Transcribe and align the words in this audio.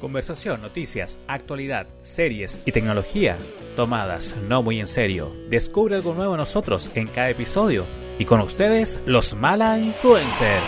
Conversación, 0.00 0.62
noticias, 0.62 1.18
actualidad, 1.26 1.88
series 2.02 2.60
y 2.64 2.72
tecnología 2.72 3.36
tomadas 3.74 4.34
no 4.48 4.62
muy 4.62 4.80
en 4.80 4.86
serio. 4.86 5.32
Descubre 5.48 5.94
algo 5.94 6.14
nuevo 6.14 6.36
nosotros 6.36 6.90
en 6.94 7.06
cada 7.06 7.30
episodio. 7.30 7.84
Y 8.18 8.24
con 8.24 8.40
ustedes, 8.40 9.00
los 9.06 9.34
Mala 9.34 9.78
Influencer. 9.78 10.60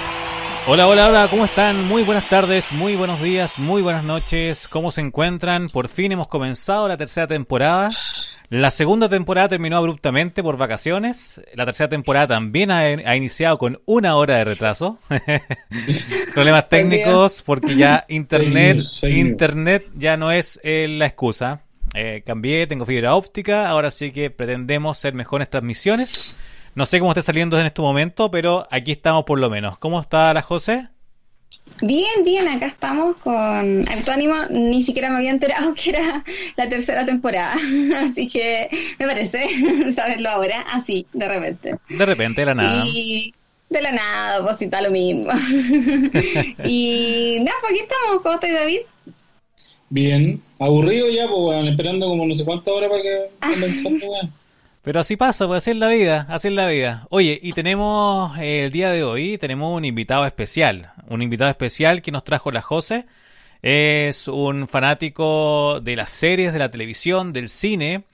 Hola, 0.67 0.87
hola, 0.87 1.09
hola, 1.09 1.27
¿cómo 1.29 1.45
están? 1.45 1.89
Muy 1.89 2.05
buenas 2.05 2.29
tardes, 2.29 2.71
muy 2.71 2.95
buenos 2.95 3.21
días, 3.21 3.59
muy 3.59 3.83
buenas 3.83 4.05
noches. 4.05 4.69
¿Cómo 4.69 4.91
se 4.91 5.01
encuentran? 5.01 5.69
Por 5.69 5.89
fin 5.89 6.13
hemos 6.13 6.29
comenzado 6.29 6.87
la 6.87 6.97
tercera 6.97 7.27
temporada. 7.27 7.91
La 8.51 8.73
segunda 8.73 9.09
temporada 9.09 9.49
terminó 9.49 9.77
abruptamente 9.77 10.43
por 10.43 10.57
vacaciones. 10.57 11.41
La 11.55 11.65
tercera 11.65 11.89
temporada 11.89 12.27
también 12.27 12.73
ha, 12.73 13.15
iniciado 13.15 13.59
con 13.59 13.81
una 13.87 14.17
hora 14.17 14.39
de 14.39 14.45
retraso. 14.45 14.99
Problemas 16.35 16.69
técnicos 16.69 17.43
porque 17.47 17.77
ya 17.77 18.05
internet, 18.09 18.83
internet 19.05 19.87
ya 19.95 20.17
no 20.17 20.33
es 20.33 20.59
eh, 20.65 20.89
la 20.89 21.07
excusa. 21.07 21.63
Eh, 21.95 22.25
cambié, 22.27 22.67
tengo 22.67 22.85
fibra 22.87 23.15
óptica, 23.15 23.69
ahora 23.69 23.93
sí 23.93 24.11
que 24.11 24.31
pretendemos 24.31 24.99
ser 24.99 25.15
mejores 25.15 25.49
transmisiones. 25.49 26.37
No 26.75 26.87
sé 26.87 26.99
cómo 26.99 27.13
esté 27.13 27.23
saliendo 27.23 27.59
en 27.61 27.67
este 27.67 27.83
momento, 27.83 28.33
pero 28.33 28.67
aquí 28.73 28.91
estamos 28.91 29.23
por 29.23 29.39
lo 29.39 29.49
menos. 29.49 29.79
¿Cómo 29.79 30.01
está 30.01 30.35
la 30.35 30.43
José? 30.43 30.89
Bien, 31.83 32.25
bien, 32.25 32.47
acá 32.47 32.67
estamos 32.67 33.17
con 33.17 33.85
ánimo. 33.89 34.35
Ni 34.51 34.83
siquiera 34.83 35.11
me 35.11 35.17
había 35.17 35.31
enterado 35.31 35.75
que 35.83 35.91
era 35.91 36.25
la 36.57 36.69
tercera 36.69 37.07
temporada, 37.07 37.55
así 38.05 38.29
que 38.29 38.69
me 38.99 39.07
parece 39.07 39.49
saberlo 39.95 40.29
ahora, 40.29 40.63
así, 40.73 41.07
de 41.13 41.29
repente. 41.29 41.77
De 41.89 42.07
repente, 42.07 42.43
de 42.43 42.47
la 42.47 42.55
nada. 42.55 42.85
Y 42.87 43.35
de 43.71 43.83
la 43.83 43.93
nada, 43.93 44.45
pues 44.45 44.61
está 44.61 44.83
lo 44.83 44.91
mismo. 44.91 45.31
y 46.65 47.37
nada, 47.41 47.57
pues 47.61 47.73
aquí 47.73 47.81
estamos. 47.81 48.23
¿Cómo 48.23 48.35
estás, 48.35 48.53
David? 48.53 48.81
Bien, 49.89 50.41
aburrido 50.59 51.09
ya, 51.09 51.29
pues, 51.29 51.69
esperando 51.69 52.09
como 52.09 52.27
no 52.27 52.35
sé 52.35 52.45
cuántas 52.45 52.73
horas 52.73 52.91
para 52.91 53.03
que 53.03 53.31
comenzamos, 53.41 54.03
Pero 54.83 55.01
así 55.01 55.17
pasa, 55.17 55.47
pues 55.47 55.59
así 55.59 55.73
es 55.73 55.77
la 55.77 55.89
vida, 55.89 56.27
así 56.31 56.49
es 56.49 56.55
la 56.55 56.67
vida. 56.67 57.07
Oye, 57.11 57.39
y 57.43 57.53
tenemos 57.53 58.37
eh, 58.39 58.65
el 58.65 58.73
día 58.73 58.91
de 58.91 59.05
hoy, 59.05 59.37
tenemos 59.37 59.77
un 59.77 59.85
invitado 59.85 60.25
especial, 60.25 60.93
un 61.07 61.21
invitado 61.21 61.51
especial 61.51 62.01
que 62.01 62.11
nos 62.11 62.25
trajo 62.25 62.51
la 62.51 62.63
José. 62.63 63.07
Es 63.61 64.27
un 64.27 64.69
fanático 64.69 65.81
de 65.83 65.97
las 65.97 66.09
series, 66.09 66.55
de 66.55 66.59
la 66.59 66.71
televisión, 66.71 67.35
del 67.35 67.51
cine. 67.51 68.05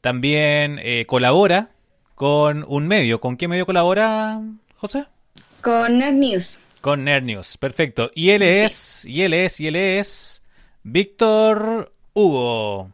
También 0.00 0.78
eh, 0.80 1.04
colabora 1.06 1.70
con 2.14 2.64
un 2.68 2.86
medio. 2.86 3.20
¿Con 3.20 3.36
qué 3.36 3.48
medio 3.48 3.66
colabora, 3.66 4.40
José? 4.76 5.06
Con 5.62 5.98
Nerd 5.98 6.14
News. 6.14 6.60
Con 6.80 7.04
Nerd 7.04 7.24
News, 7.24 7.56
perfecto. 7.56 8.12
Y 8.14 8.30
él 8.30 8.42
es, 8.42 9.04
y 9.04 9.22
él 9.22 9.34
es, 9.34 9.58
y 9.58 9.66
él 9.66 9.74
es 9.74 10.44
Víctor 10.84 11.90
Hugo. 12.12 12.90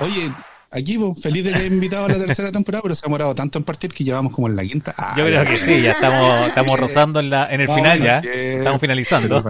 Oye, 0.00 0.32
aquí, 0.70 0.98
feliz 1.20 1.44
de 1.44 1.52
que 1.52 1.60
he 1.60 1.66
invitado 1.66 2.06
a 2.06 2.08
la 2.08 2.18
tercera 2.18 2.52
temporada, 2.52 2.82
pero 2.82 2.94
se 2.94 3.06
ha 3.06 3.08
morado 3.08 3.34
tanto 3.34 3.58
en 3.58 3.64
partir 3.64 3.92
que 3.92 4.04
llevamos 4.04 4.32
como 4.32 4.48
en 4.48 4.56
la 4.56 4.62
quinta. 4.62 4.94
Ah, 4.96 5.14
Yo 5.16 5.24
creo 5.24 5.44
que 5.44 5.58
sí, 5.58 5.82
ya 5.82 5.92
estamos, 5.92 6.48
estamos 6.48 6.80
rozando 6.80 7.20
en, 7.20 7.30
la, 7.30 7.46
en 7.52 7.60
el 7.60 7.68
final 7.68 8.02
ya. 8.02 8.18
Estamos 8.18 8.80
finalizando. 8.80 9.42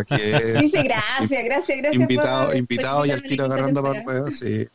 Dice 0.61 0.83
gracias, 0.83 1.45
gracias, 1.45 1.79
gracias. 1.79 1.95
Invitado, 1.95 2.55
invitado 2.55 3.07
y 3.07 3.11
al 3.11 3.23
tiro 3.23 3.45
agarrando 3.45 3.83
para 3.83 3.99
el 3.99 4.05
juego, 4.05 4.31
sí. 4.31 4.69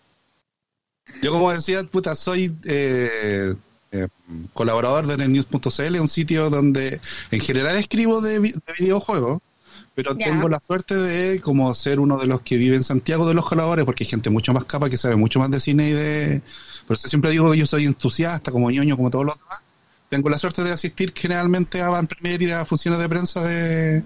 Yo 1.21 1.31
como 1.31 1.51
decía, 1.51 1.83
puta, 1.83 2.15
soy 2.15 2.55
eh, 2.65 3.55
eh, 3.91 4.07
colaborador 4.53 5.07
de 5.07 5.17
netnews.cl, 5.17 5.99
un 5.99 6.07
sitio 6.07 6.49
donde 6.49 6.99
en 7.31 7.39
general 7.39 7.77
escribo 7.77 8.21
de, 8.21 8.39
de 8.39 8.73
videojuegos 8.77 9.41
pero 10.03 10.15
tengo 10.15 10.47
la 10.47 10.61
suerte 10.61 10.95
de 10.95 11.41
como 11.41 11.73
ser 11.73 11.99
uno 11.99 12.17
de 12.17 12.25
los 12.25 12.39
que 12.39 12.55
vive 12.55 12.77
en 12.77 12.85
Santiago 12.85 13.27
de 13.27 13.33
los 13.33 13.45
coladores, 13.45 13.83
porque 13.83 14.05
hay 14.05 14.09
gente 14.09 14.29
mucho 14.29 14.53
más 14.53 14.63
capa 14.63 14.89
que 14.89 14.95
sabe 14.95 15.17
mucho 15.17 15.39
más 15.39 15.51
de 15.51 15.59
cine 15.59 15.89
y 15.89 15.91
de... 15.91 16.41
Por 16.87 16.95
eso 16.95 17.09
siempre 17.09 17.31
digo 17.31 17.51
que 17.51 17.57
yo 17.57 17.65
soy 17.65 17.85
entusiasta, 17.85 18.49
como 18.49 18.71
ñoño, 18.71 18.95
como 18.95 19.09
todos 19.09 19.25
los 19.25 19.37
demás. 19.37 19.61
Tengo 20.07 20.29
la 20.29 20.37
suerte 20.37 20.63
de 20.63 20.71
asistir 20.71 21.11
generalmente 21.13 21.81
a 21.81 21.89
Van 21.89 22.07
Premier 22.07 22.41
y 22.41 22.49
a 22.49 22.63
funciones 22.63 22.97
de 22.97 23.09
prensa 23.09 23.43
de, 23.45 24.01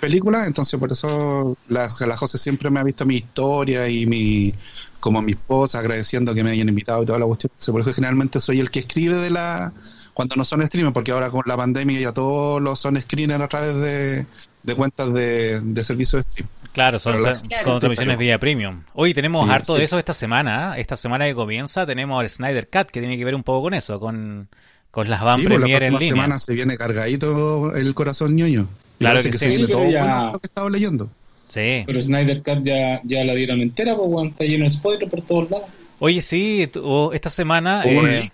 películas, 0.00 0.48
entonces 0.48 0.78
por 0.80 0.90
eso 0.90 1.56
la, 1.68 1.88
la 2.00 2.16
José 2.16 2.36
siempre 2.36 2.68
me 2.70 2.80
ha 2.80 2.84
visto 2.84 3.06
mi 3.06 3.16
historia 3.16 3.88
y 3.88 4.06
mi 4.06 4.52
como 4.98 5.22
mi 5.22 5.32
esposa 5.32 5.78
agradeciendo 5.78 6.34
que 6.34 6.42
me 6.42 6.50
hayan 6.50 6.68
invitado 6.68 7.04
y 7.04 7.06
toda 7.06 7.20
la 7.20 7.26
cuestión. 7.26 7.52
Por 7.66 7.80
eso 7.80 7.92
generalmente 7.92 8.40
soy 8.40 8.58
el 8.58 8.70
que 8.70 8.80
escribe 8.80 9.18
de 9.18 9.30
la 9.30 9.72
cuando 10.12 10.36
no 10.36 10.44
son 10.44 10.66
streamers, 10.66 10.92
porque 10.92 11.12
ahora 11.12 11.30
con 11.30 11.42
la 11.46 11.56
pandemia 11.56 12.00
ya 12.00 12.12
todos 12.12 12.60
los 12.60 12.78
son 12.78 13.00
screeners 13.00 13.42
a 13.42 13.48
través 13.48 13.74
de, 13.76 14.26
de 14.62 14.74
cuentas 14.74 15.12
de, 15.12 15.60
de 15.60 15.84
servicio 15.84 16.18
de 16.18 16.24
stream. 16.24 16.48
Claro, 16.72 16.98
son, 16.98 17.18
son 17.64 17.80
transmisiones 17.80 18.18
vía 18.18 18.38
premium. 18.38 18.82
Hoy 18.94 19.12
tenemos 19.12 19.48
harto 19.50 19.74
de 19.74 19.84
eso 19.84 19.98
esta 19.98 20.14
semana. 20.14 20.76
¿eh? 20.76 20.80
Esta 20.80 20.96
semana 20.96 21.26
que 21.26 21.34
comienza 21.34 21.84
tenemos 21.84 22.20
al 22.20 22.28
Snyder 22.28 22.68
Cut, 22.68 22.90
que 22.90 23.00
tiene 23.00 23.18
que 23.18 23.24
ver 23.24 23.34
un 23.34 23.42
poco 23.42 23.62
con 23.62 23.74
eso, 23.74 23.98
con, 23.98 24.48
con 24.90 25.10
las 25.10 25.20
van 25.20 25.40
sí, 25.40 25.46
pues, 25.48 25.58
premier 25.58 25.82
en 25.82 25.94
línea. 25.94 26.08
semana 26.08 26.38
se 26.38 26.54
viene 26.54 26.76
cargadito 26.76 27.74
el 27.74 27.94
corazón 27.94 28.36
ñoño. 28.36 28.68
Claro 28.98 29.22
que, 29.22 29.32
se 29.32 29.48
viene 29.48 29.66
todo 29.66 29.84
bueno 29.84 30.30
lo 30.32 30.38
que 30.38 30.46
estaba 30.46 30.70
leyendo. 30.70 31.10
Sí. 31.48 31.82
Pero 31.86 32.00
Snyder 32.00 32.42
Cut 32.42 32.62
ya, 32.62 33.00
ya 33.02 33.24
la 33.24 33.34
dieron 33.34 33.60
entera, 33.60 33.96
pues, 33.96 34.30
está 34.30 34.44
lleno 34.44 34.64
de 34.64 34.70
spoilers 34.70 35.10
por 35.10 35.22
todos 35.22 35.50
lados. 35.50 35.66
Oye, 35.98 36.22
sí, 36.22 36.70
esta 37.12 37.30
semana... 37.30 37.82
Eh, 37.84 38.30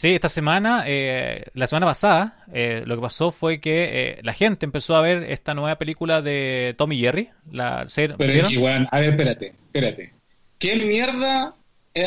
Sí, 0.00 0.10
esta 0.10 0.28
semana, 0.28 0.84
eh, 0.86 1.46
la 1.54 1.66
semana 1.66 1.86
pasada, 1.86 2.44
eh, 2.54 2.84
lo 2.86 2.94
que 2.94 3.02
pasó 3.02 3.32
fue 3.32 3.60
que 3.60 3.88
eh, 3.90 4.20
la 4.22 4.32
gente 4.32 4.64
empezó 4.64 4.94
a 4.94 5.00
ver 5.00 5.24
esta 5.24 5.54
nueva 5.54 5.76
película 5.76 6.22
de 6.22 6.76
Tommy 6.78 7.00
Jerry. 7.00 7.30
La 7.50 7.84
Pero 8.16 8.48
igual, 8.48 8.88
a 8.92 9.00
ver, 9.00 9.10
espérate, 9.10 9.54
espérate. 9.66 10.14
¿Qué 10.56 10.76
mierda 10.76 11.52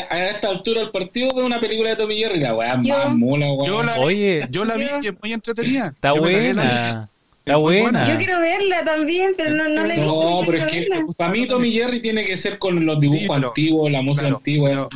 a 0.08 0.24
esta 0.24 0.48
altura 0.48 0.80
del 0.80 0.90
partido 0.90 1.34
de 1.34 1.42
una 1.42 1.60
película 1.60 1.90
de 1.90 1.96
Tommy 1.96 2.16
Jerry? 2.16 2.40
La 2.40 2.54
weá 2.54 2.78
más 2.78 3.14
mula, 3.14 3.48
Yo 3.62 3.82
la 3.82 3.94
vi, 3.98 4.00
Oye, 4.00 4.46
yo 4.48 4.64
la 4.64 4.76
vi 4.76 4.86
y 5.02 5.08
es 5.08 5.14
muy 5.22 5.34
entretenida. 5.34 5.88
Está 5.88 6.12
buena. 6.12 7.10
Está 7.40 7.56
buena. 7.56 8.08
Yo 8.08 8.16
quiero 8.16 8.40
verla 8.40 8.84
también, 8.86 9.34
pero 9.36 9.50
no, 9.50 9.68
no 9.68 9.84
la 9.84 9.92
he 9.92 9.96
visto. 9.96 10.40
No, 10.40 10.46
pero 10.46 10.64
es 10.64 10.72
que 10.72 10.86
para 11.18 11.30
mí 11.30 11.44
Tommy 11.44 11.70
Jerry 11.70 12.00
tiene 12.00 12.24
que 12.24 12.38
ser 12.38 12.58
con 12.58 12.86
los 12.86 12.98
dibujos 12.98 13.36
antiguos, 13.36 13.92
la 13.92 14.00
música 14.00 14.28
antigua 14.28 14.88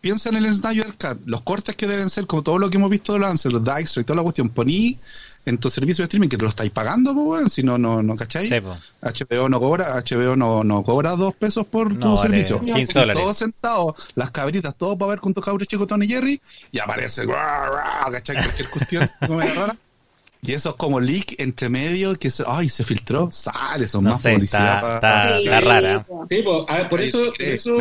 piensa 0.00 0.28
en 0.28 0.36
el 0.36 0.54
Snyder 0.54 0.94
Cut, 0.94 1.26
los 1.26 1.42
cortes 1.42 1.76
que 1.76 1.86
deben 1.86 2.10
ser, 2.10 2.26
como 2.26 2.42
todo 2.42 2.58
lo 2.58 2.70
que 2.70 2.76
hemos 2.76 2.90
visto 2.90 3.12
de 3.12 3.20
Lance, 3.20 3.50
los 3.50 3.64
Dijkstra 3.64 4.02
y 4.02 4.04
toda 4.04 4.16
la 4.16 4.22
cuestión, 4.22 4.48
poní 4.48 4.98
en 5.44 5.58
tu 5.58 5.70
servicio 5.70 6.02
de 6.02 6.04
streaming 6.04 6.28
que 6.28 6.36
te 6.36 6.42
lo 6.42 6.50
estáis 6.50 6.70
pagando, 6.70 7.14
pues, 7.14 7.52
si 7.52 7.62
no, 7.62 7.78
no, 7.78 8.02
no 8.02 8.16
¿cacháis? 8.16 8.50
HBO 8.50 9.48
no 9.48 9.58
cobra, 9.60 9.94
HBO 10.02 10.36
no, 10.36 10.62
no 10.62 10.82
cobra 10.82 11.16
dos 11.16 11.34
pesos 11.34 11.66
por 11.66 11.98
tu 11.98 12.16
servicio. 12.18 12.60
Todos 13.14 13.38
sentados, 13.38 13.94
las 14.14 14.30
cabritas, 14.30 14.74
todo 14.76 14.96
para 14.96 15.10
ver 15.10 15.20
con 15.20 15.32
tu 15.32 15.40
cabro 15.40 15.64
chico 15.64 15.86
Tony 15.86 16.06
Jerry, 16.06 16.40
y 16.70 16.78
aparece, 16.78 17.26
¿cachai? 17.26 18.36
Cualquier 18.36 18.70
cuestión, 18.70 19.10
rara. 19.20 19.76
Y 20.42 20.52
eso 20.52 20.70
es 20.70 20.74
como 20.76 21.00
leak 21.00 21.34
entre 21.38 21.68
medio 21.68 22.14
que 22.16 22.30
se, 22.30 22.44
ay, 22.46 22.68
se 22.68 22.84
filtró, 22.84 23.30
sale, 23.30 23.86
son 23.86 24.04
más 24.04 24.22
sé, 24.22 24.34
publicidad. 24.34 24.94
Está, 24.94 25.38
está, 25.38 25.60
rara. 25.60 26.06
Sí, 26.28 26.42
pues, 26.44 26.64
a 26.68 26.76
ver, 26.76 26.88
por, 26.88 27.00
eso, 27.00 27.24
por, 27.30 27.42
eso, 27.42 27.76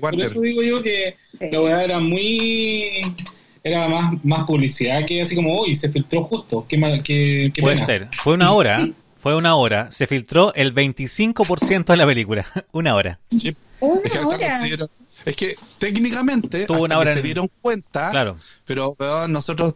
por 0.00 0.20
eso 0.20 0.40
digo 0.40 0.62
yo 0.62 0.82
que 0.82 1.16
la 1.50 1.60
weá 1.60 1.82
era 1.82 1.98
muy 1.98 3.02
era 3.66 3.88
más, 3.88 4.24
más 4.24 4.44
publicidad 4.44 5.04
que 5.04 5.22
así 5.22 5.34
como, 5.34 5.60
uy, 5.62 5.74
se 5.74 5.90
filtró 5.90 6.22
justo. 6.24 6.64
Qué, 6.68 6.78
mal, 6.78 7.02
qué, 7.02 7.50
qué 7.52 7.60
Puede 7.60 7.78
ser. 7.78 8.08
Fue 8.22 8.34
una 8.34 8.52
hora, 8.52 8.88
fue 9.16 9.34
una 9.34 9.56
hora. 9.56 9.90
Se 9.90 10.06
filtró 10.06 10.54
el 10.54 10.72
25% 10.72 11.86
de 11.86 11.96
la 11.96 12.06
película. 12.06 12.46
una 12.72 12.94
hora. 12.94 13.18
Sí. 13.36 13.56
Una 13.80 14.00
es 14.04 14.12
que 14.12 14.18
hora. 14.20 14.88
Es 15.24 15.34
que 15.34 15.56
técnicamente 15.78 16.66
Tuvo 16.66 16.84
una 16.84 16.98
hora 16.98 17.12
se 17.12 17.20
dieron 17.20 17.50
cuenta, 17.60 18.12
claro. 18.12 18.36
pero, 18.64 18.94
pero 18.96 19.26
nosotros 19.26 19.74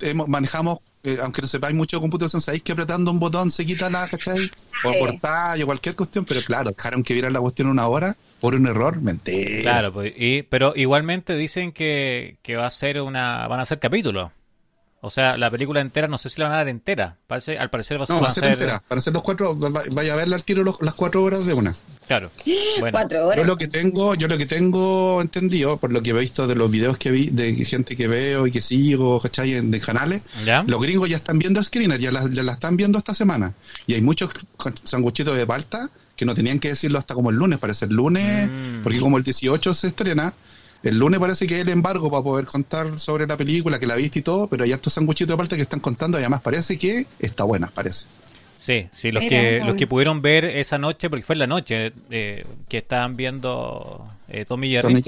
hemos, 0.00 0.28
manejamos 0.28 0.78
eh, 1.06 1.18
aunque 1.22 1.40
no 1.40 1.46
sepáis 1.46 1.72
mucho 1.72 1.98
de 1.98 2.00
computación, 2.00 2.42
sabéis 2.42 2.64
que 2.64 2.72
apretando 2.72 3.12
un 3.12 3.20
botón 3.20 3.52
se 3.52 3.64
quita 3.64 3.88
la, 3.88 4.08
¿cachai? 4.08 4.50
O 4.84 4.92
sí. 4.92 4.98
portal 4.98 5.62
o 5.62 5.66
cualquier 5.66 5.94
cuestión, 5.94 6.24
pero 6.24 6.42
claro, 6.42 6.72
dejaron 6.76 7.04
que 7.04 7.14
vieran 7.14 7.32
la 7.32 7.40
cuestión 7.40 7.68
una 7.68 7.86
hora 7.86 8.16
por 8.40 8.56
un 8.56 8.66
error, 8.66 9.00
mentira. 9.00 9.62
Claro, 9.62 9.92
pues, 9.92 10.12
y, 10.16 10.42
pero 10.42 10.72
igualmente 10.74 11.36
dicen 11.36 11.70
que, 11.70 12.38
que 12.42 12.56
va 12.56 12.66
a 12.66 12.70
ser 12.72 13.00
una, 13.00 13.46
van 13.46 13.60
a 13.60 13.64
ser 13.64 13.78
capítulos. 13.78 14.32
O 15.02 15.10
sea, 15.10 15.36
la 15.36 15.50
película 15.50 15.80
entera, 15.80 16.08
no 16.08 16.18
sé 16.18 16.30
si 16.30 16.40
la 16.40 16.48
van 16.48 16.54
a 16.54 16.56
dar 16.58 16.68
entera. 16.68 17.18
Parece, 17.26 17.58
al 17.58 17.70
parecer 17.70 17.98
va 17.98 18.04
a 18.04 18.06
ser, 18.06 18.16
no, 18.16 18.22
va 18.22 18.28
a 18.28 18.34
ser 18.34 18.44
entera. 18.44 18.82
Para 18.88 19.00
ser 19.00 19.12
los 19.12 19.22
cuatro, 19.22 19.54
vaya 19.92 20.14
a 20.14 20.16
verla 20.16 20.36
al 20.36 20.44
tiro 20.44 20.64
las 20.64 20.94
cuatro 20.94 21.22
horas 21.22 21.46
de 21.46 21.54
una. 21.54 21.74
Claro. 22.06 22.30
Bueno. 22.78 22.98
Cuatro 22.98 23.26
horas. 23.26 23.38
Yo 23.38 23.44
lo 23.44 23.56
que 23.56 23.68
tengo, 23.68 24.14
yo 24.14 24.28
lo 24.28 24.36
que 24.36 24.44
tengo 24.44 25.22
entendido, 25.22 25.78
por 25.78 25.92
lo 25.92 26.02
que 26.02 26.10
he 26.10 26.12
visto 26.12 26.46
de 26.46 26.54
los 26.54 26.70
videos 26.70 26.98
que 26.98 27.10
vi, 27.10 27.30
de 27.30 27.54
gente 27.64 27.96
que 27.96 28.06
veo 28.06 28.46
y 28.46 28.50
que 28.50 28.60
sigo, 28.60 29.18
¿cachai? 29.18 29.54
En, 29.54 29.70
de 29.70 29.80
canales, 29.80 30.20
¿Ya? 30.44 30.62
los 30.62 30.80
gringos 30.82 31.08
ya 31.08 31.16
están 31.16 31.38
viendo 31.38 31.62
Screener, 31.64 31.98
ya 31.98 32.12
la, 32.12 32.28
ya 32.30 32.42
la 32.42 32.52
están 32.52 32.76
viendo 32.76 32.98
esta 32.98 33.14
semana. 33.14 33.54
Y 33.86 33.94
hay 33.94 34.02
muchos 34.02 34.30
sanguchitos 34.84 35.36
de 35.36 35.46
palta 35.46 35.90
que 36.16 36.24
no 36.24 36.34
tenían 36.34 36.58
que 36.58 36.68
decirlo 36.68 36.98
hasta 36.98 37.14
como 37.14 37.30
el 37.30 37.36
lunes, 37.36 37.58
parece 37.58 37.86
el 37.86 37.94
lunes, 37.94 38.48
mm. 38.50 38.82
porque 38.82 39.00
como 39.00 39.16
el 39.18 39.22
18 39.22 39.74
se 39.74 39.86
estrena, 39.86 40.34
el 40.82 40.98
lunes 40.98 41.18
parece 41.20 41.46
que 41.46 41.56
hay 41.56 41.60
el 41.62 41.68
embargo 41.68 42.10
para 42.10 42.22
poder 42.22 42.46
contar 42.46 42.98
sobre 42.98 43.26
la 43.26 43.36
película, 43.36 43.78
que 43.78 43.86
la 43.86 43.96
viste 43.96 44.20
y 44.20 44.22
todo, 44.22 44.46
pero 44.46 44.64
hay 44.64 44.72
estos 44.72 44.92
sanguchitos 44.92 45.34
aparte 45.34 45.56
que 45.56 45.62
están 45.62 45.80
contando 45.80 46.18
y 46.18 46.22
además 46.22 46.40
parece 46.40 46.78
que 46.78 47.06
está 47.18 47.44
buena, 47.44 47.68
parece. 47.68 48.06
Sí, 48.56 48.88
sí, 48.92 49.12
los 49.12 49.22
que 49.24 49.60
los 49.64 49.76
que 49.76 49.86
pudieron 49.86 50.22
ver 50.22 50.44
esa 50.44 50.78
noche, 50.78 51.10
porque 51.10 51.24
fue 51.24 51.36
la 51.36 51.46
noche 51.46 51.92
eh, 52.10 52.44
que 52.68 52.78
estaban 52.78 53.16
viendo 53.16 54.08
eh, 54.28 54.44
Tommy 54.44 54.70
Jerry. 54.70 55.02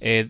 Eh, 0.00 0.28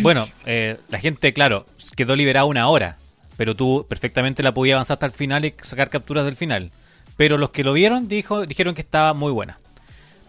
bueno, 0.00 0.28
eh, 0.46 0.76
la 0.88 0.98
gente, 0.98 1.32
claro, 1.32 1.66
quedó 1.96 2.16
liberada 2.16 2.44
una 2.44 2.68
hora, 2.68 2.96
pero 3.36 3.54
tú 3.54 3.86
perfectamente 3.88 4.42
la 4.42 4.52
podías 4.52 4.74
avanzar 4.74 4.96
hasta 4.96 5.06
el 5.06 5.12
final 5.12 5.44
y 5.44 5.54
sacar 5.62 5.90
capturas 5.90 6.24
del 6.24 6.36
final. 6.36 6.70
Pero 7.16 7.38
los 7.38 7.50
que 7.50 7.64
lo 7.64 7.72
vieron 7.72 8.08
dijo, 8.08 8.46
dijeron 8.46 8.74
que 8.74 8.80
estaba 8.82 9.14
muy 9.14 9.32
buena. 9.32 9.58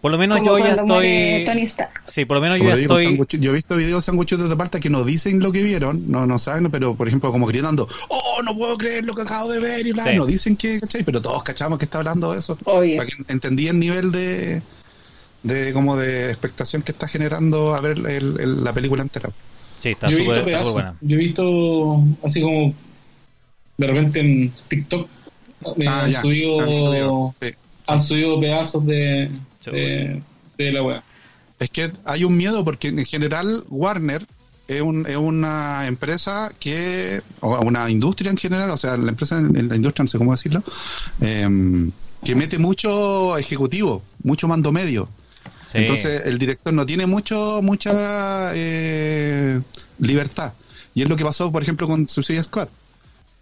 Por 0.00 0.12
lo 0.12 0.18
menos 0.18 0.38
yo 0.44 0.58
ya 0.58 0.74
estoy. 0.74 1.46
Sí, 2.06 2.24
por 2.24 2.36
lo 2.36 2.40
menos 2.40 2.58
yo 2.58 2.68
ya 2.68 2.76
estoy. 2.76 3.18
Yo 3.40 3.50
he 3.50 3.54
visto 3.54 3.76
videos 3.76 4.04
sanguchitos 4.04 4.48
de 4.48 4.56
parte 4.56 4.78
que 4.78 4.90
no 4.90 5.04
dicen 5.04 5.40
lo 5.40 5.52
que 5.52 5.62
vieron, 5.62 6.10
no, 6.10 6.26
no 6.26 6.38
saben, 6.38 6.70
pero 6.70 6.94
por 6.94 7.08
ejemplo, 7.08 7.32
como 7.32 7.46
gritando, 7.46 7.88
oh, 8.08 8.42
no 8.44 8.56
puedo 8.56 8.76
creer 8.76 9.06
lo 9.06 9.14
que 9.14 9.22
acabo 9.22 9.50
de 9.50 9.60
ver 9.60 9.86
y 9.86 9.92
bla, 9.92 10.12
no 10.12 10.26
dicen 10.26 10.56
que, 10.56 10.80
¿cachai? 10.80 11.02
Pero 11.02 11.22
todos 11.22 11.42
cachamos 11.42 11.78
que 11.78 11.86
está 11.86 11.98
hablando 11.98 12.32
de 12.32 12.38
eso. 12.38 12.56
Para 12.56 12.84
que 12.84 13.14
entendí 13.28 13.68
el 13.68 13.78
nivel 13.78 14.12
de, 14.12 14.62
de 15.42 15.72
como 15.72 15.96
de 15.96 16.28
expectación 16.28 16.82
que 16.82 16.92
está 16.92 17.08
generando 17.08 17.74
a 17.74 17.80
ver 17.80 17.98
la 17.98 18.72
película 18.72 19.02
entera. 19.02 19.30
Sí, 19.80 19.90
está 19.90 20.08
súper 20.08 20.44
buena. 20.72 20.96
Yo 21.00 21.16
he 21.16 21.18
visto 21.18 22.02
así 22.22 22.40
como 22.40 22.74
de 23.76 23.86
repente 23.86 24.20
en 24.20 24.52
TikTok 24.68 25.08
ah, 25.86 26.02
han, 26.02 26.12
subido, 26.22 27.32
han 27.86 28.02
subido 28.02 28.40
pedazos 28.40 28.86
de, 28.86 29.30
de, 29.72 30.22
la 30.58 30.82
web. 30.82 31.02
Es 31.58 31.70
que 31.70 31.90
hay 32.04 32.24
un 32.24 32.36
miedo 32.36 32.64
porque 32.64 32.88
en 32.88 33.04
general 33.04 33.64
Warner 33.68 34.26
es, 34.68 34.82
un, 34.82 35.06
es 35.06 35.16
una 35.16 35.86
empresa 35.86 36.52
que, 36.58 37.22
o 37.40 37.58
una 37.60 37.88
industria 37.90 38.30
en 38.30 38.36
general, 38.36 38.70
o 38.70 38.76
sea, 38.76 38.96
la 38.96 39.10
empresa 39.10 39.38
en, 39.38 39.68
la 39.68 39.76
industria, 39.76 40.04
no 40.04 40.08
sé 40.08 40.18
cómo 40.18 40.32
decirlo, 40.32 40.62
em, 41.20 41.90
que 42.24 42.34
mete 42.34 42.58
mucho 42.58 43.38
ejecutivo, 43.38 44.02
mucho 44.22 44.48
mando 44.48 44.72
medio. 44.72 45.08
Entonces 45.72 46.22
el 46.24 46.38
director 46.38 46.72
no 46.72 46.86
tiene 46.86 47.06
mucho 47.06 47.60
mucha 47.62 48.52
eh, 48.54 49.60
libertad. 49.98 50.54
Y 50.94 51.02
es 51.02 51.08
lo 51.08 51.16
que 51.16 51.24
pasó, 51.24 51.52
por 51.52 51.62
ejemplo, 51.62 51.86
con 51.86 52.08
Suicide 52.08 52.42
Squad. 52.42 52.68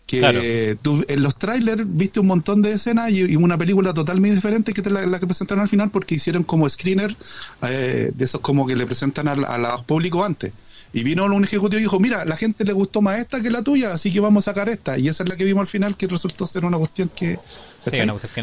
Que 0.06 0.76
tú 0.82 1.02
en 1.08 1.22
los 1.22 1.36
trailers 1.36 1.82
viste 1.86 2.20
un 2.20 2.26
montón 2.26 2.60
de 2.60 2.72
escenas 2.72 3.10
y, 3.10 3.36
una 3.36 3.56
película 3.56 3.94
totalmente 3.94 4.34
diferente 4.34 4.72
que 4.72 4.82
la, 4.90 5.18
que 5.18 5.26
presentaron 5.26 5.62
al 5.62 5.68
final 5.68 5.90
porque 5.90 6.16
hicieron 6.16 6.44
como 6.44 6.68
screener 6.68 7.16
eh, 7.62 8.12
de 8.14 8.24
esos 8.24 8.40
como 8.40 8.66
que 8.66 8.76
le 8.76 8.84
presentan 8.84 9.28
al, 9.28 9.44
a 9.44 9.76
público 9.78 10.24
antes. 10.24 10.52
Y 10.92 11.02
vino 11.02 11.24
un 11.24 11.42
ejecutivo 11.42 11.80
y 11.80 11.82
dijo, 11.82 11.98
mira, 11.98 12.24
la 12.24 12.36
gente 12.36 12.64
le 12.64 12.72
gustó 12.72 13.02
más 13.02 13.18
esta 13.18 13.42
que 13.42 13.50
la 13.50 13.62
tuya, 13.62 13.92
así 13.92 14.12
que 14.12 14.20
vamos 14.20 14.46
a 14.46 14.52
sacar 14.52 14.68
esta. 14.68 14.96
Y 14.96 15.08
esa 15.08 15.24
es 15.24 15.28
la 15.28 15.36
que 15.36 15.44
vimos 15.44 15.62
al 15.62 15.66
final, 15.66 15.96
que 15.96 16.06
resultó 16.06 16.46
ser 16.46 16.64
una 16.64 16.78
cuestión 16.78 17.10
que... 17.16 17.38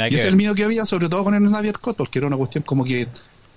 y 0.09 0.15
es 0.15 0.25
el 0.25 0.35
miedo 0.35 0.53
que 0.53 0.65
había, 0.65 0.85
sobre 0.85 1.07
todo 1.07 1.23
con 1.23 1.33
el 1.33 1.47
Snyder 1.47 1.79
Cut, 1.79 1.95
porque 1.95 2.19
era 2.19 2.27
una 2.27 2.35
cuestión 2.35 2.63
como 2.65 2.83
que 2.83 3.07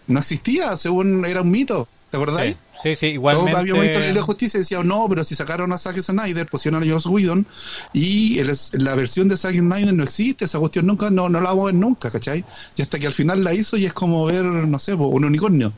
no 0.07 0.21
existía, 0.21 0.77
según 0.77 1.25
era 1.25 1.43
un 1.43 1.51
mito. 1.51 1.89
¿Te 2.15 2.19
acordáis? 2.19 2.57
Sí, 2.81 2.95
sí, 2.95 3.07
igualmente. 3.07 3.51
Todo 3.51 3.61
había 3.61 3.75
visto 3.75 3.99
la 3.99 4.13
de 4.13 4.21
justicia 4.21 4.59
y 4.59 4.61
decía, 4.61 4.81
no, 4.85 5.09
pero 5.09 5.25
si 5.25 5.35
sacaron 5.35 5.73
a 5.73 5.79
Zack 5.79 6.01
Snyder, 6.01 6.47
pusieron 6.47 6.81
a 6.81 6.87
Joss 6.87 7.07
Whedon 7.07 7.45
y 7.93 8.41
la 8.75 8.95
versión 8.95 9.27
de 9.27 9.37
Zack 9.37 9.57
Snyder 9.57 9.93
no 9.93 10.05
existe, 10.05 10.45
esa 10.45 10.61
cuestión 10.61 10.87
nunca, 10.87 11.11
no, 11.11 11.29
no 11.29 11.41
la 11.41 11.49
vamos 11.49 11.65
a 11.65 11.67
ver 11.67 11.75
nunca, 11.75 12.13
¿cachai? 12.13 12.45
Y 12.77 12.83
hasta 12.83 13.01
que 13.01 13.09
al 13.09 13.13
final 13.13 13.43
la 13.43 13.53
hizo 13.53 13.77
y 13.77 13.85
es 13.85 13.93
como 13.93 14.25
ver, 14.27 14.45
no 14.45 14.79
sé, 14.79 14.95
un 14.95 15.25
unicornio. 15.25 15.73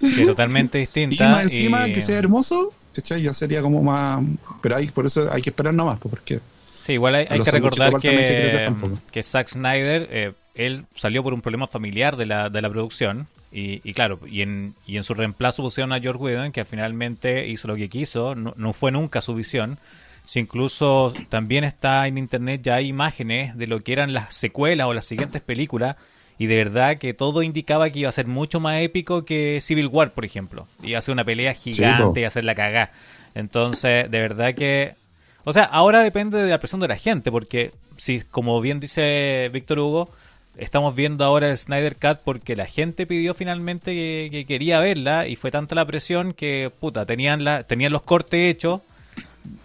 Que 0.00 0.24
totalmente 0.24 0.78
distinta. 0.78 1.22
Y 1.22 1.28
más 1.28 1.42
encima 1.42 1.84
que 1.88 2.00
sea 2.00 2.16
hermoso, 2.16 2.72
¿cachai? 2.94 3.20
Ya 3.20 3.34
sería 3.34 3.60
como 3.60 3.82
más... 3.82 4.24
Pero 4.62 4.76
hay, 4.76 4.86
por 4.88 5.04
eso 5.04 5.30
hay 5.30 5.42
que 5.42 5.50
esperar 5.50 5.74
nomás, 5.74 5.98
porque... 5.98 6.40
Sí, 6.72 6.94
igual 6.94 7.14
hay, 7.14 7.26
que 7.26 7.50
recordar 7.50 7.92
que, 8.00 8.64
que, 9.12 9.22
Zack 9.22 9.48
Snyder, 9.48 10.08
eh, 10.10 10.32
él 10.54 10.86
salió 10.94 11.22
por 11.22 11.34
un 11.34 11.42
problema 11.42 11.66
familiar 11.66 12.16
de 12.16 12.24
la, 12.24 12.48
de 12.48 12.62
la 12.62 12.70
producción 12.70 13.28
y, 13.56 13.94
claro, 13.94 14.18
y 14.26 14.42
en, 14.42 14.74
y 14.84 14.96
en 14.96 15.04
su 15.04 15.14
reemplazo 15.14 15.62
pusieron 15.62 15.92
a 15.92 16.00
George 16.00 16.20
Whedon, 16.20 16.50
que 16.50 16.64
finalmente 16.64 17.46
hizo 17.46 17.68
lo 17.68 17.76
que 17.76 17.88
quiso, 17.88 18.34
no, 18.34 18.72
fue 18.72 18.90
nunca 18.90 19.20
su 19.20 19.32
visión. 19.32 19.78
Si 20.24 20.40
incluso 20.40 21.12
también 21.28 21.62
está 21.62 22.08
en 22.08 22.18
internet 22.18 22.62
ya 22.64 22.76
hay 22.76 22.88
imágenes 22.88 23.56
de 23.56 23.68
lo 23.68 23.78
que 23.80 23.92
eran 23.92 24.12
las 24.12 24.34
secuelas 24.34 24.88
o 24.88 24.94
las 24.94 25.06
siguientes 25.06 25.40
películas, 25.40 25.94
y 26.36 26.46
de 26.46 26.56
verdad 26.56 26.98
que 26.98 27.14
todo 27.14 27.44
indicaba 27.44 27.90
que 27.90 28.00
iba 28.00 28.08
a 28.08 28.12
ser 28.12 28.26
mucho 28.26 28.58
más 28.58 28.80
épico 28.80 29.24
que 29.24 29.60
Civil 29.60 29.86
War, 29.86 30.10
por 30.10 30.24
ejemplo. 30.24 30.66
Iba 30.82 30.98
a 30.98 31.02
ser 31.02 31.12
una 31.12 31.22
pelea 31.22 31.54
gigante 31.54 32.22
y 32.22 32.24
hacer 32.24 32.44
la 32.44 32.56
cagá. 32.56 32.90
Entonces, 33.36 34.10
de 34.10 34.20
verdad 34.20 34.54
que. 34.54 34.96
O 35.44 35.52
sea, 35.52 35.62
ahora 35.62 36.00
depende 36.00 36.42
de 36.42 36.50
la 36.50 36.58
presión 36.58 36.80
de 36.80 36.88
la 36.88 36.96
gente, 36.96 37.30
porque 37.30 37.70
si, 37.98 38.22
como 38.22 38.60
bien 38.60 38.80
dice 38.80 39.48
Víctor 39.52 39.78
Hugo, 39.78 40.10
estamos 40.56 40.94
viendo 40.94 41.24
ahora 41.24 41.50
el 41.50 41.58
Snyder 41.58 41.96
Cut 41.96 42.18
porque 42.24 42.56
la 42.56 42.66
gente 42.66 43.06
pidió 43.06 43.34
finalmente 43.34 43.92
que, 44.30 44.44
quería 44.46 44.80
verla 44.80 45.26
y 45.28 45.36
fue 45.36 45.50
tanta 45.50 45.74
la 45.74 45.86
presión 45.86 46.32
que, 46.32 46.70
puta, 46.80 47.06
tenían, 47.06 47.44
la, 47.44 47.62
tenían 47.62 47.92
los 47.92 48.02
cortes 48.02 48.50
hechos 48.50 48.80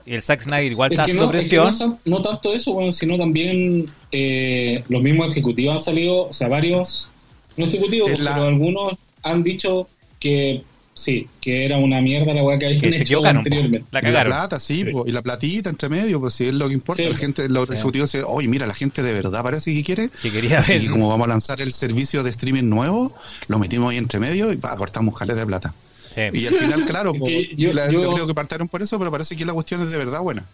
y 0.06 0.14
el 0.14 0.22
Zack 0.22 0.42
Snyder 0.42 0.72
igual 0.72 0.92
está 0.92 1.04
haciendo 1.04 1.30
presión. 1.30 1.74
no, 2.06 2.22
tanto 2.22 2.54
eso, 2.54 2.74
bueno, 2.74 2.92
sino 2.92 3.18
también 3.18 3.86
eh, 4.12 4.84
los 4.90 5.02
mismos 5.02 5.32
ejecutivos 5.32 5.78
han 5.78 5.84
salido, 5.84 6.28
o 6.28 6.34
sea, 6.34 6.48
varios, 6.48 7.10
no 7.56 7.66
ejecutivos, 7.66 8.12
pero 8.18 8.34
algunos 8.34 8.94
han 9.24 9.44
dicho 9.44 9.88
que 10.20 10.64
Sí, 11.00 11.28
que 11.40 11.64
era 11.64 11.78
una 11.78 12.02
mierda 12.02 12.34
la 12.34 12.44
weá 12.44 12.60
que 12.60 12.66
habían 12.66 12.94
hecho 12.94 13.26
anteriormente. 13.26 13.88
La, 13.90 14.02
la 14.02 14.26
plata, 14.26 14.60
sí, 14.60 14.86
y 15.06 15.12
la 15.14 15.22
platita 15.22 15.70
entre 15.70 15.88
medio, 15.88 16.20
pues 16.20 16.34
si 16.34 16.48
es 16.48 16.54
lo 16.54 16.68
que 16.68 16.74
importa. 16.74 17.04
la 17.04 17.16
gente, 17.16 17.48
los 17.48 17.70
ejecutivos 17.70 18.12
dicen, 18.12 18.26
oye, 18.28 18.50
mira, 18.50 18.68
la 18.68 18.74
gente 18.74 19.02
de 19.02 19.14
verdad 19.14 19.42
parece 19.42 19.74
que 19.74 19.82
quiere. 19.82 20.10
Que 20.10 20.30
quería 20.30 20.60
Así 20.60 20.78
que 20.82 20.90
como 20.90 21.08
vamos 21.08 21.26
a 21.26 21.30
lanzar 21.30 21.62
el 21.62 21.72
servicio 21.72 22.22
de 22.22 22.32
streaming 22.32 22.68
nuevo, 22.68 23.16
lo 23.48 23.60
metimos 23.60 23.92
ahí 23.92 23.98
entre 23.98 24.20
medio 24.20 24.52
y 24.52 24.58
pa, 24.58 24.76
cortamos 24.76 25.18
jales 25.18 25.38
de 25.38 25.46
plata. 25.46 25.74
Y 26.34 26.48
al 26.48 26.56
final, 26.56 26.84
claro, 26.84 27.14
pues, 27.18 27.48
yo, 27.56 27.70
creo 27.70 28.28
que 28.28 28.34
partaron 28.34 28.68
por 28.68 28.82
eso, 28.82 29.00
pero 29.00 29.10
parece 29.10 29.38
que 29.38 29.46
la 29.46 29.54
cuestión 29.54 29.82
es 29.84 29.92
de 29.92 29.98
verdad 29.98 30.20
buena. 30.20 30.46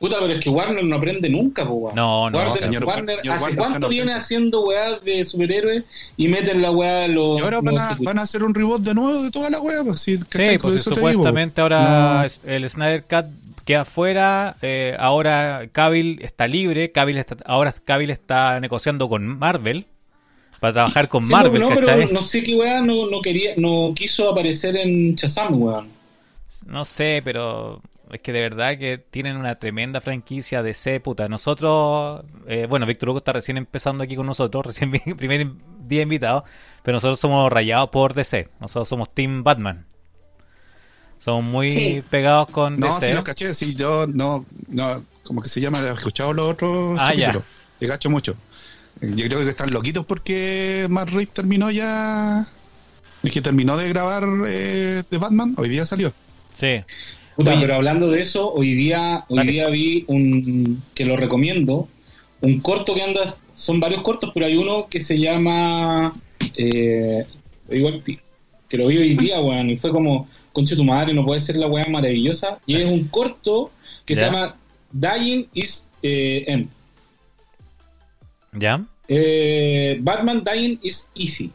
Puta, 0.00 0.16
pero 0.18 0.32
es 0.32 0.42
que 0.42 0.48
Warner 0.48 0.82
no 0.82 0.96
aprende 0.96 1.28
nunca, 1.28 1.66
po, 1.66 1.92
No, 1.94 2.30
no, 2.30 2.38
Warner, 2.38 2.58
señor, 2.58 2.84
Warner, 2.86 3.16
¿hace 3.30 3.54
cuánto 3.54 3.86
viene 3.86 4.14
haciendo 4.14 4.62
weas 4.64 5.04
de 5.04 5.22
superhéroes 5.26 5.84
y 6.16 6.26
meten 6.26 6.62
la 6.62 6.70
wea 6.70 7.04
a 7.04 7.08
los. 7.08 7.38
Y 7.38 7.42
ahora 7.42 7.60
van, 7.60 7.76
a, 7.76 7.96
van 8.00 8.18
a, 8.18 8.22
hacer 8.22 8.42
un 8.42 8.54
reboot 8.54 8.80
de 8.80 8.94
nuevo 8.94 9.22
de 9.22 9.30
toda 9.30 9.50
la 9.50 9.60
wea, 9.60 9.84
pues 9.84 10.00
sí, 10.00 10.16
sí 10.16 10.58
pues 10.58 10.82
supuestamente 10.82 11.60
ahora 11.60 12.26
el 12.46 12.70
Snyder 12.70 13.04
Cut 13.04 13.26
queda 13.66 13.82
afuera, 13.82 14.56
eh, 14.62 14.96
ahora 14.98 15.68
Cavill 15.70 16.22
está 16.22 16.48
libre, 16.48 16.92
Cavill 16.92 17.18
está, 17.18 17.36
ahora 17.44 17.74
Cavill 17.84 18.08
está 18.08 18.58
negociando 18.58 19.06
con 19.06 19.26
Marvel 19.38 19.84
para 20.60 20.72
trabajar 20.72 21.08
con 21.10 21.28
Marvel, 21.28 21.60
no, 21.60 21.68
pero 21.74 22.08
no 22.10 22.22
sé 22.22 22.42
qué 22.42 22.54
wea 22.54 22.80
no, 22.80 23.10
no 23.10 23.20
quería, 23.20 23.52
no 23.58 23.92
quiso 23.94 24.30
aparecer 24.30 24.78
en 24.78 25.14
Shazam, 25.14 25.62
weón. 25.62 25.88
No 26.64 26.86
sé, 26.86 27.20
pero 27.22 27.82
es 28.12 28.20
que 28.20 28.32
de 28.32 28.40
verdad 28.40 28.78
que 28.78 28.98
tienen 28.98 29.36
una 29.36 29.58
tremenda 29.58 30.00
franquicia 30.00 30.62
de 30.62 30.74
C, 30.74 31.00
puta. 31.00 31.28
Nosotros, 31.28 32.24
eh, 32.46 32.66
bueno, 32.68 32.86
Víctor 32.86 33.10
Hugo 33.10 33.18
está 33.18 33.32
recién 33.32 33.56
empezando 33.56 34.04
aquí 34.04 34.16
con 34.16 34.26
nosotros, 34.26 34.66
recién 34.80 34.90
primer 34.90 35.48
día 35.86 36.02
invitado, 36.02 36.44
pero 36.82 36.96
nosotros 36.96 37.20
somos 37.20 37.50
rayados 37.50 37.90
por 37.90 38.14
DC. 38.14 38.48
Nosotros 38.60 38.88
somos 38.88 39.12
Team 39.14 39.42
Batman. 39.44 39.86
Somos 41.18 41.44
muy 41.44 42.02
pegados 42.10 42.50
con 42.50 42.80
DC. 42.80 42.88
No, 42.88 43.00
sí 43.00 43.12
los 43.12 43.24
caché, 43.24 43.54
sí, 43.54 43.74
yo 43.74 44.06
no, 44.06 44.44
no, 44.68 45.04
como 45.22 45.42
que 45.42 45.48
se 45.48 45.60
llama, 45.60 45.80
he 45.80 45.92
escuchado 45.92 46.32
los 46.32 46.52
otros 46.52 46.98
ah, 47.00 47.08
capítulos. 47.08 47.42
Se 47.74 47.86
cacho 47.86 48.10
mucho. 48.10 48.36
Yo 49.00 49.26
creo 49.26 49.38
que 49.40 49.48
están 49.48 49.70
loquitos 49.70 50.04
porque 50.04 50.86
Matt 50.90 51.10
Reeves 51.10 51.30
terminó 51.30 51.70
ya. 51.70 52.44
Es 53.22 53.32
que 53.32 53.40
terminó 53.42 53.76
de 53.76 53.88
grabar 53.88 54.24
eh, 54.46 55.02
de 55.10 55.18
Batman, 55.18 55.54
hoy 55.56 55.68
día 55.68 55.84
salió. 55.84 56.12
Sí 56.54 56.82
pero 57.44 57.74
hablando 57.74 58.10
de 58.10 58.20
eso, 58.20 58.52
hoy 58.52 58.74
día, 58.74 59.24
hoy 59.28 59.46
día 59.46 59.68
vi 59.68 60.04
un 60.08 60.82
que 60.94 61.04
lo 61.04 61.16
recomiendo, 61.16 61.88
un 62.40 62.60
corto 62.60 62.94
que 62.94 63.02
anda, 63.02 63.20
son 63.54 63.80
varios 63.80 64.02
cortos, 64.02 64.30
pero 64.32 64.46
hay 64.46 64.56
uno 64.56 64.88
que 64.88 65.00
se 65.00 65.18
llama 65.18 66.14
eh, 66.56 67.26
igual 67.70 68.02
que 68.04 68.76
lo 68.76 68.86
vi 68.86 68.98
hoy 68.98 69.14
día, 69.14 69.40
weón, 69.42 69.70
y 69.70 69.76
fue 69.76 69.90
como, 69.90 70.28
conche 70.52 70.76
tu 70.76 70.84
madre, 70.84 71.14
no 71.14 71.24
puede 71.24 71.40
ser 71.40 71.56
la 71.56 71.66
weá 71.66 71.86
maravillosa, 71.88 72.58
y 72.66 72.76
es 72.76 72.86
un 72.86 73.04
corto 73.08 73.70
que 74.04 74.14
se 74.14 74.22
llama 74.22 74.56
Dying 74.92 75.48
is 75.54 75.88
eh, 76.02 76.44
End. 76.46 76.68
¿Ya? 78.52 78.84
Eh, 79.06 79.98
Batman 80.00 80.42
Dying 80.44 80.78
is 80.82 81.08
Easy. 81.14 81.52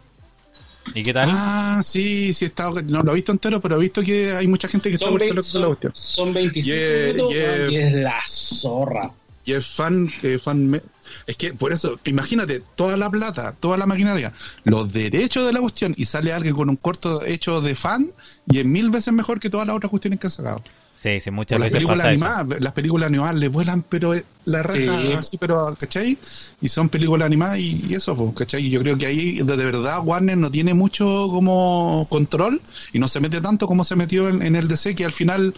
¿Y 0.94 1.04
qué 1.04 1.13
tal? 1.13 1.30
Ah, 1.32 1.82
sí, 1.84 2.34
sí, 2.34 2.46
está, 2.46 2.70
no 2.86 3.04
lo 3.04 3.12
he 3.12 3.15
visto 3.15 3.32
entero, 3.32 3.60
pero 3.60 3.75
he 3.75 3.80
visto 3.80 4.01
que 4.01 4.32
hay 4.32 4.48
mucha 4.48 4.68
gente 4.68 4.92
que 4.92 4.98
son 4.98 5.13
está 5.22 5.34
lo 5.34 5.42
que 5.42 5.48
son, 5.50 5.77
Son 5.94 6.34
25 6.34 6.77
minutos 7.13 7.36
y 7.72 7.75
es 7.75 7.94
la 7.94 8.20
zorra. 8.27 9.12
y 9.44 9.54
es 9.54 9.68
fan, 9.68 10.12
eh, 10.24 10.39
fan 10.39 10.68
me- 10.68 10.82
es 11.27 11.38
que 11.38 11.54
por 11.54 11.72
eso, 11.74 12.00
imagínate, 12.06 12.63
toda 12.75 12.98
la 12.98 13.10
plata, 13.10 13.54
toda 13.60 13.77
la 13.77 13.86
maquinaria, 13.86 14.32
los 14.63 14.92
derechos 14.92 15.46
de 15.46 15.54
la 15.54 15.60
cuestión, 15.62 15.94
y 15.98 16.06
sale 16.06 16.34
alguien 16.34 16.56
con 16.56 16.70
un 16.70 16.77
corto 16.77 17.24
hecho 17.25 17.62
de 17.62 17.75
fan, 17.75 18.12
y 18.48 18.60
es 18.60 18.65
mil 18.65 18.89
veces 18.89 19.13
mejor 19.13 19.39
que 19.39 19.50
todas 19.50 19.68
las 19.68 19.75
otras 19.75 19.89
cuestiones 19.89 20.20
que 20.20 20.27
han 20.27 20.32
sacado. 20.32 20.63
Sí, 20.95 21.19
sí, 21.19 21.29
muchas 21.29 21.59
las 21.59 21.67
veces 21.67 21.73
películas 21.73 21.97
pasa 21.97 22.13
eso. 22.13 22.25
animadas, 22.25 22.61
las 22.61 22.73
películas 22.73 23.07
animadas 23.07 23.35
le 23.35 23.49
vuelan, 23.49 23.83
pero 23.83 24.13
la 24.45 24.63
raja 24.63 24.79
Sí. 24.79 25.13
así, 25.17 25.37
pero, 25.37 25.75
¿cachai? 25.77 26.17
Y 26.61 26.69
son 26.69 26.87
películas 26.89 27.25
animadas 27.25 27.59
y, 27.59 27.85
y 27.89 27.93
eso, 27.95 28.15
pues, 28.15 28.33
¿cachai? 28.33 28.69
Yo 28.69 28.79
creo 28.79 28.97
que 28.97 29.05
ahí 29.05 29.37
de, 29.41 29.57
de 29.57 29.65
verdad 29.65 29.99
Warner 30.05 30.37
no 30.37 30.49
tiene 30.49 30.73
mucho 30.73 31.27
como 31.29 32.07
control 32.09 32.61
y 32.93 32.99
no 32.99 33.07
se 33.09 33.19
mete 33.19 33.41
tanto 33.41 33.67
como 33.67 33.83
se 33.83 33.95
metió 33.97 34.29
en, 34.29 34.41
en 34.41 34.55
el 34.55 34.67
DC, 34.69 34.95
que 34.95 35.03
al 35.05 35.11
final 35.11 35.53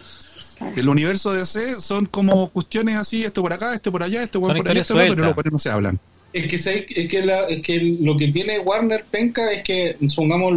el 0.76 0.90
universo 0.90 1.32
de 1.32 1.40
DC 1.40 1.80
son 1.80 2.06
como 2.08 2.50
cuestiones 2.50 2.96
así, 2.96 3.24
esto 3.24 3.42
por 3.44 3.54
acá, 3.54 3.74
esto 3.76 3.92
por 3.92 4.02
allá, 4.04 4.24
esto 4.24 4.40
por 4.42 4.52
allá, 4.52 4.82
esto 4.82 4.94
por 4.96 5.02
allá, 5.02 5.34
pero 5.36 5.52
no 5.52 5.60
se 5.60 5.70
hablan. 5.70 6.00
Es 6.34 6.48
que, 6.48 6.56
es, 6.56 7.08
que 7.10 7.22
la- 7.26 7.44
es 7.46 7.62
que 7.62 7.80
lo 8.02 8.18
que 8.18 8.28
tiene 8.30 8.60
Warner 8.60 9.06
penca 9.10 9.52
es 9.52 9.64
que, 9.64 9.98
supongamos, 10.08 10.54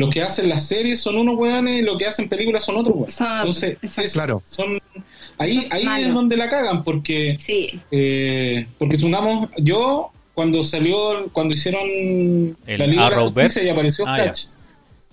lo, 0.00 0.10
que 0.10 0.22
hacen 0.22 0.48
las 0.48 0.66
series 0.66 1.00
son 1.00 1.16
unos 1.16 1.36
weones 1.36 1.78
y 1.78 1.82
lo 1.82 1.96
que 1.98 2.06
hacen 2.06 2.28
películas 2.28 2.64
son 2.64 2.76
otros 2.76 2.94
weones. 2.96 3.20
Entonces, 3.20 3.76
es- 3.82 4.12
Claro. 4.12 4.42
son, 4.46 4.80
ahí, 5.38 5.66
ahí 5.70 5.84
Malo. 5.84 6.06
es 6.06 6.14
donde 6.14 6.36
la 6.36 6.48
cagan, 6.48 6.82
porque 6.82 7.36
Sí, 7.38 7.80
Eh, 7.90 8.66
porque 8.78 8.96
supongamos, 8.96 9.48
yo 9.58 10.10
cuando 10.34 10.64
salió, 10.64 11.28
cuando 11.32 11.54
hicieron 11.54 11.86
El 12.66 12.78
la 12.78 12.86
Liga 12.86 13.10
de 13.10 13.64
y 13.64 13.68
apareció 13.68 14.06
Ah, 14.06 14.16
Flash, 14.16 14.46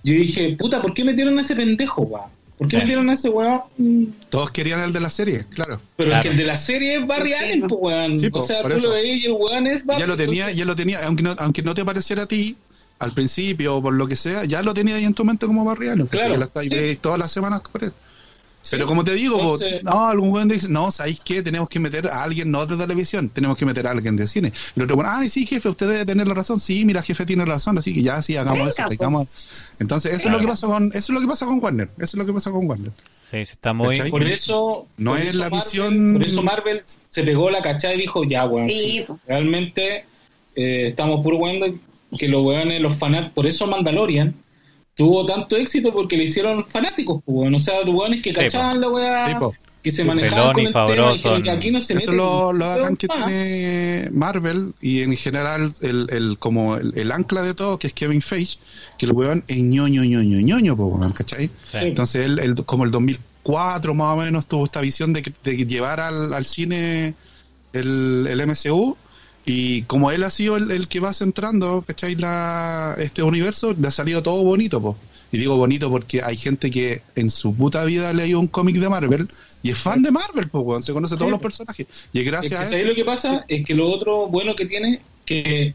yo 0.02 0.14
dije, 0.14 0.56
puta, 0.58 0.80
¿por 0.80 0.94
qué 0.94 1.04
metieron 1.04 1.36
a 1.38 1.42
ese 1.42 1.54
pendejo, 1.54 2.02
weón? 2.02 2.30
¿Por 2.56 2.66
qué 2.66 2.76
Sí. 2.76 2.82
metieron 2.82 3.08
a 3.08 3.12
ese 3.12 3.28
weón? 3.28 4.14
Todos 4.30 4.50
querían 4.50 4.80
el 4.80 4.92
de 4.92 5.00
la 5.00 5.10
serie, 5.10 5.44
claro. 5.50 5.80
Pero 5.96 6.10
Claro. 6.10 6.20
es 6.20 6.22
que 6.26 6.30
el 6.32 6.36
de 6.38 6.44
la 6.44 6.56
serie 6.56 6.94
es 6.96 7.06
Barry 7.06 7.28
Sí, 7.30 7.34
Allen, 7.34 7.60
pues, 7.68 7.80
weón. 7.80 8.18
Sí, 8.18 8.28
o 8.32 8.40
sea, 8.40 8.62
tú 8.62 8.68
eso. 8.68 8.88
lo 8.88 8.94
veis 8.94 9.22
y 9.22 9.26
el 9.26 9.32
weón 9.32 9.66
es 9.66 9.84
Barry. 9.86 10.00
Ya 10.00 10.06
lo 10.08 10.16
tenía, 10.16 10.42
entonces- 10.44 10.56
ya 10.58 10.64
lo 10.64 10.74
tenía, 10.76 10.98
aunque 11.06 11.22
no, 11.22 11.36
aunque 11.38 11.62
no 11.62 11.74
te 11.74 11.84
pareciera 11.84 12.22
a 12.22 12.26
ti 12.26 12.56
al 12.98 13.12
principio 13.14 13.76
o 13.76 13.82
por 13.82 13.94
lo 13.94 14.06
que 14.08 14.16
sea, 14.16 14.44
ya 14.44 14.62
lo 14.62 14.74
tenía 14.74 14.96
ahí 14.96 15.04
en 15.04 15.14
tu 15.14 15.24
mente 15.24 15.46
como 15.46 15.64
barriano. 15.64 16.06
Claro, 16.06 16.32
Que 16.32 16.38
la 16.38 16.44
está 16.46 16.60
ahí 16.60 16.68
sí. 16.68 16.98
todas 17.00 17.18
las 17.18 17.30
semanas 17.30 17.62
por 17.70 17.84
él. 17.84 17.92
Sí. 18.60 18.70
Pero 18.72 18.86
como 18.88 19.04
te 19.04 19.14
digo, 19.14 19.56
no, 19.84 20.08
algún 20.08 20.30
weón 20.32 20.48
dice, 20.48 20.68
no, 20.68 20.90
¿sabéis 20.90 21.20
qué? 21.24 21.42
Tenemos 21.44 21.68
que 21.68 21.78
meter 21.78 22.08
a 22.08 22.24
alguien 22.24 22.50
no 22.50 22.66
de 22.66 22.76
televisión, 22.76 23.28
tenemos 23.28 23.56
que 23.56 23.64
meter 23.64 23.86
a 23.86 23.92
alguien 23.92 24.16
de 24.16 24.26
cine. 24.26 24.52
El 24.74 24.82
otro, 24.82 24.96
bueno, 24.96 25.10
ay, 25.14 25.30
sí, 25.30 25.46
jefe, 25.46 25.68
usted 25.68 25.88
debe 25.88 26.04
tener 26.04 26.26
la 26.26 26.34
razón. 26.34 26.58
Sí, 26.58 26.84
mira, 26.84 27.00
jefe 27.00 27.24
tiene 27.24 27.44
razón, 27.44 27.78
así 27.78 27.94
que 27.94 28.02
ya, 28.02 28.20
sí, 28.20 28.36
hagamos 28.36 28.58
Venga, 28.58 28.70
eso. 28.72 28.82
po. 28.82 28.88
traigamos- 28.88 29.28
Entonces, 29.78 30.12
eso 30.12 30.22
Claro. 30.24 30.38
es 30.38 30.42
lo 30.42 30.46
que 30.48 30.50
pasa 30.52 30.66
con, 30.66 30.86
eso 30.88 30.98
es 30.98 31.08
lo 31.10 31.20
que 31.20 31.26
pasa 31.28 31.46
con 31.46 31.62
Warner. 31.62 31.88
Eso 31.98 32.04
es 32.04 32.14
lo 32.14 32.26
que 32.26 32.32
pasa 32.32 32.50
con 32.50 32.66
Warner. 32.68 32.90
Sí, 33.22 33.36
sí, 33.36 33.52
está 33.52 33.72
muy... 33.72 33.96
¿Cachai? 33.96 34.10
Por 34.10 34.24
eso. 34.24 34.86
No 34.96 35.12
por 35.12 35.20
es 35.20 35.28
eso 35.28 35.38
la 35.38 35.50
Marvel- 35.50 35.60
visión- 35.60 36.12
Por 36.14 36.22
eso 36.26 36.42
Marvel 36.42 36.82
se 37.08 37.22
pegó 37.22 37.50
la 37.50 37.62
cachada 37.62 37.94
y 37.94 37.98
dijo, 37.98 38.24
ya, 38.24 38.44
weón. 38.44 38.68
Sí, 38.68 39.06
realmente 39.26 40.04
eh, 40.56 40.88
estamos 40.88 41.24
weón 41.24 41.80
que 42.16 42.28
los 42.28 42.44
weones, 42.44 42.80
los 42.80 42.96
fanáticos. 42.96 43.32
Por 43.34 43.46
eso 43.46 43.66
Mandalorian 43.66 44.34
tuvo 44.94 45.26
tanto 45.26 45.56
éxito 45.56 45.92
porque 45.92 46.16
le 46.16 46.24
hicieron 46.24 46.64
fanáticos, 46.66 47.22
pues, 47.24 47.36
weón. 47.36 47.54
O 47.54 47.58
sea, 47.58 47.82
los 47.84 47.94
weones 47.94 48.22
que 48.22 48.30
Sí, 48.30 48.36
po. 48.36 48.42
cachaban 48.42 48.80
la 48.80 48.88
weá. 48.88 49.28
Sí, 49.28 49.46
que 49.80 49.90
se 49.92 50.02
Sí, 50.02 50.08
manejaban 50.08 50.54
Pelón 50.56 50.72
con 50.72 50.88
el 50.88 51.22
tema 51.22 51.38
y 51.38 51.42
que 51.44 51.50
aquí 51.50 51.70
no 51.70 51.80
se 51.80 51.94
Eso 51.94 52.10
mete 52.10 52.16
lo, 52.16 52.52
lo 52.52 52.66
bacán 52.66 52.96
que 52.96 53.06
tiene 53.06 54.08
Marvel 54.10 54.74
y 54.80 55.02
en 55.02 55.14
general 55.16 55.72
el, 55.82 56.06
el 56.10 56.36
como 56.38 56.76
el, 56.76 56.92
el 56.98 57.12
ancla 57.12 57.42
de 57.42 57.54
todo, 57.54 57.78
que 57.78 57.86
es 57.86 57.92
Kevin 57.92 58.20
Feige, 58.20 58.58
que 58.98 59.06
el 59.06 59.12
weón 59.12 59.44
es 59.46 59.58
ñoño, 59.58 60.02
ñoño, 60.02 60.40
ñoño, 60.40 60.76
po, 60.76 60.86
weón, 60.86 61.12
¿cachai? 61.12 61.46
Sí. 61.70 61.78
Entonces 61.80 62.24
él, 62.24 62.40
él, 62.40 62.56
como 62.66 62.84
el 62.84 62.90
2004 62.90 63.94
más 63.94 64.14
o 64.14 64.16
menos 64.16 64.46
tuvo 64.46 64.64
esta 64.64 64.80
visión 64.80 65.12
de, 65.12 65.22
que- 65.22 65.32
de 65.44 65.64
llevar 65.64 66.00
al, 66.00 66.34
al 66.34 66.44
cine 66.44 67.14
el, 67.72 68.26
el 68.28 68.40
MCU 68.48 68.96
y 69.50 69.82
como 69.82 70.10
él 70.10 70.22
ha 70.24 70.30
sido 70.30 70.56
el, 70.56 70.70
el 70.70 70.88
que 70.88 71.00
va 71.00 71.14
centrando, 71.14 71.82
¿cachai? 71.86 72.14
La, 72.16 72.94
este 72.98 73.22
universo, 73.22 73.74
le 73.80 73.88
ha 73.88 73.90
salido 73.90 74.22
todo 74.22 74.42
bonito, 74.44 74.80
po. 74.82 74.96
Y 75.32 75.38
digo 75.38 75.56
bonito 75.56 75.90
porque 75.90 76.22
hay 76.22 76.36
gente 76.36 76.70
que 76.70 77.02
en 77.16 77.30
su 77.30 77.54
puta 77.54 77.84
vida 77.84 78.10
ha 78.10 78.12
leído 78.12 78.40
un 78.40 78.46
cómic 78.46 78.76
de 78.76 78.88
Marvel 78.88 79.28
y 79.62 79.70
es 79.70 79.78
fan 79.78 80.02
de 80.02 80.10
Marvel, 80.10 80.48
pues, 80.48 80.64
weón. 80.64 80.82
Se 80.82 80.92
conoce 80.92 81.14
todos 81.16 81.26
Sí, 81.28 81.30
los 81.30 81.38
po. 81.38 81.42
personajes. 81.42 81.86
Y 81.88 81.90
es 81.90 81.98
Es 82.12 82.12
que, 82.12 82.24
gracias 82.30 82.60
a 82.60 82.64
¿sabes 82.64 82.80
eso. 82.80 82.88
lo 82.88 82.94
que 82.94 83.04
pasa? 83.04 83.44
Es 83.48 83.64
que 83.64 83.74
lo 83.74 83.90
otro 83.90 84.26
bueno 84.28 84.54
que 84.54 84.66
tiene, 84.66 85.00
que, 85.24 85.74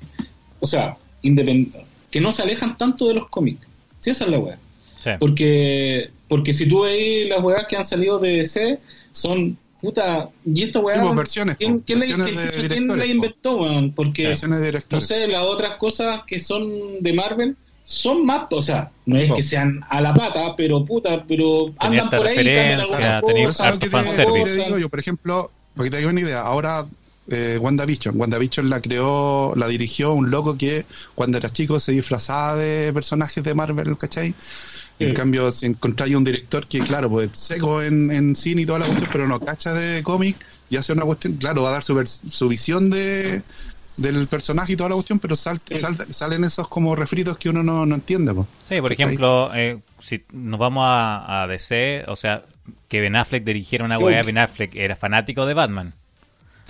o 0.59 0.67
sea, 0.67 0.97
independ- 1.23 1.73
que 2.11 2.21
no 2.21 2.31
se 2.31 2.43
alejan 2.43 2.77
tanto 2.77 3.07
de 3.07 3.15
los 3.15 3.27
cómics. 3.29 3.67
Sí, 3.99 4.11
esa 4.11 4.25
es 4.25 4.31
la 4.31 4.39
weá. 4.39 4.57
Sí. 5.03 5.09
Porque, 5.19 6.11
porque 6.27 6.53
si 6.53 6.67
tú 6.67 6.81
veis 6.81 7.27
las 7.27 7.43
weas 7.43 7.65
que 7.67 7.75
han 7.75 7.83
salido 7.83 8.19
de 8.19 8.37
DC, 8.37 8.79
son 9.11 9.57
puta. 9.83 10.29
Y 10.45 10.63
esta 10.63 10.79
weá. 10.79 10.95
Sí, 10.95 11.01
pues, 11.03 11.15
versiones, 11.15 11.57
¿quién, 11.57 11.73
pues, 11.73 11.83
quién 11.85 11.99
la- 11.99 12.05
versiones 12.05 12.25
quién- 12.27 12.37
de 12.45 12.51
quién 12.51 12.61
directores, 12.69 12.87
la 12.89 12.95
pues. 13.03 13.09
inventó, 13.15 13.55
weón? 13.57 13.91
Porque, 13.93 14.27
Versiones 14.27 14.59
de 14.61 14.81
no 14.89 15.01
sé, 15.01 15.27
las 15.27 15.43
otras 15.43 15.77
cosas 15.77 16.21
que 16.25 16.39
son 16.39 16.63
de 17.01 17.13
Marvel 17.13 17.55
son 17.83 18.25
más. 18.25 18.47
O 18.51 18.61
sea, 18.61 18.91
no 19.05 19.17
es 19.19 19.27
No. 19.29 19.35
que 19.35 19.41
sean 19.43 19.81
a 19.89 19.99
la 19.99 20.13
pata, 20.13 20.55
pero 20.55 20.85
puta, 20.85 21.23
pero 21.27 21.71
andan 21.77 22.09
por 22.09 22.25
ahí. 22.25 22.35
cambian 22.35 22.79
referencia, 22.79 23.17
algunas 23.17 23.21
cosas, 23.21 23.57
¿Sabes 23.57 23.73
harto 23.73 23.73
lo 23.73 23.79
que 23.79 23.85
te- 23.85 23.91
fanservice. 23.91 24.39
lo 24.39 24.45
que 24.45 24.51
te 24.61 24.65
digo 24.65 24.77
yo? 24.79 24.89
Por 24.89 24.99
ejemplo, 24.99 25.51
para 25.75 25.83
que 25.83 25.89
te 25.91 25.97
hagas 25.97 26.11
una 26.11 26.21
idea, 26.21 26.41
ahora 26.41 26.85
eh, 27.29 27.57
WandaVision. 27.61 28.19
WandaVision 28.19 28.69
la 28.69 28.81
creó, 28.81 29.53
la 29.55 29.67
dirigió 29.67 30.13
un 30.13 30.29
loco 30.31 30.57
que 30.57 30.85
cuando 31.15 31.37
era 31.37 31.49
chico 31.49 31.79
se 31.79 31.91
disfrazaba 31.93 32.55
de 32.55 32.91
personajes 32.93 33.43
de 33.43 33.53
Marvel, 33.53 33.97
¿cachai? 33.97 34.33
En 34.99 35.13
cambio, 35.13 35.51
si 35.51 35.65
encontráis 35.65 36.15
un 36.15 36.23
director 36.23 36.67
que, 36.67 36.79
claro, 36.79 37.09
pues 37.09 37.29
seco 37.33 37.81
en, 37.81 38.11
en 38.11 38.35
cine 38.35 38.61
y 38.61 38.65
toda 38.65 38.79
la 38.79 38.85
cuestión, 38.85 39.09
pero 39.11 39.27
no 39.27 39.39
cacha 39.39 39.73
de 39.73 40.03
cómic 40.03 40.37
y 40.69 40.77
hace 40.77 40.93
una 40.93 41.03
cuestión, 41.03 41.33
claro, 41.35 41.63
va 41.63 41.69
a 41.69 41.73
dar 41.73 41.83
su, 41.83 42.01
su 42.05 42.47
visión 42.47 42.89
de 42.89 43.41
del 43.95 44.27
personaje 44.27 44.73
y 44.73 44.75
toda 44.75 44.89
la 44.89 44.95
cuestión, 44.95 45.19
pero 45.19 45.35
sal- 45.35 45.61
sal- 45.75 46.07
salen 46.09 46.43
esos 46.43 46.67
como 46.67 46.95
refritos 46.95 47.37
que 47.37 47.49
uno 47.49 47.61
no, 47.61 47.85
no 47.85 47.93
entiende. 47.95 48.33
pues. 48.33 48.47
Sí, 48.67 48.81
por 48.81 48.89
¿Cachai? 48.89 49.05
ejemplo, 49.05 49.51
eh, 49.53 49.81
si 49.99 50.23
nos 50.31 50.59
vamos 50.59 50.83
a, 50.87 51.43
a 51.43 51.47
DC, 51.47 52.05
o 52.07 52.15
sea, 52.15 52.43
que 52.87 53.01
Ben 53.01 53.15
Affleck 53.15 53.43
dirigiera 53.43 53.85
una 53.85 53.99
weá, 53.99 54.23
Ben 54.23 54.39
Affleck 54.39 54.75
era 54.75 54.95
fanático 54.95 55.45
de 55.45 55.53
Batman. 55.53 55.93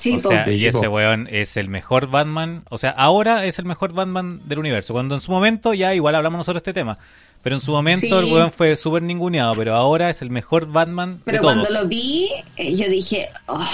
Sí, 0.03 0.15
o 0.17 0.19
po. 0.21 0.29
sea, 0.29 0.45
Sí, 0.45 0.51
y 0.55 0.65
ese 0.65 0.87
weón 0.87 1.27
es 1.31 1.57
el 1.57 1.69
mejor 1.69 2.07
Batman. 2.07 2.63
O 2.69 2.77
sea, 2.77 2.91
ahora 2.91 3.45
es 3.45 3.59
el 3.59 3.65
mejor 3.65 3.93
Batman 3.93 4.41
del 4.45 4.59
universo. 4.59 4.93
Cuando 4.93 5.15
en 5.15 5.21
su 5.21 5.31
momento, 5.31 5.73
ya 5.73 5.93
igual 5.95 6.15
hablamos 6.15 6.37
nosotros 6.39 6.63
de 6.63 6.69
este 6.71 6.79
tema. 6.79 6.97
Pero 7.41 7.55
en 7.57 7.61
su 7.61 7.71
momento 7.71 8.19
Sí. 8.21 8.27
el 8.27 8.33
weón 8.33 8.51
fue 8.51 8.75
súper 8.75 9.03
ninguneado. 9.03 9.55
Pero 9.55 9.75
ahora 9.75 10.09
es 10.09 10.21
el 10.21 10.29
mejor 10.29 10.67
Batman 10.71 11.21
Pero 11.25 11.37
de 11.37 11.41
todos. 11.41 11.53
cuando 11.67 11.81
lo 11.81 11.87
vi, 11.89 12.29
eh, 12.57 12.75
yo 12.75 12.87
dije, 12.89 13.27
oh, 13.47 13.65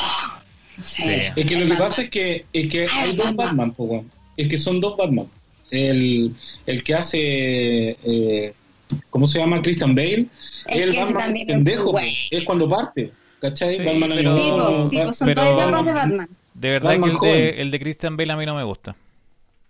sé. 0.80 1.32
Sí. 1.36 1.42
Es 1.42 1.46
que 1.46 1.56
lo 1.58 1.74
que 1.76 1.80
pasa 1.80 2.02
es 2.04 2.10
que, 2.10 2.46
es 2.54 2.70
que 2.72 2.88
hay 2.92 3.16
dos 3.16 3.36
Batman. 3.36 3.74
Es 4.38 4.48
que 4.48 4.58
son 4.58 4.80
dos 4.80 4.98
Batman. 4.98 5.28
El, 5.72 6.34
el 6.66 6.84
que 6.84 6.96
hace. 6.96 7.98
Eh, 8.04 8.54
¿Cómo 9.12 9.28
se 9.28 9.38
llama? 9.38 9.62
Christian 9.62 9.94
Bale. 9.94 10.26
Es 10.68 10.78
el 10.82 10.96
Batman 10.96 11.38
es 11.38 11.46
pendejo. 11.46 11.96
Es 12.32 12.44
cuando 12.44 12.68
parte. 12.68 13.12
¿Cachai? 13.42 13.78
Sí, 13.78 13.84
Batman 13.86 14.10
pero- 14.16 14.36
Sí, 14.38 14.50
po, 14.52 14.86
sí, 14.86 14.98
po, 15.06 15.14
son 15.14 15.26
pero- 15.28 15.42
todas 15.42 15.68
etapas 15.68 15.86
de 15.86 15.94
Batman. 15.94 16.30
De 16.54 16.70
verdad 16.72 16.90
que 16.92 16.98
Batman 16.98 17.10
el 17.12 17.18
joven. 17.18 17.34
de, 17.34 17.62
el 17.62 17.72
de 17.72 17.80
Christian 17.80 18.18
Bale 18.18 18.34
a 18.34 18.36
mí 18.36 18.46
no 18.46 18.56
me 18.56 18.64
gusta. 18.64 18.96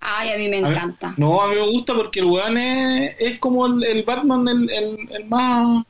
Ay, 0.02 0.32
a 0.32 0.38
mí 0.38 0.50
me 0.50 0.58
A 0.58 0.62
mí- 0.62 0.70
encanta. 0.70 1.14
No, 1.18 1.42
a 1.42 1.50
mí 1.50 1.56
me 1.56 1.68
gusta 1.70 1.94
porque 1.94 2.22
el 2.22 2.26
weón 2.28 2.58
es, 2.58 3.16
es 3.20 3.38
como 3.40 3.66
el, 3.68 3.84
el 3.84 4.04
Batman, 4.04 4.48
el, 4.48 4.70
el, 4.70 4.98
el 5.12 5.26
más. 5.26 5.84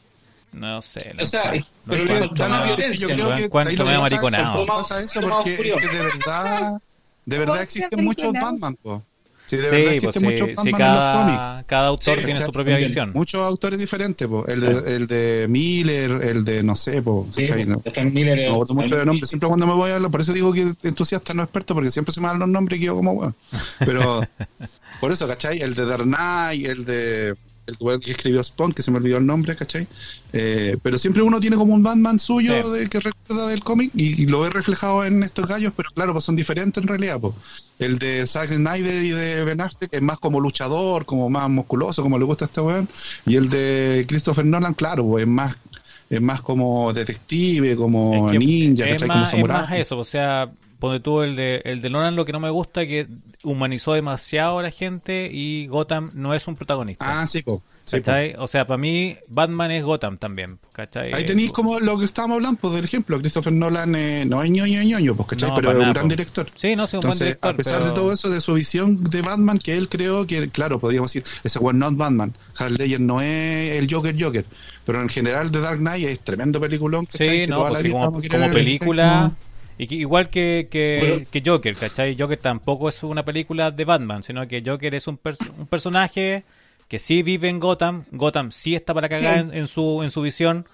No 0.52 0.82
sé. 0.82 1.14
lo 1.14 1.24
O 1.24 1.26
sea, 1.28 1.44
encuentro- 1.54 1.68
pero 1.86 2.04
le 2.04 2.20
falta 2.28 2.64
violencia, 2.66 3.08
yo 3.08 3.16
creo 3.16 3.34
que 3.34 3.44
encuentro 3.46 3.50
¿sabes 3.50 3.78
lo 3.78 3.84
que 3.84 3.84
medio 3.86 4.00
pasa? 4.00 4.16
mariconado. 4.42 4.66
pasa 4.66 5.00
eso 5.00 5.22
porque 5.22 5.54
es 5.54 5.76
que 5.76 5.88
de 5.96 6.04
verdad, 6.04 6.82
de 7.26 7.38
verdad 7.38 7.54
¿Cómo 7.54 7.64
existen 7.64 8.04
muchos? 8.04 8.34
Batman, 8.34 8.76
po. 8.82 9.04
Sí, 9.50 9.58
de 9.58 9.64
Sí, 9.64 9.70
verdad 9.72 9.86
pues 9.86 9.98
existen 10.04 10.22
sí, 10.22 10.26
muchos 10.26 10.50
sí, 10.62 10.72
Batman 10.72 10.82
en 10.92 10.94
los 10.96 11.06
cómics. 11.12 11.38
cada, 11.38 11.64
cada 11.64 11.88
autor 11.88 12.20
Sí, 12.20 12.26
tiene 12.26 12.40
su 12.42 12.52
propia 12.52 12.74
También. 12.74 12.88
visión. 12.90 13.12
Muchos 13.14 13.42
autores 13.42 13.80
diferentes, 13.80 14.28
po. 14.28 14.46
El, 14.48 14.60
de, 14.62 14.96
el 14.96 15.08
de 15.08 15.48
Miller, 15.50 16.12
el 16.24 16.46
de 16.46 16.62
no 16.62 16.76
sé, 16.76 17.02
po. 17.02 17.28
Sí, 17.32 17.42
¿cachai? 17.46 17.66
No, 17.66 17.82
Miller. 18.12 18.38
no 18.38 18.44
me 18.44 18.52
acuerdo 18.54 18.74
mucho 18.76 18.98
de 18.98 19.06
nombres. 19.06 19.30
Siempre 19.30 19.48
cuando 19.48 19.66
me 19.66 19.74
voy 19.74 19.90
a 19.92 19.96
hablar, 19.96 20.12
por 20.12 20.22
eso 20.22 20.34
digo 20.34 20.54
que 20.54 20.72
entusiasta 20.84 21.34
no 21.34 21.42
experto, 21.44 21.74
porque 21.74 21.90
siempre 21.90 22.14
se 22.14 22.22
me 22.22 22.28
dan 22.28 22.40
los 22.40 22.50
nombres 22.50 22.78
y 22.80 22.84
quedo 22.84 22.96
como 22.98 23.14
weón. 23.14 23.36
Pero 23.80 24.22
por 25.02 25.12
eso, 25.12 25.28
¿cachai? 25.28 25.60
El 25.62 25.74
de 25.74 25.86
Knight, 25.98 26.66
el 26.68 26.86
de 26.86 27.36
el 27.70 27.78
weón 27.80 28.00
que 28.02 28.12
escribió 28.12 28.44
Spawn, 28.44 28.72
que 28.74 28.82
se 28.84 28.92
me 28.92 28.98
olvidó 28.98 29.18
el 29.18 29.26
nombre, 29.26 29.56
¿cachai? 29.56 29.88
Eh, 30.34 30.78
pero 30.84 30.98
siempre 30.98 31.22
uno 31.24 31.40
tiene 31.40 31.56
como 31.56 31.74
un 31.74 31.82
Batman 31.84 32.20
suyo 32.20 32.52
Sí. 32.62 32.80
de, 32.80 32.90
que 32.90 33.00
recuerda 33.00 33.48
del 33.48 33.64
cómic 33.64 33.92
y, 33.96 34.22
y 34.24 34.26
lo 34.28 34.42
ve 34.42 34.50
reflejado 34.50 35.04
en 35.06 35.24
estos 35.24 35.48
gallos, 35.48 35.72
pero 35.76 35.90
claro, 35.96 36.14
pues 36.14 36.26
son 36.26 36.36
diferentes 36.36 36.82
en 36.82 36.88
realidad. 36.88 37.20
Pues. 37.20 37.34
El 37.80 37.98
de 38.00 38.28
Zack 38.28 38.50
Snyder 38.50 39.04
y 39.04 39.10
de 39.12 39.46
Ben 39.46 39.62
Affleck 39.62 39.94
es 39.94 40.02
más 40.02 40.18
como 40.18 40.40
luchador, 40.40 41.06
como 41.06 41.30
más 41.30 41.50
musculoso, 41.50 42.04
como 42.04 42.18
le 42.20 42.26
gusta 42.26 42.46
a 42.46 42.48
este 42.48 42.62
weón. 42.62 42.90
Y 43.26 43.36
el 43.36 43.50
de 43.50 44.06
Christopher 44.08 44.46
Nolan, 44.46 44.74
claro, 44.74 45.06
pues 45.08 45.24
es 45.24 45.30
más 45.30 45.58
es 46.10 46.22
más 46.22 46.42
como 46.42 46.92
detective, 46.92 47.76
como 47.76 48.28
Es 48.28 48.32
que 48.34 48.40
ninja, 48.40 48.86
es 48.86 48.94
¿cachai? 48.94 49.08
Como 49.08 49.20
más, 49.20 49.28
es 49.28 49.32
samurái. 49.32 49.62
más 49.62 49.72
eso, 49.74 49.98
o 50.00 50.04
sea, 50.04 50.52
ponte 50.80 51.00
tú 51.02 51.22
el 51.22 51.36
de, 51.36 51.62
el 51.66 51.82
de 51.82 51.90
Nolan, 51.90 52.16
lo 52.16 52.26
que 52.26 52.32
no 52.32 52.40
me 52.40 52.50
gusta 52.50 52.82
es 52.82 52.88
que 52.88 53.08
humanizó 53.44 53.94
demasiado 53.94 54.60
a 54.60 54.64
la 54.64 54.72
gente 54.72 55.30
y 55.32 55.68
Gotham 55.68 56.12
no 56.14 56.34
es 56.34 56.48
un 56.48 56.56
protagonista. 56.56 57.22
Ah, 57.22 57.28
sí, 57.28 57.42
po. 57.42 57.62
Sí, 57.86 57.98
po. 57.98 58.04
¿Cachai? 58.06 58.36
O 58.38 58.48
sea, 58.48 58.68
para 58.68 58.78
mí 58.78 59.18
Batman 59.28 59.72
es 59.72 59.84
Gotham 59.84 60.18
también, 60.18 60.60
¿cachai? 60.74 61.12
Ahí 61.14 61.26
tenéis 61.26 61.52
como 61.52 61.80
lo 61.80 61.98
que 61.98 62.06
estábamos 62.06 62.36
hablando, 62.36 62.60
pues, 62.62 62.76
del 62.76 62.86
ejemplo, 62.86 63.18
Christopher 63.20 63.52
Nolan 63.52 63.96
eh, 63.96 64.26
no 64.26 64.44
es 64.44 64.50
ñoño 64.52 64.84
ñoño, 64.84 65.16
pues, 65.16 65.30
¿cachai? 65.30 65.50
No, 65.50 65.56
pero 65.56 65.70
es 65.72 65.76
un 65.76 65.82
nada, 65.82 65.94
gran 65.94 66.06
po. 66.06 66.10
director. 66.10 66.48
Sí, 66.56 66.76
no, 66.76 66.86
sí, 66.86 66.98
un 66.98 67.02
buen 67.02 67.12
Entonces, 67.14 67.28
director, 67.28 67.54
a 67.54 67.58
pesar 67.58 67.74
pero- 67.80 67.86
de 67.88 67.94
todo 67.94 68.14
eso, 68.14 68.30
de 68.30 68.42
su 68.42 68.54
visión 68.54 69.04
de 69.04 69.22
Batman, 69.22 69.58
que 69.58 69.76
él 69.78 69.90
creó 69.90 70.28
que, 70.28 70.50
claro, 70.50 70.80
podríamos 70.80 71.12
decir, 71.12 71.24
ese 71.44 71.60
one 71.60 71.80
not 71.80 71.96
Batman. 71.96 72.34
Harry 72.60 72.76
Ledger 72.76 73.02
no 73.02 73.22
es 73.22 73.72
el 73.72 73.88
Joker 73.92 74.16
Joker, 74.20 74.46
pero 74.86 75.02
en 75.02 75.10
general 75.10 75.52
The 75.52 75.60
Dark 75.60 75.80
Knight 75.80 76.06
es 76.08 76.20
tremendo 76.20 76.60
peliculón, 76.62 77.06
¿cachai? 77.06 77.28
Sí, 77.30 77.42
que 77.44 77.48
no, 77.48 77.56
toda 77.56 77.70
pues 77.70 77.74
la 77.74 77.82
sí, 77.82 77.88
vida 77.88 78.06
como, 78.06 78.22
como 78.22 78.54
película. 78.54 79.32
Y 79.80 79.88
que- 79.88 79.96
igual 79.96 80.30
que, 80.30 80.68
que, 80.70 80.98
Bueno. 81.00 81.26
que 81.32 81.42
Joker, 81.44 81.74
¿cachai? 81.76 82.16
Joker 82.20 82.38
tampoco 82.38 82.88
es 82.90 83.02
una 83.02 83.26
película 83.26 83.72
de 83.72 83.84
Batman, 83.86 84.22
sino 84.22 84.48
que 84.48 84.62
Joker 84.64 84.94
es 84.94 85.08
un, 85.08 85.18
pers- 85.18 85.50
un 85.58 85.66
personaje 85.66 86.44
que 86.88 87.00
sí 87.00 87.24
vive 87.24 87.50
en 87.50 87.60
Gotham. 87.60 88.04
Gotham 88.12 88.52
sí 88.52 88.76
está 88.76 88.94
para 88.94 89.10
cagar 89.10 89.38
en, 89.40 89.54
en 89.56 89.68
su, 89.68 90.04
en 90.04 90.12
su 90.12 90.22
visión. 90.22 90.68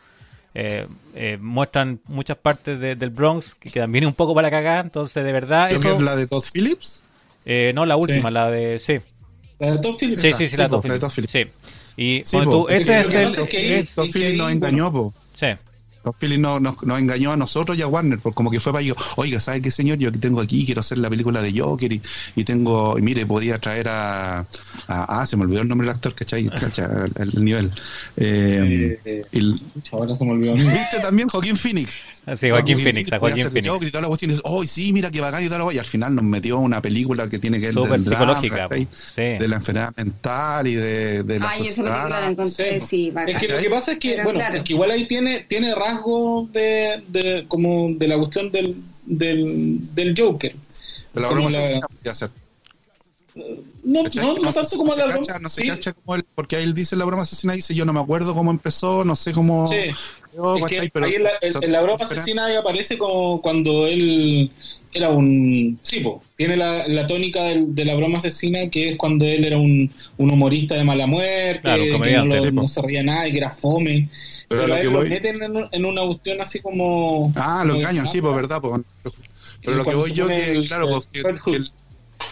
Eh, 0.58 0.88
eh, 1.16 1.38
muestran 1.40 2.00
muchas 2.08 2.38
partes 2.38 2.80
de- 2.80 2.96
del 2.96 3.10
Bronx 3.10 3.54
que, 3.56 3.70
también 3.70 4.06
es 4.06 4.08
un 4.08 4.14
poco 4.14 4.34
para 4.34 4.50
cagar. 4.50 4.86
Entonces, 4.86 5.24
de 5.24 5.32
verdad, 5.34 5.70
eso. 5.72 5.96
es 5.96 6.02
la 6.02 6.16
de 6.16 6.28
Todd 6.28 6.44
Phillips. 6.54 7.04
eh, 7.46 7.72
no, 7.76 7.86
la 7.86 7.96
última, 7.98 8.30
Sí. 8.30 8.34
la 8.34 8.50
de. 8.50 8.80
Sí, 8.80 8.98
La 9.60 9.72
de 9.74 9.78
Tom 9.80 9.96
Phillips. 9.98 10.22
sí, 10.22 10.28
sí, 10.30 10.34
sí, 10.34 10.48
sí, 10.48 10.58
la 10.58 10.64
de 10.64 10.70
po, 10.70 10.76
Todd 10.78 10.86
la 10.88 10.94
de 10.94 11.00
Phillips. 11.00 11.32
Todd 11.32 11.32
Phillips. 11.32 11.32
Sí. 11.32 11.92
Y 11.98 12.22
Sí, 12.26 12.38
tú, 12.44 12.68
ese 12.70 13.00
es 13.02 13.14
el. 13.14 13.36
Todd 13.36 14.08
Phillips 14.14 14.38
nos 14.38 14.52
engañó, 14.52 14.92
po. 14.92 15.14
sí. 15.34 15.48
Phillips 16.14 16.40
nos, 16.42 16.62
nos, 16.62 16.84
nos 16.84 17.00
engañó 17.00 17.32
a 17.32 17.38
nosotros 17.38 17.78
y 17.78 17.82
a 17.82 17.88
Warner, 17.88 18.20
por 18.20 18.34
como 18.34 18.52
que 18.52 18.60
fue 18.60 18.72
para 18.72 18.84
ellos, 18.84 18.98
oiga, 19.18 19.40
¿sabe 19.40 19.62
qué 19.62 19.72
señor? 19.72 19.98
Yo 19.98 20.12
que 20.12 20.20
tengo 20.20 20.42
aquí, 20.42 20.66
quiero 20.66 20.82
hacer 20.82 20.98
la 20.98 21.10
película 21.10 21.42
de 21.42 21.58
Joker 21.60 21.92
y, 21.92 22.02
y 22.36 22.44
tengo, 22.44 22.98
y 22.98 23.02
mire, 23.02 23.26
podía 23.26 23.60
traer 23.60 23.90
a, 23.90 24.40
a- 24.40 24.46
ah, 24.88 25.26
se 25.26 25.38
me 25.38 25.44
olvidó 25.44 25.62
el 25.62 25.68
nombre 25.68 25.88
del 25.88 25.96
actor, 25.96 26.14
¿cachai? 26.16 26.46
Cacha, 26.50 26.90
el, 27.18 27.30
el 27.34 27.44
nivel. 27.46 27.72
Eh, 28.18 28.54
Eh, 28.56 29.00
eh, 29.06 29.26
y- 29.32 29.54
pucha, 29.54 29.96
ahora 29.98 30.16
se 30.16 30.26
me 30.26 30.32
olvidó. 30.32 30.54
¿Viste 30.56 31.00
también 31.02 31.28
Joaquín 31.30 31.56
Phoenix? 31.58 32.00
Sí, 32.36 32.50
Joaquín 32.50 32.80
Y 32.80 32.84
Phoenix, 32.84 33.14
a 33.14 33.20
Joaquín 33.20 33.42
hacer 33.42 33.52
Phoenix. 33.52 33.70
Joker 33.72 33.88
y 33.88 33.92
toda 33.92 34.02
la 34.02 34.08
cuestión, 34.08 34.32
y 34.32 34.36
oh, 34.44 34.64
sí, 34.64 34.92
mira 34.94 35.12
qué 35.12 35.22
bacán 35.22 35.44
y 35.44 35.48
wea", 35.48 35.74
y 35.74 35.78
al 35.78 35.86
final 35.86 36.16
nos 36.16 36.24
metió 36.26 36.58
una 36.58 36.82
película 36.82 37.30
que 37.30 37.38
tiene 37.38 37.60
que 37.60 37.68
ver 37.68 37.74
drama, 37.76 37.98
psicológica. 38.00 38.68
Sí. 38.92 39.22
de 39.22 39.48
la 39.48 39.58
enfermedad 39.58 39.94
mental 39.96 40.66
y 40.68 40.74
de, 40.76 41.22
de 41.24 41.40
la 41.40 41.50
Ay, 41.50 41.62
esa 41.62 41.76
sociedad. 41.76 41.94
película 41.94 42.20
la 42.22 42.28
encontré, 42.28 42.80
Sí, 42.80 42.88
sí, 42.88 43.14
Es 43.28 43.40
que 43.40 43.48
lo 43.48 43.58
que 43.60 43.70
pasa 43.70 43.92
es 43.92 44.00
que, 44.00 44.12
Pero 44.14 44.24
bueno, 44.24 44.40
claro. 44.40 44.56
es 44.58 44.64
que 44.64 44.74
igual 44.74 44.92
ahí 44.92 45.06
tiene, 45.08 45.42
tiene 45.42 45.76
rasgos 45.76 46.52
de, 46.52 47.04
de, 47.10 47.46
como 47.48 47.90
de 47.94 48.08
la 48.08 48.18
cuestión 48.18 48.52
del, 48.52 48.76
del, 49.06 49.78
del 49.94 50.16
Joker. 50.18 50.56
de 51.14 51.22
la 51.22 51.28
broma 51.28 51.50
la- 51.52 51.62
ser. 52.14 52.30
No, 53.84 54.02
no, 54.16 54.38
no 54.40 54.54
tanto 54.54 54.78
como 54.78 54.96
la 54.96 55.04
cacha, 55.08 55.20
broma. 55.34 55.40
No 55.42 55.50
se 55.50 55.62
sí, 55.62 55.68
cacha 55.68 55.94
como 55.94 56.16
él, 56.16 56.26
porque 56.34 56.56
ahí 56.56 56.64
él 56.64 56.74
dice 56.74 56.96
la 56.96 57.06
broma 57.06 57.24
asesina, 57.24 57.54
dice 57.54 57.76
yo 57.76 57.86
no 57.86 57.94
me 57.94 58.00
acuerdo 58.00 58.34
cómo 58.34 58.50
empezó, 58.50 59.04
no 59.06 59.16
sé 59.16 59.32
cómo... 59.34 59.70
ahí 60.44 61.14
en 61.16 61.24
la, 61.24 61.32
en- 61.42 61.64
en 61.64 61.72
la 61.72 61.80
asesina 61.96 62.46
ahí 62.46 62.56
aparece 62.56 62.98
como 62.98 63.42
cuando 63.42 63.88
él 63.88 64.52
era 64.94 65.10
un... 65.10 65.78
Sí, 65.82 66.00
po, 66.00 66.24
tiene 66.38 66.56
la, 66.56 66.88
la 66.88 67.06
tónica 67.08 67.44
del- 67.44 67.74
de 67.76 67.86
la 67.86 67.96
broma 67.96 68.18
asesina 68.18 68.70
que 68.70 68.90
es 68.92 68.98
cuando 68.98 69.26
él 69.26 69.44
era 69.44 69.58
un, 69.58 69.92
un 70.18 70.32
humorista 70.32 70.76
de 70.76 70.84
mala 70.84 71.06
muerte, 71.08 71.62
Claro, 71.62 71.84
que 71.84 72.12
no, 72.14 72.26
lo- 72.26 72.52
no 72.52 72.68
se 72.68 72.82
ría 72.82 73.04
nada 73.04 73.28
y 73.28 73.32
que 73.32 73.38
era 73.40 73.50
fome. 73.50 74.10
Pero 74.48 74.62
Pero, 74.62 74.68
lo 74.68 74.74
a 74.74 74.78
que 74.80 74.88
él 74.88 74.94
lo 74.94 75.00
voy- 75.00 75.10
meten 75.10 75.44
en, 75.44 75.56
un- 75.58 75.68
en 75.72 75.86
una 75.86 76.02
cuestión 76.06 76.40
así 76.42 76.60
como... 76.62 77.34
Ah, 77.36 77.64
lo 77.66 77.76
engañan, 77.76 78.06
de- 78.06 78.12
sí, 78.12 78.22
pues 78.22 78.36
verdad. 78.36 78.62
Pues, 78.62 78.82
pero 79.62 79.74
Y 79.74 79.78
lo 79.78 79.84
que 79.86 79.96
voy 79.96 80.14
yo 80.14 80.28
que, 80.28 80.52
el- 80.54 80.68
claro, 80.68 80.88
pues, 80.88 81.08
que, 81.08 81.24
que 81.24 81.56
el, 81.58 81.68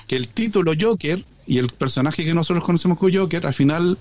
que 0.07 0.15
el 0.15 0.27
título 0.29 0.73
Joker 0.79 1.23
y 1.45 1.57
el 1.57 1.67
personaje 1.69 2.23
que 2.23 2.33
nosotros 2.33 2.63
conocemos 2.63 2.97
como 2.97 3.13
Joker, 3.13 3.45
al 3.45 3.53
final 3.53 3.97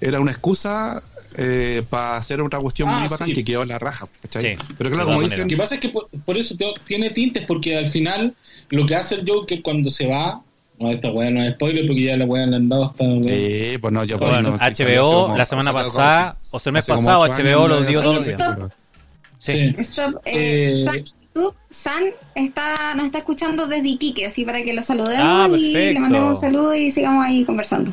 era 0.00 0.18
una 0.18 0.30
excusa 0.32 1.00
eh, 1.38 1.82
para 1.88 2.16
hacer 2.16 2.40
otra 2.40 2.58
cuestión 2.60 2.88
Ah, 2.88 2.98
muy 3.00 3.08
bacán 3.08 3.26
sí. 3.28 3.32
que 3.34 3.44
quedó 3.44 3.64
la 3.64 3.78
raja. 3.78 4.08
¿cachai? 4.22 4.56
Sí, 4.56 4.62
pero 4.78 4.90
claro, 4.90 5.06
como 5.06 5.22
dicen, 5.22 5.42
Lo 5.42 5.46
que 5.46 5.56
pasa 5.56 5.74
es 5.76 5.80
que 5.80 5.88
por, 5.90 6.08
por 6.24 6.36
eso 6.36 6.56
te- 6.56 6.74
tiene 6.86 7.10
tintes, 7.10 7.44
porque 7.46 7.76
al 7.78 7.88
final 7.90 8.34
lo 8.70 8.86
que 8.86 8.94
hace 8.96 9.14
el 9.16 9.24
Joker 9.28 9.62
cuando 9.62 9.90
se 9.90 10.06
va, 10.06 10.42
no, 10.78 10.90
esta 10.90 11.10
weá 11.10 11.30
no 11.30 11.42
es 11.44 11.54
spoiler 11.54 11.86
porque 11.86 12.02
ya 12.02 12.16
la 12.16 12.24
weá 12.24 12.46
le 12.46 12.56
han 12.56 12.68
dado 12.68 12.86
hasta... 12.86 13.04
Sí, 13.22 13.76
pues 13.80 13.92
no, 13.92 14.02
ya 14.04 14.16
pues, 14.18 14.30
Bueno, 14.30 14.50
no, 14.50 14.56
HBO 14.56 15.22
como- 15.24 15.36
la 15.36 15.44
semana 15.46 15.72
pasada, 15.72 16.36
o 16.50 16.58
sea, 16.58 16.70
el 16.70 16.74
mes 16.74 16.86
pasado, 16.86 17.20
HBO 17.26 17.68
lo 17.68 17.82
dio 17.84 18.00
Oye, 18.00 18.12
los 18.14 18.26
días. 18.26 18.48
Sí. 19.38 19.74
Stop, 19.78 20.16
eh, 20.26 20.66
Eh, 20.70 20.84
San, 20.84 20.96
YouTube, 21.04 21.54
San 21.70 22.04
está, 22.34 22.94
nos 22.94 23.06
está 23.06 23.18
escuchando 23.18 23.66
desde 23.66 23.88
Iquique, 23.88 24.26
así 24.26 24.44
para 24.44 24.62
que 24.62 24.72
lo 24.74 24.82
saludemos 24.82 25.18
Ah, 25.18 25.48
y 25.56 25.72
le 25.72 26.00
mandemos 26.00 26.36
un 26.36 26.40
saludo 26.40 26.74
y 26.74 26.90
sigamos 26.90 27.24
ahí 27.24 27.44
conversando. 27.44 27.92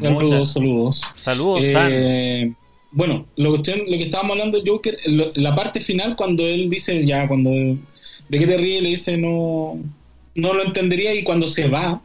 Saludos, 0.00 0.22
Muchas- 0.22 0.52
saludos. 0.52 1.02
Saludos, 1.16 1.64
San. 1.72 1.88
Eh, 1.92 2.52
bueno, 2.92 3.26
lo 3.36 3.60
que, 3.62 3.76
lo 3.76 3.84
que 3.98 4.04
estábamos 4.04 4.32
hablando 4.32 4.60
de 4.60 4.70
Joker, 4.70 4.98
lo- 5.06 5.32
la 5.34 5.54
parte 5.54 5.80
final 5.80 6.14
cuando 6.16 6.46
él 6.46 6.68
dice, 6.70 7.04
ya, 7.06 7.26
cuando 7.28 7.50
de 7.50 8.38
qué 8.38 8.46
te 8.46 8.56
ríes, 8.56 8.82
le 8.82 8.88
dice 8.90 9.16
no, 9.16 9.78
no 10.34 10.54
lo 10.54 10.64
entendería 10.64 11.14
y 11.14 11.22
cuando 11.24 11.48
se 11.48 11.68
va 11.68 12.00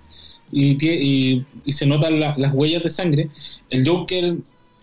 y, 0.51 0.77
y, 0.85 1.45
y 1.65 1.71
se 1.71 1.85
notan 1.85 2.19
la- 2.19 2.35
las 2.37 2.53
huellas 2.53 2.83
de 2.83 2.89
sangre, 2.89 3.29
el 3.69 3.87
Joker, 3.87 4.35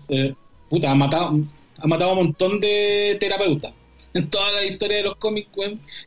eh, 0.09 0.35
puta, 0.69 0.91
ha 0.91 0.95
matado, 0.95 1.41
ha 1.79 1.87
matado 1.87 2.11
a 2.11 2.15
un 2.15 2.27
montón 2.27 2.61
de 2.61 3.17
terapeutas. 3.21 3.73
En 4.15 4.29
toda 4.31 4.53
la 4.53 4.65
historia 4.65 4.99
de 4.99 5.03
los 5.03 5.17
cómics, 5.17 5.49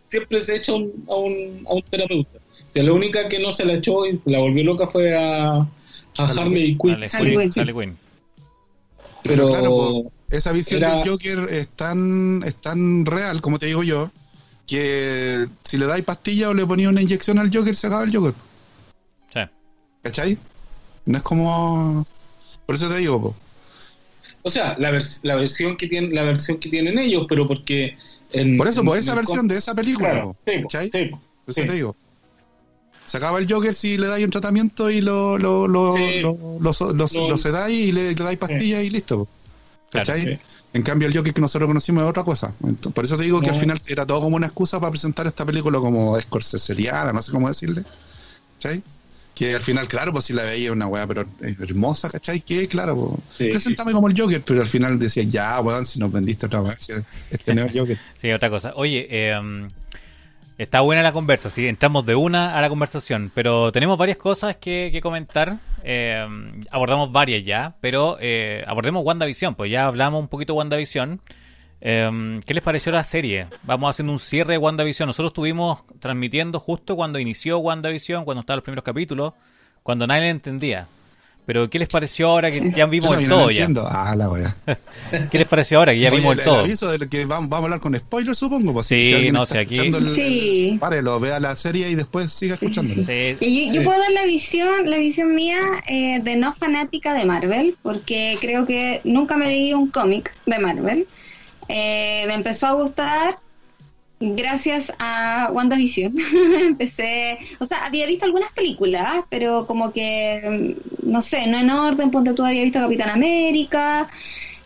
siempre 0.08 0.40
se 0.40 0.56
echa 0.56 0.72
un- 0.74 1.04
a, 1.10 1.16
un, 1.16 1.66
a 1.68 1.74
un 1.74 1.82
terapeuta. 1.82 2.38
O 2.38 2.70
sea, 2.72 2.84
la 2.84 2.94
única 2.94 3.28
que 3.28 3.38
no 3.40 3.52
se 3.52 3.66
la 3.66 3.74
echó 3.74 4.06
y 4.06 4.18
la 4.26 4.40
volvió 4.40 4.64
loca 4.64 4.88
fue 4.88 5.14
a, 5.14 5.56
a 5.56 5.68
Harley 6.18 6.78
Quinn. 6.82 6.92
Harley 7.18 7.34
Quinn, 7.50 7.64
Pero, 9.28 9.48
Pero, 9.48 9.60
claro, 9.60 10.12
esa 10.30 10.52
visión 10.52 10.84
era- 10.84 10.96
del 11.00 11.10
Joker 11.10 11.40
es 11.50 11.68
tan, 11.70 12.42
es 12.44 12.56
tan 12.56 13.06
real, 13.06 13.42
como 13.42 13.60
te 13.60 13.66
digo 13.68 13.84
yo, 13.84 14.12
que 14.66 15.46
si 15.64 15.78
le 15.78 15.86
dais 15.86 16.04
pastilla 16.04 16.50
o 16.50 16.54
le 16.54 16.66
ponía 16.66 16.90
una 16.90 17.02
inyección 17.02 17.40
al 17.40 17.50
Joker, 17.54 17.76
se 17.76 17.88
acaba 17.88 18.04
el 18.04 18.16
Joker. 18.16 18.34
Sí. 19.34 19.40
¿Cachai? 20.04 20.38
No 21.06 21.18
es 21.18 21.24
como... 21.24 22.06
Por 22.66 22.76
eso 22.76 22.90
te 22.90 22.98
digo, 22.98 23.22
po. 23.22 23.36
O 24.44 24.50
sea, 24.50 24.76
la, 24.78 24.92
vers- 24.92 25.20
la 25.24 25.36
versión 25.36 25.78
que 25.78 25.88
tienen, 25.88 26.14
la 26.14 26.24
versión 26.24 26.58
que 26.58 26.70
tienen 26.70 26.98
ellos, 27.00 27.26
pero 27.30 27.48
porque 27.48 27.98
en- 28.34 28.58
Por 28.58 28.68
eso, 28.68 28.82
en- 28.82 28.86
por 28.86 28.96
en 28.98 29.04
esa 29.04 29.16
versión 29.16 29.48
de 29.48 29.58
esa 29.58 29.74
película, 29.74 30.10
claro, 30.12 30.34
po, 30.34 30.52
sí, 30.52 30.58
po, 30.60 30.64
¿cachai? 30.70 30.90
sí, 30.92 31.06
po, 31.12 31.18
Por 31.18 31.52
eso 31.52 31.62
sí. 31.62 31.68
te 31.68 31.74
digo. 31.74 31.96
Se 33.08 33.18
acaba 33.18 33.40
el 33.40 33.52
Joker 33.52 33.74
si 33.74 33.98
le 33.98 34.08
dais 34.08 34.24
un 34.26 34.30
tratamiento 34.32 34.90
y 34.92 35.02
lo, 35.02 35.38
lo, 35.38 35.68
lo, 35.68 35.96
Sí. 35.96 36.20
lo, 36.22 36.38
lo, 36.60 36.72
lo- 36.72 36.94
Lo- 36.94 37.30
lo 37.30 37.38
sedáis 37.38 37.80
y 37.88 37.92
le, 37.92 38.10
le 38.14 38.24
dais 38.24 38.38
pastillas 38.38 38.84
y 38.84 38.90
listo. 38.90 39.28
¿Cachai? 39.92 40.26
sí. 40.26 40.40
En 40.74 40.84
cambio, 40.84 41.08
el 41.08 41.16
Joker 41.16 41.34
que 41.34 41.40
nosotros 41.42 41.68
conocimos 41.68 42.04
es 42.04 42.10
otra 42.10 42.24
cosa. 42.24 42.54
Entonces, 42.62 42.92
por 42.92 43.06
eso 43.06 43.18
te 43.18 43.24
digo 43.24 43.40
que 43.40 43.48
No. 43.48 43.54
al 43.54 43.60
final 43.60 43.82
era 43.88 44.06
todo 44.06 44.20
como 44.22 44.36
una 44.36 44.48
excusa 44.48 44.80
para 44.80 44.92
presentar 44.92 45.26
esta 45.26 45.46
película 45.46 45.80
como 45.80 46.18
escorseseriana, 46.18 47.14
no 47.14 47.22
sé 47.22 47.32
cómo 47.32 47.48
decirle. 47.48 47.84
¿Cachai? 48.62 48.84
Que 49.34 49.54
al 49.56 49.62
final, 49.62 49.88
claro, 49.88 50.12
pues 50.12 50.26
si 50.26 50.34
la 50.34 50.44
veía 50.44 50.72
una 50.72 50.88
weá, 50.88 51.08
pero 51.08 51.24
hermosa, 51.42 52.10
¿cachai? 52.10 52.42
Que 52.42 52.68
claro, 52.68 52.96
pues, 52.96 53.38
Sí, 53.38 53.46
preséntame 53.50 53.92
como 53.94 54.08
el 54.10 54.20
Joker, 54.20 54.42
pero 54.44 54.62
al 54.62 54.68
final 54.68 55.00
decía, 55.00 55.24
ya, 55.24 55.60
weón, 55.62 55.86
si 55.86 56.00
nos 56.00 56.12
vendiste 56.12 56.48
otra 56.48 56.62
weá, 56.62 56.76
este 57.30 57.56
no 57.56 57.64
es 57.66 57.72
el 57.74 57.80
Joker. 57.80 57.98
Sí, 58.22 58.32
otra 58.32 58.50
cosa. 58.50 58.74
Oye, 58.76 59.08
eh, 59.10 59.68
está 60.58 60.82
buena 60.82 61.04
la 61.04 61.12
conversa, 61.12 61.50
sí, 61.50 61.68
entramos 61.68 62.06
de 62.06 62.16
una 62.16 62.58
a 62.58 62.62
la 62.62 62.70
conversación, 62.70 63.32
pero 63.34 63.72
tenemos 63.72 63.98
varias 63.98 64.18
cosas 64.18 64.58
que, 64.58 64.98
comentar. 65.02 65.60
Eh, 65.84 66.28
abordamos 66.72 67.12
varias 67.12 67.44
ya, 67.46 67.76
pero 67.80 68.18
eh, 68.20 68.64
abordemos 68.68 69.06
WandaVision, 69.06 69.56
pues 69.56 69.72
ya 69.72 69.86
hablamos 69.86 70.20
un 70.20 70.28
poquito 70.28 70.54
de 70.54 70.58
WandaVision. 70.58 71.22
Eh, 71.80 72.40
¿Qué 72.46 72.54
les 72.54 72.64
pareció 72.64 72.92
la 72.92 73.04
serie? 73.04 73.48
Vamos 73.64 73.92
haciendo 73.92 74.12
un 74.12 74.20
cierre 74.20 74.54
de 74.54 74.58
WandaVision. 74.58 75.08
Nosotros 75.08 75.30
estuvimos 75.30 75.84
transmitiendo 76.00 76.60
justo 76.60 76.96
cuando 76.96 77.20
inició 77.20 77.60
WandaVision, 77.60 78.26
cuando 78.26 78.42
estaban 78.42 78.58
los 78.58 78.64
primeros 78.64 78.84
capítulos, 78.84 79.34
cuando 79.84 80.08
nadie 80.08 80.30
entendía. 80.30 80.88
Pero 81.48 81.70
¿qué 81.70 81.80
les 81.80 81.88
pareció 81.88 82.28
ahora 82.30 82.52
que 82.52 82.74
ya 82.76 82.86
vimos 82.88 83.18
el 83.18 83.28
no 83.30 83.38
todo 83.38 83.52
ya? 83.52 83.62
entiendo. 83.62 83.88
Ah, 83.90 84.14
la. 84.18 84.28
¿Qué 85.32 85.38
les 85.38 85.48
pareció 85.48 85.80
ahora 85.80 85.94
que 85.94 86.00
ya 86.02 86.10
Oye, 86.10 86.18
vimos 86.18 86.34
el, 86.34 86.40
el 86.40 86.46
todo? 86.46 86.60
aviso 86.60 86.92
de 86.92 87.08
que 87.08 87.26
vamos, 87.26 87.48
vamos 87.50 87.64
a 87.64 87.66
hablar 87.68 87.80
con 87.80 87.98
spoilers, 87.98 88.38
supongo. 88.38 88.74
Pues, 88.74 88.88
Sí, 88.88 89.14
alguien 89.14 89.34
no, 89.34 89.46
si 89.46 89.58
aquí- 89.58 89.76
escuchando 89.76 89.98
el- 90.00 90.10
Sí. 90.10 90.70
el- 90.74 90.80
Párelo, 90.80 91.18
vea 91.22 91.40
la 91.40 91.56
serie 91.56 91.90
y 91.90 91.96
después 91.96 92.32
siga 92.34 92.56
Sí, 92.58 92.60
sí, 92.60 92.66
escuchándolo. 92.66 93.02
Sí, 93.08 93.38
Y 93.40 93.68
yo, 93.70 93.76
yo 93.76 93.84
puedo 93.84 93.98
dar 93.98 94.12
la 94.12 94.26
visión, 94.26 94.90
la 94.90 94.98
visión 94.98 95.34
mía 95.34 95.58
eh, 95.88 96.20
de 96.22 96.36
no 96.36 96.54
fanática 96.54 97.14
de 97.14 97.24
Marvel, 97.24 97.78
porque 97.82 98.38
creo 98.42 98.66
que 98.66 99.00
nunca 99.06 99.38
me 99.38 99.48
leí 99.48 99.74
un 99.74 99.88
cómic 99.90 100.36
de 100.46 100.60
Marvel. 100.60 101.08
Eh, 101.70 102.26
me 102.28 102.34
empezó 102.34 102.68
a 102.68 102.74
gustar 102.74 103.40
gracias 104.20 104.92
a 105.00 105.50
WandaVision. 105.52 106.14
Empecé, 106.62 107.38
o 107.60 107.66
sea, 107.66 107.86
había 107.86 108.06
visto 108.06 108.26
algunas 108.26 108.52
películas, 108.52 109.24
pero 109.30 109.66
como 109.68 109.92
que, 109.92 110.76
mm, 111.04 111.10
no 111.12 111.22
sé, 111.22 111.48
no 111.48 111.58
en 111.60 111.70
orden, 111.70 112.12
ponte 112.12 112.34
tú 112.34 112.44
había 112.46 112.64
visto 112.64 112.80
Capitán 112.80 113.10
América. 113.10 114.10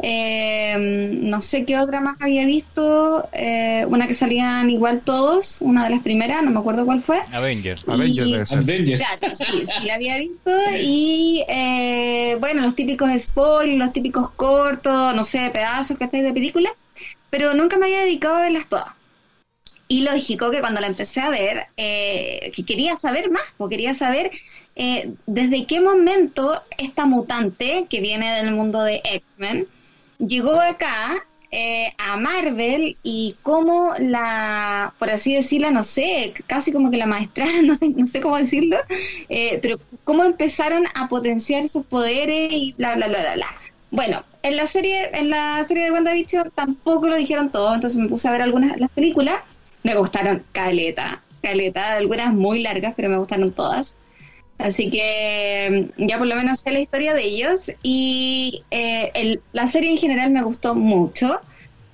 Eh, 0.03 0.75
no 1.21 1.41
sé 1.43 1.63
qué 1.63 1.77
otra 1.77 2.01
más 2.01 2.17
había 2.19 2.43
visto. 2.45 3.29
eh, 3.33 3.85
una 3.87 4.07
que 4.07 4.15
salían 4.15 4.69
igual 4.69 5.01
todos, 5.05 5.57
una 5.61 5.83
de 5.83 5.91
las 5.91 6.01
primeras, 6.01 6.41
no 6.43 6.49
me 6.51 6.59
acuerdo 6.59 6.85
cuál 6.85 7.01
fue. 7.03 7.19
Avengers. 7.31 7.83
Y- 7.87 7.91
Avengers. 7.91 8.51
Avengers. 8.51 9.01
Claro, 9.19 9.35
sí, 9.35 9.65
sí 9.65 9.85
la 9.85 9.95
había 9.95 10.17
visto. 10.17 10.51
Y 10.81 11.43
eh, 11.47 12.35
bueno, 12.39 12.61
los 12.63 12.75
típicos 12.75 13.11
spoilers, 13.21 13.77
los 13.77 13.93
típicos 13.93 14.31
cortos, 14.31 15.15
no 15.15 15.23
sé, 15.23 15.49
pedazos 15.51 15.97
que 15.97 16.05
estáis 16.05 16.23
de 16.23 16.33
película. 16.33 16.71
Pero 17.29 17.53
nunca 17.53 17.77
me 17.77 17.85
había 17.85 18.01
dedicado 18.01 18.35
a 18.37 18.41
verlas 18.41 18.67
todas. 18.67 18.87
Y 19.91 20.03
lógico 20.03 20.51
que 20.51 20.61
cuando 20.61 20.79
la 20.79 20.87
empecé 20.87 21.19
a 21.19 21.29
ver, 21.29 21.67
eh, 21.75 22.53
que 22.55 22.63
quería 22.63 22.95
saber 22.95 23.29
más, 23.29 23.43
porque 23.57 23.75
quería 23.75 23.93
saber 23.93 24.31
eh, 24.77 25.11
desde 25.25 25.65
qué 25.65 25.81
momento 25.81 26.63
esta 26.77 27.05
mutante 27.05 27.87
que 27.89 27.99
viene 27.99 28.31
del 28.37 28.53
mundo 28.53 28.83
de 28.83 29.01
X-Men 29.03 29.67
llegó 30.17 30.61
acá 30.61 31.25
eh, 31.51 31.93
a 31.97 32.15
Marvel 32.15 32.95
y 33.03 33.35
cómo 33.43 33.93
la, 33.99 34.93
por 34.97 35.09
así 35.09 35.33
decirla, 35.33 35.71
no 35.71 35.83
sé, 35.83 36.33
casi 36.47 36.71
como 36.71 36.89
que 36.89 36.95
la 36.95 37.05
maestraron, 37.05 37.67
no 37.67 37.77
no 37.81 38.05
sé 38.05 38.21
cómo 38.21 38.37
decirlo, 38.37 38.77
eh, 39.27 39.59
pero 39.61 39.77
cómo 40.05 40.23
empezaron 40.23 40.85
a 40.95 41.09
potenciar 41.09 41.67
sus 41.67 41.85
poderes 41.85 42.49
y 42.53 42.75
bla, 42.77 42.95
bla, 42.95 43.09
bla, 43.09 43.19
bla, 43.19 43.33
bla. 43.35 43.47
Bueno, 43.89 44.23
en 44.41 44.55
la 44.55 44.67
serie, 44.67 45.09
en 45.13 45.29
la 45.29 45.61
serie 45.65 45.83
de 45.83 45.91
WandaVision 45.91 46.49
tampoco 46.55 47.07
lo 47.09 47.17
dijeron 47.17 47.51
todo, 47.51 47.75
entonces 47.75 47.99
me 47.99 48.07
puse 48.07 48.29
a 48.29 48.31
ver 48.31 48.41
algunas 48.41 48.79
las 48.79 48.89
películas, 48.91 49.41
me 49.83 49.95
gustaron 49.95 50.43
caleta, 50.51 51.23
caleta, 51.41 51.95
algunas 51.95 52.33
muy 52.33 52.61
largas, 52.61 52.93
pero 52.95 53.09
me 53.09 53.17
gustaron 53.17 53.51
todas. 53.53 53.95
Así 54.57 54.89
que 54.91 55.91
mm, 55.97 56.05
ya 56.07 56.17
por 56.19 56.27
lo 56.27 56.35
menos 56.35 56.59
sé 56.61 56.71
la 56.71 56.79
historia 56.81 57.13
de 57.13 57.23
ellos 57.25 57.71
y 57.83 58.63
eh, 58.71 59.39
la 59.53 59.67
serie 59.67 59.91
en 59.91 59.97
general 59.97 60.31
me 60.31 60.43
gustó 60.43 60.75
mucho. 60.75 61.39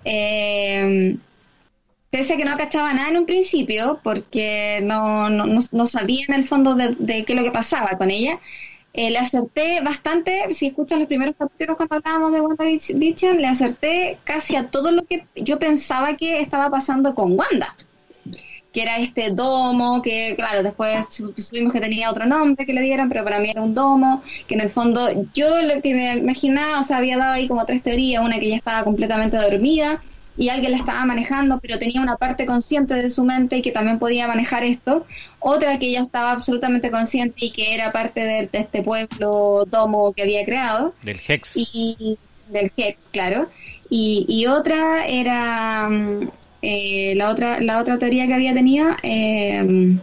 Eh, 0.06 1.18
pese 2.10 2.34
a 2.34 2.38
que 2.38 2.46
no 2.46 2.58
cachaba 2.58 2.94
nada 2.94 3.10
en 3.10 3.18
un 3.18 3.26
principio, 3.26 4.00
porque 4.04 4.80
no, 4.84 5.30
no, 5.30 5.46
no- 5.46 5.62
no 5.72 5.86
sabía 5.86 6.26
en 6.28 6.36
el 6.36 6.48
fondo 6.48 6.76
de, 6.76 6.96
de 7.00 7.26
qué 7.26 7.34
es 7.34 7.38
lo 7.40 7.44
que 7.46 7.52
pasaba 7.52 7.98
con 7.98 8.12
ella, 8.12 8.40
eh, 8.98 9.12
le 9.12 9.20
acerté 9.20 9.80
bastante, 9.82 10.54
si 10.54 10.68
escuchan 10.68 11.00
los 11.00 11.08
primeros 11.08 11.36
capítulos 11.38 11.78
cuando 11.78 11.96
hablábamos 11.96 12.34
de 12.34 12.42
WandaVision, 12.42 13.38
le 13.38 13.48
acerté 13.48 14.18
casi 14.26 14.56
a 14.58 14.68
todo 14.70 14.92
lo 14.92 15.06
que 15.06 15.26
yo 15.36 15.60
pensaba 15.60 16.18
que 16.18 16.42
estaba 16.42 16.70
pasando 16.70 17.16
con 17.16 17.40
Wanda 17.40 17.76
que 18.74 18.84
era 18.84 18.98
este 19.00 19.32
domo, 19.32 20.02
que 20.04 20.36
claro, 20.36 20.62
después 20.62 21.08
su- 21.10 21.34
supimos 21.38 21.74
que 21.74 21.80
tenía 21.80 22.12
otro 22.12 22.26
nombre 22.28 22.66
que 22.66 22.74
le 22.74 22.82
dieran, 22.82 23.10
pero 23.10 23.24
para 23.24 23.40
mí 23.40 23.50
era 23.50 23.62
un 23.64 23.74
domo, 23.74 24.22
que 24.48 24.54
en 24.54 24.62
el 24.62 24.70
fondo 24.70 25.10
yo 25.34 25.62
lo 25.64 25.82
que 25.82 25.96
me 25.96 26.18
imaginaba, 26.18 26.82
o 26.82 26.84
sea, 26.84 26.98
había 26.98 27.18
dado 27.18 27.34
ahí 27.34 27.48
como 27.48 27.66
tres 27.66 27.82
teorías, 27.82 28.24
una 28.24 28.40
que 28.40 28.46
ella 28.48 28.58
estaba 28.58 28.84
completamente 28.84 29.38
dormida 29.38 30.04
y 30.38 30.50
alguien 30.50 30.72
la 30.72 30.78
estaba 30.78 31.04
manejando, 31.06 31.60
pero 31.60 31.80
tenía 31.80 32.00
una 32.02 32.16
parte 32.16 32.46
consciente 32.46 32.94
de 32.94 33.10
su 33.10 33.26
mente 33.26 33.58
y 33.58 33.62
que 33.62 33.72
también 33.72 33.98
podía 34.00 34.28
manejar 34.28 34.64
esto, 34.64 35.06
otra 35.40 35.80
que 35.80 35.88
ella 35.88 36.02
estaba 36.02 36.32
absolutamente 36.32 36.92
consciente 36.92 37.46
y 37.46 37.52
que 37.52 37.74
era 37.74 37.92
parte 37.92 38.22
de, 38.22 38.48
de 38.48 38.60
este 38.60 38.84
pueblo 38.84 39.66
domo 39.66 40.14
que 40.14 40.22
había 40.22 40.46
creado, 40.46 40.94
Del 41.02 41.20
Hex. 41.28 41.58
y 41.58 42.18
del 42.50 42.72
Hex, 42.78 42.98
claro. 43.12 43.50
Y, 43.90 44.26
y 44.28 44.46
otra 44.48 45.08
era 45.08 45.90
mm, 45.90 46.30
eh, 46.62 47.14
la 47.16 47.30
otra 47.30 47.60
la 47.62 47.80
otra 47.80 47.98
teoría 47.98 48.28
que 48.28 48.34
había 48.34 48.54
tenido 48.54 48.90
eh, 49.04 49.98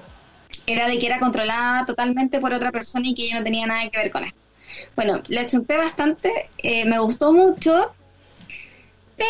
era 0.67 0.87
de 0.89 0.99
que 0.99 1.07
era 1.07 1.19
controlada 1.19 1.85
totalmente 1.85 2.41
por 2.41 2.53
otra 2.55 2.73
persona 2.73 3.07
y 3.09 3.15
que 3.15 3.25
ella 3.25 3.39
no 3.39 3.45
tenía 3.45 3.67
nada 3.67 3.89
que 3.91 3.99
ver 3.99 4.11
con 4.11 4.25
esto. 4.25 4.39
Bueno, 4.97 5.21
la 5.29 5.47
chunté 5.47 5.77
bastante, 5.77 6.49
eh, 6.59 6.85
me 6.87 6.99
gustó 6.99 7.33
mucho, 7.33 7.93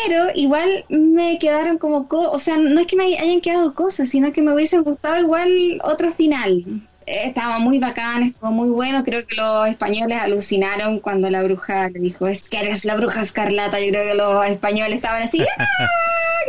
pero 0.07 0.25
igual 0.35 0.85
me 0.89 1.37
quedaron 1.39 1.77
como, 1.77 2.07
co- 2.07 2.31
o 2.31 2.39
sea, 2.39 2.57
no 2.57 2.79
es 2.81 2.87
que 2.87 2.95
me 2.95 3.05
hayan 3.17 3.41
quedado 3.41 3.73
cosas, 3.73 4.09
sino 4.09 4.31
que 4.33 4.41
me 4.41 4.53
hubiesen 4.53 4.83
gustado 4.83 5.17
igual 5.19 5.79
otro 5.83 6.11
final. 6.11 6.63
Eh, 7.07 7.21
estaba 7.25 7.59
muy 7.59 7.79
bacán, 7.79 8.23
estuvo 8.23 8.51
muy 8.51 8.69
bueno. 8.69 9.03
Creo 9.03 9.25
que 9.27 9.35
los 9.35 9.67
españoles 9.67 10.17
alucinaron 10.19 10.99
cuando 10.99 11.29
la 11.29 11.43
bruja 11.43 11.89
le 11.89 11.99
dijo, 11.99 12.27
es 12.27 12.49
que 12.49 12.59
eres 12.59 12.83
la 12.85 12.95
bruja 12.95 13.21
escarlata. 13.21 13.79
Yo 13.79 13.89
creo 13.89 14.03
que 14.11 14.15
los 14.15 14.45
españoles 14.47 14.95
estaban 14.95 15.21
así, 15.23 15.45
¡ah! 15.57 15.89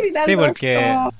gritando. 0.01 0.27
Sí, 0.27 0.37
porque 0.37 0.75
como- 0.77 1.13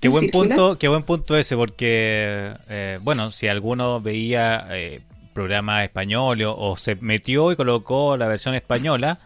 qué 0.00 0.06
en 0.08 0.12
buen 0.12 0.24
círculo. 0.24 0.48
punto, 0.48 0.78
qué 0.78 0.88
buen 0.88 1.02
punto 1.02 1.36
ese, 1.36 1.56
porque 1.56 2.52
eh, 2.68 2.98
bueno, 3.02 3.30
si 3.30 3.48
alguno 3.48 4.00
veía 4.00 4.66
eh, 4.70 5.00
programa 5.34 5.84
español 5.84 6.40
o, 6.42 6.56
o 6.56 6.76
se 6.76 6.94
metió 6.96 7.52
y 7.52 7.56
colocó 7.56 8.16
la 8.16 8.28
versión 8.28 8.54
española, 8.54 9.18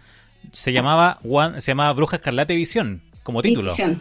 se 0.52 0.72
llamaba 0.72 1.18
se 1.58 1.70
llamaba 1.72 1.92
Bruja 1.92 2.16
Escarlata 2.16 2.52
y 2.52 2.56
Visión 2.56 3.00
como 3.22 3.42
título. 3.42 3.68
Ficción. 3.70 4.00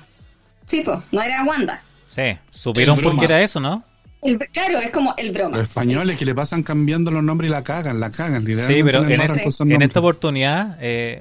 Sí, 0.65 0.81
pues, 0.83 0.99
no 1.11 1.21
era 1.21 1.43
Wanda. 1.43 1.81
Sí, 2.07 2.37
supieron 2.51 2.99
por 2.99 3.17
qué 3.17 3.25
era 3.25 3.41
eso, 3.41 3.59
¿no? 3.59 3.83
El- 4.21 4.37
claro, 4.37 4.79
es 4.79 4.91
como 4.91 5.13
el 5.17 5.31
broma. 5.33 5.57
Los 5.57 5.67
españoles 5.67 6.17
que 6.17 6.23
le 6.23 6.33
pasan 6.33 6.63
cambiando 6.63 7.11
los 7.11 7.21
nombres 7.23 7.49
y 7.49 7.53
la 7.53 7.61
cagan, 7.63 7.99
la 7.99 8.09
cagan. 8.09 8.43
Sí, 8.45 8.81
pero 8.83 9.01
le 9.03 9.15
en, 9.15 9.21
este- 9.21 9.85
esta 9.85 9.99
oportunidad 9.99 10.77
eh, 10.79 11.19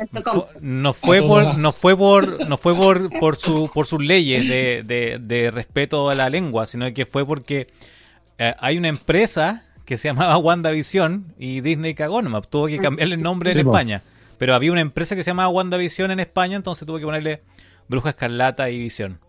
no 0.60 0.92
fue 0.94 1.20
por 1.22 1.58
no 1.58 1.72
fue 1.72 1.96
por 1.96 2.48
no 2.48 2.56
fue 2.56 2.74
por 2.76 3.18
por 3.18 3.36
su 3.36 3.68
por 3.74 3.86
sus 3.86 4.00
leyes 4.00 4.48
de, 4.48 4.82
de, 4.84 5.18
de 5.20 5.50
respeto 5.50 6.10
a 6.10 6.14
la 6.14 6.30
lengua, 6.30 6.66
sino 6.66 6.92
que 6.94 7.04
fue 7.06 7.26
porque 7.26 7.66
eh, 8.38 8.54
hay 8.60 8.78
una 8.78 8.88
empresa 8.88 9.64
que 9.84 9.96
se 9.96 10.08
llamaba 10.08 10.36
WandaVision 10.38 11.34
y 11.38 11.60
Disney 11.60 11.94
cagó 11.94 12.22
tuvo 12.42 12.68
que 12.68 12.78
cambiarle 12.78 13.16
el 13.16 13.22
nombre 13.22 13.52
Sí, 13.52 13.58
en 13.60 13.64
po. 13.64 13.72
España. 13.72 14.02
Pero 14.42 14.56
había 14.56 14.72
una 14.72 14.80
empresa 14.80 15.14
que 15.14 15.22
se 15.22 15.30
llamaba 15.30 15.50
WandaVision 15.50 16.10
en 16.10 16.18
España, 16.18 16.56
entonces 16.56 16.84
tuvo 16.84 16.98
que 16.98 17.04
ponerle 17.04 17.42
Bruja 17.86 18.08
Escarlata 18.08 18.68
y 18.70 18.78
Visión. 18.80 19.20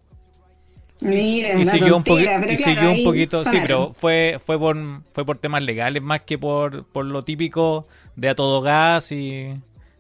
Mira, 1.02 1.54
Y 1.54 1.66
siguió 1.66 1.98
un, 1.98 2.04
tontera, 2.04 2.38
poqui- 2.38 2.40
pero 2.42 2.54
y 2.54 2.58
claro, 2.58 2.92
un 2.94 3.04
poquito, 3.04 3.44
sí, 3.44 3.60
pero 3.62 3.94
fue 3.94 4.40
fue 4.44 4.58
por 4.58 4.76
fue 5.14 5.24
por 5.24 5.38
temas 5.38 5.62
legales 5.62 6.02
más 6.02 6.22
que 6.22 6.40
por, 6.40 6.86
por 6.86 7.06
lo 7.06 7.24
típico 7.24 7.88
de 8.16 8.30
a 8.30 8.34
todo 8.34 8.62
gas 8.62 9.12
y, 9.12 9.54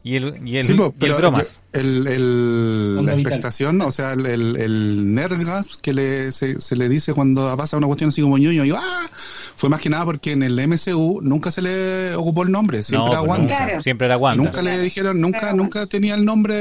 y 0.05 0.15
el 0.17 0.35
y 0.45 0.57
el, 0.57 0.65
Sí, 0.65 0.73
po, 0.73 0.83
y 0.83 0.87
el 0.87 0.93
pero 0.99 1.17
bromas. 1.17 1.61
yo- 1.73 1.79
el, 1.79 2.95
la 2.97 3.01
vital. 3.15 3.19
expectación, 3.19 3.81
o 3.81 3.91
sea, 3.91 4.13
el, 4.13 4.25
el, 4.25 4.55
el 4.57 5.13
nerdgas 5.13 5.77
que 5.81 5.93
le, 5.93 6.31
se, 6.31 6.59
se 6.59 6.75
le 6.75 6.89
dice 6.89 7.13
cuando 7.13 7.55
pasa 7.57 7.77
una 7.77 7.87
cuestión 7.87 8.09
así 8.09 8.21
como 8.21 8.37
ñoño, 8.37 8.63
y 8.65 8.71
¡ah! 8.71 9.09
fue 9.55 9.69
más 9.69 9.79
que 9.79 9.89
nada 9.89 10.03
porque 10.05 10.33
en 10.33 10.43
el 10.43 10.59
MCU 10.67 11.21
nunca 11.23 11.51
se 11.51 11.61
le 11.61 12.15
ocupó 12.15 12.43
el 12.43 12.51
nombre, 12.51 12.83
siempre 12.83 13.05
No, 13.05 13.11
era 13.13 13.19
pues 13.21 13.29
Wanda. 13.29 13.53
nunca, 13.53 13.65
Claro. 13.65 13.81
siempre 13.81 14.05
era 14.07 14.17
Wanda. 14.17 14.43
Nunca 14.43 14.61
le 14.61 14.79
dijeron, 14.81 15.21
nunca, 15.21 15.53
nunca 15.53 15.85
tenía 15.87 16.15
el 16.15 16.25
nombre, 16.25 16.55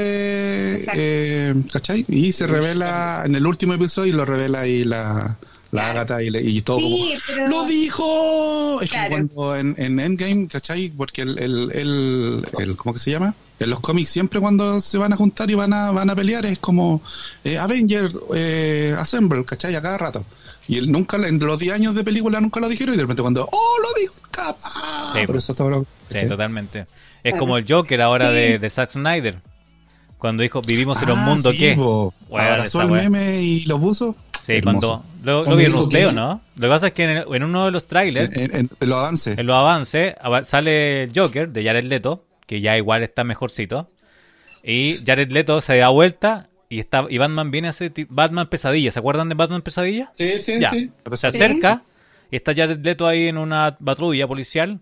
eh, 0.93 1.53
¿cachai? 1.71 2.05
Y 2.07 2.31
se 2.31 2.47
revela 2.47 3.23
en 3.25 3.35
el 3.35 3.45
último 3.45 3.73
episodio 3.73 4.13
y 4.13 4.15
lo 4.15 4.25
revela 4.25 4.61
ahí 4.61 4.83
la, 4.83 5.37
la 5.73 5.91
Claro. 5.91 5.99
Agatha 6.01 6.21
y, 6.23 6.61
todo 6.61 6.77
como, 6.79 6.95
Sí, 6.97 7.13
pero... 7.27 7.47
¡Lo 7.49 7.65
dijo! 7.65 8.79
Es 8.81 8.89
Claro. 8.89 9.03
que 9.17 9.27
cuando 9.27 9.55
en, 9.55 9.75
en 9.77 9.99
Endgame, 9.99 10.47
¿cachai? 10.47 10.89
Porque 10.95 11.23
el, 11.23 11.37
el, 11.39 11.71
el, 11.73 12.47
el- 12.59 12.77
¿cómo 12.77 12.93
que 12.93 12.99
se 12.99 13.11
llama? 13.11 13.33
En 13.59 13.69
los 13.69 13.79
cómics 13.79 14.09
siempre 14.09 14.39
cuando 14.39 14.81
se 14.81 14.97
van 14.97 15.13
a 15.13 15.15
juntar 15.15 15.49
y 15.49 15.55
van 15.55 15.73
a, 15.73 15.91
van 15.91 16.09
a 16.09 16.15
pelear 16.15 16.45
es 16.45 16.59
como 16.59 17.01
eh, 17.43 17.57
Avengers 17.57 18.17
eh, 18.35 18.95
Assemble, 18.97 19.43
¿cachai? 19.45 19.75
A 19.75 19.81
cada 19.81 19.97
rato. 19.97 20.25
Y 20.67 20.77
él 20.77 20.91
nunca, 20.91 21.17
en 21.17 21.39
los 21.39 21.59
10 21.59 21.73
años 21.73 21.95
de 21.95 22.03
película 22.03 22.39
nunca 22.39 22.59
lo 22.59 22.69
dijeron 22.69 22.93
y 22.93 22.97
de 22.97 23.03
repente 23.03 23.21
cuando 23.21 23.47
¡Oh, 23.51 23.75
lo 23.81 23.99
dijo! 23.99 24.13
¡Capaz! 24.31 25.13
Sí, 25.13 25.25
Por 25.25 25.37
eso 25.37 25.53
todo 25.55 25.69
lo... 25.69 25.85
Sí, 26.09 26.27
totalmente. 26.27 26.85
Es 27.23 27.35
como 27.35 27.57
el 27.57 27.65
Joker 27.67 28.01
ahora 28.01 28.29
Sí. 28.29 28.35
de, 28.35 28.59
de 28.59 28.69
Zack 28.69 28.91
Snyder. 28.91 29.41
Cuando 30.17 30.43
dijo, 30.43 30.61
vivimos 30.61 31.01
en 31.03 31.11
un 31.11 31.19
Ah, 31.19 31.25
mundo 31.25 31.51
sí, 31.51 31.57
que... 31.57 31.77
Abrazó 32.31 32.81
el 32.81 32.91
meme 32.91 33.41
y 33.41 33.65
lo 33.65 33.79
puso. 33.79 34.15
Sí, 34.45 34.53
Hermoso. 34.53 35.03
cuando... 35.23 35.45
Lo, 35.49 35.55
vieron 35.55 35.73
dijo 35.73 35.83
ustedes, 35.85 36.07
que- 36.09 36.13
¿no? 36.13 36.41
Lo 36.57 36.61
que 36.61 36.67
pasa 36.67 36.87
es 36.87 36.93
que 36.93 37.03
en, 37.05 37.09
el- 37.11 37.25
en 37.33 37.43
uno 37.43 37.65
de 37.65 37.71
los 37.71 37.85
trailers, 37.87 38.35
En, 38.35 38.55
en- 38.55 38.69
en 38.79 38.89
los 38.89 38.97
avances. 38.97 39.37
en 39.37 39.45
los 39.47 39.55
avances, 39.55 40.13
ava- 40.21 40.43
sale 40.43 41.07
Joker 41.15 41.49
de 41.49 41.63
Jared 41.63 41.85
Leto, 41.85 42.25
que 42.45 42.59
ya 42.59 42.75
igual 42.77 43.03
está 43.03 43.23
mejorcito. 43.23 43.89
Y 44.63 44.97
Jared 45.05 45.31
Leto 45.31 45.61
se 45.61 45.77
da 45.77 45.89
vuelta 45.89 46.49
y 46.69 46.79
está 46.79 47.05
y 47.09 47.17
Batman 47.17 47.51
viene 47.51 47.67
a 47.67 47.71
hacer 47.71 47.93
Batman 48.09 48.49
Pesadilla. 48.49 48.91
¿Se 48.91 48.99
acuerdan 48.99 49.29
de 49.29 49.35
Batman 49.35 49.61
Pesadilla? 49.61 50.11
Sí, 50.15 50.33
sí, 50.39 50.59
Ya. 50.59 50.71
sí. 50.71 50.91
Se 51.13 51.17
Sí. 51.17 51.27
acerca 51.27 51.83
y 52.31 52.35
está 52.35 52.53
Jared 52.55 52.79
Leto 52.83 53.07
ahí 53.07 53.27
en 53.27 53.37
una 53.37 53.77
patrulla 53.83 54.27
policial 54.27 54.79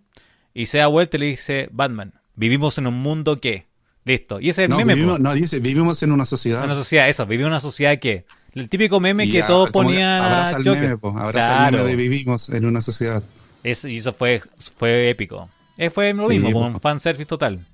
y 0.54 0.67
se 0.67 0.80
da 0.80 0.88
vuelta 0.88 1.17
y 1.17 1.19
le 1.19 1.26
dice, 1.28 1.69
Batman, 1.71 2.13
vivimos 2.36 2.78
en 2.78 2.88
un 2.88 2.95
mundo 2.95 3.39
que... 3.39 3.65
Listo. 4.04 4.39
Y 4.39 4.50
ese 4.50 4.63
es 4.63 4.65
el 4.65 4.71
No, 4.71 4.78
meme. 4.78 4.95
vivimos, 4.95 5.19
no, 5.19 5.32
dice, 5.36 5.60
vivimos 5.60 6.02
en 6.02 6.12
una 6.12 6.26
sociedad. 6.26 6.65
Una 6.65 6.74
sociedad, 6.74 7.08
eso, 7.08 7.28
vivimos 7.28 7.50
en 7.50 7.52
una 7.54 7.60
sociedad 7.60 8.00
que... 8.00 8.26
El 8.54 8.68
típico 8.70 9.00
meme 9.00 9.26
Y 9.26 9.32
que 9.32 9.44
todos 9.44 9.72
ponían 9.72 10.22
Abraza 10.22 10.58
el 10.58 10.64
Joker. 10.66 10.82
meme, 10.82 10.98
po, 10.98 11.10
abraza 11.18 11.32
Claro. 11.32 11.78
el 11.78 11.84
meme 11.84 11.90
de 11.90 11.96
vivimos 11.96 12.50
en 12.50 12.66
una 12.66 12.82
sociedad. 12.82 13.24
Eso, 13.64 13.88
y 13.88 13.98
eso 13.98 14.12
fue, 14.14 14.42
fue 14.78 15.10
épico. 15.10 15.50
Eh, 15.78 15.90
fue 15.90 16.14
lo 16.14 16.28
Sí, 16.30 16.40
mismo, 16.40 16.52
po. 16.52 16.60
un 16.68 16.80
fanservice 16.82 17.26
total. 17.26 17.66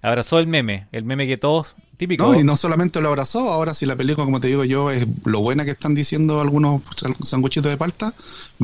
Abrazó 0.00 0.38
el 0.38 0.46
meme, 0.46 0.86
el 0.92 1.04
meme 1.04 1.26
que 1.26 1.36
todos... 1.36 1.76
Típico. 1.96 2.26
No, 2.32 2.40
y 2.40 2.42
no 2.42 2.56
solamente 2.56 3.00
lo 3.00 3.08
abrazó, 3.10 3.52
ahora 3.52 3.74
si 3.74 3.86
la 3.86 3.94
película, 3.94 4.24
como 4.24 4.40
te 4.40 4.48
digo 4.48 4.64
yo, 4.64 4.90
es 4.90 5.06
lo 5.24 5.40
buena 5.40 5.64
que 5.64 5.70
están 5.70 5.94
diciendo 5.94 6.40
algunos 6.40 6.82
sanguchitos 7.20 7.70
de 7.70 7.76
palta, 7.76 8.12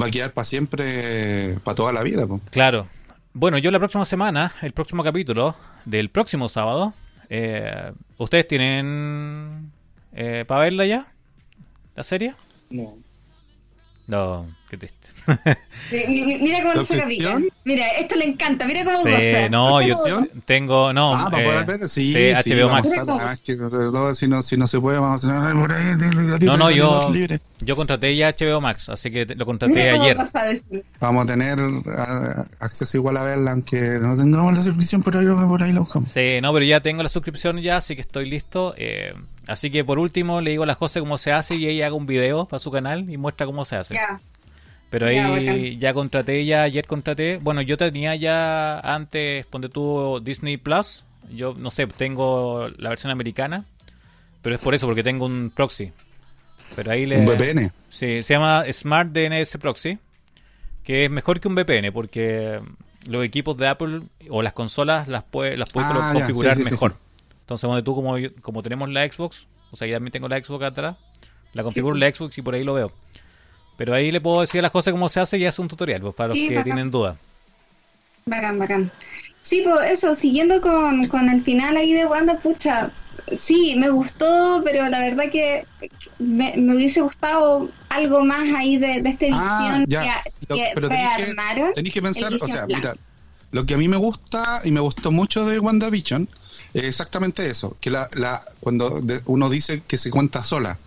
va 0.00 0.06
a 0.06 0.10
quedar 0.10 0.32
para 0.32 0.44
siempre, 0.44 1.56
para 1.62 1.74
toda 1.76 1.92
la 1.92 2.02
vida. 2.02 2.26
po. 2.26 2.40
Claro. 2.50 2.88
Bueno, 3.34 3.58
yo 3.58 3.70
la 3.70 3.78
próxima 3.78 4.04
semana, 4.04 4.52
el 4.62 4.72
próximo 4.72 5.04
capítulo 5.04 5.54
del 5.84 6.10
próximo 6.10 6.48
sábado, 6.48 6.94
Eh, 7.30 7.92
¿Ustedes 8.16 8.48
tienen 8.48 9.70
eh, 10.14 10.44
para 10.48 10.62
verla 10.62 10.86
ya? 10.86 11.06
¿La 11.98 12.04
serie? 12.04 12.32
No. 12.70 12.96
No, 14.06 14.46
qué 14.68 14.76
triste. 14.76 15.08
Mira 16.40 16.62
cómo 16.62 16.84
se 16.84 17.02
pica. 17.02 17.38
Mira, 17.64 17.86
esto 17.98 18.16
le 18.16 18.26
encanta. 18.26 18.66
Mira 18.66 18.84
cómo 18.84 19.02
sí, 19.02 19.10
goza. 19.10 19.48
No, 19.50 19.82
yo 19.82 19.96
tengo. 20.44 20.92
No, 20.92 21.14
ah, 21.14 21.28
para 21.30 21.44
poder 21.44 21.78
ver. 21.78 21.88
Sí, 21.88 22.14
sí, 22.14 22.52
HBO 22.52 22.68
Max. 22.68 22.88
Ah, 23.08 23.36
si, 24.14 24.28
no, 24.28 24.42
si 24.42 24.56
no 24.56 24.66
se 24.66 24.80
puede, 24.80 24.98
vamos 24.98 25.24
a. 25.24 25.54
No, 26.40 26.56
no, 26.56 26.70
yo, 26.70 27.10
yo 27.60 27.76
contraté 27.76 28.16
ya 28.16 28.30
HBO 28.30 28.60
Max, 28.60 28.88
así 28.88 29.10
que 29.10 29.26
lo 29.26 29.44
contraté 29.44 29.90
ayer. 29.90 30.16
Vamos 31.00 31.24
a 31.24 31.26
tener 31.26 31.58
acceso 32.60 32.96
igual 32.96 33.16
a 33.16 33.24
verla, 33.24 33.52
aunque 33.52 33.98
no 34.00 34.16
tengamos 34.16 34.54
la 34.54 34.62
suscripción, 34.62 35.02
por 35.02 35.16
ahí, 35.16 35.26
por 35.26 35.62
ahí 35.62 35.72
lo 35.72 35.80
buscamos. 35.80 36.10
Sí, 36.10 36.38
no, 36.40 36.52
pero 36.52 36.64
ya 36.64 36.80
tengo 36.80 37.02
la 37.02 37.08
suscripción 37.08 37.60
ya, 37.60 37.78
así 37.78 37.94
que 37.94 38.02
estoy 38.02 38.28
listo. 38.28 38.74
Eh, 38.76 39.14
así 39.46 39.70
que 39.70 39.84
por 39.84 39.98
último 39.98 40.40
le 40.40 40.50
digo 40.50 40.62
a 40.62 40.66
las 40.66 40.76
cosas 40.76 41.02
cómo 41.02 41.18
se 41.18 41.32
hace 41.32 41.56
y 41.56 41.66
ella 41.66 41.86
haga 41.86 41.96
un 41.96 42.06
video 42.06 42.46
para 42.46 42.60
su 42.60 42.70
canal 42.70 43.08
y 43.10 43.16
muestra 43.16 43.46
cómo 43.46 43.64
se 43.64 43.76
hace. 43.76 43.94
Ya. 43.94 44.20
Pero 44.90 45.06
ahí 45.06 45.76
ya, 45.78 45.92
contraté, 45.92 46.44
ya 46.46 46.62
ayer 46.62 46.86
contraté. 46.86 47.38
Bueno, 47.38 47.60
yo 47.60 47.76
tenía 47.76 48.16
ya 48.16 48.80
antes, 48.80 49.44
ponte 49.46 49.68
tú 49.68 50.20
Disney 50.22 50.56
Plus. 50.56 51.04
Yo 51.30 51.54
no 51.54 51.70
sé, 51.70 51.86
tengo 51.86 52.68
la 52.78 52.88
versión 52.88 53.12
americana. 53.12 53.64
Pero 54.40 54.54
es 54.54 54.60
por 54.62 54.74
eso, 54.74 54.86
porque 54.86 55.02
tengo 55.02 55.26
un 55.26 55.52
proxy. 55.54 55.92
Pero 56.74 56.90
ahí 56.90 57.04
le. 57.04 57.18
Un 57.18 57.26
VPN. 57.26 57.72
Sí, 57.90 58.22
se 58.22 58.34
llama 58.34 58.64
Smart 58.72 59.10
DNS 59.10 59.58
Proxy. 59.58 59.98
Que 60.84 61.04
es 61.04 61.10
mejor 61.10 61.38
que 61.38 61.48
un 61.48 61.54
VPN, 61.54 61.92
porque 61.92 62.60
los 63.06 63.24
equipos 63.24 63.56
de 63.58 63.68
Apple 63.68 64.02
o 64.30 64.40
las 64.40 64.54
consolas 64.54 65.06
las, 65.06 65.22
puede, 65.22 65.58
las 65.58 65.70
puedes 65.70 65.88
ah, 65.92 66.12
configurar 66.14 66.56
mejor. 66.58 66.96
Entonces, 67.40 67.68
donde 67.68 67.82
tú, 67.82 67.94
como, 67.94 68.16
como 68.40 68.62
tenemos 68.62 68.88
la 68.88 69.06
Xbox, 69.06 69.46
o 69.70 69.76
sea, 69.76 69.86
yo 69.86 69.94
también 69.94 70.12
tengo 70.12 70.28
la 70.28 70.42
Xbox 70.42 70.64
atrás, 70.64 70.96
la 71.52 71.62
configuro 71.62 71.94
la 71.94 72.10
Xbox 72.10 72.38
y 72.38 72.42
por 72.42 72.54
ahí 72.54 72.64
lo 72.64 72.74
veo. 72.74 72.92
Pero 73.78 73.94
ahí 73.94 74.10
le 74.10 74.20
puedo 74.20 74.40
decir 74.40 74.60
las 74.60 74.72
cosas 74.72 74.90
como 74.90 75.08
se 75.08 75.20
hace 75.20 75.38
y 75.38 75.46
hace 75.46 75.62
un 75.62 75.68
tutorial, 75.68 76.00
pues, 76.00 76.14
para 76.16 76.30
los 76.30 76.36
que 76.36 76.62
tienen 76.64 76.90
dudas. 76.90 77.16
Bacán, 78.26 78.58
bacán. 78.58 78.90
Sí, 79.40 79.62
pues 79.64 79.92
eso, 79.92 80.16
siguiendo 80.16 80.60
con, 80.60 81.06
con 81.06 81.28
el 81.28 81.42
final 81.42 81.76
ahí 81.76 81.94
de 81.94 82.04
Wanda, 82.04 82.40
pucha, 82.40 82.90
sí, 83.32 83.76
me 83.78 83.88
gustó, 83.88 84.62
pero 84.64 84.88
la 84.88 84.98
verdad 84.98 85.30
que 85.30 85.64
me, 86.18 86.54
hubiese 86.74 87.02
gustado 87.02 87.70
algo 87.88 88.24
más 88.24 88.48
ahí 88.52 88.78
de, 88.78 89.00
de 89.00 89.08
esta 89.08 89.26
ah, 89.30 89.76
edición 89.78 89.86
que, 90.48 90.74
rearmaron. 90.74 91.72
Tenéis 91.72 91.94
que, 91.94 92.02
pensar, 92.02 92.34
o 92.34 92.38
sea, 92.48 92.66
mira, 92.66 92.96
lo 93.52 93.64
que 93.64 93.74
a 93.74 93.78
mí 93.78 93.86
me 93.86 93.96
gusta 93.96 94.60
y 94.64 94.72
me 94.72 94.80
gustó 94.80 95.12
mucho 95.12 95.46
de 95.46 95.60
WandaVision 95.60 96.28
es 96.74 96.82
exactamente 96.82 97.48
eso, 97.48 97.76
que 97.80 97.90
la, 97.90 98.08
la 98.16 98.42
cuando 98.58 99.00
uno 99.26 99.48
dice 99.48 99.84
que 99.86 99.98
se 99.98 100.10
cuenta 100.10 100.42
sola 100.42 100.80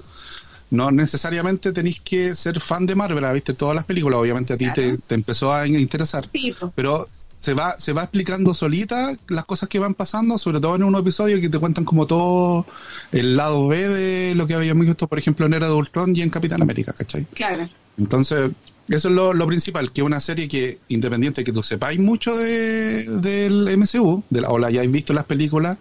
no 0.71 0.89
necesariamente 0.89 1.73
tenéis 1.73 1.99
que 1.99 2.35
ser 2.35 2.59
fan 2.59 2.85
de 2.85 2.95
Marvel, 2.95 3.31
viste 3.33 3.53
todas 3.53 3.75
las 3.75 3.85
películas, 3.85 4.19
obviamente 4.19 4.53
a 4.53 4.57
ti 4.57 4.67
te, 4.73 4.97
empezó 5.09 5.53
a 5.53 5.67
interesar, 5.67 6.27
pero 6.75 7.07
se 7.41 7.53
va 7.53 7.75
se 7.77 7.91
va 7.91 8.03
explicando 8.03 8.53
solita 8.53 9.13
las 9.27 9.45
cosas 9.45 9.67
que 9.67 9.79
van 9.79 9.95
pasando, 9.95 10.37
sobre 10.37 10.61
todo 10.61 10.75
en 10.75 10.83
un 10.83 10.95
episodio 10.95 11.41
que 11.41 11.49
te 11.49 11.59
cuentan 11.59 11.83
como 11.83 12.07
todo 12.07 12.65
el 13.11 13.35
lado 13.35 13.67
B 13.67 13.89
de 13.89 14.35
lo 14.35 14.47
que 14.47 14.53
habíamos 14.53 14.85
visto, 14.85 15.07
por 15.07 15.19
ejemplo, 15.19 15.45
en 15.45 15.53
Era 15.53 15.67
de 15.67 15.73
Ultron 15.73 16.15
y 16.15 16.21
en 16.21 16.29
Capitán 16.29 16.61
América, 16.61 16.93
¿cachai? 16.93 17.25
Claro. 17.33 17.69
Entonces, 17.97 18.51
eso 18.87 19.09
es 19.09 19.15
lo, 19.15 19.47
principal, 19.47 19.91
que 19.91 20.03
una 20.03 20.21
serie 20.21 20.47
que, 20.47 20.79
independiente 20.87 21.43
que 21.43 21.51
tú 21.51 21.63
sepáis 21.63 21.99
mucho 21.99 22.35
de, 22.37 23.03
del 23.03 23.77
MCU, 23.77 24.23
de 24.29 24.41
la, 24.41 24.49
o 24.49 24.57
la 24.57 24.67
hayáis 24.67 24.91
visto 24.91 25.11
las 25.11 25.25
películas, 25.25 25.79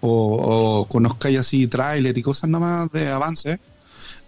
o, 0.00 0.80
o 0.80 0.88
conozcáis 0.88 1.38
así 1.40 1.66
tráiler 1.66 2.16
y 2.16 2.22
cosas 2.22 2.48
nada 2.48 2.66
más 2.66 2.92
de 2.92 3.08
avance, 3.08 3.60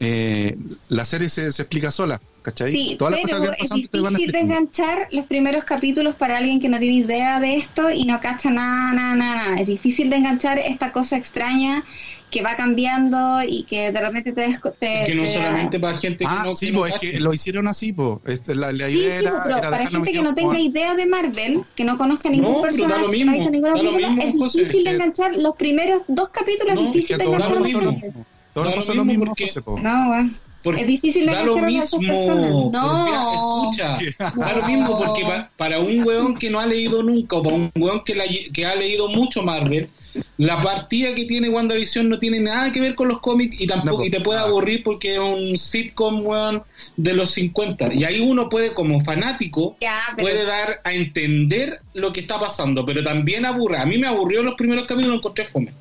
eh, 0.05 0.57
la 0.89 1.05
serie 1.05 1.29
se, 1.29 1.47
explica 1.47 1.93
sola, 1.93 2.21
¿cachai? 2.43 2.73
Sí, 2.73 2.97
Todas 2.99 3.13
las 3.13 3.23
cosas 3.23 3.41
que 3.41 3.65
es 3.65 3.71
difícil 3.71 4.33
de 4.33 4.41
enganchar 4.41 5.07
los 5.13 5.27
primeros 5.27 5.63
capítulos 5.63 6.17
para 6.17 6.39
alguien 6.39 6.59
que 6.59 6.69
no 6.69 6.81
tiene 6.81 6.97
idea 6.97 7.39
de 7.39 7.55
esto 7.55 7.89
y 7.89 8.05
no 8.05 8.21
cacha 8.21 8.51
nada, 8.51 8.93
nada, 8.95 9.15
nada. 9.15 9.61
Es 9.61 9.67
difícil 9.69 10.11
de 10.11 10.17
enganchar 10.17 10.59
esta 10.59 10.91
cosa 10.91 11.17
extraña 11.17 11.85
que 12.33 12.43
va 12.43 12.57
cambiando 12.57 13.43
y 13.47 13.63
que 13.63 13.93
de 13.93 14.01
repente 14.01 14.33
te... 14.33 14.59
te 14.81 15.03
que 15.07 15.15
no 15.15 15.25
solamente 15.25 15.79
para 15.79 15.97
gente 15.97 16.25
que 16.25 16.31
ah, 16.31 16.43
no... 16.47 16.57
Sí, 16.57 16.73
pues 16.73 16.95
es 16.95 17.01
que 17.01 17.21
lo 17.21 17.33
hicieron 17.33 17.69
así, 17.69 17.93
pues. 17.93 18.19
la, 18.49 18.73
la, 18.73 18.91
idea 18.91 19.21
sí, 19.21 19.25
era, 19.25 19.43
pero 19.45 19.61
para 19.61 19.87
gente 19.87 20.11
que 20.11 20.23
no 20.23 20.35
tenga 20.35 20.59
idea 20.59 20.97
de 20.97 21.07
Marvel, 21.07 21.63
que 21.77 21.85
no 21.85 21.97
conozca 21.97 22.29
ningún 22.29 22.61
personaje, 22.61 23.05
que 23.09 23.25
no 23.25 23.31
ha 23.31 23.35
visto 23.35 23.51
ninguna 23.53 23.75
película, 23.75 24.17
es 24.21 24.33
difícil 24.33 24.83
de 24.83 24.91
enganchar 24.91 25.37
los 25.37 25.55
primeros 25.55 26.03
dos 26.09 26.31
capítulos, 26.31 26.77
es 26.77 26.93
difícil 26.93 27.19
de 27.19 27.25
enganchar. 27.25 28.27
Todo 28.55 28.65
no 28.65 28.95
lo 28.95 29.05
mismo, 29.05 29.25
porque, 29.27 29.49
No, 29.83 30.31
es 30.77 30.87
difícil 30.87 31.27
de 31.27 31.33
da 31.33 31.43
lo 31.43 31.57
mismo. 31.59 32.71
No. 32.73 33.71
Escucha, 33.73 33.99
da 34.37 34.53
lo 34.53 34.67
mismo 34.67 34.99
porque 34.99 35.23
para, 35.57 35.81
un 35.81 36.07
weón 36.07 36.35
que 36.37 36.51
no 36.51 36.61
ha 36.61 36.67
leído 36.67 37.03
nunca 37.03 37.37
o 37.37 37.43
para 37.43 37.57
un 37.57 37.71
weón 37.75 38.05
que, 38.05 38.51
que 38.53 38.67
ha 38.67 38.75
leído 38.75 39.09
mucho 39.09 39.43
Marvel, 39.43 39.89
la 40.37 40.63
partida 40.63 41.15
que 41.15 41.25
tiene 41.25 41.49
WandaVision 41.49 42.09
no 42.09 42.19
tiene 42.19 42.39
nada 42.39 42.71
que 42.71 42.81
ver 42.81 42.95
con 42.95 43.09
los 43.09 43.21
cómics 43.21 43.57
y 43.59 43.67
tampoco 43.67 44.05
y 44.05 44.11
te 44.11 44.21
puede 44.21 44.41
aburrir 44.41 44.83
porque 44.85 45.15
es 45.15 45.19
un 45.19 45.59
sitcom 45.59 46.25
weón 46.25 46.63
de 46.97 47.15
los 47.15 47.31
50 47.31 47.95
y 47.95 48.05
ahí 48.05 48.21
uno 48.21 48.49
puede 48.49 48.75
como 48.75 49.03
fanático 49.03 49.77
puede 50.19 50.45
dar 50.45 50.81
a 50.85 50.93
entender 50.93 51.81
lo 51.95 52.13
que 52.13 52.21
está 52.21 52.39
pasando 52.39 52.85
pero 52.85 53.03
también 53.03 53.47
aburre. 53.47 53.79
A 53.79 53.87
mí 53.87 53.99
me 53.99 54.07
aburrió 54.07 54.43
los 54.43 54.55
primeros 54.55 54.85
capítulos 54.87 55.17
encontré 55.17 55.45
fome. 55.45 55.73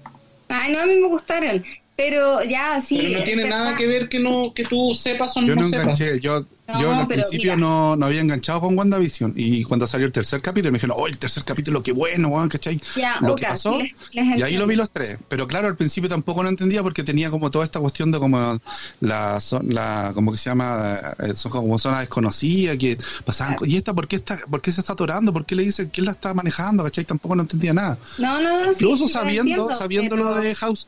Ay, 0.50 0.74
no, 0.74 0.80
a 0.82 0.86
mí 0.86 0.96
me 0.98 1.08
gustaron. 1.08 1.64
Pero 2.04 2.44
ya, 2.44 2.82
sí. 2.82 2.98
Pero 2.98 3.20
no 3.20 3.24
tiene 3.24 3.48
nada 3.48 3.76
que 3.76 3.86
ver 3.86 4.10
que 4.10 4.20
no 4.20 4.54
que 4.56 4.64
tú 4.66 4.96
sepas 4.96 5.38
o 5.38 5.42
no, 5.42 5.48
yo 5.48 5.56
no 5.56 5.68
Enganché, 5.68 6.20
yo 6.20 6.46
yo 6.80 6.94
al 6.94 7.08
principio 7.08 7.58
no, 7.58 7.96
no, 7.96 8.06
había 8.06 8.22
enganchado 8.22 8.62
con 8.62 8.78
WandaVision 8.78 9.34
y 9.36 9.64
cuando 9.64 9.88
salió 9.88 10.06
el 10.06 10.12
tercer 10.12 10.42
capítulo 10.42 10.72
me 10.72 10.78
dijeron, 10.78 10.96
oh, 11.00 11.08
el 11.08 11.18
tercer 11.18 11.44
capítulo, 11.44 11.84
qué 11.84 11.92
bueno, 11.92 12.30
weón, 12.30 12.50
¿cachai? 12.50 12.80
lo 13.22 13.36
que 13.36 13.46
pasó, 13.46 13.78
y 14.12 14.42
ahí 14.42 14.58
lo 14.58 14.68
vi 14.68 14.76
los 14.76 14.90
tres. 14.90 15.18
Pero 15.28 15.48
claro, 15.48 15.68
al 15.68 15.76
principio 15.76 16.10
tampoco 16.10 16.44
lo 16.44 16.50
entendía 16.50 16.84
porque 16.84 17.04
tenía 17.04 17.30
como 17.30 17.52
toda 17.52 17.66
esta 17.66 17.80
cuestión 17.80 18.12
de 18.12 18.20
como 18.20 18.60
la, 19.00 19.40
la 19.64 20.12
como 20.14 20.32
que 20.32 20.38
se 20.38 20.50
llama, 20.50 21.00
eh, 21.20 21.34
son 21.36 21.52
como 21.52 21.78
zonas 21.78 22.00
desconocidas, 22.00 22.78
que 22.78 22.98
pasaban, 23.26 23.58
¿y 23.66 23.78
esta 23.78 23.94
por 23.94 24.08
qué, 24.08 24.18
está, 24.18 24.38
por 24.50 24.62
qué 24.62 24.72
se 24.72 24.82
está 24.82 24.94
atorando? 24.94 25.34
¿Por 25.34 25.46
qué 25.46 25.56
le 25.56 25.64
dicen 25.64 25.90
quién 25.92 26.06
la 26.06 26.12
está 26.12 26.34
manejando? 26.34 26.84
¿cachai? 26.84 27.06
Tampoco 27.06 27.36
no 27.36 27.42
entendía 27.42 27.74
nada. 27.74 27.98
No, 28.18 28.42
no, 28.42 28.62
no. 28.62 28.72
Incluso 28.72 29.08
sabiendo, 29.08 29.70
sabiendo 29.70 30.16
lo 30.16 30.36
de 30.36 30.56
House 30.56 30.88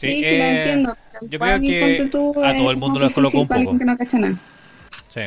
Sí, 0.00 0.06
sí, 0.06 0.14
sí, 0.14 0.24
eh, 0.24 0.62
entiendo. 0.62 0.96
Yo 1.28 1.38
creo 1.38 1.60
que 1.60 2.02
a 2.02 2.56
todo 2.56 2.70
el 2.70 2.76
mundo 2.78 2.98
lo 2.98 3.10
colocó 3.10 3.42
un 3.42 3.48
poco. 3.48 3.78
Que 3.78 3.84
no 3.84 3.98
cacha 3.98 4.18
nada. 4.18 4.36
Sí. 5.12 5.20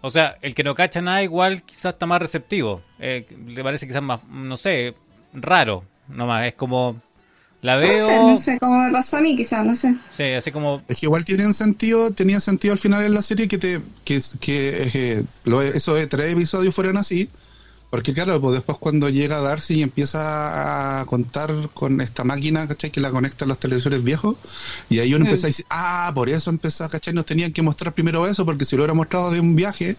O 0.00 0.10
sea, 0.10 0.36
el 0.42 0.54
que 0.54 0.64
no 0.64 0.74
cacha 0.74 1.00
nada 1.00 1.22
igual 1.22 1.62
quizás 1.62 1.94
está 1.94 2.06
más 2.06 2.20
receptivo. 2.20 2.82
Eh, 2.98 3.24
le 3.46 3.62
parece 3.62 3.86
quizás 3.86 4.02
más, 4.02 4.24
no 4.24 4.56
sé, 4.56 4.94
raro. 5.32 5.84
Nomás, 6.08 6.46
es 6.46 6.54
como... 6.54 7.00
La 7.62 7.76
veo... 7.76 8.06
No 8.06 8.06
sé, 8.06 8.18
no 8.18 8.36
sé, 8.36 8.58
como 8.58 8.78
me 8.78 8.92
pasó 8.92 9.16
a 9.16 9.20
mí 9.20 9.36
quizás, 9.36 9.64
no 9.64 9.74
sé. 9.74 9.94
Sí, 10.16 10.24
así 10.24 10.50
como... 10.50 10.82
Es 10.88 11.00
que 11.00 11.06
igual 11.06 11.24
tiene 11.24 11.52
sentido, 11.52 12.10
tenía 12.10 12.40
sentido 12.40 12.72
al 12.72 12.78
final 12.78 13.04
en 13.04 13.14
la 13.14 13.22
serie 13.22 13.48
que 13.48 13.58
te 13.58 13.80
que, 14.04 14.20
que, 14.40 14.88
eh, 14.94 15.24
lo, 15.44 15.62
esos 15.62 15.96
de 15.96 16.06
tres 16.06 16.32
episodios 16.32 16.74
fueran 16.74 16.96
así 16.96 17.30
porque 17.90 18.12
claro, 18.12 18.40
pues 18.40 18.54
después 18.54 18.78
cuando 18.78 19.08
llega 19.08 19.40
Darcy 19.40 19.74
y 19.76 19.82
empieza 19.82 21.00
a 21.00 21.04
contar 21.06 21.52
con 21.72 22.00
esta 22.00 22.24
máquina, 22.24 22.66
¿cachai? 22.66 22.90
Que 22.90 23.00
la 23.00 23.10
conecta 23.10 23.44
a 23.44 23.48
los 23.48 23.58
televisores 23.58 24.02
viejos, 24.02 24.36
y 24.88 24.98
ahí 24.98 25.14
uno 25.14 25.24
mm. 25.24 25.28
empieza 25.28 25.46
a 25.46 25.48
decir, 25.48 25.66
ah, 25.70 26.12
por 26.14 26.28
eso 26.28 26.50
empezó, 26.50 26.88
¿cachai? 26.88 27.14
Nos 27.14 27.26
tenían 27.26 27.52
que 27.52 27.62
mostrar 27.62 27.94
primero 27.94 28.26
eso, 28.26 28.44
porque 28.44 28.64
si 28.64 28.76
lo 28.76 28.82
hubiera 28.82 28.94
mostrado 28.94 29.30
de 29.30 29.40
un 29.40 29.54
viaje, 29.54 29.96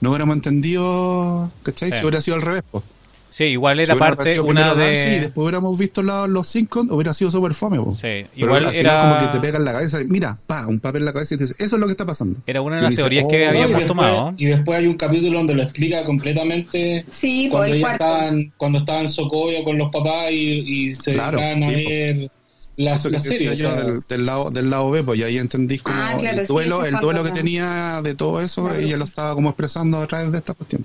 no 0.00 0.10
hubiéramos 0.10 0.36
entendido, 0.36 1.50
¿cachai? 1.62 1.92
Si 1.92 2.00
hubiera 2.02 2.20
sido 2.20 2.36
al 2.36 2.42
revés, 2.42 2.64
pues. 2.70 2.84
Sí, 3.32 3.44
igual 3.44 3.80
era 3.80 3.96
parte 3.96 4.38
una 4.40 4.74
de. 4.74 4.94
Sí, 4.94 5.10
después 5.20 5.44
hubiéramos 5.44 5.78
visto 5.78 6.02
los 6.02 6.46
cinco, 6.46 6.84
hubiera 6.90 7.14
sido 7.14 7.30
súper 7.30 7.54
fome. 7.54 7.78
Sí, 7.98 8.26
igual 8.36 8.74
era. 8.74 8.98
como 8.98 9.18
que 9.18 9.26
te 9.28 9.40
pega 9.40 9.56
en 9.56 9.64
la 9.64 9.72
cabeza, 9.72 10.00
mira, 10.06 10.38
pa, 10.46 10.66
un 10.66 10.80
papel 10.80 11.02
en 11.02 11.06
la 11.06 11.12
cabeza 11.14 11.34
y 11.34 11.38
dices, 11.38 11.56
eso 11.58 11.76
es 11.76 11.80
lo 11.80 11.86
que 11.86 11.92
está 11.92 12.04
pasando. 12.04 12.40
Era 12.46 12.60
una 12.60 12.76
de 12.76 12.82
las 12.82 12.94
teorías 12.94 13.24
que 13.30 13.46
oh, 13.46 13.48
habíamos 13.48 13.86
tomado. 13.86 14.34
Y 14.36 14.46
después 14.46 14.78
hay 14.78 14.86
un 14.86 14.96
capítulo 14.96 15.38
donde 15.38 15.54
lo 15.54 15.62
explica 15.62 16.04
completamente. 16.04 17.06
Sí, 17.10 17.48
cuando 17.50 17.74
ya 17.74 17.92
estaban, 17.92 18.52
cuando 18.58 18.78
estaban 18.80 19.02
en 19.02 19.08
Sokovia 19.08 19.64
con 19.64 19.78
los 19.78 19.90
papás 19.90 20.30
y, 20.30 20.94
se 20.94 21.14
claro, 21.14 21.40
a 21.40 21.54
ver. 21.54 22.30
La, 22.76 22.94
Eso 22.94 23.10
la 23.10 23.20
serie, 23.20 23.50
del, 23.50 24.24
lado, 24.24 24.50
del 24.50 24.70
lado 24.70 24.90
B, 24.90 25.02
pues 25.02 25.18
y 25.18 25.22
ahí 25.22 25.36
entendís 25.36 25.82
como 25.82 25.94
ah, 25.98 26.16
el 26.18 26.46
duelo, 26.46 26.86
el 26.86 26.94
duelo 26.96 27.22
que 27.22 27.30
tenía 27.30 28.00
de 28.02 28.14
todo 28.14 28.40
eso, 28.40 28.74
ella 28.74 28.96
lo 28.96 29.04
estaba 29.04 29.34
como 29.34 29.50
expresando 29.50 29.98
a 29.98 30.06
través 30.06 30.32
de 30.32 30.38
esta 30.38 30.54
cuestión. 30.54 30.82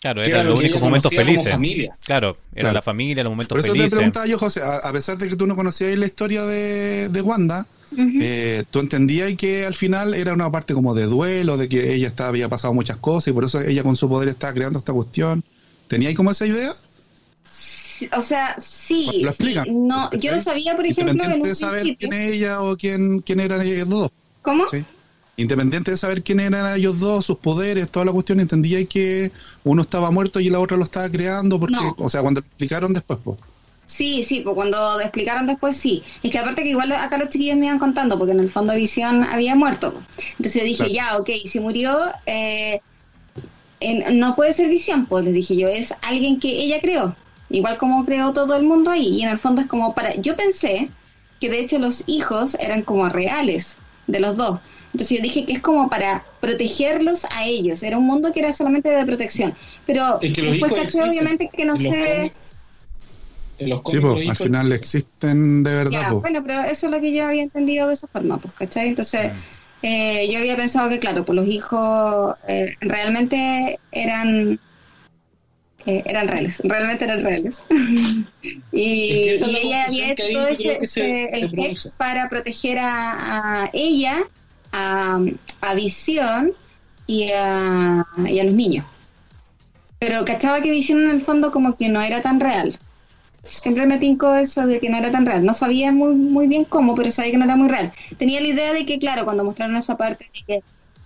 Claro, 0.00 0.22
eran 0.22 0.46
los 0.46 0.58
únicos 0.58 0.80
momentos 0.80 1.12
felices. 1.14 1.54
Claro, 2.04 2.38
era 2.54 2.72
la 2.72 2.80
familia, 2.80 3.22
los 3.22 3.32
momentos 3.32 3.54
felices. 3.54 3.70
Por 3.70 3.76
eso 3.86 3.90
te 3.90 3.96
preguntaba 3.96 4.26
yo, 4.26 4.38
José, 4.38 4.62
a, 4.62 4.90
pesar 4.92 5.18
de 5.18 5.28
que 5.28 5.36
tú 5.36 5.46
no 5.46 5.54
conocías 5.54 5.96
la 5.98 6.06
historia 6.06 6.42
de, 6.44 7.10
de 7.10 7.20
Wanda, 7.20 7.66
eh, 7.96 8.64
¿tú 8.70 8.80
entendías 8.80 9.34
que 9.34 9.66
al 9.66 9.74
final 9.74 10.14
era 10.14 10.32
una 10.32 10.50
parte 10.50 10.72
como 10.72 10.94
de 10.94 11.04
duelo, 11.04 11.58
de 11.58 11.68
que 11.68 11.92
ella 11.92 12.06
estaba, 12.06 12.30
había 12.30 12.48
pasado 12.48 12.72
muchas 12.72 12.96
cosas 12.96 13.28
y 13.28 13.32
por 13.32 13.44
eso 13.44 13.60
ella 13.60 13.82
con 13.82 13.94
su 13.94 14.08
poder 14.08 14.28
estaba 14.28 14.54
creando 14.54 14.78
esta 14.78 14.94
cuestión? 14.94 15.44
¿Teníais 15.86 16.16
como 16.16 16.30
esa 16.30 16.46
idea? 16.46 16.72
o 18.16 18.20
sea, 18.22 18.56
sí. 18.58 19.20
Lo 19.22 19.28
explican. 19.28 19.64
sí, 19.64 19.70
no, 19.72 20.10
yo 20.12 20.34
no 20.34 20.40
sabía, 20.40 20.76
por 20.76 20.86
ejemplo, 20.86 21.24
en 21.24 21.32
un 21.32 21.42
de 21.42 21.54
saber 21.54 21.82
principio- 21.82 22.08
quién 22.08 22.22
es 22.22 22.34
ella 22.36 22.62
o 22.62 22.76
quién, 22.76 23.20
quién 23.20 23.40
eran 23.40 23.60
ellos 23.60 23.88
dos. 23.88 24.10
¿Cómo? 24.40 24.66
¿sí? 24.68 24.82
Independiente 25.40 25.90
de 25.90 25.96
saber 25.96 26.22
quién 26.22 26.38
eran 26.40 26.76
ellos 26.76 27.00
dos, 27.00 27.24
sus 27.24 27.38
poderes, 27.38 27.90
toda 27.90 28.04
la 28.04 28.12
cuestión, 28.12 28.40
entendía 28.40 28.84
que 28.84 29.32
uno 29.64 29.80
estaba 29.82 30.10
muerto 30.10 30.38
y 30.38 30.50
la 30.50 30.60
otra 30.60 30.76
lo 30.76 30.84
estaba 30.84 31.08
creando, 31.08 31.58
porque, 31.58 31.76
No. 31.76 31.94
o 31.98 32.08
sea, 32.10 32.20
cuando 32.20 32.42
lo 32.42 32.46
explicaron 32.46 32.92
después, 32.92 33.18
pues. 33.24 33.38
Sí, 33.86 34.22
sí, 34.22 34.42
pues 34.42 34.54
cuando 34.54 35.00
explicaron 35.00 35.46
después 35.46 35.76
sí. 35.76 36.02
Es 36.22 36.30
que 36.30 36.38
aparte 36.38 36.62
que 36.62 36.68
igual 36.68 36.92
acá 36.92 37.16
los 37.18 37.30
chiquillos 37.30 37.56
me 37.56 37.66
iban 37.66 37.78
contando, 37.78 38.18
porque 38.18 38.32
en 38.32 38.40
el 38.40 38.48
fondo 38.50 38.74
Visión 38.74 39.24
había 39.24 39.54
muerto. 39.56 39.94
Entonces 40.32 40.54
yo 40.60 40.64
dije, 40.64 40.84
Claro. 40.84 40.92
ya, 40.92 41.16
ok, 41.18 41.30
si 41.46 41.58
murió, 41.58 41.98
eh, 42.26 42.80
en- 43.80 44.18
no 44.18 44.36
puede 44.36 44.52
ser 44.52 44.68
Visión, 44.68 45.06
pues 45.06 45.24
les 45.24 45.32
dije 45.34 45.56
yo, 45.56 45.68
es 45.68 45.94
alguien 46.02 46.38
que 46.38 46.50
ella 46.62 46.80
creó. 46.80 47.16
Igual 47.48 47.78
como 47.78 48.04
creó 48.04 48.32
todo 48.32 48.54
el 48.56 48.62
mundo 48.64 48.90
ahí. 48.90 49.08
Y 49.08 49.22
en 49.22 49.30
el 49.30 49.38
fondo 49.38 49.60
es 49.62 49.66
como 49.66 49.94
para... 49.94 50.14
Yo 50.16 50.36
pensé 50.36 50.88
que 51.40 51.48
de 51.48 51.60
hecho 51.60 51.78
los 51.78 52.04
hijos 52.06 52.54
eran 52.60 52.82
como 52.82 53.08
reales 53.08 53.78
de 54.06 54.20
los 54.20 54.36
dos. 54.36 54.60
Entonces 54.92 55.18
yo 55.18 55.22
dije 55.22 55.46
que 55.46 55.52
es 55.52 55.60
como 55.60 55.88
para 55.88 56.24
protegerlos 56.40 57.24
a 57.30 57.46
ellos. 57.46 57.82
Era 57.82 57.98
un 57.98 58.06
mundo 58.06 58.32
que 58.32 58.40
era 58.40 58.52
solamente 58.52 58.90
de 58.90 59.06
protección. 59.06 59.54
Pero 59.86 60.20
Es 60.20 60.32
que 60.32 60.42
después 60.42 60.70
caché 60.72 60.82
existen. 60.84 61.08
obviamente 61.10 61.50
que 61.52 61.64
no 61.64 61.76
sé... 61.76 61.88
cómics- 61.92 62.36
Sí, 63.86 64.00
pues, 64.00 64.28
al 64.28 64.36
final 64.36 64.72
existen 64.72 65.62
de 65.62 65.74
verdad, 65.74 65.90
Ya, 66.02 66.08
pues. 66.10 66.22
bueno, 66.22 66.42
pero 66.46 66.62
eso 66.62 66.86
es 66.86 66.92
lo 66.92 67.00
que 67.00 67.12
yo 67.12 67.26
había 67.26 67.42
entendido 67.42 67.88
de 67.88 67.92
esa 67.92 68.08
forma, 68.08 68.38
pues, 68.38 68.54
¿cachai? 68.54 68.88
Entonces, 68.88 69.32
eh, 69.82 70.28
yo 70.32 70.38
había 70.38 70.56
pensado 70.56 70.88
que, 70.88 70.98
claro, 70.98 71.24
pues 71.24 71.36
los 71.36 71.46
hijos 71.46 72.34
eh, 72.48 72.74
realmente 72.80 73.78
eran 73.92 74.58
eh, 75.86 76.02
eran 76.06 76.28
reales, 76.28 76.60
realmente 76.64 77.04
eran 77.04 77.22
reales. 77.22 77.64
y, 78.72 79.28
Es 79.28 79.42
que 79.42 79.48
y 79.48 79.52
la 79.52 79.58
ella 79.58 79.84
había 79.84 80.12
hecho 80.12 80.46
ese, 80.48 80.62
se- 80.62 80.82
ese- 80.84 80.86
se 80.86 81.24
el 81.40 81.78
para 81.96 82.28
proteger 82.28 82.78
a, 82.78 83.62
a 83.64 83.70
ella, 83.72 84.22
a, 84.72 85.20
a 85.60 85.74
Visión 85.74 86.52
y 87.06 87.30
a, 87.34 88.06
y 88.26 88.38
a 88.38 88.44
los 88.44 88.54
niños. 88.54 88.84
Pero 89.98 90.24
cachaba 90.24 90.60
que 90.62 90.70
Visión 90.70 91.02
en 91.02 91.10
el 91.10 91.20
fondo 91.20 91.52
como 91.52 91.76
que 91.76 91.88
no 91.88 92.00
era 92.00 92.22
tan 92.22 92.40
real. 92.40 92.78
Siempre 93.42 93.86
me 93.86 93.98
tincó 93.98 94.34
eso 94.34 94.66
de 94.66 94.80
que 94.80 94.90
no 94.90 94.98
era 94.98 95.10
tan 95.10 95.26
real. 95.26 95.44
No 95.44 95.52
sabía 95.52 95.92
muy, 95.92 96.14
muy 96.14 96.46
bien 96.46 96.64
cómo, 96.64 96.94
pero 96.94 97.10
sabía 97.10 97.32
que 97.32 97.38
no 97.38 97.44
era 97.44 97.56
muy 97.56 97.68
real. 97.68 97.92
Tenía 98.18 98.40
la 98.40 98.48
idea 98.48 98.72
de 98.72 98.86
que, 98.86 98.98
claro, 98.98 99.24
cuando 99.24 99.44
mostraron 99.44 99.76
esa 99.76 99.96
parte 99.96 100.26
de 100.34 100.40
que 100.46 100.62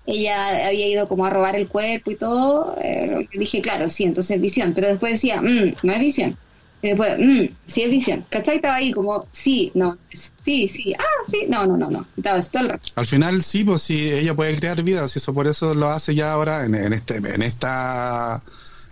ella 0.07 0.66
había 0.68 0.87
ido 0.87 1.09
como 1.09 1.24
a 1.27 1.31
robar 1.31 1.57
el 1.57 1.68
cuerpo 1.68 2.11
y 2.11 2.16
todo, 2.16 2.77
eh, 2.83 3.29
dije, 3.33 3.62
claro, 3.62 3.88
sí, 3.88 4.05
entonces 4.05 4.37
es 4.37 4.42
visión. 4.42 4.72
Pero 4.74 4.88
después 4.88 5.12
decía, 5.12 5.40
"Mm, 5.40 5.74
no 5.83 5.92
es 5.92 6.00
visión. 6.00 6.37
Y 6.85 6.88
después, 6.88 7.18
"Mm, 7.18 7.55
sí 7.66 7.83
es 7.83 7.90
visión. 7.90 8.27
¿Cachai? 8.29 8.57
Estaba 8.57 8.75
ahí 8.75 8.92
como, 8.92 9.27
sí, 9.33 9.73
no, 9.75 9.97
sí, 10.44 10.68
sí, 10.68 10.92
ah, 10.99 11.03
sí, 11.31 11.47
no, 11.49 11.66
no, 11.66 11.79
no, 11.79 11.90
no. 11.90 12.07
Estaba 12.14 12.37
así 12.38 12.51
todo 12.51 12.62
el 12.64 12.68
rato. 12.68 12.88
Al 12.94 13.07
final 13.07 13.42
sí, 13.42 13.64
pues 13.64 13.83
sí, 13.83 14.11
ella 14.12 14.35
puede 14.37 14.55
crear 14.57 14.83
vida, 14.83 15.09
si 15.09 15.18
eso 15.18 15.33
por 15.33 15.47
eso 15.47 15.73
lo 15.75 15.88
hace 15.88 16.14
ya 16.14 16.33
ahora 16.33 16.64
en, 16.66 16.75
en 16.75 16.92
este 16.92 17.16
en 17.16 17.40
esta 17.42 18.42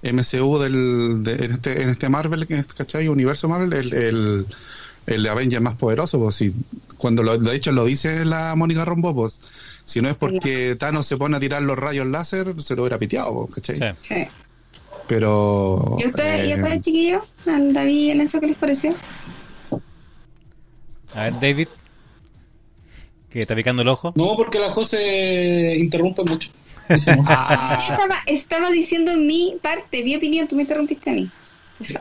MCU 0.03 0.59
del 0.59 1.23
de- 1.23 1.45
en 1.45 1.51
este 1.53 1.83
en 1.83 1.91
este 1.91 2.09
Marvel, 2.09 2.47
¿cachai? 2.77 3.09
Universo 3.09 3.47
Marvel, 3.49 3.73
el, 3.75 3.93
el, 3.93 4.47
el 5.07 5.29
Avenger 5.29 5.61
más 5.61 5.77
poderoso, 5.77 6.19
pues 6.19 6.35
si 6.37 6.55
cuando 6.97 7.23
lo, 7.23 7.37
de 7.37 7.55
hecho 7.55 7.73
lo 7.73 7.85
dice 7.85 8.25
la 8.25 8.55
Mónica 8.57 8.87
Rombo, 8.87 9.15
pues 9.15 9.39
si 9.85 10.01
no 10.01 10.09
es 10.09 10.17
porque 10.17 10.77
Thanos 10.77 11.07
se 11.07 11.19
pone 11.19 11.37
a 11.37 11.41
tirar 11.41 11.63
los 11.63 11.79
rayos 11.79 12.07
láser, 12.07 12.55
se 12.59 12.75
lo 12.75 12.83
hubiera 12.85 12.99
piteado, 12.99 13.35
pues, 13.47 13.55
¿cachai? 13.57 13.95
Sí. 14.03 14.15
Pero 15.09 15.97
¿Y 15.99 16.07
usted, 16.07 16.45
¿y 16.45 16.53
eh, 16.53 16.55
usted, 16.55 16.81
chiquillo? 16.81 17.25
¿Al 17.47 17.73
David 17.73 17.95
y 17.95 18.11
el 18.11 18.21
Enzo 18.21 18.41
qué 18.41 18.47
les 18.47 18.57
pareció? 18.57 18.95
A 21.15 21.25
ver, 21.25 21.41
David. 21.41 21.69
Que 23.31 23.41
está 23.41 23.55
picando 23.55 23.83
el 23.83 23.89
ojo. 23.89 24.13
No, 24.15 24.37
porque 24.37 24.59
la 24.59 24.71
José 24.71 25.77
interrumpe 25.79 26.23
mucho. 26.29 26.51
Ah. 26.89 26.99
Sí, 26.99 27.93
estaba, 27.93 28.17
estaba 28.27 28.71
diciendo 28.71 29.17
mi 29.17 29.57
parte, 29.63 30.03
mi 30.03 30.17
opinión, 30.17 30.47
tú 30.47 30.57
me 30.57 30.63
interrumpiste 30.63 31.11
a 31.11 31.13
mí. 31.15 31.29
Eso. 31.81 32.01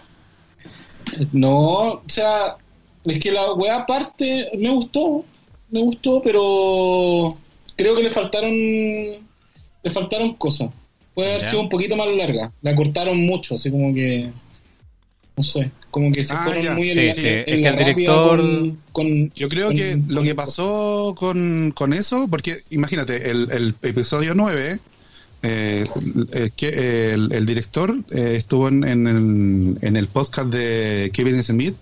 No, 1.32 1.94
o 1.94 2.04
sea, 2.08 2.58
es 3.06 3.20
que 3.20 3.32
la 3.32 3.54
weá 3.54 3.78
aparte 3.78 4.52
me 4.58 4.70
gustó, 4.70 5.26
me 5.70 5.82
gustó, 5.82 6.22
pero 6.22 7.38
creo 7.76 7.96
que 7.96 8.04
le 8.04 8.10
faltaron 8.10 8.54
le 8.54 9.92
faltaron 9.92 10.36
cosas. 10.36 10.70
Puede 11.13 11.30
haber 11.30 11.41
Ya. 11.41 11.50
sido 11.50 11.62
un 11.62 11.69
poquito 11.69 11.95
más 11.95 12.08
larga. 12.15 12.52
La 12.62 12.74
cortaron 12.76 13.17
mucho, 13.17 13.56
así 13.56 13.69
como 13.71 13.93
que 13.93 14.30
no 15.38 15.43
sé, 15.43 15.71
como 15.89 16.12
que 16.12 16.24
se 16.24 16.34
Ah, 16.34 16.41
fueron 16.43 16.63
ya. 16.63 16.74
muy 16.76 16.89
en 16.91 16.95
Sí, 16.95 17.06
la, 17.08 17.13
sí, 17.13 17.28
en 17.28 17.38
es 17.39 17.45
que 17.45 17.58
la 17.62 17.69
el 17.69 17.78
rápida 17.78 17.95
director- 17.95 18.38
con, 18.38 18.78
con- 18.91 19.32
Yo 19.34 19.50
creo 19.50 19.67
con- 19.67 19.76
que 19.76 19.97
lo 20.10 20.24
que 20.24 20.36
pasó 20.36 21.15
con, 21.17 21.71
con 21.71 21.93
eso, 21.93 22.28
porque 22.30 22.58
imagínate, 22.69 23.30
el, 23.32 23.47
el 23.52 23.76
episodio 23.82 24.36
9, 24.36 24.80
eh, 25.43 25.86
eh, 26.34 26.50
que 26.56 27.13
el, 27.13 27.32
el 27.32 27.45
director 27.45 27.95
eh, 28.13 28.34
estuvo 28.36 28.67
en, 28.67 28.84
en 28.84 29.08
el, 29.08 29.78
en 29.82 29.95
el 29.97 30.08
podcast 30.08 30.50
de 30.50 31.10
Kevin 31.13 31.41
Smith 31.41 31.76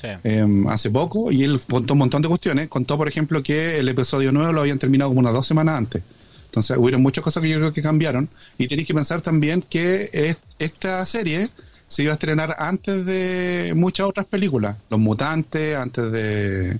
Sí. 0.00 0.06
eh, 0.22 0.46
hace 0.68 0.90
poco 0.90 1.32
y 1.32 1.42
él 1.42 1.58
contó 1.68 1.94
un 1.94 1.98
montón 1.98 2.22
de 2.22 2.28
cuestiones. 2.28 2.68
Contó, 2.68 2.96
por 2.96 3.08
ejemplo, 3.08 3.42
que 3.42 3.78
el 3.78 3.88
episodio 3.88 4.30
9 4.30 4.52
lo 4.52 4.60
habían 4.60 4.78
terminado 4.78 5.10
como 5.10 5.18
unas 5.20 5.32
dos 5.32 5.44
semanas 5.46 5.76
antes. 5.76 6.02
Entonces, 6.48 6.76
hubieron 6.78 7.02
muchas 7.02 7.22
cosas 7.22 7.42
que 7.42 7.48
yo 7.48 7.58
creo 7.58 7.72
que 7.72 7.82
cambiaron. 7.82 8.28
Y 8.58 8.66
tenéis 8.68 8.88
que 8.88 8.94
pensar 8.94 9.20
también 9.20 9.62
que 9.62 10.10
es- 10.12 10.38
esta 10.58 11.04
serie 11.06 11.48
se 11.86 12.02
iba 12.02 12.12
a 12.12 12.14
estrenar 12.14 12.56
antes 12.58 13.04
de 13.06 13.72
muchas 13.76 14.06
otras 14.06 14.26
películas. 14.26 14.76
Los 14.90 14.98
Mutantes, 15.00 15.76
antes 15.76 16.10
de, 16.12 16.78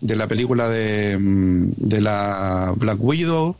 de 0.00 0.16
la 0.16 0.26
película 0.26 0.68
de, 0.68 1.16
mm, 1.18 1.72
de 1.76 2.00
la 2.00 2.74
Black 2.76 2.98
Widow. 3.00 3.56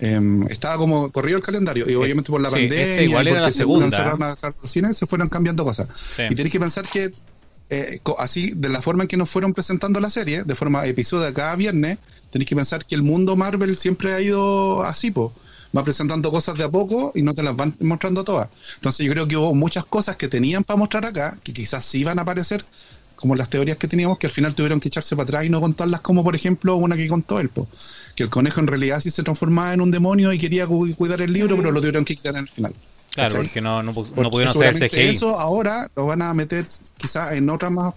Em, 0.00 0.44
estaba 0.44 0.76
como 0.76 1.10
corrido 1.10 1.38
el 1.38 1.42
calendario 1.42 1.84
y 1.90 1.94
obviamente 1.96 2.30
por 2.30 2.40
la 2.40 2.50
Sí, 2.50 2.54
pandemia 2.54 3.02
igual 3.02 3.26
y 3.26 3.30
era 3.30 3.38
porque 3.40 3.48
la 3.48 3.50
se 3.52 3.58
segunda. 3.58 3.86
lanzaron 3.88 4.22
a 4.22 4.30
a 4.30 4.52
los 4.62 4.70
cines 4.70 4.96
se 4.96 5.06
fueron 5.06 5.28
cambiando 5.28 5.64
cosas 5.64 5.88
Sí. 6.16 6.22
y 6.30 6.34
tenéis 6.36 6.52
que 6.52 6.60
pensar 6.60 6.88
que 6.88 7.12
eh, 7.70 8.00
así, 8.18 8.52
de 8.54 8.68
la 8.68 8.80
forma 8.82 9.04
en 9.04 9.08
que 9.08 9.16
nos 9.16 9.28
fueron 9.30 9.52
presentando 9.52 10.00
la 10.00 10.10
serie, 10.10 10.44
de 10.44 10.54
forma 10.54 10.86
episodio 10.86 11.32
cada 11.34 11.54
viernes, 11.56 11.98
tenéis 12.30 12.48
que 12.48 12.56
pensar 12.56 12.84
que 12.86 12.94
el 12.94 13.02
mundo 13.02 13.36
Marvel 13.36 13.76
siempre 13.76 14.12
ha 14.12 14.20
ido 14.20 14.82
así, 14.82 15.10
po. 15.10 15.32
Va 15.76 15.84
presentando 15.84 16.30
cosas 16.30 16.54
de 16.56 16.64
a 16.64 16.70
poco 16.70 17.12
y 17.14 17.20
no 17.22 17.34
te 17.34 17.42
las 17.42 17.54
van 17.54 17.74
mostrando 17.80 18.24
todas. 18.24 18.48
Entonces 18.76 19.04
yo 19.06 19.12
creo 19.12 19.28
que 19.28 19.36
hubo 19.36 19.54
muchas 19.54 19.84
cosas 19.84 20.16
que 20.16 20.26
tenían 20.28 20.64
para 20.64 20.78
mostrar 20.78 21.04
acá, 21.04 21.38
que 21.42 21.52
quizás 21.52 21.84
sí 21.84 21.98
iban 22.00 22.18
a 22.18 22.22
aparecer, 22.22 22.64
como 23.16 23.34
las 23.34 23.50
teorías 23.50 23.76
que 23.76 23.86
teníamos, 23.86 24.16
que 24.18 24.28
al 24.28 24.32
final 24.32 24.54
tuvieron 24.54 24.80
que 24.80 24.88
echarse 24.88 25.14
para 25.14 25.24
atrás 25.24 25.44
y 25.44 25.50
no 25.50 25.60
contarlas 25.60 26.00
como, 26.00 26.24
por 26.24 26.34
ejemplo, 26.34 26.76
una 26.76 26.96
que 26.96 27.06
contó 27.08 27.38
él, 27.38 27.50
po. 27.50 27.68
que 28.14 28.22
el 28.22 28.30
conejo 28.30 28.60
en 28.60 28.66
realidad 28.68 29.00
sí 29.00 29.10
se 29.10 29.22
transformaba 29.22 29.74
en 29.74 29.82
un 29.82 29.90
demonio 29.90 30.32
y 30.32 30.38
quería 30.38 30.66
cu- 30.66 30.88
cuidar 30.96 31.20
el 31.20 31.32
libro, 31.34 31.54
pero 31.56 31.70
lo 31.70 31.80
tuvieron 31.80 32.04
que 32.06 32.16
quitar 32.16 32.34
en 32.36 32.42
el 32.44 32.48
final. 32.48 32.74
Claro, 33.14 33.28
¿cachai? 33.34 33.42
porque 33.46 33.60
no, 33.60 33.82
no, 33.82 33.92
pu- 33.92 34.08
no 34.08 34.14
Porque 34.14 34.30
pudieron 34.30 34.56
hacer 34.76 34.90
CGI. 34.90 35.00
Eso 35.08 35.38
ahora 35.38 35.86
lo 35.96 36.06
van 36.06 36.22
a 36.22 36.32
meter 36.34 36.64
quizás 36.96 37.32
en 37.32 37.48
otra 37.50 37.70
más 37.70 37.94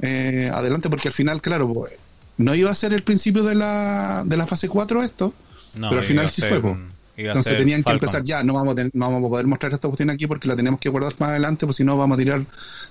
eh, 0.00 0.50
adelante, 0.52 0.88
porque 0.90 1.08
al 1.08 1.14
final, 1.14 1.40
claro, 1.40 1.72
pues, 1.72 1.92
no 2.36 2.54
iba 2.54 2.70
a 2.70 2.74
ser 2.74 2.92
el 2.92 3.02
principio 3.02 3.42
de 3.42 3.54
la, 3.54 4.22
de 4.26 4.36
la 4.36 4.46
fase 4.46 4.68
4 4.68 5.02
esto, 5.02 5.32
No, 5.74 5.88
pero 5.88 6.00
al 6.00 6.06
final 6.06 6.28
sí 6.28 6.40
ser- 6.42 6.60
fue, 6.60 6.76
entonces 7.16 7.52
tenían 7.56 7.82
que 7.82 7.90
empezar 7.94 8.22
ya, 8.22 8.44
no 8.44 8.54
vamos, 8.54 8.72
a 8.74 8.76
ten- 8.76 8.90
no 8.94 9.06
vamos 9.10 9.26
a 9.26 9.28
poder 9.30 9.46
mostrar 9.48 9.72
esta 9.72 9.88
cuestión 9.88 10.10
aquí 10.10 10.26
porque 10.28 10.46
la 10.46 10.54
tenemos 10.54 10.78
que 10.78 10.88
guardar 10.88 11.12
más 11.18 11.30
adelante, 11.30 11.66
pues 11.66 11.76
si 11.76 11.82
no 11.84 11.96
vamos 11.96 12.16
a 12.16 12.20
tirar 12.20 12.44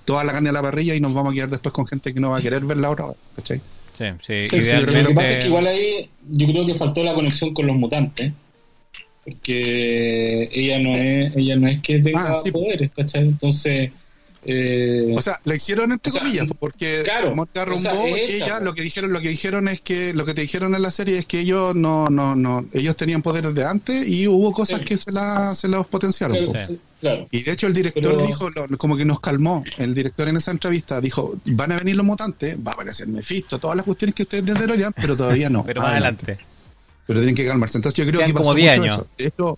toda 0.03 0.23
la 0.25 0.33
carne 0.33 0.49
a 0.49 0.51
la 0.51 0.61
parrilla 0.61 0.95
y 0.95 0.99
nos 0.99 1.13
vamos 1.13 1.31
a 1.31 1.35
quedar 1.35 1.49
después 1.49 1.71
con 1.71 1.87
gente 1.87 2.13
que 2.13 2.19
no 2.19 2.31
va 2.31 2.39
a 2.39 2.41
querer 2.41 2.65
verla 2.65 2.89
ahora, 2.89 3.05
¿cachai? 3.37 3.61
Sí, 3.97 4.05
sí, 4.21 4.41
Sí, 4.43 4.61
sí, 4.61 4.75
lo 4.81 5.07
que 5.07 5.13
pasa 5.15 5.29
es 5.31 5.37
que 5.39 5.47
igual 5.47 5.67
ahí 5.67 6.09
yo 6.29 6.47
creo 6.47 6.65
que 6.65 6.75
faltó 6.75 7.03
la 7.03 7.13
conexión 7.13 7.53
con 7.53 7.65
los 7.67 7.75
mutantes. 7.77 8.33
Porque 9.27 10.49
ella 10.53 10.79
no 10.79 10.95
es, 10.95 11.35
ella 11.35 11.55
no 11.57 11.67
es 11.67 11.81
que 11.81 11.99
tenga 11.99 12.21
Ah, 12.37 12.39
sí. 12.43 12.51
poderes, 12.51 12.91
¿cachai? 12.95 13.23
Entonces, 13.23 13.91
eh, 14.49 15.13
O 15.17 15.21
sea, 15.21 15.35
la 15.43 15.55
hicieron 15.55 15.91
entre 15.91 16.09
O 16.09 16.13
sea, 16.13 16.21
comillas, 16.21 16.47
porque 16.57 17.01
claro, 17.03 17.35
Mónica 17.35 17.65
o 17.69 17.77
sea, 17.77 17.91
es 18.07 18.29
ella 18.29 18.59
po. 18.59 18.63
lo 18.65 18.73
que 18.73 18.81
dijeron, 18.83 19.11
lo 19.11 19.19
que 19.19 19.27
dijeron 19.29 19.67
es 19.67 19.81
que 19.81 20.13
lo 20.13 20.23
que 20.23 20.33
te 20.33 20.41
dijeron 20.41 20.73
en 20.73 20.81
la 20.81 20.91
serie 20.91 21.17
es 21.17 21.25
que 21.25 21.41
ellos 21.41 21.75
no, 21.75 22.07
no, 22.09 22.35
no, 22.37 22.65
ellos 22.71 22.95
tenían 22.95 23.21
poderes 23.21 23.53
de 23.53 23.65
antes 23.65 24.07
y 24.07 24.27
hubo 24.27 24.51
cosas 24.53 24.79
Sí. 24.79 24.85
que 24.85 24.97
se, 24.97 25.11
la, 25.11 25.53
se 25.55 25.67
los 25.67 25.85
potenciaron. 25.87 26.37
claro. 26.49 26.65
Sí. 26.67 26.79
claro. 27.01 27.27
Y 27.29 27.43
de 27.43 27.51
hecho 27.51 27.67
el 27.67 27.73
director 27.73 28.13
Pero- 28.13 28.25
dijo, 28.25 28.49
lo- 28.51 28.77
como 28.77 28.95
que 28.95 29.03
nos 29.03 29.19
calmó, 29.19 29.65
el 29.77 29.93
director 29.93 30.29
en 30.29 30.37
esa 30.37 30.51
entrevista 30.51 31.01
dijo, 31.01 31.37
van 31.47 31.73
a 31.73 31.77
venir 31.77 31.97
los 31.97 32.05
mutantes, 32.05 32.55
va 32.65 32.71
a 32.71 32.73
aparecer 32.75 33.09
Mephisto, 33.09 33.59
todas 33.59 33.75
las 33.75 33.83
cuestiones 33.85 34.15
que 34.15 34.23
ustedes 34.23 34.45
desarrollan, 34.45 34.93
pero 34.95 35.17
todavía 35.17 35.49
no. 35.49 35.65
Pero 35.65 35.81
más 35.81 35.91
adelante. 35.91 36.37
Pero 37.07 37.19
tienen 37.19 37.35
que 37.35 37.45
calmarse. 37.47 37.77
Entonces 37.77 37.97
yo 37.97 38.03
creo 38.05 38.19
Quedan 38.19 38.27
que 38.27 38.33
pasó 38.33 38.43
como 38.43 38.55
10 38.55 38.77
mucho 38.77 38.83
años. 38.83 38.97
eso. 38.97 39.07
De 39.17 39.25
hecho, 39.25 39.57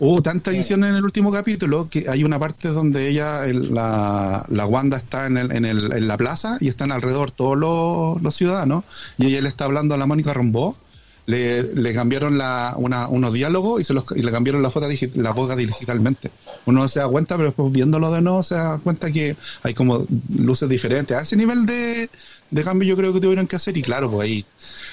hubo 0.00 0.20
tanta 0.22 0.50
edición 0.50 0.82
en 0.84 0.96
el 0.96 1.04
último 1.04 1.30
capítulo 1.30 1.88
que 1.88 2.06
hay 2.08 2.24
una 2.24 2.38
parte 2.38 2.68
donde 2.68 3.08
ella, 3.08 3.46
el- 3.46 3.72
la, 3.72 4.44
la 4.48 4.66
Wanda 4.66 4.96
está 4.96 5.26
en, 5.26 5.38
el, 5.38 5.52
en, 5.52 5.64
el, 5.64 5.92
en 5.92 6.08
la 6.08 6.16
plaza 6.16 6.58
y 6.60 6.66
están 6.68 6.90
alrededor 6.92 7.30
todos 7.30 7.56
los, 7.56 8.20
los 8.20 8.34
ciudadanos 8.34 8.84
y 9.16 9.26
ella 9.26 9.40
le 9.42 9.48
está 9.48 9.64
hablando 9.64 9.94
a 9.94 9.98
la 9.98 10.06
Mónica 10.06 10.34
Rombó. 10.34 10.76
Le, 11.24 11.62
le 11.74 11.94
cambiaron 11.94 12.36
la, 12.36 12.74
una, 12.76 13.06
unos 13.06 13.32
diálogos 13.32 13.80
y, 13.80 13.84
se 13.84 13.94
los, 13.94 14.04
y 14.16 14.22
le 14.24 14.32
cambiaron 14.32 14.60
la 14.60 14.70
foto 14.70 14.88
digi- 14.90 15.14
la 15.14 15.30
boca 15.30 15.54
digitalmente. 15.54 16.32
Uno 16.64 16.80
no 16.80 16.88
se 16.88 17.00
da 17.00 17.08
cuenta, 17.08 17.36
pero 17.36 17.48
después 17.48 17.72
viéndolo 17.72 18.10
de 18.12 18.20
nuevo 18.22 18.42
se 18.42 18.54
da 18.54 18.78
cuenta 18.78 19.10
que 19.10 19.36
hay 19.62 19.74
como 19.74 20.06
luces 20.28 20.68
diferentes. 20.68 21.16
A 21.16 21.22
ese 21.22 21.36
nivel 21.36 21.66
de, 21.66 22.10
de 22.50 22.62
cambio 22.64 22.88
yo 22.88 22.96
creo 22.96 23.12
que 23.12 23.20
tuvieron 23.20 23.46
que 23.46 23.56
hacer 23.56 23.76
y 23.76 23.82
claro, 23.82 24.10
pues 24.10 24.26
ahí 24.28 24.46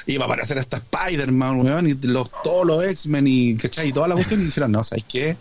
iba 0.05 0.25
a 0.25 0.27
aparecer 0.27 0.57
hasta 0.59 0.77
Spider-Man, 0.77 1.61
weón, 1.61 1.87
y 1.87 1.93
los, 2.07 2.31
todos 2.41 2.65
los 2.65 2.83
X-Men 2.83 3.27
y, 3.27 3.57
¿cachai? 3.57 3.89
y 3.89 3.93
toda 3.93 4.07
la 4.07 4.15
cuestión 4.15 4.41
y 4.41 4.45
dijeron, 4.45 4.71
no, 4.71 4.83
¿sabes 4.83 5.05
qué? 5.07 5.39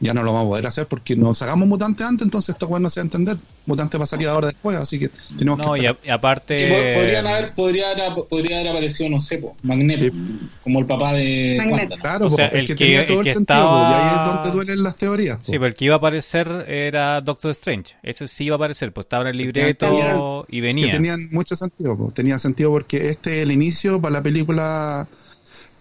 Ya 0.00 0.12
no 0.12 0.22
lo 0.22 0.32
vamos 0.32 0.46
a 0.46 0.50
poder 0.50 0.66
hacer 0.66 0.86
porque 0.86 1.16
nos 1.16 1.38
sacamos 1.38 1.68
mutantes 1.68 2.06
antes, 2.06 2.24
entonces 2.24 2.50
esto 2.50 2.66
bueno 2.66 2.84
no 2.84 2.90
se 2.90 3.00
va 3.00 3.02
a 3.02 3.06
entender. 3.06 3.36
Mutante 3.66 3.96
va 3.96 4.04
a 4.04 4.06
salir 4.06 4.28
ahora 4.28 4.48
después, 4.48 4.76
así 4.76 4.98
que 4.98 5.08
tenemos 5.38 5.58
no, 5.58 5.72
que. 5.72 5.82
Y, 5.82 5.86
a, 5.86 5.96
y, 6.04 6.10
aparte. 6.10 6.56
Que 6.56 6.94
podrían 6.94 7.26
haber, 7.26 7.54
podría, 7.54 7.90
haber, 7.92 8.24
podría 8.28 8.56
haber 8.58 8.68
aparecido, 8.72 9.08
no 9.08 9.18
sé, 9.18 9.38
po, 9.38 9.56
Magneto, 9.62 10.04
sí. 10.04 10.12
como 10.62 10.80
el 10.80 10.86
papá 10.86 11.14
de. 11.14 11.54
Magneto. 11.56 11.96
Claro, 11.96 12.26
o 12.26 12.30
sea, 12.30 12.48
el, 12.48 12.60
el, 12.60 12.66
que, 12.66 12.74
tenía 12.74 13.06
todo 13.06 13.22
el, 13.22 13.26
el 13.28 13.32
sentido, 13.32 13.58
estaba... 13.58 13.90
y 13.90 13.94
ahí 13.94 14.16
es 14.16 14.34
donde 14.34 14.50
duelen 14.50 14.82
las 14.82 14.96
teorías. 14.96 15.38
Po. 15.38 15.44
Sí, 15.44 15.52
pero 15.52 15.66
el 15.66 15.74
que 15.74 15.84
iba 15.86 15.94
a 15.94 15.98
aparecer 15.98 16.48
era 16.68 17.20
Doctor 17.22 17.52
Strange. 17.52 17.96
Ese 18.02 18.28
sí 18.28 18.44
iba 18.44 18.54
a 18.54 18.56
aparecer, 18.56 18.92
pues 18.92 19.06
estaba 19.06 19.22
en 19.22 19.28
el 19.28 19.38
libreto 19.38 19.86
tenía, 19.86 20.14
y 20.48 20.60
venía. 20.60 20.86
Que 20.86 20.92
tenían 20.92 21.20
mucho 21.30 21.56
sentido, 21.56 21.96
po. 21.96 22.10
tenía 22.10 22.38
sentido 22.38 22.70
porque 22.70 23.08
este 23.08 23.38
es 23.38 23.44
el 23.44 23.52
inicio 23.52 23.98
para 23.98 24.14
la 24.14 24.22
película 24.22 25.08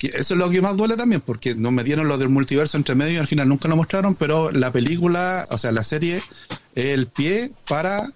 eso 0.08 0.34
es 0.34 0.40
lo 0.40 0.50
que 0.50 0.62
más 0.62 0.76
duele 0.76 0.96
también, 0.96 1.22
porque 1.22 1.56
nos 1.56 1.72
metieron 1.72 2.08
lo 2.08 2.18
del 2.18 2.30
multiverso 2.30 2.78
entre 2.78 2.96
medio 2.96 3.14
y 3.14 3.18
al 3.18 3.28
final 3.28 3.48
nunca 3.48 3.68
lo 3.68 3.76
mostraron, 3.76 4.16
pero 4.16 4.52
la 4.52 4.72
película, 4.72 5.46
o 5.50 5.58
sea, 5.58 5.72
la 5.72 5.84
serie, 5.84 6.22
es 6.76 6.86
el 6.86 7.08
pie 7.08 7.52
para 7.68 8.08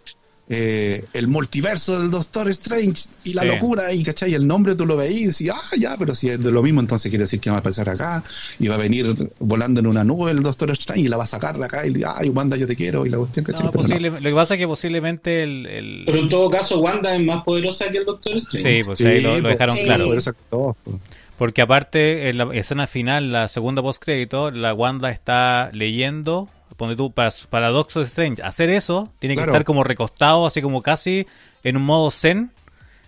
eh, 0.49 1.03
el 1.11 1.27
multiverso 1.27 1.99
del 1.99 2.09
Doctor 2.09 2.47
Strange 2.49 3.09
y 3.25 3.33
la 3.33 3.41
sí. 3.41 3.47
locura, 3.49 3.91
y 3.93 4.01
¿cachai? 4.01 4.33
El 4.33 4.47
nombre 4.47 4.75
tú 4.75 4.85
lo 4.85 4.95
veís 4.95 5.21
y 5.21 5.25
decís, 5.27 5.51
ah, 5.53 5.75
ya, 5.77 5.97
pero 5.97 6.15
si 6.15 6.29
es 6.29 6.39
de 6.39 6.51
lo 6.51 6.63
mismo, 6.63 6.79
entonces 6.79 7.09
quiere 7.09 7.25
decir 7.25 7.41
que 7.41 7.49
va 7.49 7.57
a 7.57 7.63
pasar 7.63 7.89
acá 7.89 8.23
y 8.57 8.67
va 8.69 8.75
a 8.75 8.77
venir 8.77 9.29
volando 9.39 9.81
en 9.81 9.87
una 9.87 10.05
nube 10.05 10.31
el 10.31 10.41
Doctor 10.41 10.71
Strange 10.71 11.01
y 11.01 11.09
la 11.09 11.17
va 11.17 11.25
a 11.25 11.27
sacar 11.27 11.57
de 11.57 11.65
acá 11.65 11.85
y, 11.85 12.01
ay, 12.05 12.29
Wanda, 12.29 12.55
yo 12.55 12.65
te 12.65 12.77
quiero, 12.77 13.05
y 13.05 13.09
la 13.09 13.17
cuestión, 13.17 13.43
¿cachai? 13.43 13.65
No, 13.65 13.71
posible, 13.71 14.09
no. 14.09 14.19
Lo 14.19 14.29
que 14.29 14.35
pasa 14.35 14.53
es 14.53 14.59
que 14.59 14.67
posiblemente 14.67 15.43
el, 15.43 15.67
el, 15.67 16.03
Pero 16.05 16.19
en 16.19 16.29
todo 16.29 16.49
caso, 16.49 16.79
Wanda 16.79 17.13
es 17.13 17.21
más 17.21 17.43
poderosa 17.43 17.89
que 17.91 17.97
el 17.97 18.05
Doctor 18.05 18.37
Strange. 18.37 18.83
Sí, 18.83 18.85
pues 18.85 19.01
ahí 19.01 19.19
lo, 19.19 19.39
lo 19.41 19.49
dejaron 19.49 19.75
Sí. 19.75 19.83
claro. 19.83 20.15
Porque 21.37 21.61
aparte, 21.61 22.29
en 22.29 22.37
la 22.39 22.45
escena 22.55 22.87
final, 22.87 23.31
la 23.31 23.47
segunda 23.47 23.81
postcrédito, 23.81 24.49
la 24.51 24.73
Wanda 24.73 25.11
está 25.11 25.69
leyendo, 25.71 26.49
pone 26.77 26.95
tú, 26.95 27.11
para, 27.11 27.29
para 27.49 27.69
Doctor 27.69 28.03
Strange, 28.03 28.41
hacer 28.41 28.69
eso, 28.71 29.11
tiene 29.19 29.35
que 29.35 29.39
Claro. 29.41 29.51
estar 29.51 29.63
como 29.65 29.83
recostado, 29.83 30.47
así 30.47 30.61
como 30.61 30.81
casi 30.81 31.27
en 31.63 31.77
un 31.77 31.83
modo 31.83 32.09
zen, 32.09 32.51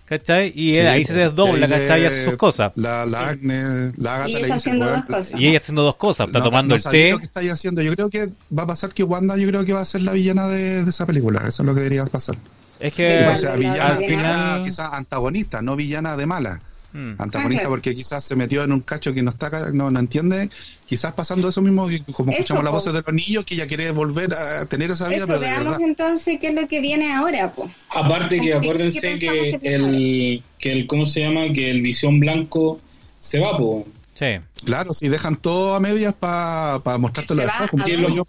¿cachai? 0.04 0.52
Y 0.54 0.70
él 0.76 0.86
Sí, 0.86 0.86
ahí 0.86 1.04
se 1.04 1.14
desdobla, 1.14 1.66
ahí 1.66 1.72
¿cachai? 1.72 2.06
Hace 2.06 2.24
sus 2.24 2.36
cosas. 2.36 2.70
La, 2.76 3.04
la 3.04 3.30
Agnes, 3.30 3.98
la 3.98 4.14
Agatha 4.14 4.28
Y 4.28 4.32
le 4.34 4.40
está 4.42 4.46
dice, 4.54 4.56
haciendo 4.70 4.86
"Weón, 4.86 5.04
dos 5.08 5.16
cosas. 5.16 5.40
Y 5.40 5.46
ella 5.48 5.58
haciendo 5.58 5.82
dos 5.82 5.96
cosas, 5.96 6.26
está 6.28 6.38
no- 6.38 6.44
tomando 6.44 6.74
no 6.74 6.76
el 6.76 6.82
té. 6.84 7.10
lo 7.10 7.18
que 7.18 7.24
estáis 7.24 7.50
haciendo. 7.50 7.82
Yo 7.82 7.92
creo 7.94 8.10
que 8.10 8.28
va 8.56 8.62
a 8.62 8.66
pasar 8.68 8.90
que 8.94 9.02
Wanda, 9.02 9.36
yo 9.36 9.48
creo 9.48 9.64
que 9.64 9.72
va 9.72 9.80
a 9.80 9.84
ser 9.84 10.02
la 10.02 10.12
villana 10.12 10.46
de, 10.48 10.84
de 10.84 10.90
esa 10.90 11.04
película. 11.04 11.40
Eso 11.48 11.62
es 11.62 11.66
lo 11.66 11.74
que 11.74 11.80
debería 11.80 12.04
pasar. 12.06 12.36
Es 12.78 12.94
Sí, 12.94 12.98
que 13.02 13.20
igual, 13.20 13.34
o 13.34 13.38
sea, 13.38 13.50
la- 13.50 13.56
villana, 13.56 13.94
villana 13.98 13.98
final... 14.06 14.62
quizás 14.62 14.92
antagonista, 14.92 15.62
no 15.62 15.74
villana 15.76 16.16
de 16.16 16.26
mala. 16.26 16.60
Mm. 16.92 17.14
Antagonista 17.18 17.62
Ajá. 17.62 17.68
porque 17.70 17.94
quizás 17.94 18.24
se 18.24 18.34
metió 18.36 18.64
en 18.64 18.72
un 18.72 18.80
cacho 18.80 19.12
que 19.14 19.22
no 19.22 19.30
está 19.30 19.70
no, 19.72 19.90
no 19.90 20.00
entiende. 20.00 20.50
Quizás 20.86 21.12
pasando 21.12 21.48
eso 21.48 21.62
mismo, 21.62 21.86
que 21.88 22.02
como 22.12 22.32
Eso, 22.32 22.40
escuchamos 22.40 22.64
las 22.64 22.72
voces 22.72 22.92
de 22.92 23.02
los 23.06 23.14
niños, 23.14 23.44
que 23.44 23.54
ella 23.54 23.66
quiere 23.68 23.90
volver 23.92 24.34
a 24.34 24.66
tener 24.66 24.90
esa 24.90 25.06
vida, 25.08 25.18
Eso, 25.18 25.26
pero 25.28 25.40
de 25.40 25.46
veamos 25.46 25.64
verdad. 25.66 25.80
entonces 25.88 26.38
qué 26.40 26.48
es 26.48 26.54
lo 26.54 26.66
que 26.66 26.80
viene 26.80 27.12
ahora. 27.12 27.52
Aparte 27.90 28.36
que 28.40 28.46
¿Qué- 28.48 28.54
acuérdense 28.54 29.14
que 29.14 29.58
que 29.60 29.74
el, 29.74 30.42
que 30.58 30.72
el, 30.72 30.86
¿cómo 30.86 31.06
se 31.06 31.20
llama? 31.20 31.52
Que 31.52 31.70
el 31.70 31.80
visión 31.82 32.18
blanco 32.20 32.80
se 33.20 33.38
va, 33.38 33.56
po. 33.56 33.86
Sí. 34.14 34.26
Claro, 34.64 34.92
si 34.92 35.08
dejan 35.08 35.36
todo 35.36 35.74
a 35.74 35.80
medias 35.80 36.12
para 36.14 36.80
mostrártelo 36.98 37.40
Se 37.42 37.46
después, 37.46 37.66
va, 37.66 37.68
como 37.70 37.86
yo. 38.16 38.26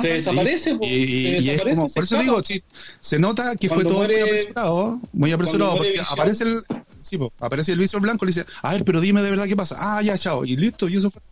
Se 0.00 0.08
desaparece. 0.08 0.76
Y, 0.82 0.86
y- 0.86 1.22
se 1.22 1.38
y 1.42 1.50
es 1.50 1.62
como, 1.62 1.74
por 1.74 1.86
eso 1.90 2.00
escapa. 2.02 2.22
digo, 2.22 2.42
sí, 2.44 2.62
se 3.00 3.18
nota 3.18 3.56
que 3.56 3.68
fue 3.68 3.84
todo 3.84 4.04
muy 4.04 4.20
apresurado, 4.20 5.00
muy 5.12 5.32
apresurado, 5.32 5.76
porque 5.76 5.92
Visión- 5.92 6.06
aparece 6.10 6.44
el, 6.44 6.60
sí, 7.00 7.18
po, 7.18 7.32
aparece 7.40 7.72
el 7.72 7.78
visor 7.78 8.00
blanco 8.02 8.24
y 8.24 8.28
le 8.28 8.34
dice, 8.34 8.46
a 8.62 8.72
ver, 8.72 8.84
pero 8.84 9.00
dime 9.00 9.22
de 9.22 9.30
verdad 9.30 9.46
qué 9.46 9.56
pasa. 9.56 9.76
Ah, 9.78 10.02
ya, 10.02 10.16
chao, 10.18 10.44
y 10.44 10.56
listo, 10.56 10.88
y 10.88 10.96
eso 10.96 11.10
fue. 11.10 11.22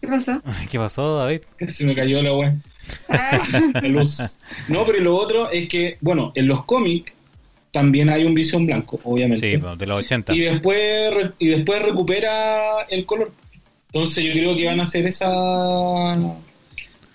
¿Qué 0.00 0.08
pasó? 0.08 0.42
¿Qué 0.70 0.78
pasó, 0.78 1.16
David? 1.18 1.40
Se 1.68 1.84
me 1.84 1.94
cayó 1.94 2.22
la 2.22 2.32
wea. 2.34 2.56
Ah, 3.08 3.38
la 3.74 3.88
luz. 3.88 4.38
No, 4.68 4.86
pero 4.86 5.00
lo 5.00 5.16
otro 5.16 5.50
es 5.50 5.68
que, 5.68 5.98
bueno, 6.00 6.32
en 6.34 6.46
los 6.46 6.64
cómics 6.64 7.12
también 7.72 8.08
hay 8.08 8.24
un 8.24 8.34
visión 8.34 8.64
blanco, 8.66 9.00
obviamente. 9.04 9.56
Sí, 9.58 9.62
de 9.78 9.86
los 9.86 10.04
80. 10.04 10.32
y 10.34 10.40
después 10.40 11.12
y 11.38 11.48
después 11.48 11.82
recupera 11.82 12.82
el 12.88 13.04
color. 13.04 13.32
Entonces 13.96 14.24
yo 14.24 14.32
creo 14.32 14.56
que 14.56 14.66
van 14.66 14.80
a 14.80 14.82
hacer 14.82 15.06
esa 15.06 15.26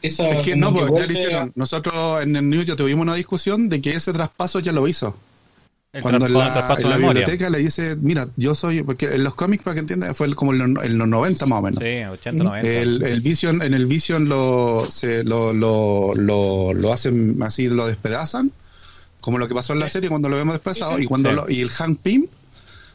esa 0.02 0.30
Es 0.30 0.40
que 0.44 0.56
no, 0.56 0.74
pues 0.74 0.92
ya 0.96 1.06
hicieron. 1.14 1.52
Nosotros 1.56 2.24
en 2.24 2.36
el 2.36 2.50
news 2.50 2.66
ya 2.66 2.76
tuvimos 2.76 3.04
una 3.04 3.14
discusión 3.14 3.70
de 3.70 3.82
que 3.82 3.92
ese 3.92 4.12
traspaso 4.14 4.60
ya 4.60 4.72
lo 4.72 4.88
hizo. 4.88 5.16
El 5.94 6.02
Cuando 6.02 6.28
la, 6.28 6.54
traspaso 6.54 6.84
en 6.84 6.90
la 6.90 6.98
memoria. 6.98 7.20
biblioteca 7.22 7.50
le 7.52 7.60
dice, 7.60 7.98
mira, 8.02 8.28
yo 8.38 8.56
soy, 8.56 8.82
porque 8.82 9.08
en 9.14 9.24
los 9.24 9.36
cómics, 9.36 9.64
para 9.64 9.76
que 9.76 9.82
entiendan, 9.82 10.16
fue 10.16 10.26
el- 10.26 10.36
como 10.36 10.54
en 10.54 10.74
los, 10.74 10.84
en 10.86 10.98
los 10.98 11.08
90 11.08 11.46
más 11.46 11.60
o 11.60 11.62
menos. 11.62 11.80
Sí, 11.84 12.04
80, 12.04 12.44
90. 12.46 12.68
El, 12.68 13.04
el 13.04 13.22
Vision, 13.22 13.62
en 13.62 13.74
el 13.76 13.86
Vision 13.86 14.28
lo, 14.30 14.88
se, 14.90 15.24
lo, 15.26 15.54
lo, 15.54 16.14
lo, 16.16 16.74
lo 16.74 16.94
hacen 16.94 17.38
así, 17.44 17.68
lo 17.68 17.86
despedazan, 17.88 18.52
como 19.20 19.38
lo 19.38 19.48
que 19.50 19.54
pasó 19.54 19.74
en 19.74 19.80
la 19.80 19.90
serie 19.90 20.10
cuando 20.10 20.30
lo 20.30 20.38
vemos 20.38 20.56
despedazado, 20.56 20.98
y 20.98 21.06
cuando 21.06 21.30
Sí. 21.30 21.36
lo- 21.36 21.50
y 21.50 21.60
el 21.62 21.70
Hank 21.70 22.00
Pym 22.02 22.26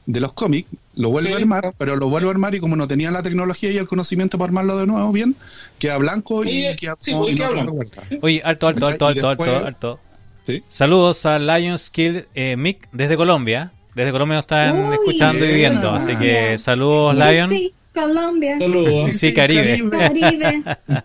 de 0.07 0.21
los 0.21 0.33
cómics 0.33 0.69
lo 0.95 1.11
vuelve 1.11 1.29
Sí. 1.31 1.35
a 1.35 1.37
armar, 1.39 1.75
pero 1.77 1.97
lo 1.97 2.09
vuelve 2.09 2.29
a 2.29 2.31
armar 2.31 2.55
y 2.55 2.61
como 2.61 2.77
no 2.77 2.87
tenía 2.89 3.11
la 3.11 3.23
tecnología 3.23 3.71
y 3.73 3.77
el 3.77 3.87
conocimiento 3.89 4.39
para 4.39 4.49
armarlo 4.49 4.79
de 4.79 4.87
nuevo 4.87 5.11
bien, 5.13 5.37
queda 5.79 5.99
blanco 5.99 6.45
y 6.45 6.49
Sí, 6.49 6.77
queda 6.77 6.95
sí, 6.99 7.11
como- 7.13 7.25
pues, 7.25 7.35
y 7.35 7.39
no 7.39 7.51
blanco. 7.53 7.71
recuerda. 7.83 8.19
Oye, 8.23 8.41
alto, 8.45 8.69
alto, 8.69 8.87
alto. 8.87 9.05
Y 9.07 9.09
alto, 9.09 9.29
alto, 9.29 9.45
después- 9.45 9.65
alto. 9.67 10.01
¿Sí? 10.47 10.63
Saludos 10.69 11.27
a 11.27 11.39
Lions 11.41 11.91
Kill 11.91 12.29
eh, 12.35 12.57
Mick 12.57 12.89
desde 12.93 13.17
Colombia. 13.17 13.73
Desde 13.97 14.13
Colombia 14.13 14.37
nos 14.37 14.45
están 14.45 14.87
Uy, 14.89 14.95
escuchando 14.95 15.45
y 15.45 15.55
viendo. 15.55 15.91
Así 15.91 16.15
que 16.17 16.57
saludos, 16.59 17.17
Lion. 17.17 17.49
Sí, 17.49 17.75
Colombia. 17.93 18.59
Saludos. 18.59 19.11
Sí, 19.11 19.35
Caribe. 19.35 19.83
Caribe. 19.91 20.63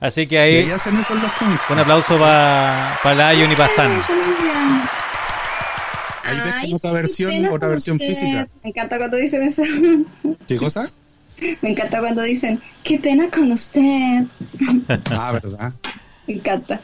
Así 0.00 0.28
que 0.28 0.36
Y 0.36 0.38
ahí 0.38 0.70
un 1.70 1.78
aplauso 1.80 2.16
para 2.18 3.32
Lion 3.32 3.50
y 3.50 3.56
para 3.56 3.68
San. 3.68 4.00
Colombia. 4.02 4.90
Ahí 6.28 6.40
ves 6.44 6.54
como 6.62 6.76
otra 6.76 6.92
versión, 6.92 7.46
otra 7.46 7.68
versión 7.68 7.98
física. 7.98 8.48
Me 8.62 8.70
encanta 8.70 8.98
cuando 8.98 9.16
dicen 9.16 9.42
eso. 9.42 9.62
¿Qué 10.46 10.56
cosa? 10.56 10.90
Me 11.62 11.70
encanta 11.70 12.00
cuando 12.00 12.22
dicen, 12.22 12.60
qué 12.82 12.98
pena 12.98 13.30
con 13.30 13.50
usted. 13.52 14.24
Ah, 15.10 15.32
verdad. 15.32 15.72
Me 16.26 16.34
encanta. 16.34 16.80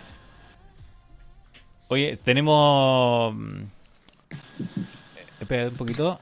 Oye, 1.89 2.17
tenemos. 2.25 3.35
mm, 3.35 3.63
Espera 5.41 5.69
un 5.69 5.75
poquito. 5.75 6.21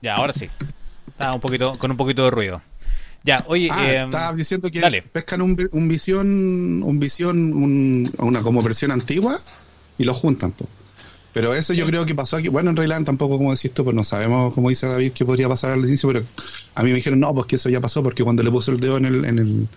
Ya, 0.00 0.14
ahora 0.14 0.32
sí. 0.32 0.48
Está 1.08 1.32
un 1.32 1.40
poquito, 1.40 1.72
con 1.78 1.90
un 1.90 1.96
poquito 1.96 2.24
de 2.24 2.30
ruido. 2.30 2.62
Ya, 3.24 3.44
oye. 3.46 3.68
Ah, 3.70 3.86
eh, 3.90 4.04
estabas 4.04 4.36
diciendo 4.36 4.68
que 4.70 4.80
dale. 4.80 5.02
pescan 5.02 5.42
un, 5.42 5.54
vi- 5.54 5.68
un 5.72 5.86
visión, 5.88 6.82
un 6.82 6.98
visión, 6.98 7.52
un- 7.52 8.10
una 8.18 8.42
como 8.42 8.62
versión 8.62 8.90
antigua 8.90 9.36
y 9.98 10.04
lo 10.04 10.14
juntan. 10.14 10.52
po. 10.52 10.66
Pero 11.32 11.54
eso 11.54 11.72
yo 11.72 11.86
creo 11.86 12.04
que 12.04 12.14
pasó 12.14 12.36
aquí. 12.36 12.48
Bueno, 12.48 12.70
en 12.70 12.76
realidad 12.76 13.02
tampoco, 13.04 13.38
como 13.38 13.52
decís 13.54 13.72
tú, 13.72 13.84
pues 13.84 13.96
no 13.96 14.04
sabemos, 14.04 14.54
como 14.54 14.68
dice 14.68 14.86
David, 14.86 15.12
qué 15.12 15.24
podría 15.24 15.48
pasar 15.48 15.70
al 15.72 15.80
inicio, 15.80 16.08
pero 16.12 16.24
a 16.74 16.82
mí 16.82 16.90
me 16.90 16.96
dijeron, 16.96 17.20
no, 17.20 17.34
pues 17.34 17.46
que 17.46 17.56
eso 17.56 17.68
ya 17.70 17.80
pasó, 17.80 18.02
porque 18.02 18.22
cuando 18.22 18.42
le 18.42 18.50
puso 18.50 18.70
el 18.72 18.80
dedo 18.80 18.98
en 18.98 19.06
el... 19.06 19.24
En 19.24 19.38
el 19.38 19.68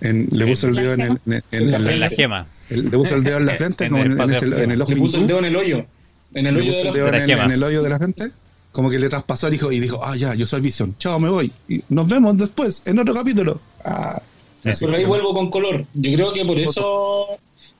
en- 0.00 0.28
le 0.32 0.46
puso 0.46 0.66
el 0.66 0.74
¿La 0.74 0.82
dedo 0.82 0.94
en, 0.94 1.00
el, 1.02 1.10
en, 1.10 1.20
en- 1.32 1.44
en 1.52 1.70
la, 1.70 1.92
en 1.92 2.00
la 2.00 2.08
gema. 2.10 2.46
el- 2.70 2.84
le 2.90 2.96
puso 2.98 3.14
el 3.14 3.22
dedo 3.24 3.36
en 3.38 3.46
la 3.46 3.52
frente, 3.56 3.84
En 3.84 3.90
como 3.90 4.02
el 4.02 4.12
en, 4.12 4.52
en 4.60 4.70
el 4.72 4.82
ojo 4.82 4.90
Le 4.90 4.96
puso 4.96 5.18
el 5.18 5.26
dedo 5.26 5.38
en 5.38 5.44
el 5.44 5.56
hoyo. 5.56 5.86
En 6.34 6.46
el 6.46 6.56
hoyo 6.56 6.72
de 6.72 6.78
el 6.80 6.86
la 6.86 6.92
de 6.92 7.26
la 7.36 7.44
en, 7.44 7.50
el 7.52 7.62
hoyo 7.62 7.82
de 7.82 7.90
la 7.90 7.98
frente, 7.98 8.24
como 8.72 8.88
que 8.90 8.98
le 8.98 9.08
traspasó 9.10 9.48
y 9.48 9.50
dijo, 9.52 9.70
y 9.70 9.78
dijo, 9.80 10.00
ah, 10.02 10.16
ya, 10.16 10.34
yo 10.34 10.46
soy 10.46 10.60
visión, 10.62 10.96
chao, 10.98 11.20
me 11.20 11.28
voy. 11.28 11.52
Y 11.68 11.82
nos 11.90 12.08
vemos 12.08 12.36
después, 12.38 12.82
en 12.86 12.98
otro 12.98 13.12
capítulo. 13.14 13.60
Ah, 13.84 14.20
así 14.64 14.86
Pero 14.86 14.96
ahí 14.96 15.04
vuelvo 15.04 15.34
con 15.34 15.50
color. 15.50 15.84
Yo 15.94 16.12
creo 16.14 16.32
que 16.32 16.44
por 16.46 16.58
eso. 16.58 17.26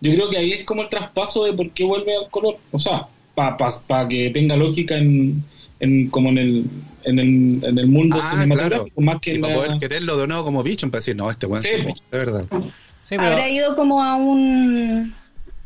Yo 0.01 0.12
creo 0.14 0.28
que 0.30 0.37
ahí 0.37 0.53
es 0.53 0.64
como 0.64 0.83
el 0.83 0.89
traspaso 0.91 1.45
de 1.45 1.53
por 1.55 1.70
qué 1.70 1.85
vuelve 1.85 2.14
al 2.16 2.28
color. 2.30 2.57
O 2.72 2.78
sea, 2.78 3.07
para 3.35 3.57
pa, 3.57 3.68
pa 3.87 4.09
que 4.09 4.30
tenga 4.30 4.57
lógica 4.57 4.97
en, 4.97 5.43
en 5.80 6.09
como 6.11 6.28
en 6.30 6.39
el, 6.39 6.64
en 7.05 7.18
el, 7.18 7.64
en 7.64 7.78
el 7.78 7.87
mundo 7.89 8.18
Ah, 8.20 8.30
cinematográfico. 8.33 9.01
Más 9.01 9.20
que 9.20 9.35
y 9.35 9.39
para 9.39 9.55
la- 9.57 9.62
poder 9.64 9.78
quererlo 9.78 10.16
de 10.18 10.26
nuevo 10.26 10.45
como 10.45 10.62
bicho, 10.62 10.87
para 10.91 10.99
decir, 11.01 11.16
no, 11.16 11.30
este 11.30 11.47
weón 11.47 11.62
Sí, 11.62 11.68
de 11.70 11.95
verdad. 12.18 12.47
Sí, 12.51 13.16
pero- 13.16 13.22
Habrá 13.24 13.49
ido 13.49 13.74
como 13.74 14.03
a 14.03 14.14
un 14.16 15.14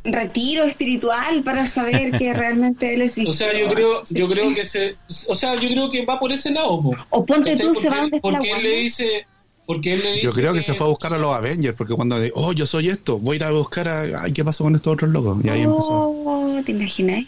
retiro 0.05 0.62
espiritual 0.64 1.43
para 1.43 1.67
saber 1.67 2.17
que 2.17 2.33
realmente 2.35 2.95
él 2.95 3.03
es 3.03 3.19
O 3.19 3.33
sea, 3.33 3.53
yo 3.59 3.69
creo, 3.75 4.03
yo 4.09 4.29
creo 4.29 4.55
que 4.55 4.64
se, 4.64 4.95
o 5.29 5.35
sea, 5.35 5.57
yo 5.57 5.69
creo 5.69 5.91
que 5.91 6.05
va 6.07 6.19
por 6.21 6.33
ese 6.33 6.51
lado. 6.53 6.81
po. 6.81 6.95
O 7.11 7.27
ponte 7.27 7.53
¿Cachai? 7.53 7.67
tú, 7.67 7.75
se 7.75 7.89
va 7.91 7.97
Porque- 7.97 8.11
donde 8.11 8.21
Porque 8.21 8.51
él 8.53 8.62
le 8.62 8.77
dice, 8.79 9.27
porque 9.67 9.95
él 9.95 10.01
le 10.03 10.12
dice 10.12 10.25
Yo 10.25 10.33
creo 10.33 10.55
que 10.55 10.62
se 10.62 10.75
fue 10.75 10.87
a 10.87 10.91
buscar 10.91 11.12
a 11.12 11.19
los 11.19 11.35
Avengers, 11.35 11.75
porque 11.77 11.95
cuando 11.95 12.19
de, 12.21 12.31
oh, 12.37 12.53
yo 12.53 12.67
soy 12.67 12.89
esto, 12.89 13.19
voy 13.19 13.35
a 13.35 13.37
ir 13.37 13.45
a 13.45 13.51
buscar 13.51 13.89
a, 13.89 14.23
ay, 14.23 14.33
¿qué 14.33 14.45
pasó 14.45 14.62
con 14.62 14.77
estos 14.77 14.93
otros 14.95 15.11
locos? 15.11 15.39
Y 15.45 15.49
ahí 15.49 15.62
empezó. 15.62 15.91
Oh, 16.09 16.61
¿te 16.64 16.71
imaginas? 16.73 17.25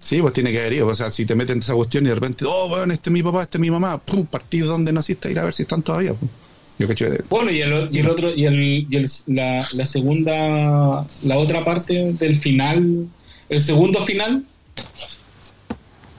Sí, 0.00 0.20
pues 0.22 0.32
tiene 0.32 0.50
que 0.50 0.58
haber 0.60 0.72
ido, 0.72 0.86
o 0.86 0.94
sea, 0.94 1.10
si 1.10 1.26
te 1.26 1.34
meten 1.34 1.58
en 1.58 1.62
esa 1.62 1.74
cuestión 1.74 2.04
y 2.06 2.08
de 2.08 2.14
repente, 2.14 2.44
oh, 2.48 2.66
weón, 2.68 2.90
este 2.90 3.10
es 3.10 3.12
mi 3.12 3.22
papá, 3.22 3.42
este 3.42 3.58
es 3.58 3.60
mi 3.60 3.70
mamá, 3.70 3.98
pum, 3.98 4.24
partir 4.26 4.64
donde 4.64 4.92
naciste, 4.92 5.30
ir 5.30 5.38
a 5.38 5.44
ver 5.44 5.52
si 5.52 5.62
están 5.62 5.82
todavía. 5.82 6.14
pues. 6.14 6.30
Yo 6.78 6.88
caché 6.88 7.10
de- 7.10 7.24
Bueno, 7.28 7.50
y 7.50 7.60
el, 7.60 7.86
y 7.94 7.98
el 7.98 8.08
otro, 8.08 8.34
y, 8.34 8.46
el, 8.46 8.58
y 8.90 8.96
el- 8.96 9.08
la, 9.26 9.58
la 9.74 9.84
segunda, 9.86 11.06
la 11.24 11.36
otra 11.38 11.62
parte 11.62 12.14
del 12.14 12.34
final, 12.36 13.06
el 13.50 13.60
segundo 13.60 14.02
final, 14.06 14.44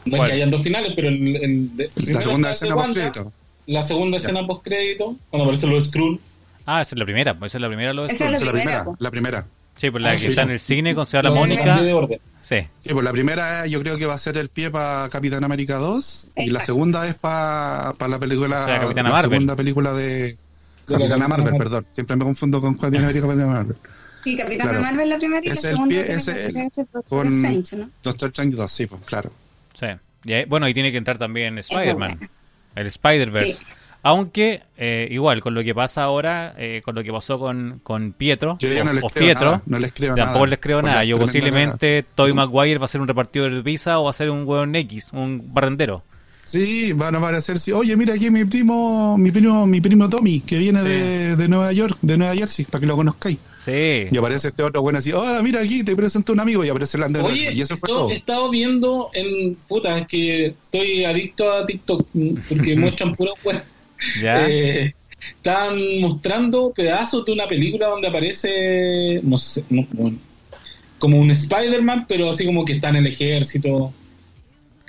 no 0.05 0.13
es 0.15 0.17
¿Cuál? 0.19 0.29
que 0.29 0.36
hayan 0.36 0.51
dos 0.51 0.61
finales, 0.61 0.93
pero 0.95 1.09
el, 1.09 1.36
el 1.38 1.75
de- 1.77 1.89
La 2.13 2.21
segunda 2.21 2.51
escena 2.51 2.75
post 2.75 2.93
crédito. 2.93 3.34
La 3.65 3.84
segunda 3.84 4.17
Ya. 4.17 4.23
escena 4.23 4.45
post 4.47 4.63
crédito, 4.63 5.15
cuando 5.32 5.45
aparecen 5.45 5.71
los 5.71 5.86
Skrull. 5.86 6.19
Ah, 6.67 6.82
esa 6.84 6.93
es 6.95 6.99
la 6.99 7.05
primera. 7.05 7.32
Esa 7.43 7.57
es 7.57 7.61
la 7.61 7.67
primera. 7.67 7.93
Lo 7.93 8.03
de 8.05 8.13
Esa 8.13 8.29
es 8.29 8.39
Skrull. 8.39 8.53
la 8.53 8.61
Esa 8.61 8.69
es 8.69 8.75
la 8.77 8.82
primera, 8.84 8.97
la 8.99 9.11
primera. 9.11 9.47
Sí, 9.78 9.89
pues 9.89 10.03
la 10.03 10.11
Ah, 10.11 10.13
que 10.13 10.19
sí. 10.24 10.28
está 10.30 10.43
en 10.43 10.51
el 10.51 10.59
cine 10.59 10.93
con 10.93 11.05
Señora 11.05 11.30
La 11.30 11.36
Mónica. 11.36 11.63
Cambié 11.63 11.86
de 11.86 11.93
orden. 11.93 12.19
Sí. 12.41 12.57
Sí, 12.80 12.89
pues 12.93 13.03
la 13.03 13.11
primera 13.11 13.65
yo 13.67 13.80
creo 13.82 13.97
que 13.97 14.05
va 14.05 14.13
a 14.15 14.17
ser 14.17 14.38
el 14.38 14.49
pie 14.49 14.69
para 14.72 15.07
Capitán 15.09 15.43
América 15.43 15.76
2 15.78 16.28
y 16.36 16.39
la 16.39 16.43
Exacto. 16.45 16.65
segunda 16.65 17.07
es 17.07 17.15
para 17.15 17.93
la 18.07 18.19
película, 18.19 18.63
O 18.63 18.65
sea, 18.65 18.80
Capitana 18.82 19.09
la 19.09 19.15
Marvel. 19.15 19.32
segunda 19.32 19.55
película 19.55 19.93
de 19.93 20.36
Capitana 20.88 21.28
Marvel, 21.28 21.43
Marvel. 21.53 21.57
perdón. 21.57 21.86
Siempre 21.89 22.15
me 22.17 22.26
confundo 22.26 22.59
con 22.61 22.74
Capitana 22.76 23.05
América 23.05 23.26
y 23.26 23.30
Capitana 23.30 23.53
Marvel. 23.53 23.76
Sí, 24.24 24.38
Capitán 24.38 24.67
Claro. 24.69 24.82
Marvel 24.84 25.09
la 25.09 25.17
primera 25.17 25.41
y 25.43 25.47
la 25.47 25.53
es 25.53 25.63
el 25.63 25.72
segunda 25.72 25.95
pie- 25.95 26.09
es 26.11 26.24
ser 26.26 26.38
ese 26.38 26.86
Doctor 26.91 27.03
con- 27.07 27.28
Strange, 27.45 27.76
¿no? 27.78 27.89
Doctor 28.03 28.30
Strange 28.30 28.55
2, 28.57 28.72
sí, 28.72 28.86
pues 28.88 29.01
claro. 29.03 29.32
Sí. 29.80 29.88
Y 30.26 30.34
ahí- 30.34 30.45
bueno, 30.45 30.67
y 30.67 30.74
tiene 30.74 30.91
que 30.91 30.97
entrar 30.97 31.17
también 31.17 31.57
Spider-Man. 31.57 32.30
El 32.76 32.88
Spider-Verse. 32.88 33.53
Sí. 33.53 33.63
Aunque, 34.03 34.63
eh, 34.77 35.07
igual, 35.11 35.41
con 35.41 35.53
lo 35.53 35.63
que 35.63 35.75
pasa 35.75 36.03
ahora, 36.03 36.55
eh, 36.57 36.81
con 36.83 36.95
lo 36.95 37.03
que 37.03 37.11
pasó 37.11 37.37
con, 37.37 37.81
con 37.83 38.13
Pietro, 38.13 38.57
Yo 38.59 38.73
ya 38.73 38.81
o, 38.81 38.85
no 38.85 38.93
les 38.93 39.03
o 39.03 39.07
creo 39.07 39.25
Pietro, 39.27 39.45
nada, 39.51 39.63
no 39.67 39.79
les 39.79 39.91
creo 39.93 40.15
tampoco 40.15 40.33
nada. 40.39 40.47
les 40.47 40.59
creo 40.59 40.81
nada. 40.81 41.03
Yo 41.03 41.19
posiblemente 41.19 42.03
Toy 42.15 42.33
Maguire 42.33 42.79
va 42.79 42.85
a 42.85 42.87
ser 42.87 43.01
un 43.01 43.07
repartidor 43.07 43.53
de 43.53 43.61
pizza 43.61 43.99
o 43.99 44.05
va 44.05 44.09
a 44.09 44.13
ser 44.13 44.29
un 44.31 44.47
hueón 44.47 44.75
X, 44.75 45.09
un 45.13 45.53
barrendero. 45.53 46.03
Sí, 46.43 46.91
van 46.93 47.13
a 47.13 47.19
aparecer, 47.19 47.59
sí. 47.59 47.71
Oye, 47.71 47.95
mira 47.95 48.15
aquí 48.15 48.31
mi 48.31 48.43
primo, 48.43 49.15
mi 49.17 49.29
primo, 49.31 49.67
mi 49.67 49.79
primo 49.79 50.09
Tommy, 50.09 50.41
que 50.41 50.57
viene 50.57 50.81
de, 50.81 51.35
de 51.35 51.47
Nueva 51.47 51.71
York, 51.71 51.97
de 52.01 52.17
Nueva 52.17 52.35
Jersey, 52.35 52.65
para 52.65 52.79
que 52.81 52.87
lo 52.87 52.95
conozcáis. 52.95 53.37
Sí. 53.63 54.07
Y 54.11 54.17
aparece 54.17 54.47
este 54.47 54.63
otro 54.63 54.81
bueno 54.81 54.97
así, 54.97 55.13
hola, 55.13 55.41
mira 55.43 55.61
aquí, 55.61 55.83
te 55.83 55.95
presento 55.95 56.33
un 56.33 56.39
amigo, 56.39 56.65
y 56.65 56.69
aparece 56.69 56.97
el 56.97 57.03
Andrés. 57.03 57.23
Oye, 57.23 57.53
y 57.53 57.61
eso 57.61 57.77
fue 57.77 57.87
esto- 57.87 57.87
todo. 57.99 58.09
he 58.09 58.15
estado 58.15 58.49
viendo 58.49 59.11
en. 59.13 59.55
Puta, 59.67 59.99
es 59.99 60.07
que 60.07 60.45
estoy 60.47 61.05
adicto 61.05 61.49
a 61.53 61.65
TikTok 61.67 62.07
porque 62.49 62.75
muestran 62.75 63.15
pura 63.15 63.31
web. 63.43 63.61
¿Ya? 64.21 64.47
Eh, 64.47 64.93
están 65.37 65.77
mostrando 65.99 66.71
pedazos 66.71 67.25
de 67.25 67.33
una 67.33 67.47
película 67.47 67.87
donde 67.87 68.07
aparece, 68.07 69.19
no 69.23 69.37
sé, 69.37 69.63
no, 69.69 69.87
bueno, 69.91 70.17
como 70.99 71.19
un 71.19 71.31
Spider-Man, 71.31 72.05
pero 72.07 72.29
así 72.29 72.45
como 72.45 72.63
que 72.65 72.73
está 72.73 72.89
en 72.89 72.97
el 72.97 73.07
ejército, 73.07 73.93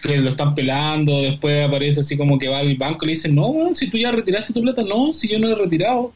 que 0.03 0.17
lo 0.19 0.31
están 0.31 0.55
pelando, 0.55 1.23
después 1.23 1.65
aparece 1.65 2.01
así 2.01 2.17
como 2.17 2.39
que 2.39 2.49
va 2.49 2.59
al 2.59 2.77
banco 2.77 3.05
y 3.05 3.09
le 3.09 3.15
dicen, 3.15 3.35
no, 3.35 3.55
si 3.75 3.89
tú 3.89 3.97
ya 3.97 4.11
retiraste 4.11 4.53
tu 4.53 4.61
plata, 4.61 4.83
no, 4.83 5.13
si 5.13 5.29
yo 5.29 5.39
no 5.39 5.49
he 5.49 5.55
retirado. 5.55 6.13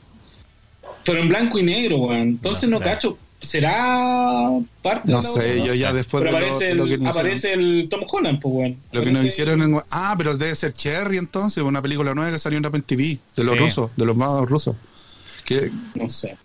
Pero 1.05 1.21
en 1.21 1.29
blanco 1.29 1.59
y 1.59 1.63
negro, 1.63 1.99
weón. 1.99 2.21
Entonces 2.21 2.69
No 2.69 2.81
cacho, 2.81 3.17
¿será 3.43 4.49
parte 4.83 5.11
No 5.11 5.19
de 5.21 5.23
la 5.23 5.29
sé, 5.29 5.65
yo 5.67 5.75
ya 5.75 5.93
después 5.93 6.23
Pero 6.25 6.35
de 6.37 6.41
lo, 6.41 6.47
aparece, 6.47 6.75
lo 6.75 6.85
que 6.87 6.95
el, 6.95 7.01
nos 7.01 7.17
aparece 7.17 7.53
el 7.53 7.89
Tom 7.91 8.01
Holland, 8.11 8.41
pues, 8.41 8.55
weón. 8.55 8.77
Lo 8.93 9.03
que 9.03 9.11
nos 9.11 9.25
hicieron 9.25 9.63
en... 9.63 9.81
Ah, 9.91 10.15
pero 10.19 10.37
debe 10.37 10.55
ser 10.55 10.73
Cherry 10.73 11.19
entonces, 11.19 11.63
una 11.63 11.83
película 11.83 12.15
nueva 12.15 12.31
que 12.33 12.39
salió 12.39 12.59
en 12.59 12.67
Apple 12.67 12.83
TV, 12.83 13.19
de 13.37 13.45
los 13.45 13.55
Sí. 13.55 13.59
rusos, 13.61 13.91
de 13.97 14.05
los 14.07 14.17
más 14.17 14.41
rusos. 14.49 14.77
Que, 15.45 15.71
No 15.95 16.09
sé. 16.09 16.37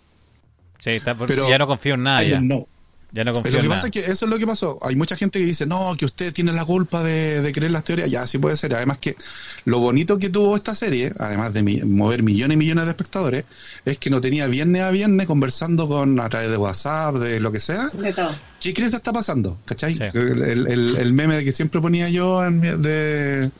Sí, 0.80 0.90
está- 0.90 1.14
pero- 1.14 1.48
ya 1.48 1.58
no 1.58 1.66
confío 1.66 1.94
en 1.94 2.02
nada. 2.02 2.22
Ya, 2.24 2.38
know. 2.38 2.66
Ya 3.12 3.24
no 3.24 3.32
lo 3.32 3.42
que 3.42 3.48
en 3.50 3.68
pasa 3.68 3.68
nada. 3.68 3.86
es 3.86 3.90
que 4.06 4.10
eso 4.12 4.24
es 4.24 4.30
lo 4.30 4.38
que 4.38 4.46
pasó. 4.46 4.78
Hay 4.82 4.96
mucha 4.96 5.16
gente 5.16 5.38
que 5.38 5.44
dice, 5.44 5.66
no, 5.66 5.94
que 5.98 6.04
usted 6.06 6.32
tiene 6.32 6.50
la 6.52 6.64
culpa 6.64 7.02
de, 7.02 7.40
de 7.42 7.52
creer 7.52 7.70
las 7.70 7.84
teorías. 7.84 8.10
Ya, 8.10 8.26
sí 8.26 8.38
puede 8.38 8.56
ser. 8.56 8.74
Además 8.74 8.98
que 8.98 9.16
lo 9.66 9.78
bonito 9.80 10.18
que 10.18 10.30
tuvo 10.30 10.56
esta 10.56 10.74
serie, 10.74 11.12
además 11.18 11.52
de 11.52 11.62
mi- 11.62 11.82
mover 11.82 12.22
millones 12.22 12.54
y 12.54 12.58
millones 12.58 12.84
de 12.84 12.90
espectadores, 12.90 13.44
es 13.84 13.98
que 13.98 14.08
no 14.10 14.20
tenía 14.20 14.46
viernes 14.46 14.82
a 14.82 14.90
viernes 14.90 15.26
conversando 15.26 15.88
con 15.88 16.18
a 16.20 16.28
través 16.28 16.50
de 16.50 16.56
WhatsApp, 16.56 17.16
de 17.16 17.38
lo 17.40 17.52
que 17.52 17.60
sea. 17.60 17.88
De 17.90 18.12
todo. 18.12 18.30
¿Qué 18.60 18.72
crees 18.72 18.90
que 18.90 18.96
está 18.96 19.12
pasando? 19.12 19.58
¿Cachai? 19.64 19.94
Sí. 19.96 20.04
El, 20.14 20.42
el- 20.68 20.96
el- 20.96 21.12
meme 21.12 21.44
que 21.44 21.52
siempre 21.52 21.80
ponía 21.80 22.08
yo 22.08 22.44
en 22.44 22.60
mi- 22.60 22.68
de... 22.68 23.50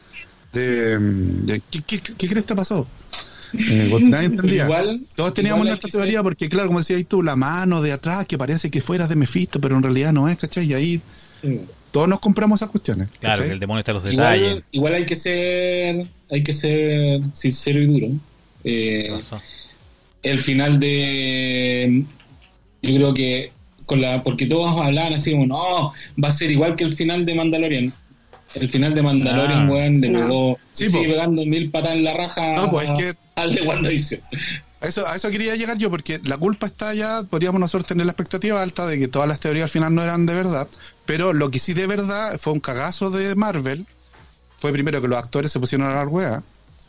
de, 0.53 0.99
de- 0.99 1.63
¿qué, 1.71 1.81
qué, 1.83 2.01
qué 2.01 2.29
crees 2.29 2.45
que 2.45 2.55
pasó? 2.55 2.87
Porque 3.91 4.05
nadie 4.07 4.27
entendía. 4.27 4.65
Igual, 4.65 5.03
Todos 5.15 5.35
teníamos 5.35 5.67
nuestra 5.67 5.91
teoría 5.91 6.23
porque, 6.23 6.49
claro, 6.49 6.69
como 6.69 6.79
decías 6.79 7.05
tú, 7.07 7.23
la 7.23 7.37
mano 7.37 7.83
de 7.83 7.93
atrás 7.93 8.27
que 8.27 8.39
parece 8.39 8.71
que 8.71 8.81
fuera 8.81 9.07
de 9.07 9.17
Mephisto, 9.17 9.61
pero 9.61 9.77
en 9.77 9.83
realidad 9.83 10.13
no 10.13 10.29
es, 10.29 10.37
¿cachai? 10.37 10.67
Y 10.67 10.75
ahí 10.75 11.01
Sí. 11.43 11.61
todos 11.91 12.09
nos 12.09 12.21
compramos 12.21 12.61
esas 12.61 12.71
cuestiones. 12.71 13.09
Claro, 13.21 13.43
que 13.43 13.51
el 13.51 13.59
demonio 13.61 13.81
está 13.81 13.91
en 13.93 13.95
los 13.97 14.05
detalles. 14.05 14.43
Igual, 14.49 14.65
igual 14.73 14.95
hay 14.95 15.07
que 15.07 15.17
ser 15.17 16.07
hay 16.31 16.43
que 16.43 16.53
ser 16.53 17.21
sincero 17.35 17.81
y 17.83 17.87
duro. 17.87 18.09
Eh, 18.65 19.13
el 20.23 20.39
final 20.41 20.79
de 20.79 22.05
yo 22.81 22.95
creo 22.97 23.15
que 23.15 23.53
con 23.87 24.01
la 24.01 24.23
porque 24.23 24.47
todos 24.47 24.81
hablaban 24.81 25.13
así 25.15 25.33
como 25.33 25.47
no 25.47 25.93
va 26.23 26.29
a 26.29 26.33
ser 26.33 26.51
igual 26.51 26.77
que 26.77 26.85
el 26.85 26.95
final 26.97 27.27
de 27.27 27.35
Mandalorian 27.35 27.93
el 28.55 28.69
final 28.69 28.95
de 28.95 29.03
Mandalorian 29.03 29.69
Ah. 29.69 29.73
weón 29.73 30.01
le 30.01 30.09
No. 30.11 30.19
pegó 30.21 30.59
Sí, 30.73 30.91
sigue 30.91 31.09
pegando 31.09 31.45
mil 31.47 31.71
patas 31.71 31.93
en 31.93 32.05
la 32.05 32.15
raja 32.15 32.55
No, 32.55 32.71
pues 32.71 32.91
es 32.91 32.99
que 32.99 33.13
al 33.37 33.55
de 33.55 33.63
WandaVision 33.63 34.21
a 34.81 34.87
eso, 34.89 35.07
a 35.07 35.15
eso 35.15 35.31
quería 35.31 35.55
llegar 35.55 35.79
yo, 35.79 35.91
porque 35.91 36.21
la 36.25 36.37
culpa 36.39 36.67
está 36.67 36.93
ya, 36.93 37.23
podríamos 37.31 37.61
nosotros 37.61 37.87
tener 37.87 38.05
la 38.05 38.11
expectativa 38.13 38.61
alta 38.61 38.85
de 38.87 38.99
que 38.99 39.07
todas 39.07 39.29
las 39.29 39.39
teorías 39.39 39.65
al 39.65 39.71
final 39.71 39.95
no 39.95 40.03
eran 40.03 40.27
de 40.27 40.35
verdad, 40.35 40.67
pero 41.07 41.33
lo 41.33 41.53
que 41.53 41.61
sí 41.61 41.73
de 41.73 41.87
verdad 41.87 42.37
fue 42.41 42.53
un 42.53 42.59
cagazo 42.59 43.11
de 43.11 43.37
Marvel, 43.37 43.87
fue 44.59 44.73
primero 44.73 45.01
que 45.01 45.07
los 45.07 45.19
actores 45.19 45.53
se 45.53 45.61
pusieron 45.61 45.87
a 45.87 45.95
la 45.95 46.05
wea, 46.09 46.43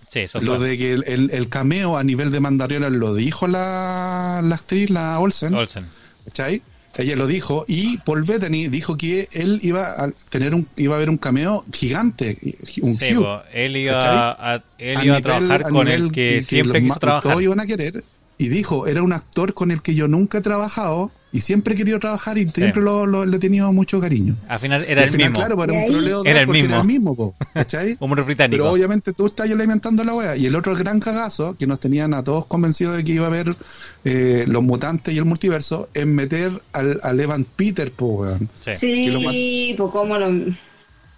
Sí, 0.10 0.22
eso 0.22 0.42
lo 0.42 0.56
fue. 0.58 0.70
de 0.70 0.78
que 0.80 0.92
el, 0.92 1.04
el- 1.06 1.30
el 1.34 1.50
cameo 1.50 1.96
a 1.96 2.04
nivel 2.04 2.32
de 2.32 2.40
Mandalorian 2.40 2.98
lo 3.00 3.14
dijo 3.14 3.46
la, 3.48 4.42
la 4.44 4.56
actriz, 4.56 4.90
la 4.90 5.20
Olsen, 5.20 5.54
Olsen. 5.54 5.86
¿cachai? 6.26 6.64
Ella 6.96 7.16
lo 7.16 7.26
dijo 7.26 7.66
y 7.68 7.98
Paul 8.00 8.24
Bettany 8.24 8.70
dijo 8.70 8.98
que 8.98 9.28
él 9.32 9.60
iba 9.64 10.04
a 10.04 10.12
tener 10.30 10.54
un 10.54 10.68
iba 10.76 10.94
a 10.94 10.98
haber 10.98 11.10
un 11.10 11.18
cameo 11.18 11.66
gigante, 11.74 12.38
un 12.82 12.98
Sí, 12.98 13.16
él 13.52 13.78
iba 13.78 14.32
a, 14.32 14.62
él 14.78 15.04
iba 15.04 15.18
a 15.18 15.22
trabajar 15.22 15.64
con 15.64 15.88
el 15.88 16.12
que, 16.12 16.44
siempre 16.44 16.80
los 16.80 16.90
quiso 16.90 17.00
trabajar. 17.00 17.32
Todos 17.32 17.44
iban 17.44 17.60
a 17.60 17.66
querer. 17.66 18.04
Y 18.44 18.50
dijo, 18.50 18.88
era 18.88 19.02
un 19.04 19.14
actor 19.14 19.54
con 19.54 19.72
el 19.72 19.82
que 19.82 19.96
yo 19.96 20.08
nunca 20.10 20.40
he 20.40 20.42
trabajado 20.42 21.12
y 21.32 21.40
siempre 21.40 21.74
he 21.74 21.78
querido 21.78 21.98
trabajar 22.00 22.38
y 22.38 22.48
siempre 22.50 22.82
lo, 22.84 23.06
lo- 23.08 23.26
le 23.26 23.38
he 23.38 23.40
tenido 23.40 23.72
mucho 23.72 24.02
cariño. 24.02 24.36
Al 24.50 24.60
final 24.60 24.84
era 24.88 25.02
al 25.02 25.08
el 25.08 25.12
final, 25.14 25.30
mismo. 25.30 25.40
claro, 25.40 25.58
para 25.58 25.72
un 25.74 25.86
troleo 25.86 26.26
Era 26.26 26.42
el 26.42 26.46
porque 26.46 26.62
mismo. 26.64 26.74
era 26.76 26.82
el 26.82 26.88
mismo, 26.88 27.16
po, 27.16 27.36
¿cachai? 27.54 27.96
Humor 28.02 28.26
británico. 28.26 28.62
Pero 28.64 28.72
obviamente 28.72 29.14
tú 29.14 29.28
estás 29.28 29.50
alimentando 29.50 30.04
la 30.04 30.14
wea. 30.14 30.36
Y 30.36 30.46
el 30.46 30.56
otro 30.58 30.76
gran 30.76 31.00
cagazo 31.00 31.56
que 31.58 31.66
nos 31.66 31.80
tenían 31.80 32.14
a 32.14 32.24
todos 32.24 32.46
convencidos 32.48 32.98
de 32.98 33.04
que 33.06 33.14
iba 33.14 33.24
a 33.26 33.30
haber 33.30 33.56
eh, 34.04 34.44
los 34.48 34.62
mutantes 34.62 35.14
y 35.14 35.18
el 35.18 35.26
multiverso 35.26 35.88
es 35.94 36.06
meter 36.06 36.62
al, 36.74 37.00
al 37.02 37.20
Evan 37.20 37.46
Peter, 37.46 37.92
po, 37.94 38.06
weón. 38.08 38.50
Sí. 38.76 39.74
Pues 39.78 39.92
como 39.92 40.18
lo... 40.18 40.54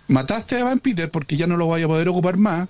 mataste 0.08 0.56
a 0.56 0.60
Evan 0.60 0.80
Peter 0.80 1.10
porque 1.10 1.36
ya 1.38 1.48
no 1.48 1.58
lo 1.58 1.68
vaya 1.68 1.86
a 1.86 1.88
poder 1.88 2.08
ocupar 2.10 2.38
más. 2.38 2.68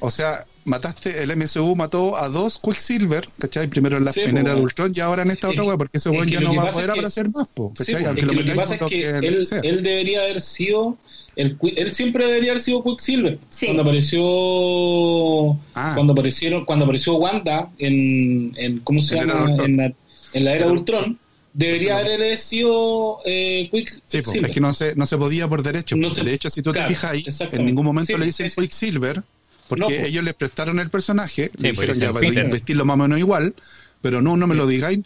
O 0.00 0.10
sea, 0.10 0.44
mataste, 0.68 1.22
el 1.22 1.36
MSU 1.36 1.74
mató 1.74 2.16
a 2.16 2.28
dos 2.28 2.60
Quicksilver, 2.60 3.28
¿cachai? 3.38 3.66
Primero 3.68 3.96
en 3.96 4.04
la 4.04 4.12
Sí, 4.12 4.20
en 4.20 4.30
po, 4.32 4.36
era 4.38 4.48
de 4.50 4.54
weón. 4.54 4.64
Ultron 4.64 4.92
y 4.94 5.00
ahora 5.00 5.22
en 5.22 5.30
esta 5.30 5.48
Es 5.48 5.52
otra 5.54 5.64
wea, 5.64 5.76
porque 5.76 5.98
ese 5.98 6.08
es 6.10 6.14
weón 6.14 6.28
ya 6.28 6.40
no 6.40 6.54
va 6.54 6.64
a 6.64 6.70
poder 6.72 6.86
que- 6.86 6.92
aparecer 6.92 7.30
más, 7.30 7.46
po, 7.52 7.72
Sí, 7.76 7.78
¿cachai? 7.78 7.94
pues, 7.94 8.06
Aunque 8.06 8.20
es 8.20 8.26
lo 8.26 8.30
que 8.30 8.36
lo 8.36 8.44
que 8.44 8.50
metáis 8.50 8.68
pasa 8.68 8.74
es 8.74 8.90
que 8.90 8.98
que 9.00 9.08
él, 9.28 9.48
él 9.76 9.82
debería 9.82 10.20
haber 10.22 10.40
sido 10.40 10.96
el, 11.36 11.56
él 11.76 11.94
siempre 11.94 12.26
debería 12.26 12.50
haber 12.52 12.62
sido 12.62 12.82
Quicksilver 12.82 13.38
Sí. 13.48 13.66
cuando 13.66 13.82
apareció 13.82 15.52
Ah. 15.74 15.92
cuando 15.94 16.12
aparecieron 16.12 16.64
cuando 16.64 16.84
apareció 16.84 17.14
Wanda 17.16 17.70
en, 17.78 18.52
en 18.56 18.78
cómo 18.80 19.00
se 19.02 19.14
llama 19.16 19.46
en 19.64 19.76
la, 19.76 19.92
en 20.34 20.44
la 20.44 20.54
era 20.54 20.66
de 20.66 20.72
Ultron 20.72 21.18
debería 21.54 21.96
Sí, 22.00 22.06
haber 22.06 22.36
sido 22.36 23.18
eh, 23.24 23.68
Quick- 23.72 24.00
Sí, 24.06 24.18
Quicksilver 24.18 24.46
es 24.50 24.52
que 24.54 24.60
no 24.60 24.72
se, 24.72 24.94
no 24.96 25.06
se 25.06 25.16
podía 25.16 25.48
por 25.48 25.62
derecho. 25.62 25.96
No 25.96 26.08
po. 26.08 26.14
se- 26.14 26.22
de 26.24 26.32
hecho, 26.34 26.50
si 26.50 26.62
tú 26.62 26.72
claro, 26.72 26.86
te 26.88 26.94
fijas 26.94 27.10
ahí, 27.10 27.24
en 27.52 27.66
ningún 27.66 27.84
momento 27.84 28.12
Sí, 28.12 28.18
le 28.18 28.26
dicen 28.26 28.48
sí, 28.50 28.54
sí. 28.54 28.60
Quicksilver, 28.60 29.22
porque 29.68 29.98
No, 30.00 30.04
ellos 30.06 30.24
les 30.24 30.34
prestaron 30.34 30.80
el 30.80 30.90
personaje, 30.90 31.50
le 31.56 31.74
pues 31.74 31.88
dijeron 31.88 31.98
ya 31.98 32.12
Peter. 32.18 32.50
vestirlo 32.50 32.84
más 32.84 32.94
o 32.94 32.98
menos 32.98 33.18
igual, 33.18 33.54
pero 34.00 34.22
no, 34.22 34.36
no 34.36 34.46
me 34.46 34.54
lo 34.54 34.66
digáis, 34.66 35.00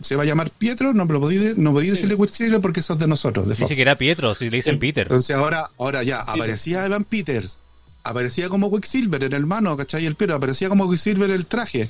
se 0.00 0.16
va 0.16 0.22
a 0.22 0.26
llamar 0.26 0.50
Pietro, 0.50 0.92
no 0.94 1.04
me 1.06 1.12
lo 1.12 1.20
podéis, 1.20 1.56
no 1.58 1.72
podéis 1.72 1.92
decirle 1.92 2.16
Quicksilver 2.16 2.60
porque 2.60 2.80
eso 2.80 2.94
es 2.94 2.98
de 2.98 3.06
nosotros, 3.06 3.48
de 3.48 3.54
Fox. 3.54 3.68
Dice 3.68 3.76
que 3.76 3.82
era 3.82 3.96
Pietro, 3.96 4.34
si 4.34 4.50
le 4.50 4.56
dicen 4.56 4.74
Sí. 4.74 4.78
Peter. 4.80 5.06
Entonces 5.06 5.36
ahora, 5.36 5.64
ahora 5.78 6.02
ya, 6.02 6.24
Sí, 6.24 6.30
aparecía 6.34 6.84
Evan 6.86 7.04
Peters, 7.04 7.60
aparecía 8.04 8.48
como 8.48 8.70
Quicksilver 8.72 9.22
el 9.24 9.32
hermano, 9.34 9.76
¿cachai? 9.76 10.06
El 10.06 10.14
Pietro, 10.14 10.36
aparecía 10.36 10.68
como 10.68 10.90
Quicksilver 10.90 11.30
el 11.30 11.46
traje. 11.46 11.88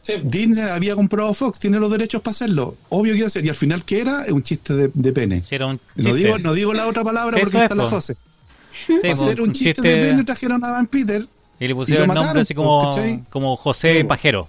Sí, 0.00 0.12
Disney 0.22 0.62
había 0.62 0.94
comprado 0.94 1.34
Fox, 1.34 1.58
tiene 1.58 1.78
los 1.80 1.90
derechos 1.90 2.22
para 2.22 2.30
hacerlo. 2.30 2.76
Obvio 2.88 3.12
que 3.12 3.18
iba 3.18 3.26
a 3.26 3.30
ser. 3.30 3.44
Y 3.44 3.48
al 3.48 3.56
final, 3.56 3.84
¿qué 3.84 4.00
era? 4.00 4.24
Un 4.30 4.42
chiste 4.42 4.72
de, 4.72 4.90
de 4.94 5.12
pene. 5.12 5.42
Sí, 5.44 5.56
era 5.56 5.66
un 5.66 5.80
No 5.96 6.14
digo, 6.14 6.38
no 6.38 6.54
digo 6.54 6.72
la 6.72 6.86
otra 6.86 7.02
palabra 7.02 7.36
Sí, 7.36 7.42
porque 7.42 7.58
está 7.58 7.74
es, 7.74 7.78
la. 7.78 7.90
José. 7.90 8.16
Sí, 8.86 8.98
Para 9.00 9.14
hacer 9.14 9.40
un 9.40 9.52
chiste, 9.52 9.82
de 9.82 9.96
pene 9.96 10.24
trajeron 10.24 10.64
a 10.64 10.70
Van 10.70 10.86
Peter, 10.86 11.24
Y 11.58 11.68
le 11.68 11.74
pusieron 11.74 12.08
y 12.08 12.10
el 12.10 12.16
nombre 12.16 12.42
así 12.42 12.54
como, 12.54 12.90
como 13.30 13.56
José. 13.56 14.04
Pajero. 14.04 14.48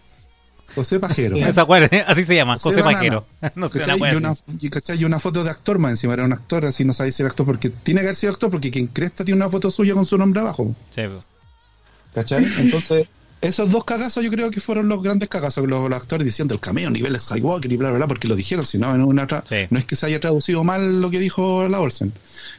José 0.75 0.99
Pajero. 0.99 1.35
Sí. 1.35 1.41
Esa 1.47 1.65
cual, 1.65 1.89
así 2.07 2.23
se 2.23 2.35
llama, 2.35 2.57
José. 2.59 2.83
Pajero. 2.83 3.25
no 3.55 3.67
sé, 3.69 3.79
¿Cachai? 3.79 3.99
una 3.99 4.13
Y 4.13 4.15
una, 4.15 4.33
y, 4.59 4.69
¿cachai? 4.69 4.97
y 4.99 5.05
una 5.05 5.19
foto 5.19 5.43
de 5.43 5.49
actor 5.49 5.79
más 5.79 5.91
encima, 5.91 6.13
era 6.13 6.23
un 6.25 6.33
actor, 6.33 6.65
así 6.65 6.85
no 6.85 6.93
sabéis 6.93 7.15
si 7.15 7.23
era 7.23 7.29
actor, 7.29 7.45
porque 7.45 7.69
tiene 7.69 8.01
que 8.01 8.07
haber 8.07 8.15
sido 8.15 8.33
actor, 8.33 8.51
porque 8.51 8.71
quien 8.71 8.87
cresta 8.87 9.25
tiene 9.25 9.37
una 9.37 9.49
foto 9.49 9.71
suya 9.71 9.93
con 9.93 10.05
su 10.05 10.17
nombre 10.17 10.41
abajo. 10.41 10.75
Sí. 10.91 11.01
¿Cachai? 12.13 12.45
Entonces, 12.59 13.07
esos 13.41 13.71
dos 13.71 13.85
cagazos 13.85 14.23
yo 14.23 14.29
creo 14.29 14.51
que 14.51 14.59
fueron 14.59 14.87
los 14.89 15.01
grandes 15.01 15.29
cagazos, 15.29 15.67
los, 15.67 15.89
los 15.89 16.01
actores 16.01 16.25
diciendo 16.25 16.53
el 16.53 16.59
cameo, 16.59 16.89
nivel 16.89 17.17
Skywalker 17.19 17.71
y 17.71 17.77
bla, 17.77 17.89
bla, 17.89 17.97
bla, 17.99 18.07
porque 18.07 18.27
lo 18.27 18.35
dijeron, 18.35 18.65
si 18.65 18.77
no, 18.77 18.93
en 18.93 19.01
una 19.01 19.27
tra- 19.27 19.43
Sí. 19.47 19.67
no 19.69 19.79
es 19.79 19.85
que 19.85 19.95
se 19.95 20.05
haya 20.07 20.19
traducido 20.19 20.63
mal 20.63 21.01
lo 21.01 21.09
que 21.09 21.19
dijo 21.19 21.67
la 21.67 21.79
Olsen. 21.79 22.11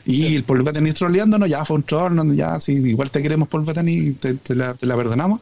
Y 0.07 0.35
el 0.37 0.45
Paul 0.45 0.62
Bettany 0.62 0.93
troleándonos, 0.93 1.49
ya 1.49 1.64
fue 1.64 1.76
un 1.76 1.83
troll, 1.83 2.35
ya, 2.35 2.59
sí, 2.61 2.72
igual 2.74 3.11
te 3.11 3.20
queremos 3.22 3.49
Paul 3.49 3.64
Bettany, 3.64 4.12
te, 4.12 4.35
te 4.37 4.55
la, 4.55 4.74
te 4.74 4.87
la 4.87 4.97
perdonamos. 4.97 5.41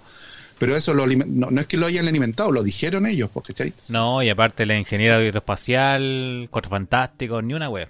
Pero 0.59 0.75
eso 0.75 0.93
lo, 0.93 1.07
no, 1.07 1.53
no 1.53 1.61
es 1.61 1.69
que 1.69 1.77
lo 1.77 1.87
hayan 1.87 2.09
alimentado, 2.09 2.51
lo 2.51 2.65
dijeron 2.65 3.07
ellos, 3.07 3.31
porque 3.33 3.55
¿cachai? 3.55 3.75
No, 3.89 4.25
y 4.25 4.29
aparte 4.29 4.67
la 4.67 4.77
ingeniera 4.77 5.19
aeroespacial, 5.19 6.49
Cuatro 6.51 6.71
Fantásticos, 6.71 7.45
ni 7.45 7.55
una 7.55 7.69
web. 7.69 7.89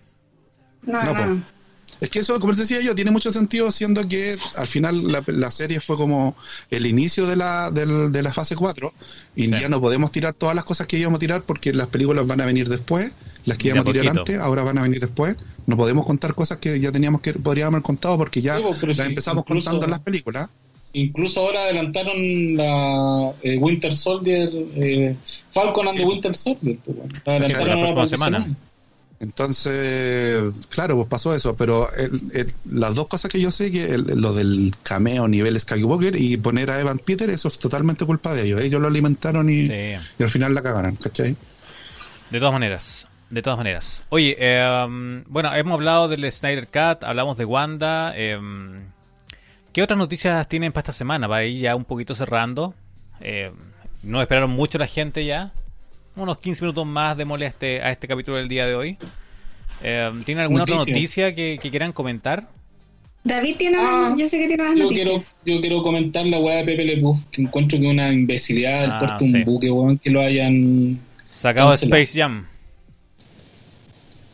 No, 0.83 1.03
No, 1.03 1.15
no. 1.15 1.43
Es 2.01 2.11
que 2.11 2.21
eso, 2.21 2.39
como 2.39 2.53
les 2.53 2.61
decía 2.61 2.81
yo, 2.81 2.95
tiene 2.95 3.11
mucho 3.11 3.33
sentido, 3.33 3.73
siendo 3.73 4.07
que 4.07 4.37
al 4.57 4.67
final 4.69 5.11
la, 5.11 5.23
la 5.27 5.51
serie 5.51 5.81
fue 5.81 5.97
como 5.97 6.37
el 6.71 6.87
inicio 6.87 7.27
de 7.27 7.35
la, 7.37 7.71
del- 7.73 8.13
de 8.13 8.23
la 8.23 8.33
fase 8.33 8.55
4 8.55 8.93
y 9.35 9.45
Sí. 9.45 9.51
ya 9.51 9.69
no 9.69 9.81
podemos 9.81 10.13
tirar 10.13 10.35
todas 10.35 10.55
las 10.55 10.65
cosas 10.65 10.87
que 10.87 10.97
íbamos 10.99 11.17
a 11.17 11.21
tirar 11.21 11.43
porque 11.43 11.73
las 11.73 11.89
películas 11.89 12.27
van 12.27 12.41
a 12.41 12.47
venir 12.47 12.69
después, 12.69 13.15
las 13.47 13.59
que 13.59 13.65
De 13.65 13.69
íbamos 13.75 13.89
a 13.91 13.93
tirar 13.93 14.07
poquito. 14.07 14.21
antes, 14.21 14.39
ahora 14.41 14.63
van 14.63 14.79
a 14.79 14.83
venir 14.83 15.01
después. 15.01 15.37
No 15.67 15.77
podemos 15.77 16.07
contar 16.07 16.35
cosas 16.35 16.59
que 16.59 16.79
ya 16.79 16.93
teníamos 16.93 17.21
que 17.21 17.33
podríamos 17.35 17.75
haber 17.75 17.83
contado 17.83 18.17
porque 18.17 18.41
ya 18.41 18.57
Sí, 18.59 18.63
pues, 18.63 18.83
las 18.85 18.97
sí, 18.99 19.03
empezamos 19.03 19.43
incluso- 19.45 19.65
contando 19.65 19.85
en 19.87 19.91
las 19.91 20.01
películas. 20.01 20.51
Incluso 20.93 21.41
ahora 21.41 21.65
adelantaron 21.65 22.57
la 22.57 23.33
eh, 23.43 23.59
Winter 23.59 23.93
Soldier, 23.93 24.49
eh, 24.77 25.17
Falcon 25.51 25.87
and 25.89 25.97
Sí. 25.97 26.03
the 26.03 26.09
Winter 26.09 26.37
Soldier. 26.37 26.79
pues, 26.85 26.97
bueno. 26.97 27.13
La 27.27 27.33
la 27.33 27.39
adelantaron 27.45 27.79
ahora 27.81 27.95
próxima 27.95 28.25
semana. 28.27 28.57
Entonces, 29.21 30.67
claro, 30.69 30.95
pues 30.97 31.09
pasó 31.09 31.35
eso, 31.35 31.57
pero 31.57 31.89
el- 31.97 32.21
el- 32.35 32.53
las 32.67 32.95
dos 32.95 33.09
cosas 33.09 33.31
que 33.31 33.41
yo 33.41 33.51
sé, 33.51 33.71
que 33.71 33.93
el- 33.95 34.21
lo 34.21 34.33
del 34.33 34.73
cameo 34.83 35.27
nivel 35.27 35.59
Skywalker 35.59 36.15
y 36.17 36.37
poner 36.37 36.71
a 36.71 36.81
Evan 36.81 36.99
Peter, 36.99 37.29
eso 37.31 37.49
es 37.49 37.59
totalmente 37.59 38.05
culpa 38.07 38.33
de 38.35 38.45
ellos. 38.47 38.61
Ellos 38.61 38.81
lo 38.81 38.87
alimentaron 38.89 39.51
y, 39.51 39.67
Sí. 39.67 39.93
y 40.19 40.23
al 40.23 40.31
final 40.31 40.55
la 40.55 40.63
cagaron, 40.63 40.97
¿cachai? 40.97 41.37
De 42.31 42.39
todas 42.39 42.53
maneras, 42.53 43.07
de 43.31 43.43
todas 43.43 43.57
maneras. 43.59 44.03
Oye, 44.11 44.37
eh, 44.39 45.23
bueno, 45.27 45.55
hemos 45.55 45.75
hablado 45.75 46.09
del 46.09 46.31
Snyder 46.31 46.67
Cut, 46.69 47.03
hablamos 47.05 47.37
de 47.37 47.45
Wanda. 47.45 48.13
eh, 48.15 48.39
¿Qué 49.73 49.83
otras 49.83 49.99
noticias 49.99 50.49
tienen 50.49 50.73
para 50.73 50.83
esta 50.83 50.93
semana? 50.93 51.29
Para 51.29 51.45
ir 51.45 51.61
ya 51.61 51.77
un 51.77 51.85
poquito 51.85 52.15
cerrando. 52.15 52.75
Eh, 53.21 53.53
no 54.03 54.21
esperaron 54.23 54.51
mucho 54.51 54.79
la 54.79 54.87
gente 54.87 55.25
ya. 55.25 55.53
Unos 56.19 56.39
15 56.39 56.63
minutos 56.65 56.85
más 56.87 57.17
de 57.17 57.25
mole 57.25 57.47
a 57.47 57.49
este, 57.49 57.81
a 57.81 57.91
este 57.91 58.09
capítulo 58.09 58.37
del 58.39 58.49
día 58.49 58.67
de 58.67 58.75
hoy. 58.75 58.97
Eh, 59.83 60.11
¿Tienen 60.25 60.43
alguna 60.43 60.65
otra 60.65 60.75
Noticias. 60.75 60.97
noticia 60.97 61.35
que, 61.35 61.59
que 61.63 61.71
quieran 61.71 61.93
comentar? 61.93 62.49
David 63.23 63.57
tiene 63.57 63.77
Ah, 63.81 64.15
yo 64.19 64.29
sé 64.29 64.39
que 64.39 64.49
tiene 64.49 64.63
unas 64.65 64.79
Yo 64.79 64.89
quiero, 64.89 65.13
noticias. 65.13 65.37
yo 65.45 65.61
quiero 65.61 65.83
comentar 65.83 66.27
la 66.27 66.39
weá 66.39 66.57
de 66.57 66.65
Pepe 66.65 66.85
Le 66.85 67.03
que 67.31 67.43
encuentro 67.43 67.79
que 67.79 67.87
es 67.87 67.93
una 67.93 68.09
imbecilidad 68.13 68.85
Ah, 68.91 68.99
puerto 68.99 69.25
sí. 69.25 69.33
un 69.35 69.45
buque, 69.45 69.71
weón, 69.71 69.99
que 69.99 70.11
lo 70.11 70.21
hayan... 70.21 70.99
Sacado 71.33 71.69
de. 71.71 71.77
Space 71.77 72.19
Jam. 72.21 72.48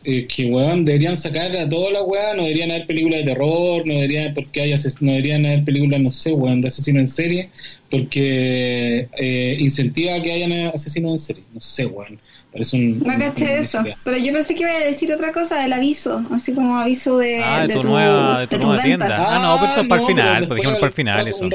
Eh, 0.04 0.26
que 0.26 0.46
weón, 0.46 0.84
deberían 0.84 1.16
sacar 1.16 1.56
a 1.56 1.68
toda 1.68 1.90
la 1.90 2.02
weá, 2.02 2.34
no 2.34 2.42
deberían 2.42 2.70
haber 2.70 2.86
películas 2.86 3.20
de 3.20 3.26
terror, 3.26 3.86
no 3.86 3.94
deberían, 3.94 4.34
porque 4.34 4.60
hay 4.60 4.74
no 5.00 5.12
deberían 5.12 5.46
haber 5.46 5.64
películas, 5.64 6.00
no 6.00 6.10
sé, 6.10 6.32
weón, 6.32 6.60
de 6.60 6.68
asesinos 6.68 7.00
en 7.00 7.06
serie, 7.08 7.50
porque 7.90 9.08
eh, 9.18 9.56
incentiva 9.60 10.20
que 10.20 10.32
hayan 10.32 10.52
asesinos 10.68 11.12
en 11.12 11.18
serie, 11.18 11.44
no 11.52 11.60
sé, 11.60 11.86
weón, 11.86 12.20
parece 12.54 12.76
un... 12.78 12.98
No 13.00 13.12
un- 13.12 13.20
caché 13.20 13.58
eso, 13.58 13.84
pero 14.04 14.16
yo 14.16 14.32
pensé 14.32 14.54
que 14.54 14.60
iba 14.62 14.70
a 14.70 14.78
decir 14.78 15.12
otra 15.12 15.30
cosa 15.32 15.60
del 15.60 15.72
aviso, 15.74 16.24
así 16.32 16.54
como 16.54 16.78
aviso 16.78 17.18
de, 17.18 17.42
Ah, 17.42 17.66
de 17.66 17.74
tu 17.74 17.82
tu, 17.82 17.88
nueva- 17.88 18.40
de 18.40 18.46
tu 18.46 18.56
de 18.58 18.64
nueva 18.64 18.82
tienda. 18.82 19.26
Ah, 19.28 19.38
no, 19.42 19.56
pero 19.60 19.72
eso 19.72 19.80
es 19.82 19.88
para 19.88 20.00
el 20.00 20.06
final, 20.06 20.46
pues 20.48 20.56
dijimos 20.56 20.72
después 20.72 20.78
para 20.80 20.86
el 20.88 20.92
final 20.94 21.20
al- 21.20 21.28
eso. 21.28 21.48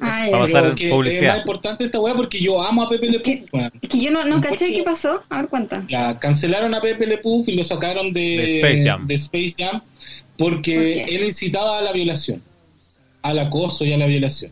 Ah, 0.00 0.26
ya. 0.26 0.32
Vamos 0.32 0.50
a 0.50 0.52
Pero 0.52 0.66
hacer 0.66 0.74
que 0.76 0.90
publicidad. 0.90 1.22
Es 1.22 1.28
más 1.30 1.38
importante 1.38 1.84
esta 1.84 2.00
weá 2.00 2.14
porque 2.14 2.40
yo 2.40 2.62
amo 2.62 2.82
a 2.82 2.88
Pepe 2.88 3.08
Le 3.08 3.46
weón. 3.52 3.72
Es 3.80 3.88
que 3.88 4.00
yo 4.00 4.10
no, 4.12 4.24
no 4.24 4.40
caché 4.40 4.72
qué 4.74 4.82
pasó. 4.82 5.22
A 5.30 5.38
ver, 5.38 5.48
cuenta. 5.48 5.84
La 5.88 6.18
cancelaron 6.18 6.74
a 6.74 6.80
Pepe 6.80 7.06
Le 7.06 7.18
Pew 7.18 7.42
y 7.46 7.52
lo 7.56 7.64
sacaron 7.64 8.12
de, 8.12 8.20
De 8.20 8.56
Space 8.60 8.84
Jam. 8.84 9.06
de 9.06 9.14
Space 9.14 9.54
Jam 9.58 9.80
porque 10.36 11.02
¿Por 11.06 11.14
él 11.14 11.24
incitaba 11.24 11.78
a 11.78 11.82
la 11.82 11.92
violación, 11.92 12.42
al 13.22 13.38
acoso 13.38 13.84
y 13.84 13.92
a 13.92 13.96
la 13.96 14.06
violación. 14.06 14.50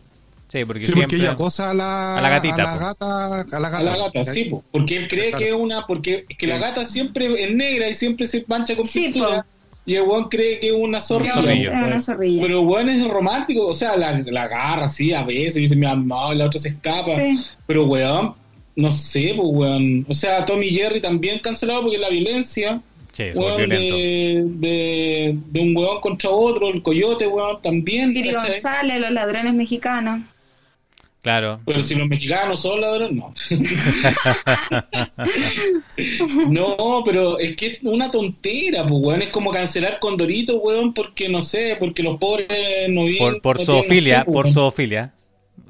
Sí, 0.51 0.65
porque 0.65 0.83
Sí, 0.85 0.91
siempre... 0.91 1.03
porque 1.03 1.15
ella 1.15 1.31
acosa 1.31 1.69
a 1.69 1.73
la, 1.73 2.17
a 2.17 2.21
la 2.21 2.29
gatita, 2.29 2.55
a 2.55 2.57
la 2.57 2.77
gata, 2.77 3.25
a 3.25 3.29
la 3.59 3.69
gata, 3.69 3.77
A 3.77 3.83
la 3.83 3.97
gata, 3.97 4.11
¿cachai? 4.13 4.33
sí, 4.33 4.43
po, 4.45 4.63
porque 4.71 4.97
él 4.97 5.07
cree 5.07 5.29
Claro. 5.29 5.37
que 5.39 5.47
es 5.49 5.55
una, 5.55 5.87
porque 5.87 6.25
es 6.27 6.37
que 6.37 6.47
la 6.47 6.57
gata 6.57 6.83
siempre 6.85 7.41
es 7.43 7.55
negra 7.55 7.87
y 7.87 7.95
siempre 7.95 8.27
se 8.27 8.43
mancha 8.47 8.75
con 8.75 8.85
Sí, 8.85 9.05
pintura 9.05 9.45
y 9.85 9.95
el 9.95 10.01
weón 10.03 10.27
cree 10.29 10.59
que 10.59 10.67
es 10.67 10.73
una 10.77 10.99
zorrilla. 10.99 11.33
Pero 12.15 12.59
el 12.59 12.65
weón 12.65 12.89
es 12.89 13.07
romántico, 13.07 13.65
o 13.65 13.73
sea, 13.73 13.95
la, 13.95 14.19
la 14.25 14.43
agarra 14.43 14.85
así 14.85 15.13
a 15.13 15.23
veces, 15.23 15.55
dice 15.55 15.75
mi 15.75 15.85
amado, 15.87 16.33
y 16.33 16.37
la 16.37 16.45
otra 16.47 16.59
se 16.59 16.69
escapa. 16.69 17.15
Sí. 17.15 17.39
Pero 17.65 17.85
weón, 17.85 18.33
no 18.75 18.91
sé, 18.91 19.33
pues 19.35 19.47
weón. 19.51 20.05
O 20.09 20.13
sea, 20.13 20.45
Tommy 20.45 20.69
Jerry 20.69 20.99
también 21.01 21.39
cancelado 21.39 21.81
porque 21.83 21.97
la 21.97 22.09
violencia, 22.09 22.81
Sí, 23.13 23.23
weón, 23.35 23.69
de, 23.69 24.43
de, 24.45 25.37
de 25.49 25.59
un 25.59 25.75
weón 25.75 25.99
contra 26.01 26.29
otro, 26.29 26.69
el 26.69 26.81
coyote, 26.81 27.25
weón, 27.27 27.61
también. 27.61 28.13
¿cachai? 28.13 28.33
González, 28.51 28.99
los 28.99 29.11
ladrones 29.11 29.53
mexicanos. 29.53 30.21
Claro. 31.21 31.59
Pero 31.65 31.83
si 31.83 31.93
los 31.93 32.07
mexicanos 32.07 32.61
son 32.61 32.81
ladrones, 32.81 33.11
no. 33.11 33.33
no, 36.49 37.03
pero 37.05 37.37
es 37.37 37.55
que 37.55 37.67
es 37.67 37.77
una 37.83 38.09
tontera, 38.09 38.87
pues, 38.87 39.01
weón. 39.03 39.21
Es 39.21 39.29
como 39.29 39.51
cancelar 39.51 39.99
Condorito, 39.99 40.57
weón, 40.57 40.93
porque 40.93 41.29
no 41.29 41.41
sé, 41.41 41.77
porque 41.79 42.01
los 42.01 42.17
pobres 42.17 42.89
no 42.89 43.03
viven. 43.03 43.19
Por, 43.19 43.41
por 43.41 43.59
no 43.59 43.65
por 43.65 43.73
weón. 43.75 43.83
su 43.83 43.91
ofilia. 43.91 44.25
Por 44.25 44.45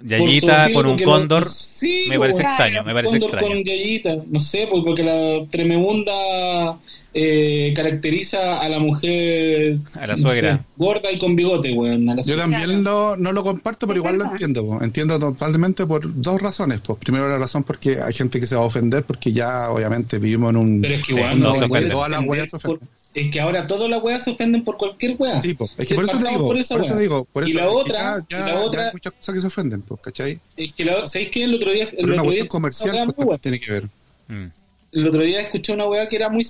Yayita 0.03 0.63
zoofilia, 0.63 0.73
con 0.73 0.85
un 0.87 0.97
cóndor. 0.97 1.43
no- 1.43 1.49
sí, 1.49 2.05
me 2.09 2.17
parece 2.17 2.39
weón, 2.39 2.51
extraño, 2.51 2.83
me 2.83 2.93
parece 2.93 3.19
cóndor 3.19 3.29
extraño. 3.31 3.55
con 3.55 3.63
Yayita, 3.63 4.17
no 4.27 4.39
sé, 4.39 4.67
pues, 4.71 4.83
porque 4.85 5.03
la 5.03 5.45
tremenda 5.49 6.79
eh, 7.13 7.73
caracteriza 7.75 8.61
a 8.61 8.69
la 8.69 8.79
mujer 8.79 9.77
A 9.95 10.07
la 10.07 10.13
no 10.15 10.17
suegra. 10.17 10.57
sé, 10.57 10.63
gorda 10.77 11.11
y 11.11 11.17
con 11.19 11.35
bigote, 11.35 11.73
weón. 11.73 12.07
a 12.09 12.15
la 12.15 12.21
Yo 12.21 12.37
también 12.37 12.83
lo, 12.83 13.17
no 13.17 13.31
lo 13.33 13.43
comparto, 13.43 13.85
pero 13.87 13.99
igual 13.99 14.17
lo 14.17 14.25
entiendo. 14.25 14.65
po. 14.65 14.81
Entiendo 14.83 15.19
totalmente 15.19 15.85
por 15.85 16.01
dos 16.21 16.41
razones. 16.41 16.81
Pues 16.81 16.99
primero 16.99 17.27
la 17.27 17.37
razón 17.37 17.63
porque 17.63 18.01
hay 18.01 18.13
gente 18.13 18.39
que 18.39 18.47
se 18.47 18.55
va 18.55 18.61
a 18.61 18.65
ofender 18.65 19.03
porque 19.03 19.31
ya 19.33 19.69
obviamente 19.71 20.19
vivimos 20.19 20.51
en 20.51 20.55
un... 20.57 20.81
Pero 20.81 20.95
es 20.95 21.05
que 21.05 21.13
Sí, 21.13 21.17
igual 21.19 21.39
no 21.39 21.47
no, 21.47 21.53
se 21.53 21.59
se 21.59 21.65
ofende. 21.65 21.79
puede 21.79 21.89
Todas 21.91 22.09
las 22.11 22.19
ofender 22.19 22.37
weas 22.39 22.49
se 22.51 22.59
por- 22.59 22.75
ofenden. 22.77 22.89
Es 23.13 23.29
que 23.29 23.41
ahora 23.41 23.67
todas 23.67 23.89
las 23.89 24.01
weas 24.01 24.23
se 24.23 24.31
ofenden 24.31 24.63
por 24.63 24.77
cualquier 24.77 25.15
wea. 25.19 25.41
Sí, 25.41 25.57
es 25.77 25.87
que 25.87 25.95
por 25.95 26.05
eso 26.05 26.17
digo, 26.17 26.47
por 26.47 26.57
eso 26.57 26.97
digo, 26.97 27.25
por 27.25 27.45
Y 27.45 27.49
eso 27.51 27.59
la 27.59 27.65
es 27.65 27.69
que 27.71 27.75
otra- 27.75 27.99
ya, 27.99 28.17
y 28.19 28.31
ya- 28.31 28.39
la 28.39 28.47
ya 28.53 28.59
otra- 28.61 28.83
hay 28.85 28.89
muchas 28.93 29.13
cosas 29.13 29.35
que 29.35 29.41
se 29.41 29.47
ofenden, 29.47 29.83
¿cachai? 30.01 30.39
Es 30.55 30.73
que 30.73 30.85
la, 30.85 31.05
¿Sabéis 31.07 31.29
qué? 31.29 31.43
El 31.43 31.55
otro 31.55 31.73
día, 31.73 31.83
el 31.83 31.89
Pero 31.89 32.05
una 32.05 32.13
otro 32.21 32.31
día, 32.31 32.39
cuestión 32.39 32.47
comercial 32.47 33.13
pues, 33.13 33.41
tiene 33.41 33.59
que 33.59 33.71
ver. 33.71 33.83
Mm. 34.29 34.45
el 34.93 35.07
otro 35.07 35.21
día 35.23 35.41
escuché 35.41 35.73
una 35.73 35.85
weá 35.87 36.07
que 36.07 36.15
era 36.15 36.29
muy 36.29 36.45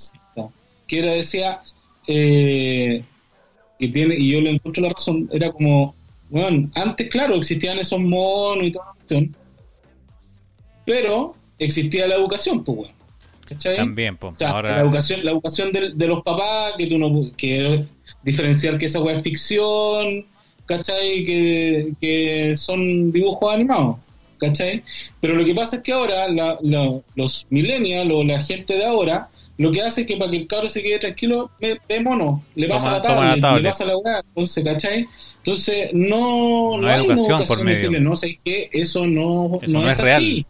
que 0.92 0.98
era, 0.98 1.12
decía, 1.14 1.60
eh, 2.06 3.02
que 3.78 3.88
tiene, 3.88 4.14
y 4.18 4.30
yo 4.32 4.42
le 4.42 4.50
encuentro 4.50 4.82
la 4.82 4.90
razón, 4.90 5.26
era 5.32 5.50
como, 5.50 5.94
bueno, 6.28 6.70
antes, 6.74 7.08
claro, 7.08 7.34
existían 7.36 7.78
esos 7.78 7.98
monos 7.98 8.66
y 8.66 8.72
toda 8.72 8.84
la 8.88 8.92
cuestión, 8.92 9.34
pero 10.84 11.34
existía 11.58 12.06
la 12.06 12.16
educación, 12.16 12.62
pues. 12.62 12.90
¿Cachai? 13.46 13.76
También, 13.76 14.16
pues. 14.18 14.34
O 14.34 14.36
sea, 14.36 14.50
Ahora. 14.50 14.76
la 14.76 14.82
educación, 14.82 15.24
la 15.24 15.30
educación 15.30 15.72
de, 15.72 15.92
de 15.94 16.06
los 16.06 16.22
papás, 16.22 16.74
que 16.76 16.86
tú 16.88 16.98
no 16.98 17.22
que 17.36 17.84
diferenciar 18.22 18.76
que 18.78 18.84
esa 18.86 19.00
weá 19.00 19.16
es 19.16 19.22
ficción, 19.22 20.26
¿cachai? 20.66 21.24
Que, 21.24 21.92
que 22.00 22.54
son 22.56 23.10
dibujos 23.12 23.52
animados, 23.54 23.96
¿cachai? 24.38 24.82
Pero 25.20 25.34
lo 25.36 25.44
que 25.44 25.54
pasa 25.54 25.76
es 25.76 25.82
que 25.82 25.92
ahora 25.92 26.28
la- 26.28 26.58
la- 26.62 27.00
los 27.14 27.46
millennials 27.50 28.10
o 28.12 28.22
la 28.24 28.40
gente 28.42 28.74
de 28.74 28.84
ahora, 28.84 29.28
lo 29.62 29.72
que 29.72 29.80
hace 29.82 30.02
es 30.02 30.06
que 30.06 30.16
para 30.16 30.30
que 30.30 30.36
el 30.38 30.46
cabro 30.46 30.68
se 30.68 30.82
quede 30.82 30.98
tranquilo, 30.98 31.50
ve, 31.60 31.78
mono, 32.00 32.44
le 32.54 32.68
pasa 32.68 33.00
Toma- 33.00 33.34
la 33.36 33.40
tablet, 33.40 33.62
le 33.62 33.68
pasa 33.70 33.84
la 33.86 33.96
weá, 33.96 34.20
entonces, 34.26 34.64
¿cachai? 34.64 35.06
Entonces, 35.38 35.90
no, 35.92 36.76
No 36.78 36.86
hay 36.88 37.00
una 37.00 37.14
educación 37.14 37.44
por 37.46 37.58
medio. 37.64 37.76
decirle, 37.76 38.00
no 38.00 38.14
sé 38.16 38.38
qué, 38.44 38.68
eso 38.72 39.06
no, 39.06 39.58
Eso 39.62 39.72
no, 39.72 39.82
no 39.82 39.88
es, 39.90 39.98
es 39.98 40.04
real. 40.04 40.22
así. 40.22 40.46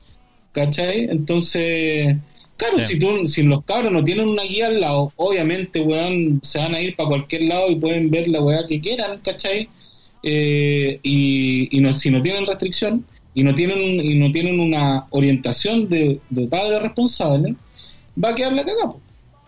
¿Cachai? 0.52 0.98
Entonces, 1.10 2.16
claro, 2.56 2.78
Sí. 2.78 2.86
si, 2.94 2.98
tú, 2.98 3.26
si 3.26 3.42
los 3.42 3.62
cabros 3.64 3.90
no 3.92 4.04
tienen 4.04 4.28
una 4.28 4.42
guía 4.42 4.66
al 4.66 4.80
lado, 4.80 5.12
obviamente, 5.16 5.80
weón, 5.80 6.40
se 6.42 6.58
van 6.58 6.74
a 6.74 6.80
ir 6.80 6.94
para 6.96 7.08
cualquier 7.08 7.42
lado 7.44 7.70
y 7.70 7.76
pueden 7.76 8.10
ver 8.10 8.28
la 8.28 8.40
weá 8.42 8.66
que 8.66 8.80
quieran, 8.80 9.20
¿cachai? 9.24 9.68
Eh, 10.22 11.00
y 11.02 11.68
y 11.76 11.80
no, 11.80 11.92
si 11.92 12.10
no 12.10 12.22
tienen 12.22 12.46
restricción 12.46 13.04
y 13.34 13.42
no 13.42 13.54
tienen 13.54 13.78
y 14.00 14.14
no 14.18 14.30
tienen 14.30 14.60
una 14.60 15.06
orientación 15.10 15.88
de, 15.88 16.20
de 16.30 16.46
padre 16.46 16.78
responsable, 16.80 17.54
va 18.22 18.28
a 18.28 18.34
quedar 18.34 18.52
la 18.52 18.64
cagada, 18.64 18.92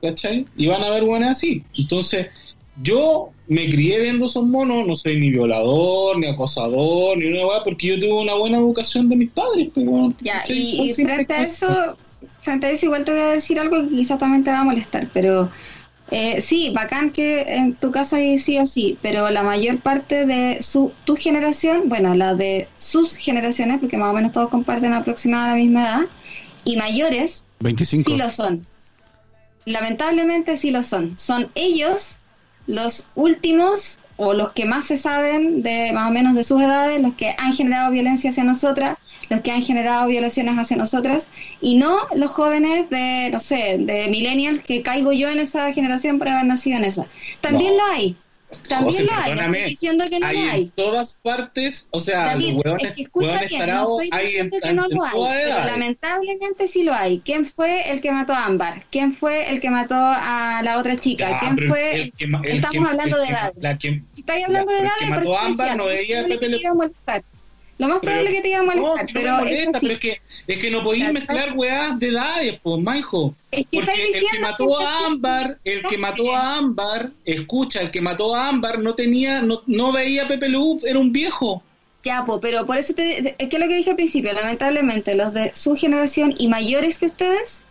¿cachai? 0.05 0.47
Y 0.57 0.67
van 0.67 0.83
a 0.83 0.91
ver 0.91 1.05
weones 1.05 1.31
así. 1.31 1.65
Entonces, 1.77 2.29
yo 2.83 3.31
me 3.47 3.69
crié 3.69 4.01
viendo 4.01 4.27
esos 4.27 4.45
monos, 4.45 4.87
no 4.87 4.97
soy 4.97 5.19
ni 5.19 5.31
violador, 5.31 6.19
ni 6.19 6.27
acosador, 6.27 7.19
ni 7.19 7.27
una 7.27 7.47
weá, 7.47 7.63
porque 7.63 7.89
yo 7.89 8.01
tuve 8.01 8.23
una 8.23 8.35
buena 8.35 8.59
educación 8.59 9.09
de 9.09 9.17
mis 9.17 9.31
padres, 9.31 9.69
pues, 9.75 9.87
weón, 9.87 10.17
Ya, 10.21 10.43
y, 10.49 10.93
frente 10.93 11.33
a 11.33 11.43
eso, 11.43 11.97
frente 12.43 12.67
a 12.67 12.71
eso 12.71 12.87
igual 12.87 13.05
te 13.05 13.13
voy 13.13 13.21
a 13.21 13.29
decir 13.29 13.59
algo 13.59 13.89
que 13.89 13.97
quizás 13.97 14.19
también 14.19 14.45
te 14.45 14.51
va 14.51 14.61
a 14.61 14.65
molestar, 14.65 15.09
pero 15.13 15.51
Eh, 16.11 16.43
sí, 16.43 16.71
bacán 16.75 17.13
que 17.13 17.41
en 17.41 17.75
tu 17.75 17.91
casa 17.91 18.17
hay 18.17 18.39
sí 18.39 18.59
o 18.59 18.67
sí, 18.67 18.99
pero 19.01 19.31
la 19.31 19.43
mayor 19.43 19.79
parte 19.79 20.27
de 20.27 20.63
su, 20.63 20.93
tu 21.05 21.17
generación, 21.17 21.89
bueno, 21.89 22.15
la 22.15 22.35
de 22.35 22.69
sus 22.79 23.17
generaciones, 23.17 23.81
porque 23.81 23.97
más 23.97 24.11
o 24.11 24.13
menos 24.13 24.33
todos 24.33 24.51
comparten 24.51 24.93
aproximadamente 24.93 25.59
la 25.59 25.65
misma 25.65 25.83
edad, 25.83 26.09
y 26.65 26.77
mayores, 26.77 27.47
25. 27.61 28.11
sí 28.11 28.17
lo 28.17 28.29
son. 28.29 28.67
Lamentablemente 29.65 30.57
sí 30.57 30.71
lo 30.71 30.83
son. 30.83 31.19
Son 31.19 31.51
ellos 31.55 32.19
los 32.67 33.07
últimos 33.15 33.99
o 34.17 34.33
los 34.33 34.53
que 34.53 34.65
más 34.65 34.85
se 34.85 34.97
saben 34.97 35.62
de 35.62 35.93
más 35.93 36.09
o 36.09 36.12
menos 36.12 36.35
de 36.35 36.45
sus 36.45 36.62
edades, 36.62 37.01
los 37.03 37.15
que 37.15 37.35
han 37.37 37.53
generado 37.53 37.91
violencia 37.91 38.31
hacia 38.31 38.45
nosotras, 38.45 38.97
los 39.29 39.41
que 39.41 39.51
han 39.51 39.62
generado 39.62 40.07
violaciones 40.07 40.57
hacia 40.57 40.77
nosotras, 40.77 41.31
y 41.61 41.77
no 41.77 41.97
los 42.15 42.31
jóvenes 42.31 42.89
de, 42.91 43.31
no 43.33 43.41
sé, 43.41 43.77
de 43.81 44.07
millennials 44.09 44.61
que 44.61 44.83
caigo 44.83 45.12
yo 45.12 45.29
en 45.31 45.41
esa 45.41 45.73
generación 45.73 46.19
por 46.19 46.29
haber 46.29 46.45
nacido 46.45 46.77
en 46.79 46.85
esa. 46.85 47.07
También 47.41 47.77
No. 47.77 47.79
lo 47.79 47.93
hay. 47.93 48.17
También 48.63 48.85
José, 48.91 49.05
lo 49.05 49.13
hay. 49.13 49.33
Estoy 49.33 49.71
diciendo 49.71 50.05
que 50.11 50.21
no 50.21 50.27
hay 50.27 50.37
lo 50.37 50.53
en 50.53 50.71
todas 50.71 51.19
partes, 51.23 51.89
o 51.91 52.01
sea, 52.01 52.25
David, 52.27 52.55
los 52.55 52.65
hueones, 52.65 52.85
es 52.91 52.93
que 52.93 53.03
escucha 53.03 53.39
bien, 53.49 53.67
no 53.67 53.83
estoy 54.01 54.09
hay 54.13 54.25
en, 54.37 54.51
diciendo 54.51 54.57
que 54.63 54.69
en- 54.69 54.77
no 54.77 54.85
en 54.87 54.95
lo 54.95 55.05
hay, 55.05 55.13
pero 55.45 55.65
lamentablemente 55.67 56.67
sí 56.67 56.83
lo 56.85 56.95
hay. 56.95 57.21
¿Quién 57.25 57.47
fue 57.47 57.91
el 57.91 58.01
que 58.01 58.13
mató 58.13 58.33
a 58.35 58.45
Ámbar? 58.47 58.85
¿Quién 58.91 59.13
fue 59.15 59.51
el 59.51 59.61
que 59.61 59.71
mató 59.71 59.95
a 59.97 60.61
la 60.63 60.79
otra 60.79 60.97
chica? 60.99 61.31
Ya, 61.31 61.41
¿Quién 61.41 61.59
fue? 61.69 61.95
el 62.03 62.13
que 62.13 62.27
ma- 62.27 62.41
el 62.45 62.57
Estamos 62.57 62.89
hablando 62.89 63.19
de 63.19 63.27
edades. 63.29 63.79
Si 63.81 64.21
estáis 64.21 64.45
hablando 64.45 64.73
de 64.73 64.79
edades, 64.79 65.09
mató 65.11 65.39
a 65.39 65.47
Ámbar 65.47 65.77
no 65.77 65.85
Lo 67.77 67.89
más 67.89 67.99
probable 68.01 68.31
es 68.31 68.37
que 68.37 68.43
te 68.43 68.49
iba 68.51 68.61
a 68.61 68.62
molestar, 68.62 69.07
no 69.07 69.12
pero 69.12 69.47
es 69.47 69.68
pero 69.81 69.99
que, 69.99 70.20
es 70.47 70.59
que 70.59 70.70
no 70.70 70.85
¿Cachai? 70.85 71.12
mezclar 71.12 71.53
weas 71.55 71.99
de 71.99 72.09
edades, 72.09 72.61
pues, 72.62 72.83
manjo. 72.83 73.35
Es 73.51 73.66
que 73.66 73.79
Porque 73.79 74.11
el 74.14 74.27
que 74.31 74.39
mató 74.41 74.66
que 74.79 74.85
a 74.85 75.07
Ámbar, 75.07 75.59
el 75.64 75.83
que 75.83 75.99
mató 75.99 76.37
a 76.37 76.57
Ámbar, 76.57 77.11
escucha, 77.25 77.81
el 77.81 77.91
que 77.91 78.01
mató 78.01 78.35
a 78.35 78.49
Ámbar 78.49 78.79
no 78.79 78.95
tenía, 78.95 79.43
no, 79.43 79.62
no 79.66 79.91
veía 79.91 80.25
a 80.25 80.29
Pepe 80.29 80.49
Lu, 80.49 80.79
era 80.85 80.99
un 80.99 81.12
viejo. 81.12 81.62
Ya, 82.05 82.25
po, 82.25 82.41
pero 82.41 82.64
por 82.66 82.77
eso 82.77 82.95
te, 82.95 83.35
es 83.39 83.49
que 83.49 83.59
lo 83.59 83.66
que 83.66 83.77
dije 83.77 83.91
al 83.91 83.97
principio, 83.97 84.33
lamentablemente 84.33 85.14
los 85.14 85.33
de 85.33 85.53
su 85.55 85.75
generación 85.75 86.35
y 86.39 86.49
mayores 86.49 86.99
que 86.99 87.07
ustedes 87.07 87.62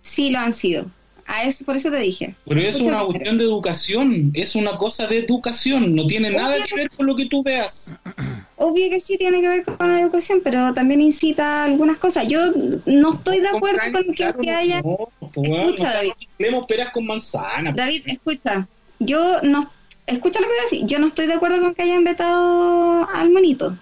sí 0.00 0.30
lo 0.30 0.40
han 0.40 0.54
sido. 0.54 0.90
A 1.32 1.44
eso, 1.44 1.64
por 1.64 1.76
eso 1.76 1.92
te 1.92 1.98
dije. 1.98 2.34
Pero 2.44 2.60
es 2.60 2.80
una 2.80 3.04
cuestión 3.04 3.38
de 3.38 3.44
educación, 3.44 4.32
es 4.34 4.56
una 4.56 4.76
cosa 4.76 5.06
de 5.06 5.18
educación, 5.18 5.94
no 5.94 6.04
tiene 6.04 6.28
nada 6.30 6.56
que 6.66 6.74
ver 6.74 6.90
con 6.90 7.06
lo 7.06 7.14
que 7.14 7.26
tú 7.26 7.44
veas. 7.44 7.96
Obvio 8.56 8.90
que 8.90 8.98
sí 8.98 9.16
tiene 9.16 9.40
que 9.40 9.48
ver 9.48 9.64
con 9.64 9.92
la 9.92 10.00
educación, 10.00 10.40
pero 10.42 10.74
también 10.74 11.00
incita 11.00 11.62
a 11.62 11.64
algunas 11.66 11.98
cosas. 11.98 12.26
Yo 12.26 12.50
no 12.84 13.10
estoy 13.10 13.38
de 13.38 13.48
acuerdo 13.48 13.80
con 13.92 14.06
que, 14.06 14.14
Claro, 14.14 14.40
que 14.40 14.50
haya... 14.50 14.82
No, 14.82 15.08
pues, 15.32 15.48
Escucha, 15.48 15.72
o 15.72 15.76
sea, 15.76 15.92
David. 15.92 16.08
no 16.10 16.16
mezclemos 16.18 16.66
peras 16.66 16.90
con 16.90 17.06
manzana. 17.06 17.72
David, 17.72 18.02
escucha. 18.06 18.66
Yo 18.98 19.40
no... 19.42 19.60
Escucha 20.08 20.40
lo 20.40 20.46
que 20.46 20.52
voy 20.52 20.58
a 20.58 20.62
decir. 20.62 20.86
Yo 20.86 20.98
no 20.98 21.06
estoy 21.06 21.28
de 21.28 21.34
acuerdo 21.34 21.60
con 21.60 21.76
que 21.76 21.82
hayan 21.82 22.02
vetado 22.02 23.08
al 23.08 23.30
monito. 23.30 23.76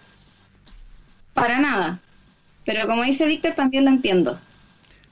Para 1.32 1.61
nada. 1.61 1.99
Pero 2.66 2.86
como 2.86 3.05
dice 3.05 3.24
Víctor, 3.24 3.55
también 3.55 3.86
lo 3.86 3.90
entiendo. 3.90 4.38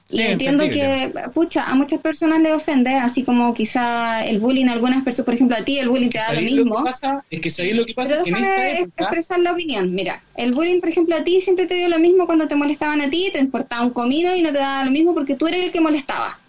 Y 0.09 0.17
Sí, 0.17 0.21
entiendo 0.23 0.63
entendible. 0.63 1.11
que, 1.13 1.29
pucha, 1.31 1.63
a 1.65 1.75
muchas 1.75 1.99
personas 1.99 2.41
le 2.41 2.53
ofende, 2.53 2.91
así 2.95 3.23
como 3.23 3.53
quizá 3.53 4.23
el 4.25 4.39
bullying 4.39 4.67
a 4.67 4.71
algunas 4.73 5.03
personas, 5.03 5.25
por 5.25 5.33
ejemplo, 5.33 5.57
a 5.57 5.63
ti 5.63 5.79
el 5.79 5.89
bullying 5.89 6.09
te 6.09 6.17
da 6.17 6.29
lo 6.29 6.35
¿Sabéis 6.35 6.51
mismo. 6.55 6.77
que 6.77 6.83
pasa? 6.83 7.25
Es 7.29 7.41
que 7.41 7.49
sabéis 7.49 7.75
lo 7.75 7.85
que 7.85 7.93
pasa 7.93 8.09
Pero 8.11 8.23
que 8.23 8.29
en 8.29 8.35
esta 8.37 8.69
época 8.69 9.03
expresar 9.03 9.39
la 9.39 9.51
opinión. 9.51 9.93
Mira, 9.93 10.23
el 10.35 10.53
bullying, 10.53 10.79
por 10.79 10.89
ejemplo, 10.89 11.15
a 11.15 11.23
ti 11.23 11.41
siempre 11.41 11.65
te 11.67 11.75
dio 11.75 11.89
lo 11.89 11.99
mismo 11.99 12.25
cuando 12.25 12.47
te 12.47 12.55
molestaban 12.55 13.01
a 13.01 13.09
ti, 13.09 13.29
te 13.33 13.39
importaba 13.39 13.83
un 13.83 13.91
comino 13.91 14.33
y 14.35 14.41
no 14.41 14.51
te 14.53 14.59
daba 14.59 14.85
lo 14.85 14.91
mismo 14.91 15.13
porque 15.13 15.35
tú 15.35 15.47
eres 15.47 15.63
el 15.63 15.71
que 15.71 15.81
molestaba. 15.81 16.39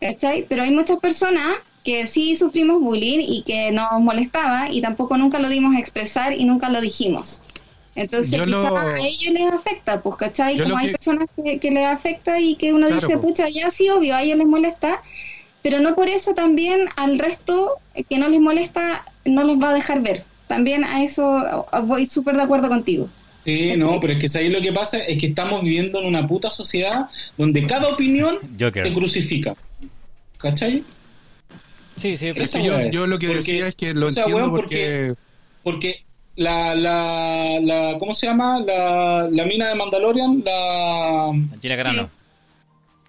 ¿Cachai? 0.00 0.46
Pero 0.48 0.62
hay 0.62 0.70
muchas 0.72 0.98
personas 0.98 1.56
que 1.84 2.06
sí 2.06 2.36
sufrimos 2.36 2.80
bullying 2.80 3.20
y 3.20 3.42
que 3.44 3.70
nos 3.72 4.00
molestaba 4.00 4.70
y 4.70 4.80
tampoco 4.82 5.16
nunca 5.16 5.38
lo 5.38 5.48
dimos 5.48 5.74
a 5.76 5.80
expresar 5.80 6.32
y 6.32 6.44
nunca 6.44 6.68
lo 6.68 6.80
dijimos. 6.80 7.40
Entonces, 7.98 8.32
quizás 8.32 8.48
lo- 8.48 8.76
a 8.78 8.98
ellos 9.00 9.32
les 9.34 9.52
afecta, 9.52 10.00
pues, 10.02 10.16
¿cachai? 10.16 10.56
Yo 10.56 10.64
Como 10.64 10.78
hay 10.78 10.86
que- 10.86 10.92
personas 10.92 11.28
que, 11.36 11.58
que 11.58 11.70
les 11.70 11.84
afecta 11.86 12.38
y 12.40 12.54
que 12.56 12.72
uno 12.72 12.86
Claro, 12.86 13.00
dice, 13.00 13.18
pues. 13.18 13.26
pucha, 13.26 13.48
ya 13.48 13.70
sí, 13.70 13.88
obvio, 13.90 14.14
a 14.14 14.22
ellos 14.22 14.38
les 14.38 14.46
molesta, 14.46 15.02
pero 15.62 15.80
no 15.80 15.94
por 15.94 16.08
eso 16.08 16.34
también 16.34 16.86
al 16.96 17.18
resto 17.18 17.74
que 18.08 18.18
no 18.18 18.28
les 18.28 18.40
molesta 18.40 19.04
no 19.24 19.42
los 19.44 19.58
va 19.60 19.70
a 19.70 19.74
dejar 19.74 20.00
ver. 20.02 20.24
También 20.46 20.84
a 20.84 21.02
eso 21.02 21.66
voy 21.84 22.06
súper 22.06 22.36
de 22.36 22.42
acuerdo 22.42 22.68
contigo. 22.68 23.08
Sí, 23.44 23.74
no, 23.76 23.98
pero 24.00 24.12
es 24.14 24.18
que 24.18 24.28
sabéis 24.28 24.52
lo 24.52 24.60
que 24.60 24.72
pasa 24.72 24.98
es 24.98 25.18
que 25.18 25.26
estamos 25.28 25.62
viviendo 25.62 26.00
en 26.00 26.06
una 26.06 26.26
puta 26.26 26.50
sociedad 26.50 27.06
donde 27.36 27.62
cada 27.62 27.88
opinión 27.88 28.38
Joker. 28.58 28.82
te 28.84 28.92
crucifica. 28.92 29.54
¿Cachai? 30.38 30.84
Sí, 31.96 32.16
sí, 32.16 32.26
Es 32.28 32.36
Esa 32.36 32.58
que 32.60 32.64
yo, 32.66 32.74
es. 32.78 32.94
lo 33.08 33.18
que 33.18 33.26
Porque- 33.26 33.34
decía 33.40 33.66
es 33.68 33.74
que 33.74 33.92
lo 33.94 34.06
o 34.06 34.10
sea, 34.10 34.24
entiendo 34.24 34.50
porque... 34.52 35.14
Porque 35.64 36.04
la, 36.38 36.74
la, 36.74 37.58
la 37.60 37.96
¿cómo 37.98 38.14
se 38.14 38.26
llama? 38.26 38.60
La, 38.66 39.28
la 39.30 39.44
mina 39.44 39.68
de 39.68 39.74
Mandalorian, 39.74 40.42
la... 40.44 41.32
Gina 41.60 41.76
Carano. 41.76 42.08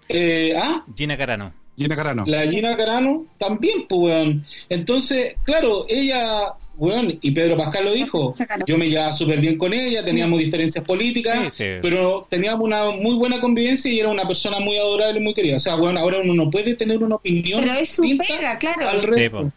Eh, 0.08 0.54
¿Ah? 0.60 0.84
Gina 0.96 1.16
Carano. 1.16 1.52
Gina 1.76 1.94
Carano. 1.96 2.24
La 2.26 2.42
Gina 2.42 2.76
Carano 2.76 3.26
también, 3.38 3.86
pues, 3.88 4.00
weón. 4.00 4.44
Entonces, 4.68 5.36
claro, 5.44 5.86
ella, 5.88 6.52
weón, 6.76 7.18
y 7.22 7.30
Pedro 7.30 7.56
Pascal 7.56 7.84
lo 7.84 7.92
dijo, 7.92 8.34
Sácalo. 8.36 8.64
yo 8.66 8.76
me 8.76 8.88
llevaba 8.90 9.12
súper 9.12 9.40
bien 9.40 9.56
con 9.56 9.72
ella, 9.72 10.04
teníamos 10.04 10.40
diferencias 10.40 10.84
políticas, 10.84 11.54
Sí, 11.54 11.64
sí. 11.64 11.70
pero 11.80 12.26
teníamos 12.28 12.64
una 12.64 12.90
muy 12.90 13.14
buena 13.14 13.40
convivencia 13.40 13.90
y 13.92 14.00
era 14.00 14.08
una 14.08 14.26
persona 14.26 14.58
muy 14.58 14.76
adorable 14.76 15.20
y 15.20 15.22
muy 15.22 15.32
querida. 15.34 15.56
O 15.56 15.60
sea, 15.60 15.76
weón, 15.76 15.96
ahora 15.96 16.18
uno 16.18 16.34
no 16.34 16.50
puede 16.50 16.74
tener 16.74 16.98
una 17.02 17.14
opinión 17.14 17.60
Pero 17.60 17.74
es 17.74 17.90
su 17.90 18.02
pega, 18.18 18.58
claro. 18.58 18.88
al 18.88 19.02
resto. 19.04 19.52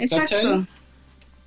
Exacto. 0.00 0.66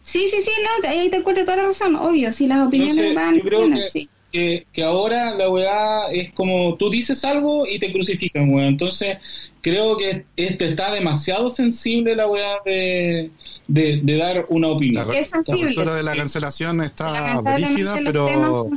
Sí, 0.03 0.27
sí, 0.29 0.37
sí, 0.41 0.51
no, 0.63 0.89
ahí 0.89 1.09
te 1.09 1.17
encuentro 1.17 1.45
toda 1.45 1.57
la 1.57 1.63
razón, 1.63 1.95
obvio, 1.95 2.31
si 2.31 2.47
las 2.47 2.65
opiniones 2.67 2.97
Entonces, 2.97 3.15
van, 3.15 3.35
yo 3.37 3.43
creo 3.43 3.69
que, 3.69 3.87
sí. 3.87 4.09
que, 4.31 4.67
que 4.73 4.83
ahora 4.83 5.35
la 5.35 5.49
weá 5.49 6.07
es 6.11 6.31
como 6.33 6.75
tú 6.75 6.89
dices 6.89 7.23
algo 7.23 7.67
y 7.67 7.79
te 7.79 7.91
crucifican, 7.93 8.49
weón. 8.53 8.67
Entonces, 8.67 9.17
creo 9.61 9.97
que 9.97 10.25
este 10.35 10.69
está 10.69 10.91
demasiado 10.91 11.49
sensible 11.49 12.15
la 12.15 12.27
weá 12.27 12.55
de, 12.65 13.29
de, 13.67 13.99
de 14.03 14.17
dar 14.17 14.45
una 14.49 14.67
La, 14.69 14.73
opinión. 14.73 15.07
la 15.07 15.19
Es 15.19 15.29
sensible. 15.29 15.65
cultura 15.67 15.95
de 15.95 16.03
la 16.03 16.15
cancelación 16.15 16.81
está 16.81 17.35
los 17.41 18.03
pero... 18.03 18.69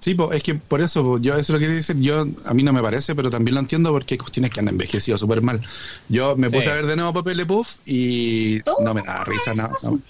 Sí, 0.00 0.14
po, 0.14 0.32
es 0.32 0.42
que 0.42 0.54
por 0.54 0.80
eso, 0.80 1.02
po, 1.02 1.18
yo 1.18 1.34
eso 1.34 1.40
es 1.40 1.48
lo 1.50 1.56
que 1.58 1.64
quería 1.66 1.76
decir, 1.76 1.96
yo 2.00 2.24
a 2.46 2.54
mí 2.54 2.62
no 2.62 2.72
me 2.72 2.80
parece, 2.82 3.14
pero 3.14 3.30
también 3.30 3.54
lo 3.54 3.60
entiendo 3.60 3.92
porque 3.92 4.14
hay 4.14 4.18
cuestiones 4.18 4.50
que 4.50 4.60
han 4.60 4.68
envejecido 4.68 5.18
súper 5.18 5.42
mal. 5.42 5.60
Yo 6.08 6.34
me 6.36 6.48
Sí. 6.48 6.54
puse 6.54 6.70
a 6.70 6.74
ver 6.74 6.86
de 6.86 6.96
nuevo 6.96 7.12
Papel 7.12 7.36
de 7.36 7.44
Puff 7.46 7.76
y 7.86 8.60
no 8.82 8.94
me 8.94 9.02
da 9.02 9.22
risa, 9.24 9.52
no, 9.54 9.64
no, 9.68 9.90
no 9.90 10.00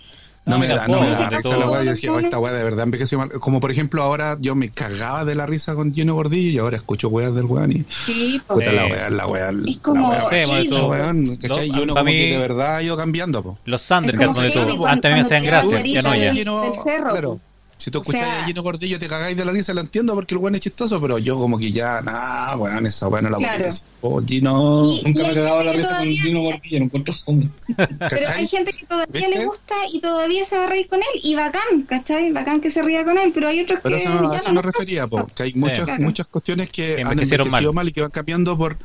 No, 0.46 0.58
me 0.58 0.68
da, 0.68 0.86
no 0.88 1.00
me 1.02 1.10
da 1.10 1.28
risa 1.30 1.56
la 1.56 1.68
weá, 1.68 1.82
yo 1.84 1.90
decía, 1.90 2.12
oh, 2.12 2.18
esta 2.20 2.38
weá 2.38 2.52
de 2.52 2.62
verdad 2.64 2.84
envejeció 2.84 3.18
mal. 3.18 3.28
Como 3.30 3.58
por 3.60 3.70
ejemplo 3.72 4.02
ahora 4.02 4.36
yo 4.40 4.54
me 4.54 4.70
cagaba 4.70 5.24
de 5.24 5.34
la 5.34 5.44
risa 5.46 5.74
con 5.74 5.92
Gino 5.92 6.14
Gordillo 6.14 6.50
y 6.50 6.58
ahora 6.58 6.76
escucho 6.76 7.08
weas 7.08 7.34
del 7.34 7.44
weón 7.46 7.72
y 7.72 7.84
Sí, 7.88 8.40
puta 8.46 8.70
Sí. 8.70 8.76
la 8.76 8.86
weá, 8.86 9.10
la 9.10 9.26
weá, 9.26 9.50
Es 9.68 9.78
como- 9.78 10.12
la 10.12 10.86
weón, 10.86 11.36
¿cachai? 11.36 11.66
Y 11.68 11.70
uno 11.80 11.94
como 11.94 12.04
mí- 12.04 12.12
que 12.14 12.30
de 12.32 12.38
verdad 12.38 12.76
ha 12.76 12.82
ido 12.82 12.96
cambiando, 12.96 13.42
po. 13.42 13.58
Los 13.64 13.84
cuando- 13.88 14.86
Antes 14.86 15.10
a 15.10 15.14
mí 15.14 15.20
me 15.20 15.20
hacían 15.22 15.44
gracia, 15.44 15.84
ya 15.84 16.00
no 16.02 16.14
ya. 16.14 16.32
Del 16.32 16.74
cerro. 16.82 17.40
Si 17.80 17.90
tú 17.90 18.00
O 18.00 18.04
sea- 18.04 18.42
a 18.42 18.44
Gino 18.44 18.62
Gordillo 18.62 18.98
te 18.98 19.08
cagáis 19.08 19.34
de 19.36 19.44
la 19.44 19.52
risa, 19.52 19.72
lo 19.72 19.80
entiendo 19.80 20.14
porque 20.14 20.34
el 20.34 20.38
weón 20.38 20.54
es 20.54 20.60
chistoso, 20.60 21.00
pero 21.00 21.16
yo 21.18 21.36
como 21.36 21.58
que 21.58 21.72
ya, 21.72 22.02
nah, 22.02 22.54
weón, 22.56 22.84
esa 22.84 23.08
weón 23.08 23.24
no 23.24 23.30
la 23.30 23.38
Claro. 23.38 23.58
bonita. 23.64 23.76
Oh, 24.02 24.22
Gino, 24.22 24.84
Y- 24.92 25.02
Nunca 25.02 25.20
me 25.22 25.26
hay 25.28 25.32
he 25.32 25.34
cagado 25.34 25.62
la 25.62 25.72
risa 25.72 25.96
con 25.96 26.08
Dino 26.10 26.40
Gordillo, 26.42 26.78
lo 26.78 26.84
encuentro 26.84 27.14
fome. 27.14 27.50
Pero 27.76 28.28
hay 28.34 28.46
gente 28.46 28.72
que 28.72 28.84
todavía 28.86 29.06
¿Viste? 29.26 29.28
le 29.38 29.44
gusta 29.46 29.74
y 29.92 30.00
todavía 30.00 30.44
se 30.44 30.56
va 30.58 30.64
a 30.64 30.68
reír 30.68 30.88
con 30.88 30.98
él 31.00 31.20
y 31.22 31.34
bacán, 31.34 31.82
¿cachai? 31.88 32.30
Bacán 32.32 32.60
que 32.60 32.70
se 32.70 32.82
ría 32.82 33.02
con 33.04 33.16
él, 33.18 33.32
pero 33.34 33.48
hay 33.48 33.60
otros 33.62 33.80
Pero 33.82 33.96
que 33.96 34.02
eso, 34.02 34.14
no- 34.14 34.28
a 34.28 34.32
ya 34.34 34.38
eso 34.40 34.48
no 34.52 34.56
me 34.56 34.62
refería, 34.62 35.04
gusta. 35.04 35.26
po, 35.26 35.32
que 35.34 35.42
hay 35.42 35.54
muchas, 35.54 35.84
Claro. 35.84 36.02
muchas 36.02 36.26
cuestiones 36.26 36.68
que 36.70 36.96
Que 36.96 37.02
han 37.02 37.12
envejecido 37.12 37.46
mal. 37.46 37.72
mal. 37.72 37.88
y 37.88 37.92
que 37.92 38.02
van 38.02 38.10
cambiando 38.10 38.58
por, 38.58 38.76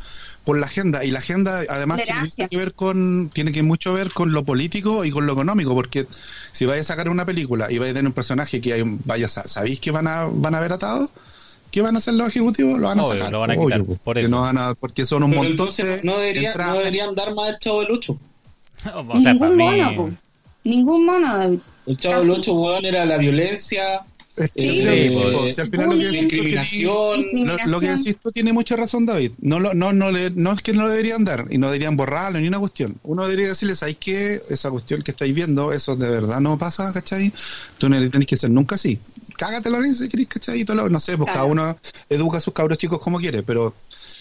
por 0.46 0.58
la 0.58 0.68
agenda. 0.68 1.04
Y 1.04 1.12
la 1.12 1.20
agenda 1.20 1.62
además 1.70 1.98
tiene 1.98 2.12
Tolerancia. 2.12 2.43
mucho 2.46 2.50
que 2.50 2.58
ver 2.58 2.74
con, 2.74 3.30
tiene 3.34 3.52
que 3.52 3.62
mucho 3.64 3.93
ver 3.93 4.12
con 4.14 4.32
lo 4.32 4.46
político 4.46 5.04
y 5.04 5.12
con 5.12 5.26
lo 5.26 5.34
económico, 5.34 5.74
porque 5.74 6.06
si 6.52 6.66
vais 6.66 6.82
a 6.82 6.84
sacar 6.84 7.10
una 7.10 7.26
película 7.26 7.72
y 7.72 7.78
vais 7.78 7.91
a 7.91 7.93
tener 7.96 8.08
un 8.08 8.14
personaje 8.14 8.62
que 8.62 8.74
hay, 8.74 8.82
un- 8.82 8.85
vaya, 9.06 9.28
sa- 9.28 9.48
¿sabéis 9.48 9.80
que 9.80 9.92
van 9.92 10.08
a, 10.08 10.26
van 10.32 10.56
a 10.56 10.60
ver 10.60 10.74
atado? 10.74 11.10
¿Qué 11.72 11.82
van 11.82 11.96
a 11.96 11.98
hacer 11.98 12.14
los 12.14 12.28
ejecutivos? 12.30 12.80
Lo 12.80 12.88
van 12.88 13.00
a 13.00 13.04
Obvio, 13.04 13.18
sacar. 13.18 13.32
lo 13.34 13.40
van 13.42 13.52
a 13.52 13.58
quitar, 13.58 13.84
por 14.04 14.18
eso. 14.18 14.30
no 14.30 14.42
van 14.42 14.58
a- 14.58 14.74
porque 14.76 15.06
son 15.06 15.24
un 15.24 15.32
Pero 15.32 15.44
montón 15.44 15.52
entonces 15.68 16.02
de 16.02 16.08
no, 16.08 16.18
debería, 16.18 16.54
no 16.54 16.74
deberían 16.78 17.16
dar 17.16 17.34
más 17.36 17.50
el 17.50 17.60
Chavo 17.60 17.82
del 17.82 17.92
Ocho. 17.92 18.18
O 18.86 19.22
sea, 19.22 19.34
para 19.38 19.52
Ningún 19.52 19.56
mí. 19.58 19.64
mono, 19.64 19.96
po. 19.96 20.10
Ningún 20.64 21.06
mono, 21.06 21.38
David. 21.38 21.60
El 21.88 21.98
Chavo 21.98 22.20
del 22.22 22.28
Casi. 22.30 22.40
Ocho, 22.42 22.54
weón, 22.54 22.86
era 22.86 23.06
la 23.06 23.18
violencia, 23.18 24.02
Es 24.38 24.52
que 24.52 24.62
Sí, 24.62 25.54
si 25.54 25.62
al 25.62 25.70
final 25.70 25.90
lo 25.90 25.98
que 25.98 26.04
decís 26.06 26.22
tú 26.24 26.28
que- 26.28 26.36
discriminación. 26.36 27.26
Lo, 27.46 27.58
lo 27.72 27.80
que 27.80 27.88
decís 27.90 28.18
tú 28.22 28.32
tiene 28.34 28.52
mucha 28.52 28.76
razón, 28.76 29.06
David. 29.06 29.32
No, 29.40 29.60
lo- 29.62 29.74
no, 29.74 29.94
no, 29.94 30.12
le- 30.12 30.32
no 30.32 30.52
es 30.52 30.62
que 30.62 30.74
no 30.74 30.84
lo 30.84 30.90
deberían 30.90 31.24
dar 31.24 31.48
y 31.50 31.58
no 31.58 31.68
deberían 31.68 31.96
borrarlo 31.96 32.40
ni 32.40 32.48
una 32.50 32.60
cuestión. 32.60 32.98
Uno 33.04 33.24
debería 33.24 33.48
decirles, 33.48 33.80
¿sabes 33.80 33.96
qué? 33.98 34.40
Esa 34.50 34.70
cuestión 34.72 35.02
que 35.04 35.12
estáis 35.12 35.34
viendo, 35.34 35.72
eso 35.72 35.96
de 35.96 36.10
verdad 36.10 36.42
no 36.42 36.58
pasa, 36.58 36.92
¿cachai? 36.92 37.32
Tú 37.78 37.88
no 37.88 37.98
tenés 38.10 38.28
que 38.28 38.38
ser 38.38 38.50
nunca 38.52 38.76
así. 38.76 39.00
Cágate 39.38 39.70
la 39.70 39.80
risa 39.80 40.04
si 40.04 40.10
querés, 40.10 40.28
¿cachai? 40.28 40.60
Y 40.62 40.66
todo 40.66 40.78
lo- 40.78 40.90
no 40.90 41.00
sé, 41.00 41.18
pues 41.18 41.32
Claro. 41.32 41.34
cada 41.34 41.46
uno 41.46 41.78
educa 42.10 42.38
a 42.38 42.42
sus 42.42 42.54
cabros 42.54 42.78
chicos 42.78 43.00
como 43.00 43.20
quiere, 43.20 43.42
pero 43.42 43.74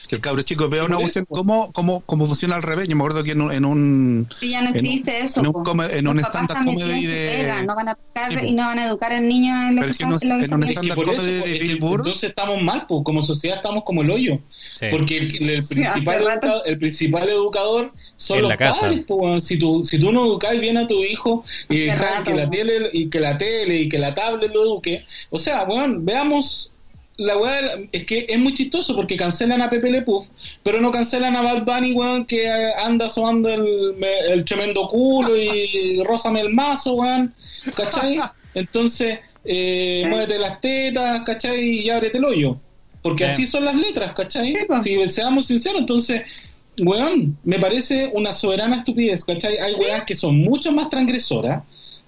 que 0.09 0.17
el 0.17 0.21
cabro 0.21 0.43
chico 0.43 0.69
vea 0.69 0.85
una 0.85 0.97
cuestión, 0.99 1.27
¿cómo, 1.29 1.73
cómo, 1.73 2.03
cómo 2.07 2.27
funciona 2.27 2.57
al 2.57 2.63
revés? 2.63 2.89
Yo 2.89 2.97
me 2.97 3.03
acuerdo 3.03 3.23
que 3.25 3.33
en 3.33 3.41
un... 3.41 3.53
En 3.53 3.65
un 3.65 4.29
Sí, 4.39 4.51
ya 4.51 4.63
no 4.63 4.71
existe 4.71 5.21
eso. 5.21 5.41
en 5.41 5.47
un, 5.47 5.53
come- 5.65 5.87
en 5.97 6.07
un 6.09 6.21
comedy 6.21 7.05
en 7.07 7.11
de... 7.13 7.37
pega, 7.39 7.63
no 7.63 7.75
van 7.75 7.89
a 7.89 7.95
pescar 7.95 8.33
Sí, 8.41 8.47
y 8.49 8.53
no 8.53 8.65
van 8.67 8.79
a 8.79 8.87
educar 8.87 9.13
al 9.13 9.27
niño 9.27 9.69
en 9.69 9.77
lo 9.77 9.83
que 9.83 9.93
que 9.95 10.05
no- 10.05 10.15
en 10.15 10.21
que 10.21 10.27
en 10.45 10.55
un 10.55 10.61
comedy 10.95 11.33
de 11.33 11.59
Bill 11.59 11.77
Burr. 11.77 12.01
entonces 12.01 12.31
estamos 12.31 12.63
mal, 12.63 12.87
pues 12.87 13.03
como 13.05 13.23
sociedad 13.23 13.57
estamos 13.57 13.85
como 13.85 14.03
el 14.03 14.11
hoyo. 14.11 14.39
Sí. 14.79 14.87
Porque 14.91 15.19
el, 15.19 15.49
el 15.49 15.59
hace 15.59 15.75
principal, 15.75 16.25
rato. 16.25 16.49
educa- 16.49 16.63
el 16.67 16.79
principal 16.79 17.29
educador 17.29 17.93
son 18.17 18.37
En 18.39 18.43
los 18.43 18.49
la 18.51 18.57
casa. 18.57 18.81
padres. 18.83 19.05
pues, 19.07 19.45
si, 19.45 19.59
tú, 19.59 19.83
si 19.85 19.99
tú 19.99 20.13
no 20.13 20.25
educas 20.27 20.59
bien 20.61 20.77
a 20.77 20.87
tu 20.87 21.03
hijo 21.03 21.45
y 21.69 21.81
dejas 21.81 22.01
rato, 22.19 22.25
que 22.25 22.35
la, 22.35 22.51
tele, 22.51 22.91
y 22.93 23.09
que 23.09 23.21
la 23.21 23.39
tele 23.39 23.77
y 23.77 23.89
que 23.89 23.99
la 23.99 24.15
tablet 24.15 24.53
lo 24.53 24.63
eduque, 24.65 25.05
o 25.31 25.39
sea, 25.39 25.65
weón, 25.65 26.05
veamos. 26.05 26.71
La 27.17 27.37
weá 27.39 27.79
es 27.93 28.05
que 28.07 28.27
es 28.29 28.39
muy 28.39 28.55
chistoso 28.55 28.97
porque 28.97 29.17
cancelan 29.17 29.63
a 29.63 29.71
Pepe 29.71 29.91
Le 29.91 30.03
Pew, 30.03 30.27
pero 30.65 30.81
no 30.81 30.91
cancelan 30.91 31.37
a 31.37 31.43
Bad 31.43 31.65
Bunny, 31.65 31.93
weón, 31.93 32.25
que 32.25 32.45
eh, 32.45 32.73
anda 32.85 33.09
sobando 33.09 33.49
el, 33.51 33.95
el 34.31 34.45
tremendo 34.45 34.89
culo 34.89 35.37
y 35.37 36.03
rózame 36.05 36.41
el 36.41 36.49
mazo, 36.51 36.95
weón, 36.95 37.33
¿cachai? 37.77 38.19
Entonces, 38.55 39.21
eh, 39.45 40.05
muévete 40.09 40.39
las 40.39 40.61
tetas, 40.61 41.21
¿cachai? 41.21 41.61
Y 41.83 41.91
ábrete 41.91 42.19
el 42.19 42.25
hoyo. 42.25 42.59
Porque 43.03 43.25
Sí. 43.27 43.31
así 43.33 43.47
son 43.47 43.65
las 43.65 43.77
letras, 43.77 44.13
¿cachai? 44.15 44.67
Po. 44.67 44.81
Si 44.83 44.97
seamos 45.11 45.47
sinceros, 45.47 45.81
entonces, 45.81 46.23
weón, 46.81 47.37
me 47.45 47.59
parece 47.61 48.11
una 48.15 48.33
soberana 48.33 48.79
estupidez, 48.79 49.25
¿cachai? 49.25 49.57
Hay 49.59 49.75
weas 49.75 50.05
que 50.05 50.15
son 50.15 50.39
mucho 50.39 50.73
más 50.73 50.89
transgresoras, 50.89 51.63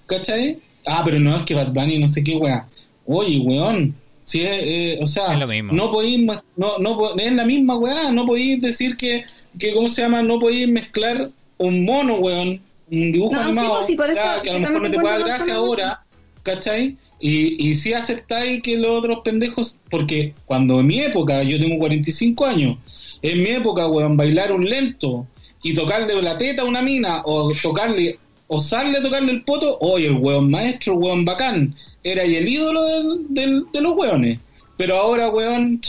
¿cachai? 0.05 0.59
Ah, 0.85 1.01
pero 1.05 1.19
no 1.19 1.35
es 1.37 1.43
que 1.43 1.53
Bad 1.53 1.71
Bunny 1.71 1.97
no 1.99 2.07
sé 2.07 2.23
qué 2.23 2.35
wea. 2.35 2.67
Oye, 3.05 3.39
weón, 3.39 3.95
si 4.27 4.41
es, 4.41 4.59
eh, 4.61 4.99
o 5.01 5.07
sea, 5.07 5.31
Es 5.31 5.39
lo 5.39 5.47
mismo. 5.47 5.71
no 5.71 5.89
podéis, 5.89 6.19
no, 6.57 6.77
no, 6.79 7.15
es 7.17 7.31
la 7.31 7.45
misma 7.45 7.77
weá, 7.77 8.11
no 8.11 8.25
podéis 8.25 8.61
decir 8.61 8.97
que, 8.97 9.23
que, 9.57 9.73
¿cómo 9.73 9.87
se 9.87 10.01
llama? 10.01 10.21
No 10.21 10.37
podéis 10.37 10.67
mezclar 10.67 11.31
un 11.57 11.85
mono, 11.85 12.15
weón, 12.15 12.59
un 12.91 13.11
dibujo 13.13 13.33
No, 13.33 13.39
sí, 13.39 13.45
animado, 13.45 13.75
pues, 13.75 13.85
sí, 13.85 13.95
por 13.95 14.09
eso 14.09 14.21
ya, 14.21 14.41
que 14.41 14.49
a 14.49 14.53
lo 14.55 14.59
mejor 14.59 14.81
no 14.81 14.91
te 14.91 14.99
pueda 14.99 15.17
gracia 15.19 15.55
ahora, 15.55 16.03
¿cachai? 16.43 16.97
Y, 17.21 17.69
y 17.69 17.75
si 17.75 17.93
aceptáis 17.93 18.61
que 18.61 18.77
los 18.77 18.91
otros 18.91 19.19
pendejos, 19.23 19.79
porque 19.89 20.33
cuando 20.45 20.81
en 20.81 20.87
mi 20.87 20.99
época, 20.99 21.41
yo 21.43 21.57
tengo 21.57 21.79
45 21.79 22.45
años, 22.45 22.77
en 23.21 23.41
mi 23.41 23.51
época, 23.51 23.87
weón, 23.87 24.17
bailar 24.17 24.51
un 24.51 24.69
lento 24.69 25.25
y 25.63 25.73
tocarle 25.73 26.21
la 26.21 26.35
teta 26.35 26.63
a 26.63 26.65
una 26.65 26.81
mina 26.81 27.21
o 27.23 27.53
tocarle, 27.61 28.19
osarle 28.47 28.97
a 28.99 29.01
tocarle 29.01 29.31
el 29.31 29.43
poto, 29.43 29.77
oye, 29.81 30.07
el 30.07 30.13
weón 30.17 30.49
maestro, 30.49 30.95
weón 30.95 31.25
bacán, 31.25 31.75
era 32.03 32.25
y 32.25 32.35
el 32.35 32.47
ídolo 32.47 32.81
del- 32.83 33.25
del- 33.29 33.63
de 33.73 33.81
los 33.81 33.93
weones. 33.93 34.39
Pero 34.77 34.97
ahora, 34.97 35.29
weón, 35.29 35.81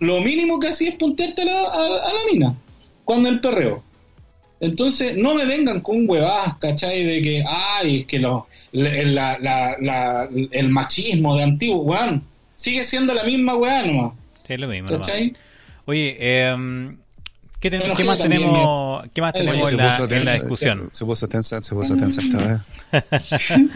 lo 0.00 0.20
mínimo 0.20 0.58
que 0.58 0.68
hacía 0.68 0.90
es 0.90 0.96
puntearte 0.96 1.42
a 1.42 1.44
la, 1.44 1.60
a, 1.62 1.86
a 1.86 2.12
la 2.14 2.32
mina, 2.32 2.54
cuando 3.04 3.28
el 3.28 3.40
perreo. 3.40 3.82
Entonces, 4.60 5.16
no 5.16 5.34
me 5.34 5.44
vengan 5.44 5.80
con 5.80 6.08
huevadas, 6.08 6.56
¿cachai? 6.58 7.04
De 7.04 7.22
que, 7.22 7.44
ay, 7.46 7.98
es 8.00 8.06
que 8.06 8.18
los, 8.18 8.42
la- 8.72 9.02
la- 9.04 9.38
la- 9.38 9.76
la- 9.80 10.28
el 10.50 10.68
machismo 10.68 11.36
de 11.36 11.44
antiguo, 11.44 11.82
weón, 11.82 12.24
sigue 12.56 12.82
siendo 12.82 13.14
la 13.14 13.22
misma 13.22 13.54
weá 13.54 13.82
nomás, 13.82 14.14
Sí, 14.46 14.56
lo 14.56 14.66
mismo. 14.66 14.90
nomás. 14.90 15.06
¿cachai? 15.06 15.32
Oye, 15.84 16.16
eh, 16.18 16.56
¿qué, 17.60 17.70
ten- 17.70 17.80
Bueno, 17.80 17.94
qué 17.96 18.04
más 18.04 18.18
también, 18.18 18.42
tenemos, 18.42 19.04
¿qué 19.14 19.20
más 19.20 19.34
Oye, 19.34 19.44
tenemos 19.44 19.66
Oye, 19.66 19.72
en, 19.72 19.76
la, 19.78 19.90
puso 19.90 20.02
en 20.04 20.08
la 20.10 20.16
tensa, 20.16 20.32
discusión? 20.34 20.88
Se 20.92 21.04
puso 21.04 21.28
tensa, 21.28 21.62
se 21.62 21.74
puso 21.74 21.96
tensa 21.96 22.20
esta 22.20 22.38
vez. 22.38 22.60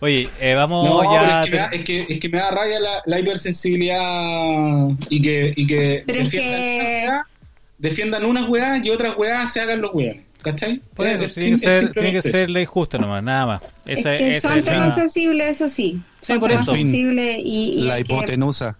Oye, 0.00 0.28
eh, 0.40 0.54
vamos 0.54 0.84
No, 0.84 1.14
ya... 1.14 1.40
es, 1.42 1.46
que 1.46 1.50
me 1.52 1.56
da, 1.58 1.66
es, 1.68 1.82
que, 1.84 1.98
es 2.14 2.20
que 2.20 2.28
me 2.28 2.38
da 2.38 2.50
rabia 2.50 2.80
la, 2.80 3.02
la 3.06 3.20
hipersensibilidad 3.20 4.88
y 5.08 5.22
que, 5.22 5.52
y 5.56 5.66
que, 5.66 6.02
Pero 6.06 6.18
defiendan, 6.24 6.60
weas, 6.60 7.26
defiendan 7.78 8.24
unas 8.24 8.48
weas 8.48 8.84
y 8.84 8.90
otras 8.90 9.16
weas 9.16 9.52
se 9.52 9.60
hagan 9.60 9.80
los 9.80 9.94
weones, 9.94 10.24
¿cachai? 10.42 10.80
Por 10.96 11.06
eso, 11.06 11.24
Es- 11.24 11.34
tiene 11.34 11.50
que 11.52 11.56
ser, 11.58 11.92
tiene 11.92 12.12
que 12.12 12.22
ser 12.22 12.50
ley 12.50 12.64
justa 12.64 12.98
nomás, 12.98 13.22
nada 13.22 13.46
más. 13.46 13.62
Esa, 13.86 14.14
es 14.14 14.20
que 14.20 14.28
esa 14.28 14.48
son 14.48 14.58
es 14.58 14.66
la- 14.66 14.72
temas 14.72 14.94
sensibles, 14.96 15.56
eso 15.56 15.68
sí. 15.68 16.00
Sí, 16.20 16.32
Son 16.32 16.40
por 16.40 16.50
eso. 16.50 16.72
sensibles 16.72 17.38
y, 17.38 17.74
y 17.78 17.82
La 17.82 18.00
hipotenusa. 18.00 18.76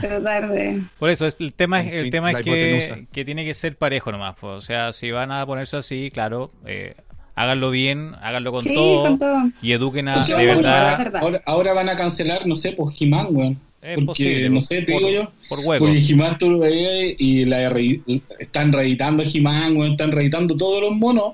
Tratar 0.00 0.50
de... 0.50 0.82
Por 0.98 1.10
eso, 1.10 1.26
es- 1.26 1.36
el 1.40 1.54
tema, 1.54 1.80
es, 1.82 1.92
el 1.92 2.10
tema 2.10 2.30
es 2.32 2.38
que, 2.38 3.06
que 3.12 3.24
tiene 3.24 3.44
que 3.44 3.54
ser 3.54 3.76
parejo 3.76 4.10
nomás. 4.12 4.36
pues. 4.40 4.52
O 4.54 4.60
sea, 4.60 4.92
si 4.92 5.10
van 5.10 5.30
a 5.32 5.44
ponerse 5.46 5.76
así, 5.76 6.10
claro, 6.12 6.50
eh, 6.66 6.94
háganlo 7.34 7.70
bien, 7.70 8.14
háganlo 8.22 8.52
con, 8.52 8.62
Sí, 8.64 8.74
todo, 8.74 9.02
con 9.02 9.18
todo. 9.18 9.42
y 9.62 9.72
eduquen 9.72 10.08
a, 10.08 10.14
Pues 10.14 10.28
de 10.28 10.44
verdad. 10.46 11.16
Ahora, 11.16 11.42
ahora 11.46 11.72
van 11.72 11.88
a 11.88 11.96
cancelar, 11.96 12.46
no 12.46 12.56
sé, 12.56 12.72
pues 12.72 13.00
He-Man, 13.00 13.26
weón. 13.30 13.58
Es 13.82 13.96
Porque, 13.96 14.06
posible, 14.06 14.48
no 14.50 14.60
sé, 14.60 14.82
te 14.82 14.92
por, 14.92 15.02
digo 15.04 15.22
yo. 15.24 15.32
por 15.48 15.58
hueco. 15.58 15.84
Porque 15.84 15.98
He-Man 15.98 16.38
tú 16.38 16.50
lo 16.50 16.58
veías 16.60 17.14
y 17.18 17.44
la 17.46 17.68
re- 17.68 18.00
están 18.38 18.72
reeditando 18.72 19.24
He-Man, 19.24 19.76
weón, 19.76 19.90
están 19.92 20.12
reeditando 20.12 20.56
todos 20.56 20.80
los 20.80 20.92
monos 20.92 21.32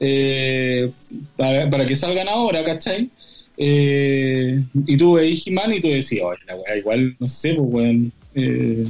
eh, 0.00 0.90
para, 1.36 1.68
para 1.68 1.84
que 1.86 1.94
salgan 1.94 2.28
ahora, 2.28 2.64
¿cachai? 2.64 3.10
Eh, 3.56 4.62
y 4.86 4.96
tú 4.96 5.14
veis 5.14 5.46
He-Man 5.46 5.74
y 5.74 5.80
tú 5.80 5.88
decías, 5.88 6.24
oye, 6.24 6.38
la 6.46 6.56
weá, 6.56 6.76
igual, 6.76 7.16
no 7.18 7.28
sé, 7.28 7.54
pues, 7.54 7.68
weón. 7.70 8.12
eh, 8.34 8.84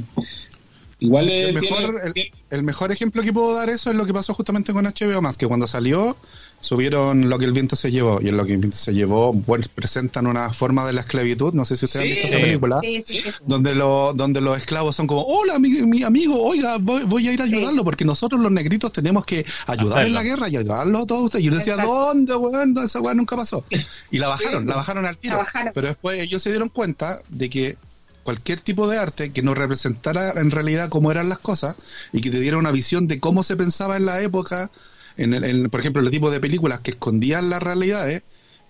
igual 1.03 1.29
eh, 1.29 1.49
El 1.49 1.59
tiene- 1.59 1.77
mejor, 1.79 2.01
el, 2.03 2.13
tiene- 2.13 2.31
el 2.49 2.63
mejor 2.63 2.91
ejemplo 2.91 3.21
que 3.23 3.33
puedo 3.33 3.53
dar 3.55 3.69
eso 3.69 3.91
es 3.91 3.97
lo 3.97 4.05
que 4.05 4.13
pasó 4.13 4.33
justamente 4.33 4.73
con 4.73 4.85
HBO 4.85 5.21
Max, 5.21 5.37
que 5.37 5.47
cuando 5.47 5.67
salió 5.67 6.15
subieron 6.59 7.29
lo 7.29 7.37
que 7.39 7.45
el 7.45 7.51
viento 7.51 7.75
se 7.75 7.91
llevó 7.91 8.19
y 8.21 8.29
en 8.29 8.37
lo 8.37 8.45
que 8.45 8.53
el 8.53 8.59
viento 8.59 8.77
se 8.77 8.93
llevó 8.93 9.33
pues, 9.33 9.67
presentan 9.67 10.27
una 10.27 10.49
forma 10.51 10.85
de 10.85 10.93
la 10.93 11.01
esclavitud, 11.01 11.53
no 11.53 11.65
sé 11.65 11.75
si 11.75 11.85
ustedes 11.85 12.03
Sí. 12.05 12.09
han 12.11 12.15
visto 12.15 12.27
esa 12.35 12.45
película, 12.45 12.79
Sí, 12.81 13.03
sí, 13.05 13.19
sí. 13.21 13.29
donde, 13.45 13.75
lo, 13.75 14.13
donde 14.13 14.39
los 14.39 14.57
esclavos 14.57 14.95
son 14.95 15.07
como, 15.07 15.23
hola 15.23 15.59
mi, 15.59 15.69
mi 15.83 16.03
amigo, 16.03 16.41
oiga, 16.41 16.77
voy, 16.77 17.03
voy 17.03 17.27
a 17.27 17.33
ir 17.33 17.41
a 17.41 17.45
ayudarlo 17.45 17.83
porque 17.83 18.05
nosotros 18.05 18.39
los 18.39 18.51
negritos 18.51 18.91
tenemos 18.93 19.25
que 19.25 19.45
ayudar 19.67 20.05
en 20.07 20.13
la 20.13 20.23
guerra 20.23 20.47
y 20.47 20.55
ayudarlo 20.57 20.99
a 20.99 21.05
todos 21.05 21.23
ustedes. 21.25 21.43
Y 21.43 21.49
yo 21.49 21.55
decía, 21.55 21.73
Exacto. 21.73 21.93
¿dónde, 21.93 22.35
weón? 22.35 22.77
Esa 22.77 23.01
weón 23.01 23.17
nunca 23.17 23.35
pasó. 23.35 23.63
Y 24.11 24.19
la 24.19 24.29
bajaron, 24.29 24.65
la 24.65 24.75
bajaron 24.77 25.05
al 25.05 25.17
tiro. 25.17 25.33
La 25.35 25.39
bajaron. 25.43 25.71
Pero 25.73 25.87
después 25.87 26.19
ellos 26.19 26.41
se 26.41 26.49
dieron 26.49 26.69
cuenta 26.69 27.19
de 27.29 27.49
que 27.49 27.77
cualquier 28.23 28.59
tipo 28.61 28.87
de 28.89 28.97
arte 28.97 29.31
que 29.33 29.41
no 29.43 29.53
representara 29.53 30.31
en 30.39 30.51
realidad 30.51 30.89
cómo 30.89 31.11
eran 31.11 31.29
las 31.29 31.39
cosas 31.39 31.75
y 32.11 32.21
que 32.21 32.31
te 32.31 32.39
diera 32.39 32.57
una 32.57 32.71
visión 32.71 33.07
de 33.07 33.19
cómo 33.19 33.43
se 33.43 33.55
pensaba 33.57 33.97
en 33.97 34.05
la 34.05 34.21
época, 34.21 34.71
en, 35.17 35.33
el- 35.33 35.43
en, 35.43 35.69
por 35.69 35.79
ejemplo, 35.81 36.01
el 36.01 36.11
tipo 36.11 36.31
de 36.31 36.39
películas 36.39 36.81
que 36.81 36.91
escondían 36.91 37.49
las 37.49 37.61
realidades 37.63 38.23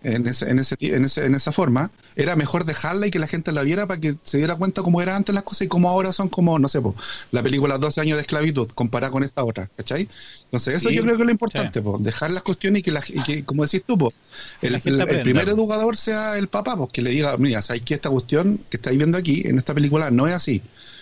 en, 0.04 0.28
ese, 0.28 0.50
en, 0.50 0.60
ese, 0.60 0.76
en, 0.80 1.06
ese, 1.06 1.26
en 1.26 1.36
esa 1.36 1.52
forma, 1.52 1.92
era 2.16 2.36
mejor 2.36 2.66
dejarla 2.66 3.08
y 3.08 3.12
que 3.12 3.20
la 3.20 3.28
gente 3.28 3.52
la 3.52 3.64
viera 3.64 3.88
para 3.88 4.00
que 4.00 4.16
se 4.24 4.38
diera 4.38 4.56
cuenta 4.56 4.82
cómo 4.82 5.02
eran 5.02 5.16
antes 5.16 5.34
las 5.34 5.44
cosas 5.44 5.64
y 5.64 5.68
cómo 5.68 5.90
ahora 5.90 6.12
son 6.12 6.30
como, 6.30 6.60
no 6.60 6.68
sé, 6.68 6.82
po, 6.82 6.96
la 7.32 7.42
película 7.42 7.78
12 7.78 8.02
años 8.02 8.18
de 8.18 8.22
esclavitud 8.22 8.68
comparada 8.76 9.12
con 9.12 9.24
esta 9.24 9.44
otra, 9.44 9.70
¿cachai? 9.76 10.08
Entonces 10.46 10.76
eso 10.76 10.90
Sí. 10.90 10.96
yo 10.96 11.04
creo 11.04 11.16
que 11.16 11.24
es 11.24 11.26
lo 11.26 11.32
importante, 11.32 11.82
po, 11.82 11.98
dejar 11.98 12.32
las 12.32 12.44
cuestiones 12.44 12.82
y 12.82 12.84
que, 12.84 12.92
la, 12.92 13.02
y 13.08 13.24
que 13.24 13.46
como 13.46 13.64
decís 13.64 13.84
tú, 13.86 13.98
po, 13.98 14.14
el, 14.62 14.82
primer 14.82 15.50
educador 15.50 15.96
sea 15.96 16.38
el 16.38 16.48
papá, 16.48 16.78
pues 16.78 16.92
que 16.92 17.02
le 17.02 17.10
diga, 17.12 17.38
mira, 17.38 17.62
¿sabes 17.62 17.82
que 17.82 17.94
esta 17.94 18.10
cuestión 18.10 18.60
que 18.70 18.78
estáis 18.78 18.98
viendo 18.98 19.18
aquí, 19.18 19.44
en 19.46 19.58
esta 19.58 19.74
película, 19.74 20.12
no 20.12 20.28
es 20.28 20.34
así? 20.34 20.62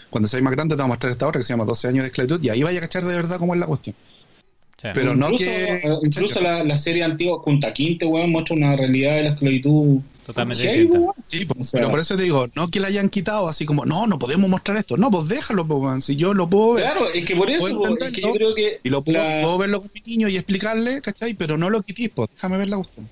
Cuando 0.10 0.28
seáis 0.28 0.44
más 0.44 0.52
grande 0.52 0.76
te 0.76 0.82
vamos 0.82 0.92
a 0.92 0.96
mostrar 0.96 1.12
esta 1.12 1.28
otra 1.28 1.40
que 1.40 1.46
se 1.46 1.54
llama 1.54 1.66
12 1.66 1.88
años 1.88 2.04
de 2.04 2.08
esclavitud 2.08 2.44
y 2.44 2.50
ahí 2.50 2.64
vaya 2.64 2.80
a 2.80 2.82
cachar 2.82 3.06
de 3.06 3.16
verdad 3.16 3.40
cómo 3.40 3.54
es 3.54 3.60
la 3.60 3.66
cuestión. 3.66 3.96
Sí. 4.82 4.88
Pero 4.94 5.16
no 5.16 5.30
que- 5.30 5.74
eh, 5.76 5.82
incluso 6.04 6.42
la, 6.42 6.64
la 6.64 6.76
serie 6.76 7.04
antigua 7.04 7.42
Kunta 7.42 7.72
Quinte, 7.72 8.06
weón, 8.06 8.32
muestra 8.32 8.56
una 8.56 8.76
realidad 8.76 9.16
de 9.16 9.24
la 9.24 9.30
esclavitud 9.30 10.00
Totalmente. 10.26 10.88
Sí, 11.28 11.46
po, 11.46 11.56
O 11.60 11.64
sea- 11.64 11.80
pero 11.80 11.92
por 11.92 12.00
eso 12.00 12.16
te 12.16 12.24
digo, 12.24 12.48
no 12.56 12.68
que 12.68 12.80
la 12.80 12.88
hayan 12.88 13.10
quitado 13.10 13.48
así 13.50 13.66
como, 13.66 13.86
no, 13.86 14.08
no 14.08 14.18
podemos 14.18 14.50
mostrar 14.50 14.78
esto. 14.78 14.96
No, 14.98 15.12
pues 15.12 15.28
déjalo, 15.28 15.68
po, 15.68 15.76
weón, 15.78 16.02
si 16.02 16.16
yo 16.16 16.34
lo 16.34 16.48
puedo 16.50 16.74
ver. 16.74 16.84
Claro, 16.86 17.08
es 17.12 17.26
que 17.26 17.36
por 17.36 17.50
eso, 17.50 17.68
po, 17.78 17.98
es 17.98 18.12
que 18.12 18.22
yo 18.22 18.32
creo 18.34 18.54
que 18.56 18.80
Y 18.84 18.90
lo 18.90 19.04
puedo, 19.04 19.18
la- 19.18 19.42
puedo 19.42 19.58
verlo 19.58 19.82
con 19.82 19.92
mi 19.94 20.02
niño 20.12 20.28
y 20.30 20.36
explicarle, 20.38 21.02
¿cachai? 21.02 21.34
Pero 21.34 21.58
no 21.58 21.70
lo 21.70 21.82
quitéis, 21.82 22.10
pues 22.16 22.30
déjame 22.34 22.58
ver 22.58 22.70
la 22.70 22.78
cuestión. 22.78 23.10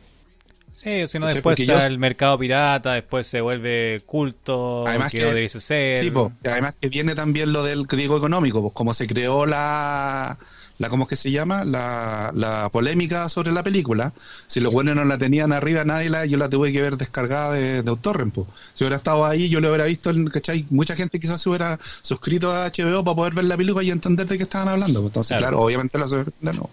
Sí, 0.76 1.08
si 1.08 1.20
no 1.20 1.26
después 1.26 1.42
Porque 1.44 1.64
está 1.64 1.80
yo- 1.80 1.86
el 1.88 1.98
mercado 1.98 2.38
pirata, 2.38 2.94
después 2.94 3.28
se 3.28 3.42
vuelve 3.42 4.02
culto, 4.06 4.88
Además 4.88 5.12
que, 5.12 5.18
que- 5.20 5.50
ser. 5.50 5.98
Sí, 5.98 6.10
pues, 6.12 6.30
además 6.46 6.78
que 6.80 6.88
viene 6.88 7.16
también 7.16 7.52
lo 7.52 7.64
del 7.64 7.86
código 7.86 8.16
económico, 8.16 8.62
pues 8.62 8.74
como 8.74 8.94
se 8.94 9.06
creó 9.08 9.46
la, 9.46 10.38
la 10.80 10.90
¿cómo 10.90 11.04
es 11.04 11.10
que 11.10 11.16
se 11.16 11.30
llama? 11.30 11.64
La, 11.66 12.32
la 12.34 12.70
polémica 12.70 13.30
sobre 13.30 13.52
la 13.52 13.62
película. 13.64 14.12
Si 14.48 14.60
los 14.60 14.74
buenos 14.74 14.96
no 14.96 15.06
la 15.06 15.18
tenían 15.20 15.54
arriba, 15.54 15.84
nadie 15.86 16.10
la, 16.10 16.26
yo 16.26 16.38
la 16.38 16.50
tuve 16.50 16.72
que 16.72 16.82
ver 16.82 16.98
descargada 16.98 17.54
de, 17.54 17.84
de 17.84 17.90
Autorren, 17.90 18.32
pues. 18.32 18.48
Si 18.74 18.84
hubiera 18.84 18.96
estado 18.96 19.26
ahí, 19.26 19.50
yo 19.50 19.60
lo 19.60 19.68
hubiera 19.70 19.86
visto, 19.86 20.12
¿cachai? 20.34 20.66
Mucha 20.72 20.96
gente 20.96 21.20
quizás 21.20 21.40
se 21.42 21.50
hubiera 21.50 21.78
suscrito 22.02 22.52
a 22.52 22.68
HBO 22.70 23.04
para 23.04 23.16
poder 23.16 23.34
ver 23.36 23.46
la 23.46 23.58
película 23.58 23.84
y 23.84 23.92
entender 23.92 24.26
de 24.26 24.38
qué 24.38 24.44
estaban 24.44 24.70
hablando. 24.70 25.02
Entonces, 25.02 25.38
Claro. 25.38 25.58
claro, 25.58 25.66
obviamente 25.66 25.98
la 26.00 26.08
sorprende, 26.08 26.54
no. 26.58 26.70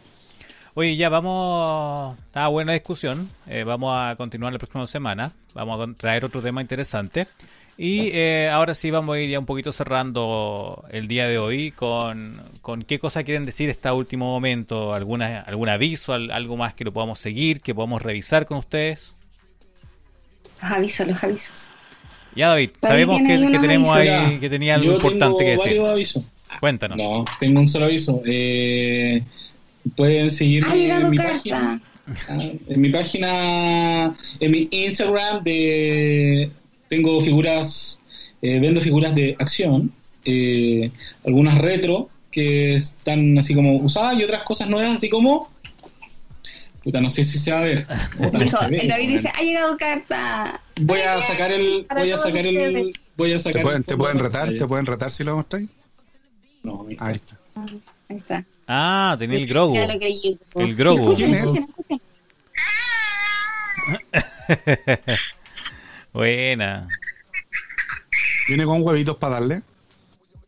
Oye, 0.75 0.97
ya 0.97 1.09
vamos. 1.09 2.17
Está 2.27 2.49
buena 2.49 2.75
discusión. 2.75 3.31
eh, 3.47 3.65
vamos 3.65 3.93
a 3.97 4.15
continuar 4.17 4.53
la 4.53 4.59
próxima 4.59 4.87
semana. 4.87 5.33
Vamos 5.55 5.81
a 5.81 5.93
traer 5.95 6.25
otro 6.25 6.43
tema 6.43 6.61
interesante. 6.61 7.27
Y 7.79 8.09
eh, 8.15 8.49
ahora 8.51 8.75
sí 8.75 8.91
vamos 8.91 9.17
a 9.17 9.21
ir 9.21 9.29
ya 9.31 9.39
un 9.39 9.45
poquito 9.47 9.71
cerrando 9.73 10.85
el 10.91 11.09
día 11.09 11.27
de 11.29 11.39
hoy 11.39 11.73
con, 11.73 12.41
con 12.67 12.83
qué 12.83 12.99
cosa 12.99 13.23
quieren 13.23 13.45
decir 13.47 13.71
este 13.71 13.89
último 13.93 14.27
momento. 14.27 14.93
¿Alguna, 14.93 15.39
¿Algún 15.43 15.69
aviso? 15.69 16.13
al- 16.15 16.33
¿Algo 16.33 16.57
más 16.57 16.75
que 16.75 16.83
lo 16.83 16.93
podamos 16.93 17.21
seguir? 17.21 17.61
¿Que 17.61 17.73
podamos 17.73 18.03
revisar 18.03 18.45
con 18.45 18.59
ustedes? 18.59 19.15
Los 20.61 20.73
avisos, 20.73 21.07
los 21.07 21.23
avisos. 21.23 21.71
Ya, 22.35 22.49
David, 22.49 22.71
David 22.83 22.89
sabemos 23.05 23.21
que, 23.21 23.51
que 23.53 23.59
tenemos 23.61 23.95
avisos. 23.97 24.15
ahí 24.19 24.39
que 24.41 24.51
tenía 24.51 24.75
algo 24.75 24.87
yo 24.89 24.93
importante 24.95 25.21
tengo 25.27 25.39
que 25.39 25.45
decir. 25.45 25.67
varios 25.69 25.89
avisos. 25.89 26.25
Cuéntanos. 26.59 26.99
No, 26.99 27.25
tengo 27.39 27.61
un 27.61 27.69
solo 27.69 27.85
aviso. 27.85 28.21
Eh, 28.27 29.23
pueden 29.95 30.29
seguirme 30.31 30.89
en 30.91 31.11
mi 31.11 31.17
carta. 31.17 31.33
página. 31.35 31.81
Ah, 32.29 32.39
En 32.69 32.81
mi 32.81 32.89
página, 32.91 34.13
en 34.41 34.51
mi 34.51 34.69
Instagram 34.73 35.45
de 35.45 36.51
tengo 36.89 37.21
figuras, 37.21 38.01
eh, 38.43 38.59
vendo 38.59 38.81
figuras 38.81 39.15
de 39.15 39.37
acción, 39.39 39.93
eh, 40.25 40.91
algunas 41.25 41.59
retro 41.59 42.11
que 42.37 42.77
están 42.77 43.39
así 43.39 43.55
como 43.55 43.79
usadas 43.79 44.19
y 44.19 44.23
otras 44.23 44.43
cosas 44.43 44.69
nuevas 44.69 44.97
así 44.97 45.09
como 45.09 45.51
puta 46.85 47.01
no 47.01 47.09
sé 47.09 47.25
si 47.25 47.39
se 47.39 47.51
va 47.51 47.61
a 47.61 47.63
ver. 47.63 47.87
Puta, 48.19 48.39
no 48.39 48.45
Dijo, 48.45 48.59
se 48.59 48.69
ve, 48.69 48.77
el 48.77 48.89
David 48.89 49.09
dice, 49.09 49.33
ha 49.35 49.41
llegado 49.41 49.75
carta. 49.79 50.61
voy 50.83 51.01
a 51.01 51.23
sacar 51.23 51.51
el 51.51 51.87
voy 51.97 52.11
a 52.11 52.19
sacar 52.19 52.47
el 52.47 52.93
voy 53.17 53.33
a 53.33 53.39
sacar 53.39 53.55
¿Te 53.55 53.63
pueden, 53.63 53.79
el 53.79 53.85
te 53.87 53.97
pueden 53.97 54.19
retar? 54.19 54.55
¿Te 54.55 54.67
pueden 54.67 54.85
retar 54.85 55.11
si 55.11 55.25
lo 55.25 55.37
mostráis? 55.37 55.71
No. 56.63 56.87
Ahí 56.99 57.15
está. 57.15 57.39
Ahí 58.11 58.19
está. 58.19 58.45
Ah, 58.69 59.17
tenía 59.19 59.39
el 59.39 59.47
Grogu. 59.47 59.75
El 60.57 60.77
Grogu. 60.77 61.15
¿Quién 61.15 61.37
es? 61.37 61.47
Buena. 66.13 66.87
¿Viene 68.47 68.67
con 68.67 68.83
huevitos 68.83 69.17
para 69.17 69.41
darle? 69.41 69.63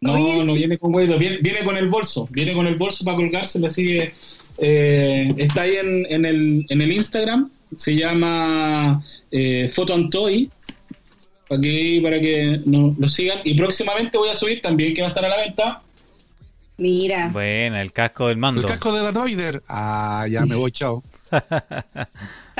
No, 0.00 0.14
Oye, 0.14 0.44
no 0.44 0.52
sí. 0.52 0.58
viene 0.58 0.78
con 0.78 0.92
viene, 0.92 1.38
viene 1.38 1.64
con 1.64 1.76
el 1.76 1.88
bolso, 1.88 2.28
viene 2.30 2.52
con 2.52 2.66
el 2.66 2.76
bolso 2.76 3.04
para 3.04 3.16
colgárselo, 3.16 3.66
así 3.66 3.84
que 3.84 4.12
eh, 4.58 5.34
está 5.38 5.62
ahí 5.62 5.76
en, 5.76 6.06
en, 6.08 6.24
el, 6.24 6.66
en 6.68 6.80
el 6.80 6.92
Instagram, 6.92 7.50
se 7.76 7.96
llama 7.96 9.04
eh, 9.30 9.68
Photo 9.74 9.94
and 9.94 10.10
Toy, 10.10 10.50
para 11.48 11.60
que, 11.60 12.00
para 12.02 12.20
que 12.20 12.60
nos 12.64 12.96
lo 12.96 13.08
sigan, 13.08 13.38
y 13.42 13.54
próximamente 13.54 14.18
voy 14.18 14.28
a 14.28 14.34
subir 14.34 14.60
también, 14.60 14.94
que 14.94 15.00
va 15.00 15.08
a 15.08 15.10
estar 15.10 15.24
a 15.24 15.28
la 15.28 15.38
venta, 15.38 15.82
Mira. 16.78 17.30
Buena, 17.30 17.82
el 17.82 17.92
casco 17.92 18.28
del 18.28 18.36
mando. 18.36 18.60
El 18.60 18.66
casco 18.66 18.92
de 18.92 19.02
Darth 19.02 19.16
Vader. 19.16 19.62
Ah, 19.68 20.26
ya 20.30 20.46
me 20.46 20.54
voy, 20.54 20.70
chao. 20.70 21.02
Está 21.24 22.08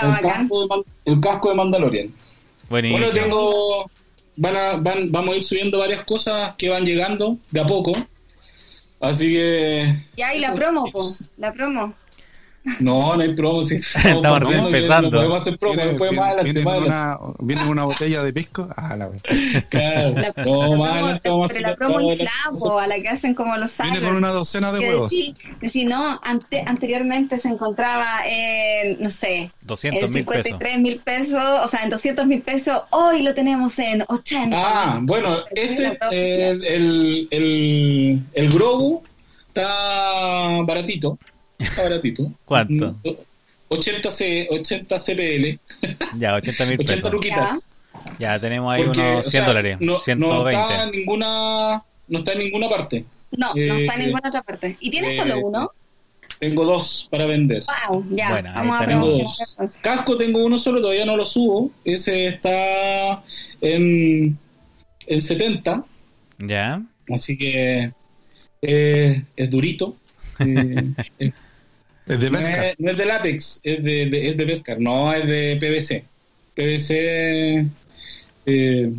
el 0.02 0.08
bacán. 0.08 0.48
casco, 0.48 0.66
de, 0.66 1.12
el 1.12 1.20
casco 1.20 1.48
de 1.50 1.54
Mandalorian. 1.54 2.14
Buenísimo. 2.68 2.98
Bueno, 2.98 3.12
tengo, 3.12 3.90
van 4.38 4.56
a, 4.56 4.76
van, 4.76 5.10
vamos 5.10 5.34
a 5.34 5.36
ir 5.36 5.42
subiendo 5.42 5.78
varias 5.78 6.04
cosas 6.04 6.54
que 6.56 6.68
van 6.68 6.84
llegando 6.84 7.36
de 7.50 7.60
a 7.60 7.66
poco, 7.66 7.92
así 9.00 9.32
que... 9.32 9.94
Ya, 10.16 10.34
y 10.34 10.40
la 10.40 10.54
promo, 10.54 10.90
po. 10.90 11.04
La 11.36 11.52
promo. 11.52 11.94
No, 12.80 13.16
no 13.16 13.22
hay 13.22 13.34
promo. 13.34 13.66
Sí, 13.66 13.74
Estamos 13.96 14.22
partiendo, 14.22 14.38
recién 14.40 14.64
empezando. 14.66 15.10
No 15.10 15.16
podemos 15.16 15.40
hacer 15.40 15.58
promo. 15.58 15.74
Viene, 15.74 15.88
Después 15.90 16.10
viene- 16.10 16.24
más 16.26 16.44
viene 16.44 16.62
con 16.62 16.72
adelante. 16.72 16.88
una, 16.90 17.34
viene 17.40 17.64
una 17.68 17.84
botella 17.84 18.22
de 18.22 18.32
pisco. 18.32 18.68
Ah, 18.76 18.96
la 18.96 19.06
wea. 19.08 19.20
Claro. 19.68 20.10
La, 20.10 20.14
No, 20.14 20.20
la 20.22 20.32
promo, 20.32 20.84
adelante 20.86 21.28
vamos 21.28 21.50
a 21.50 21.54
pero 21.54 21.68
la 21.68 21.76
promo 21.76 21.98
po, 22.58 22.78
a 22.78 22.86
la 22.86 23.00
que 23.00 23.08
hacen 23.08 23.34
como 23.34 23.56
los 23.56 23.76
Viene 23.78 23.94
sagas. 23.96 24.08
con 24.08 24.16
una 24.16 24.28
docena 24.30 24.72
de 24.72 24.80
huevos. 24.80 25.10
decir, 25.10 25.34
decir, 25.60 25.88
no, 25.88 26.20
ante, 26.22 26.62
anteriormente 26.66 27.38
se 27.38 27.48
encontraba 27.48 28.20
en, 28.26 29.02
no 29.02 29.10
sé, 29.10 29.50
200 29.62 30.04
en 30.04 30.14
mil 30.14 30.24
pesos. 30.24 30.44
53 30.46 30.78
mil 30.80 31.00
pesos, 31.00 31.42
o 31.64 31.68
sea, 31.68 31.82
en 31.84 31.90
200 31.90 32.26
mil 32.26 32.42
pesos, 32.42 32.82
hoy 32.90 33.22
lo 33.22 33.34
tenemos 33.34 33.78
en 33.78 34.02
80. 34.08 34.56
Ah, 34.58 34.98
bueno, 35.02 35.38
este, 35.54 35.98
el, 36.10 36.64
el, 36.64 37.28
el, 37.30 38.22
el 38.32 38.50
Grogu 38.50 39.02
está 39.48 40.62
baratito. 40.64 41.18
Está 41.58 41.82
baratito. 41.82 42.30
¿Cuánto? 42.44 42.92
Mm, 43.04 43.10
80, 43.68 44.10
C, 44.10 44.48
80 44.50 44.98
CPL, 44.98 45.58
Ya, 46.18 46.34
80 46.34 46.64
mil 46.66 46.74
80 46.80 46.94
pesos. 46.94 47.12
luquitas. 47.12 47.68
Ya 48.18 48.38
tenemos 48.38 48.72
ahí 48.72 48.84
Porque, 48.84 49.00
unos 49.00 49.26
o 49.26 49.30
100 49.30 49.32
sea, 49.32 49.46
dólares. 49.48 49.76
No, 49.80 49.94
no 49.94 50.00
120. 50.00 50.50
está 50.50 50.84
en 50.84 50.90
ninguna, 50.92 51.82
no 52.08 52.18
está 52.18 52.32
en 52.32 52.38
ninguna 52.38 52.68
parte. 52.68 53.04
No, 53.32 53.48
no 53.54 53.60
eh, 53.60 53.80
está 53.80 53.94
en 53.94 54.00
ninguna 54.06 54.28
otra 54.28 54.42
parte. 54.42 54.76
¿Y 54.80 54.90
tiene 54.90 55.12
eh, 55.12 55.16
solo 55.16 55.38
uno? 55.46 55.72
Tengo 56.38 56.64
dos 56.64 57.08
para 57.10 57.26
vender. 57.26 57.64
Wow, 57.88 58.06
ya, 58.12 58.30
Bueno, 58.30 58.50
ahí 58.54 58.66
vamos 58.88 59.40
a 59.50 59.62
dos. 59.62 59.78
Casco 59.82 60.16
tengo 60.16 60.44
uno 60.44 60.56
solo, 60.58 60.80
todavía 60.80 61.04
no 61.04 61.16
lo 61.16 61.26
subo. 61.26 61.72
Ese 61.84 62.28
está 62.28 63.22
en, 63.60 64.38
en 65.06 65.20
70, 65.20 65.84
Ya. 66.38 66.80
así 67.12 67.36
que 67.36 67.92
eh, 68.62 69.24
es 69.36 69.50
durito. 69.50 69.96
Es 72.08 72.20
de 72.20 72.30
no, 72.30 72.38
pesca. 72.38 72.68
es, 72.68 72.74
no 72.78 72.90
es 72.90 72.96
de 72.98 73.04
látex, 73.06 73.60
es 73.62 73.82
de, 73.84 74.06
de- 74.06 74.28
es 74.28 74.36
de 74.36 74.46
Pescar, 74.46 74.80
no 74.80 75.12
es 75.12 75.26
de 75.26 75.56
PVC. 75.60 76.04
PVC, 76.54 77.66
eh, 78.46 78.92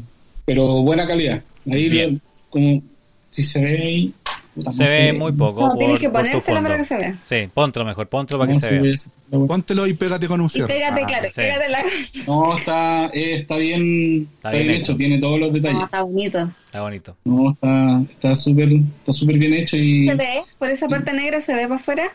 pero 0.45 0.65
buena 0.81 1.05
calidad. 1.07 1.41
Ahí 1.71 1.89
Bien. 1.89 2.13
lo- 2.13 2.19
como 2.49 2.83
si 3.31 3.43
se 3.43 3.59
ve 3.61 3.77
ahí. 3.77 4.13
puta, 4.55 4.71
Se 4.71 4.83
no 4.83 4.89
ve 4.89 5.13
muy 5.13 5.31
poco. 5.33 5.67
No, 5.67 5.77
tienes 5.77 5.99
que 5.99 6.09
ponérsela 6.09 6.61
para 6.61 6.77
que 6.77 6.83
se 6.85 6.95
vea. 6.97 7.15
Sí, 7.23 7.49
póntelo 7.53 7.85
mejor, 7.85 8.07
póntelo 8.07 8.39
para 8.39 8.51
No 8.53 8.57
que 8.59 8.61
se 8.61 8.69
se 8.69 8.79
vea. 8.79 8.95
ve. 9.31 9.47
Póntelo 9.47 9.87
y 9.87 9.93
pégate 9.93 10.27
con 10.27 10.41
un 10.41 10.47
Y 10.47 10.49
fierro. 10.49 10.67
pégate, 10.67 11.01
Ah, 11.03 11.07
claro, 11.07 11.27
sí. 11.29 11.41
pégate 11.41 11.69
la. 11.69 11.83
No, 12.27 12.57
está, 12.57 13.05
eh, 13.13 13.35
está 13.41 13.57
bien, 13.57 14.27
está 14.35 14.51
bien 14.51 14.69
hecho, 14.71 14.95
tiene 14.95 15.19
todos 15.19 15.39
los 15.39 15.53
detalles. 15.53 15.77
No, 15.79 15.85
está 15.85 16.01
bonito. 16.01 16.51
Está 16.65 16.81
bonito. 16.81 17.17
No, 17.25 17.51
está 17.51 18.01
está 18.11 18.35
súper 18.35 18.69
está 18.71 19.13
súper 19.13 19.37
bien 19.37 19.53
hecho 19.53 19.77
y 19.77 20.05
¿Se 20.07 20.15
ve? 20.15 20.41
¿Por 20.57 20.69
esa 20.69 20.87
parte 20.87 21.11
negra 21.13 21.41
se 21.41 21.53
ve 21.55 21.63
para 21.63 21.75
afuera? 21.75 22.11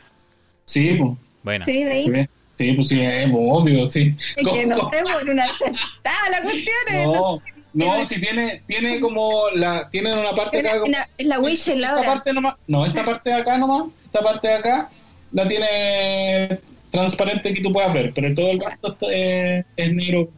Sí, 0.65 0.95
pues, 0.95 1.13
Bueno. 1.43 1.65
Sí, 1.65 1.85
de 1.85 1.93
ahí. 1.93 2.03
se 2.05 2.11
ve. 2.11 2.29
Sí, 2.55 2.73
pues 2.75 2.89
sí, 2.89 3.01
es 3.01 3.29
obvio, 3.33 3.91
sí. 3.91 4.15
Es 4.37 4.49
que 4.49 4.67
no 4.67 4.77
sé, 4.91 5.03
por 5.13 5.29
una 5.29 5.47
sentada 5.59 6.31
la 6.31 6.43
cuestión 6.43 6.75
es. 6.93 7.05
No, 7.07 7.41
no, 7.73 8.05
si 8.05 8.21
tiene 8.21 8.63
tiene 8.69 9.01
como 9.01 9.51
la 9.55 9.89
tiene 9.91 10.13
una 10.15 10.33
parte 10.37 10.61
Es 10.61 10.67
acá 10.69 10.79
como- 10.81 10.93
la- 10.93 11.09
es 11.19 11.27
la 11.27 11.41
wish 11.41 11.69
en 11.69 11.81
la 11.81 11.89
esta 11.89 12.05
parte 12.05 12.33
nomás, 12.33 12.55
no, 12.69 12.87
esta 12.87 13.05
parte 13.05 13.31
de 13.31 13.37
acá 13.37 13.59
nomás, 13.59 13.89
esta 14.05 14.23
parte 14.23 14.47
de 14.47 14.55
acá 14.55 14.89
la 15.33 15.49
tiene 15.49 16.61
transparente 16.93 17.53
que 17.53 17.61
tú 17.61 17.73
puedas 17.73 17.93
ver, 17.93 18.13
pero 18.15 18.33
todo 18.37 18.53
el 18.53 18.61
resto 18.61 18.93
está, 18.93 19.07
eh, 19.11 19.65
es 19.77 19.93
negro. 19.95 20.29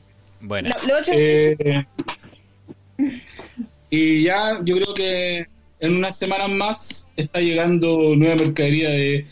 Bueno. 0.41 0.71
Lo, 0.71 0.89
lo 0.95 0.99
otro 1.01 1.13
es 1.13 1.57
Eh, 1.61 1.85
y 3.91 4.23
ya 4.23 4.59
yo 4.65 4.77
creo 4.77 4.95
que 4.95 5.47
en 5.81 5.97
unas 5.97 6.17
semanas 6.17 6.49
más 6.49 7.09
está 7.17 7.41
llegando 7.41 8.15
nueva 8.17 8.37
mercadería 8.37 8.89
de 8.91 9.27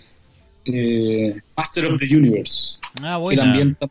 eh, 0.66 1.34
Master 1.56 1.86
of 1.86 1.98
the 2.00 2.06
Universe. 2.06 2.78
Ah, 3.02 3.20
también 3.36 3.70
está, 3.70 3.88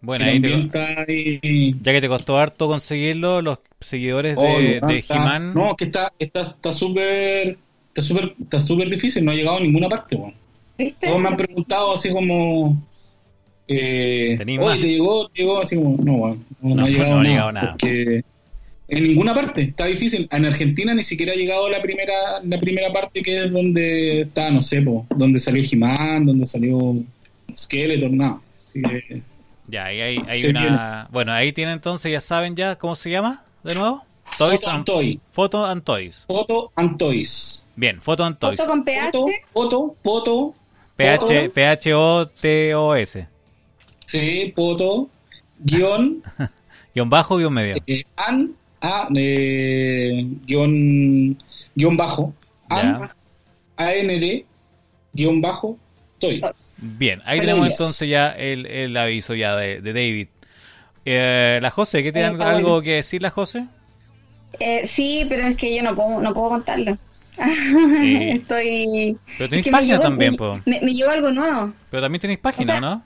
Bueno, 0.00 0.24
ahí 0.24 0.40
te- 0.40 1.74
ya 1.82 1.92
que 1.92 2.00
te 2.00 2.08
costó 2.08 2.38
harto 2.38 2.66
conseguirlo, 2.68 3.42
los 3.42 3.58
seguidores 3.80 4.36
Oh, 4.38 4.42
de, 4.58 4.80
no, 4.80 4.88
de 4.88 4.98
está- 4.98 5.16
He-Man. 5.16 5.54
No, 5.54 5.76
que 5.76 5.84
está 5.84 6.12
está 6.18 6.40
está 6.42 6.72
súper 6.72 7.56
está 7.88 8.02
súper 8.02 8.34
está 8.40 8.60
súper 8.60 8.88
difícil, 8.88 9.24
no 9.24 9.30
ha 9.32 9.34
llegado 9.34 9.58
a 9.58 9.60
ninguna 9.60 9.88
parte, 9.88 10.16
weón. 10.16 10.34
¿Viste? 10.78 11.06
Todos 11.08 11.20
me 11.20 11.28
han 11.28 11.36
preguntado 11.36 11.92
así 11.94 12.10
como 12.10 12.80
eh, 13.68 14.34
¿Tenís 14.38 14.58
oye, 14.58 14.66
más? 14.68 14.80
te 14.80 14.88
llegó, 14.88 15.28
te 15.28 15.42
llegó 15.42 15.60
así 15.60 15.76
como, 15.76 15.96
no, 16.02 16.12
weón, 16.14 16.44
no, 16.62 16.74
No, 16.76 16.84
ha 16.84 16.88
llegado, 16.88 17.10
no 17.14 17.20
ha 17.20 17.22
nada, 17.22 17.28
llegado 17.30 17.52
nada. 17.52 17.76
porque 17.78 18.22
en 18.90 19.04
ninguna 19.04 19.34
parte, 19.34 19.62
está 19.62 19.86
difícil. 19.86 20.28
En 20.30 20.44
Argentina 20.44 20.92
ni 20.94 21.02
siquiera 21.02 21.32
ha 21.32 21.36
llegado 21.36 21.68
la 21.70 21.80
primera 21.80 22.40
la 22.42 22.58
primera 22.58 22.92
parte 22.92 23.22
que 23.22 23.44
es 23.44 23.52
donde 23.52 24.22
está, 24.22 24.50
no 24.50 24.60
sé, 24.62 24.82
po, 24.82 25.06
donde 25.16 25.38
salió 25.38 25.62
He-Man, 25.70 26.26
donde 26.26 26.46
salió 26.46 26.96
Skeletor, 27.56 28.10
nada. 28.10 28.40
Así 28.66 28.82
que, 28.82 29.22
Ya, 29.68 29.86
ahí 29.86 30.00
hay, 30.00 30.44
una. 30.48 31.08
Bueno, 31.10 31.32
ahí 31.32 31.52
tienen 31.52 31.74
entonces, 31.74 32.10
ya 32.12 32.20
saben 32.20 32.56
ya 32.56 32.76
cómo 32.76 32.96
se 32.96 33.10
llama 33.10 33.44
de 33.62 33.74
nuevo. 33.74 34.04
Toys 34.38 34.60
Photo 34.60 34.70
and 34.70 34.76
and, 34.76 34.84
Toy. 34.84 35.20
Photo 35.32 35.66
and 35.66 35.84
Toys. 35.84 36.24
Foto 36.26 36.72
and 36.76 36.98
Toys. 36.98 37.66
Bien, 37.76 38.00
Photo 38.00 38.24
and 38.24 38.38
Toys. 38.38 38.58
Foto 38.58 38.70
con 38.70 38.84
PH. 38.84 39.10
Foto, 39.12 39.26
foto, 39.52 39.96
foto, 40.02 40.54
PH, 40.96 41.18
foto, 41.20 41.52
P-H-O-T-O-S. 41.52 43.26
sí, 44.06 44.52
foto, 44.54 45.08
guion, 45.58 46.22
Guión 46.94 47.10
bajo, 47.10 47.36
guion 47.36 47.52
medio. 47.52 47.76
eh, 47.86 48.04
an, 48.16 48.54
a, 48.80 49.08
eh, 49.14 50.26
guion, 50.46 51.36
guion 51.74 51.96
bajo, 51.96 52.34
Ya. 52.70 53.10
AND, 53.76 54.44
guion 55.12 55.40
bajo, 55.40 55.76
toy. 56.18 56.40
Bien, 56.82 57.20
ahí 57.24 57.40
tenemos 57.40 57.66
yes. 57.68 57.72
entonces 57.80 58.08
ya 58.08 58.28
el, 58.30 58.64
el 58.66 58.96
aviso 58.96 59.34
ya 59.34 59.54
de, 59.56 59.80
de 59.80 59.92
David. 59.92 60.28
Eh, 61.04 61.58
la 61.62 61.70
José, 61.70 62.02
¿qué 62.02 62.12
tiene 62.12 62.28
Eh, 62.28 62.42
algo 62.42 62.70
bueno. 62.70 62.82
que 62.82 62.92
decir 62.96 63.20
la 63.22 63.30
José? 63.30 63.66
Eh, 64.58 64.86
sí, 64.86 65.26
pero 65.28 65.42
es 65.46 65.56
que 65.56 65.74
yo 65.76 65.82
no 65.82 65.94
puedo, 65.94 66.20
no 66.20 66.32
puedo 66.34 66.48
contarlo. 66.50 66.96
Estoy. 67.38 69.16
Pero 69.38 69.44
es 69.44 69.50
tenéis 69.50 69.68
página 69.70 69.94
llegó- 69.94 70.02
también, 70.02 70.32
me, 70.32 70.36
po. 70.38 70.60
me, 70.66 70.80
me 70.82 70.94
llegó 70.94 71.10
algo 71.10 71.30
nuevo. 71.30 71.72
Pero 71.90 72.02
también 72.02 72.20
tenéis 72.20 72.38
página, 72.40 72.72
O 72.74 72.78
sea, 72.78 72.80
¿no? 72.80 73.02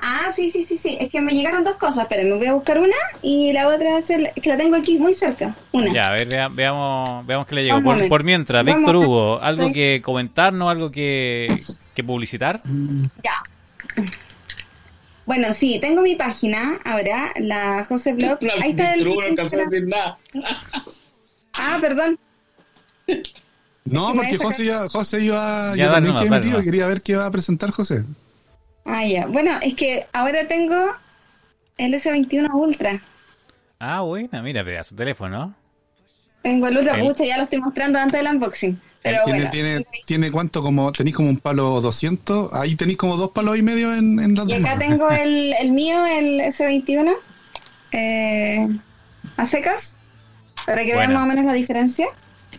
Ah, 0.00 0.30
sí, 0.34 0.50
sí, 0.50 0.64
sí, 0.64 0.76
sí. 0.76 0.96
Es 1.00 1.08
que 1.10 1.20
me 1.22 1.32
llegaron 1.32 1.64
dos 1.64 1.76
cosas. 1.76 2.06
Pero 2.08 2.22
me 2.24 2.34
voy 2.36 2.46
a 2.46 2.54
buscar 2.54 2.78
una 2.78 2.96
y 3.22 3.52
la 3.52 3.68
otra 3.68 3.98
es 3.98 4.10
el- 4.10 4.30
que 4.40 4.48
la 4.50 4.56
tengo 4.56 4.76
aquí 4.76 4.98
muy 4.98 5.14
cerca. 5.14 5.54
Una. 5.72 5.92
Ya, 5.92 6.08
a 6.10 6.12
ver, 6.12 6.28
vea- 6.28 6.48
veamos, 6.48 7.26
veamos 7.26 7.46
qué 7.46 7.54
le 7.54 7.64
llegó. 7.64 7.82
Por, 7.82 8.08
por 8.08 8.24
mientras, 8.24 8.64
Vamos 8.64 8.78
Víctor 8.80 8.96
Hugo, 8.96 9.40
¿algo 9.40 9.66
Sí. 9.68 9.72
que 9.72 10.02
comentarnos, 10.04 10.70
algo 10.70 10.90
que, 10.90 11.60
que 11.94 12.04
publicitar? 12.04 12.60
Ya. 13.22 13.42
Bueno, 15.26 15.54
sí, 15.54 15.78
tengo 15.80 16.02
mi 16.02 16.16
página 16.16 16.78
ahora, 16.84 17.32
la 17.36 17.84
José 17.86 18.12
Blog. 18.12 18.38
No, 18.42 18.52
Ahí 18.60 18.70
está 18.70 18.92
el. 18.94 19.00
Víctor 19.04 19.08
Hugo 19.12 19.22
no 19.22 19.28
alcanzó 19.28 19.56
a 19.60 19.64
decir 19.64 19.86
nada. 19.88 20.18
Ah, 21.56 21.78
perdón. 21.80 22.18
No, 23.84 24.12
porque 24.12 24.38
José, 24.38 24.64
ya, 24.64 24.88
José 24.88 25.22
iba. 25.22 25.76
Ya, 25.76 25.84
yo 25.84 25.90
también 25.92 26.14
no, 26.14 26.20
quedé 26.20 26.30
metido 26.30 26.60
y 26.60 26.64
quería 26.64 26.86
ver 26.88 27.00
qué 27.00 27.12
iba 27.12 27.24
a 27.24 27.30
presentar 27.30 27.70
José. 27.70 28.04
Ah, 28.84 29.04
ya. 29.06 29.26
Bueno, 29.26 29.52
es 29.62 29.74
que 29.74 30.06
ahora 30.12 30.46
tengo 30.46 30.76
el 31.78 31.94
S21 31.94 32.50
Ultra. 32.54 33.02
Ah, 33.78 34.00
buena, 34.02 34.42
mira, 34.42 34.62
vea 34.62 34.82
su 34.82 34.94
teléfono. 34.94 35.54
Tengo 36.42 36.68
el 36.68 36.76
Ultra, 36.78 37.00
El- 37.00 37.06
pucha, 37.08 37.24
ya 37.24 37.36
lo 37.38 37.44
estoy 37.44 37.60
mostrando 37.60 37.98
antes 37.98 38.20
del 38.22 38.34
unboxing. 38.34 38.80
Pero 39.02 39.18
tiene, 39.24 39.38
bueno. 39.38 39.50
tiene, 39.50 39.86
tiene 40.06 40.30
cuánto 40.30 40.62
como, 40.62 40.90
tenéis 40.92 41.16
como 41.16 41.28
un 41.28 41.38
palo 41.38 41.80
200, 41.82 42.54
ahí 42.54 42.74
tenéis 42.74 42.96
como 42.96 43.16
dos 43.16 43.30
palos 43.32 43.58
y 43.58 43.62
medio 43.62 43.94
en, 43.94 44.18
en 44.18 44.34
las 44.34 44.48
Y 44.48 44.54
acá 44.54 44.62
manos. 44.76 44.78
tengo 44.78 45.10
el, 45.10 45.52
el 45.60 45.72
mío, 45.72 46.06
el 46.06 46.40
S21, 46.40 47.14
eh, 47.92 48.66
a 49.36 49.44
secas, 49.44 49.96
para 50.66 50.84
que 50.84 50.94
vean 50.94 51.12
más 51.12 51.24
o 51.24 51.26
menos 51.26 51.44
la 51.44 51.52
diferencia. 51.52 52.06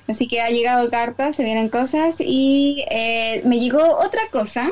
Así 0.08 0.28
que 0.28 0.42
ha 0.42 0.50
llegado 0.50 0.92
carta, 0.92 1.34
se 1.34 1.44
vienen 1.44 1.70
cosas 1.70 2.18
y 2.20 2.86
eh, 2.92 3.42
me 3.46 3.60
llegó 3.60 3.98
otra 3.98 4.22
cosa, 4.32 4.72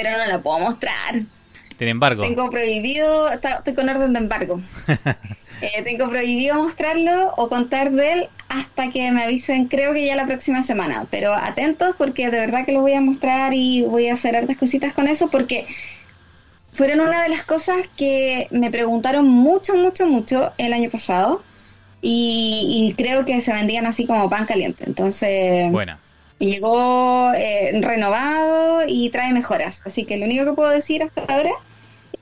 pero 0.00 0.16
no 0.16 0.26
la 0.26 0.38
puedo 0.40 0.60
mostrar. 0.60 1.22
Tiene 1.76 1.90
embargo. 1.90 2.22
Tengo 2.22 2.48
prohibido, 2.50 3.30
está- 3.30 3.56
estoy 3.58 3.74
con 3.74 3.88
orden 3.88 4.12
de 4.12 4.20
embargo. 4.20 4.60
Eh, 5.60 5.82
tengo 5.82 6.08
prohibido 6.08 6.54
mostrarlo 6.62 7.34
o 7.36 7.48
contar 7.48 7.90
de 7.90 8.12
él 8.12 8.28
hasta 8.48 8.92
que 8.92 9.10
me 9.10 9.24
avisen, 9.24 9.66
creo 9.66 9.92
que 9.92 10.06
ya 10.06 10.14
la 10.14 10.24
próxima 10.24 10.62
semana. 10.62 11.06
Pero 11.10 11.32
atentos 11.34 11.96
porque 11.98 12.30
de 12.30 12.38
verdad 12.38 12.64
que 12.64 12.70
lo 12.70 12.80
voy 12.82 12.92
a 12.92 13.00
mostrar 13.00 13.52
y 13.54 13.82
voy 13.82 14.06
a 14.06 14.14
hacer 14.14 14.36
hartas 14.36 14.56
cositas 14.56 14.92
con 14.94 15.08
eso 15.08 15.30
porque 15.30 15.66
fueron 16.70 17.00
una 17.00 17.24
de 17.24 17.30
las 17.30 17.44
cosas 17.44 17.74
que 17.96 18.46
me 18.52 18.70
preguntaron 18.70 19.26
mucho, 19.26 19.74
mucho, 19.74 20.06
mucho 20.06 20.52
el 20.58 20.72
año 20.72 20.90
pasado 20.90 21.42
y, 22.02 22.86
y 22.88 22.94
creo 22.94 23.24
que 23.24 23.40
se 23.40 23.52
vendían 23.52 23.86
así 23.86 24.06
como 24.06 24.30
pan 24.30 24.46
caliente. 24.46 24.84
Entonces 24.86 25.72
Buena. 25.72 25.98
Llegó 26.38 27.32
eh, 27.34 27.72
renovado 27.80 28.82
y 28.86 29.10
trae 29.10 29.32
mejoras. 29.32 29.82
Así 29.84 30.04
que 30.04 30.16
lo 30.16 30.26
único 30.26 30.44
que 30.44 30.52
puedo 30.52 30.70
decir 30.70 31.02
hasta 31.02 31.22
ahora, 31.22 31.50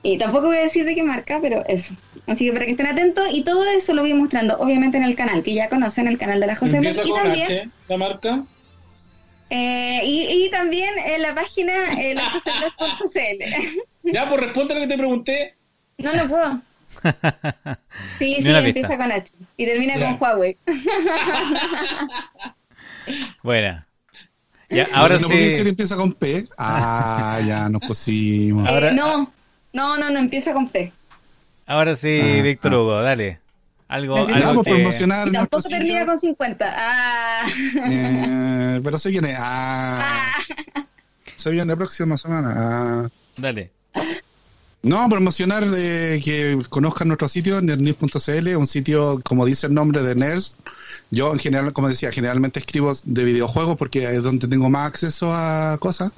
y 0.03 0.17
tampoco 0.17 0.47
voy 0.47 0.57
a 0.57 0.61
decir 0.61 0.85
de 0.85 0.95
qué 0.95 1.03
marca, 1.03 1.39
pero 1.41 1.63
eso. 1.67 1.95
Así 2.27 2.45
que 2.45 2.53
para 2.53 2.65
que 2.65 2.71
estén 2.71 2.87
atentos 2.87 3.27
y 3.31 3.43
todo 3.43 3.65
eso 3.69 3.93
lo 3.93 4.01
voy 4.01 4.13
mostrando, 4.13 4.57
obviamente 4.59 4.97
en 4.97 5.03
el 5.03 5.15
canal, 5.15 5.43
que 5.43 5.53
ya 5.53 5.69
conocen 5.69 6.07
el 6.07 6.17
canal 6.17 6.39
de 6.39 6.47
la 6.47 6.55
José 6.55 6.77
Empieza 6.77 7.03
y 7.05 7.09
con 7.09 7.21
también, 7.23 7.45
H, 7.45 7.69
la 7.87 7.97
marca. 7.97 8.43
eh, 9.49 10.01
y, 10.03 10.45
y 10.45 10.49
también 10.49 10.89
en 11.05 11.21
la 11.21 11.33
página 11.33 11.93
eh. 12.01 12.15
Ya, 14.03 14.29
pues 14.29 14.41
responde 14.41 14.75
lo 14.75 14.81
que 14.81 14.87
te 14.87 14.97
pregunté. 14.97 15.55
No 15.97 16.13
lo 16.13 16.27
puedo. 16.27 16.61
Sí, 18.19 18.35
Ni 18.37 18.41
sí, 18.43 18.49
empieza 18.49 18.73
pista. 18.89 18.97
con 18.97 19.11
H 19.11 19.33
y 19.57 19.65
termina 19.65 19.93
con 19.99 20.17
Huawei. 20.19 20.57
Buena. 23.43 23.86
Ya, 24.69 24.87
ahora 24.93 25.17
no 25.17 25.27
sí. 25.27 25.33
decir 25.33 25.67
empieza 25.67 25.95
con 25.95 26.13
P. 26.13 26.45
Ah, 26.57 27.39
ya 27.45 27.69
nos 27.69 27.81
pusimos. 27.81 28.67
Eh, 28.67 28.71
Ahora- 28.71 28.91
no, 28.91 29.31
no, 29.73 29.97
no, 29.97 30.09
no 30.09 30.19
empieza 30.19 30.53
con 30.53 30.67
P. 30.69 30.91
Ahora 31.65 31.95
sí, 31.95 32.19
Ah, 32.21 32.43
Víctor 32.43 32.73
ah. 32.73 32.77
Hugo, 32.79 33.01
dale. 33.01 33.39
Algo, 33.89 34.17
algo 34.27 34.63
que... 34.63 34.71
promocionar 34.71 35.29
Y 35.29 35.31
tampoco 35.31 35.69
termina 35.69 35.93
sitio. 35.99 36.05
con 36.07 36.19
50. 36.19 36.75
Ah. 36.77 37.47
Eh, 37.89 38.81
pero 38.83 38.97
sé 38.97 39.11
quién 39.11 39.25
es. 39.25 39.37
Ah, 39.39 40.33
se 41.35 41.49
viene 41.51 41.67
la 41.71 41.75
próxima 41.77 42.17
semana. 42.17 42.53
Ah. 42.57 43.09
Dale. 43.37 43.71
No, 44.83 45.09
promocionar 45.09 45.69
de 45.69 46.21
que 46.23 46.61
conozcan 46.69 47.07
nuestro 47.09 47.27
sitio, 47.27 47.61
nerdnews.cl, 47.61 48.55
un 48.55 48.67
sitio, 48.67 49.19
como 49.23 49.45
dice 49.45 49.67
el 49.67 49.73
nombre, 49.73 50.01
de 50.01 50.15
nerds. 50.15 50.55
Yo, 51.11 51.33
en 51.33 51.39
general, 51.39 51.73
como 51.73 51.89
decía, 51.89 52.11
generalmente 52.11 52.59
escribo 52.59 52.93
de 53.03 53.23
videojuegos 53.25 53.75
porque 53.75 54.05
es 54.05 54.21
donde 54.23 54.47
tengo 54.47 54.69
más 54.69 54.87
acceso 54.87 55.33
a 55.33 55.77
cosas. 55.79 56.13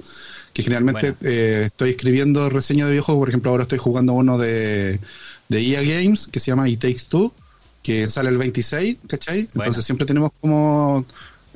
Que 0.52 0.62
generalmente 0.62 1.12
Bueno. 1.12 1.34
eh, 1.34 1.62
estoy 1.64 1.90
escribiendo 1.90 2.48
reseñas 2.48 2.86
de 2.86 2.92
videojuegos. 2.92 3.20
Por 3.22 3.28
ejemplo, 3.30 3.50
ahora 3.50 3.62
estoy 3.62 3.78
jugando 3.78 4.12
uno 4.12 4.36
de, 4.38 5.00
de 5.48 5.60
EA 5.60 5.82
Games 5.82 6.28
que 6.28 6.38
se 6.38 6.50
llama 6.50 6.68
It 6.68 6.80
Takes 6.80 7.04
Two, 7.08 7.34
que 7.82 8.06
sale 8.06 8.28
el 8.28 8.38
26, 8.38 8.98
¿cachai? 9.08 9.48
Entonces 9.54 9.84
siempre 9.84 10.06
tenemos 10.06 10.32
como. 10.40 11.04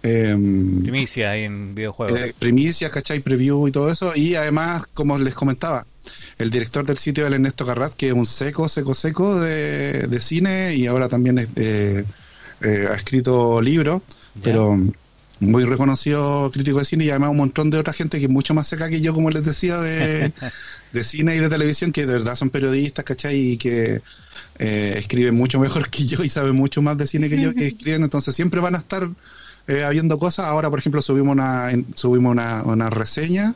em, 0.02 0.82
Primicia 0.82 1.30
ahí 1.30 1.42
en 1.44 1.74
videojuegos. 1.74 2.18
eh, 2.18 2.34
primicias, 2.38 2.90
¿cachai? 2.90 3.20
Preview 3.20 3.68
y 3.68 3.72
todo 3.72 3.90
eso. 3.90 4.12
Y 4.16 4.34
además, 4.36 4.86
como 4.94 5.18
les 5.18 5.34
comentaba, 5.34 5.86
el 6.38 6.50
director 6.50 6.84
del 6.86 6.98
sitio 6.98 7.24
es 7.24 7.28
el 7.28 7.34
Ernesto 7.34 7.64
Carrat, 7.66 7.94
que 7.94 8.08
es 8.08 8.12
un 8.12 8.26
seco, 8.26 8.68
seco, 8.68 8.94
seco 8.94 9.40
de, 9.40 10.06
de 10.06 10.20
cine 10.20 10.74
y 10.74 10.86
ahora 10.86 11.08
también 11.08 11.38
es, 11.38 11.48
eh, 11.56 12.04
eh, 12.60 12.88
ha 12.90 12.94
escrito 12.94 13.60
libros, 13.60 14.02
pero 14.42 14.78
muy 15.40 15.64
reconocido 15.64 16.50
crítico 16.52 16.78
de 16.78 16.84
cine 16.84 17.04
y 17.04 17.10
además 17.10 17.30
un 17.30 17.36
montón 17.36 17.70
de 17.70 17.78
otra 17.78 17.92
gente 17.92 18.18
que 18.18 18.24
es 18.24 18.30
mucho 18.30 18.54
más 18.54 18.66
seca 18.66 18.88
que 18.88 19.00
yo, 19.00 19.12
como 19.12 19.30
les 19.30 19.44
decía, 19.44 19.78
de, 19.78 20.32
de 20.92 21.04
cine 21.04 21.36
y 21.36 21.40
de 21.40 21.48
televisión, 21.48 21.92
que 21.92 22.06
de 22.06 22.12
verdad 22.14 22.36
son 22.36 22.50
periodistas, 22.50 23.04
¿cachai? 23.04 23.52
Y 23.52 23.56
que 23.56 24.00
eh, 24.58 24.94
escriben 24.96 25.34
mucho 25.34 25.58
mejor 25.58 25.88
que 25.90 26.06
yo 26.06 26.22
y 26.24 26.28
saben 26.28 26.54
mucho 26.54 26.82
más 26.82 26.96
de 26.96 27.06
cine 27.06 27.28
que 27.28 27.40
yo 27.40 27.54
que 27.54 27.66
escriben, 27.66 28.02
entonces 28.02 28.34
siempre 28.34 28.60
van 28.60 28.74
a 28.74 28.78
estar 28.78 29.08
eh, 29.66 29.82
habiendo 29.82 30.18
cosas. 30.18 30.46
Ahora, 30.46 30.68
por 30.70 30.78
ejemplo, 30.78 31.00
subimos 31.00 31.32
una, 31.32 31.70
en- 31.70 31.86
subimos 31.96 32.32
una, 32.32 32.62
una 32.64 32.90
reseña 32.90 33.54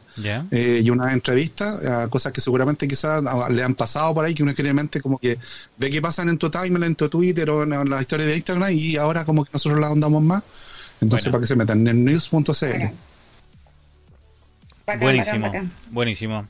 eh, 0.51 0.81
y 0.83 0.89
una 0.91 1.13
entrevista 1.13 2.03
a 2.05 2.09
cosas 2.09 2.33
que 2.33 2.41
seguramente 2.41 2.89
quizás 2.89 3.23
le 3.51 3.63
han 3.63 3.75
pasado 3.75 4.15
por 4.15 4.25
ahí, 4.25 4.35
que 4.35 4.43
uno 4.43 4.53
generalmente 4.55 5.01
como 5.01 5.19
que 5.19 5.39
ve 5.77 5.91
que 5.91 6.01
pasan 6.01 6.29
en 6.31 6.39
tu 6.39 6.49
timeline, 6.51 6.85
en 6.85 6.95
tu 6.97 7.09
Twitter 7.09 7.49
o 7.51 7.63
en, 7.65 7.73
en 7.75 7.91
la 7.91 8.01
historia 8.01 8.27
de 8.27 8.37
Instagram 8.37 8.71
y 8.73 8.97
ahora 8.97 9.25
como 9.25 9.45
que 9.45 9.51
nosotros 9.53 9.81
la 9.81 9.89
andamos 9.89 10.23
más. 10.23 10.43
Entonces, 11.01 11.27
Bueno. 11.27 11.33
para 11.33 11.41
que 11.43 11.47
se 11.47 11.57
metan 11.57 11.87
en 11.87 12.05
news.cl. 12.05 12.43
Buenísimo, 15.01 15.41
bacán, 15.41 15.43
bacán. 15.43 15.73
buenísimo. 15.91 16.47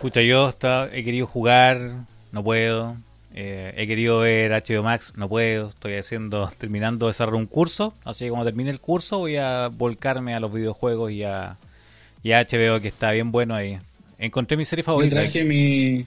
Pucha, 0.00 0.22
yo 0.22 0.48
está- 0.48 0.88
he 0.92 1.04
querido 1.04 1.26
jugar, 1.26 2.04
no 2.32 2.42
puedo. 2.42 2.96
Eh, 3.34 3.72
he 3.76 3.86
querido 3.86 4.18
ver 4.20 4.50
HBO 4.52 4.82
Max, 4.82 5.12
no 5.16 5.28
puedo. 5.28 5.68
Estoy 5.68 5.94
haciendo, 5.94 6.50
terminando 6.58 7.06
de 7.06 7.12
cerrar 7.12 7.34
un 7.34 7.46
curso. 7.46 7.94
Así 8.04 8.24
que 8.24 8.30
cuando 8.30 8.46
termine 8.46 8.70
el 8.70 8.80
curso 8.80 9.18
voy 9.18 9.36
a 9.36 9.68
volcarme 9.68 10.34
a 10.34 10.40
los 10.40 10.52
videojuegos 10.52 11.12
y 11.12 11.22
a, 11.22 11.56
y 12.22 12.32
a 12.32 12.40
HBO 12.42 12.80
que 12.80 12.88
está 12.88 13.12
bien 13.12 13.30
bueno 13.32 13.54
ahí. 13.54 13.78
Encontré 14.18 14.56
mi 14.56 14.64
serie 14.64 14.82
favorita. 14.82 15.16
traje 15.16 15.44
mi, 15.44 16.04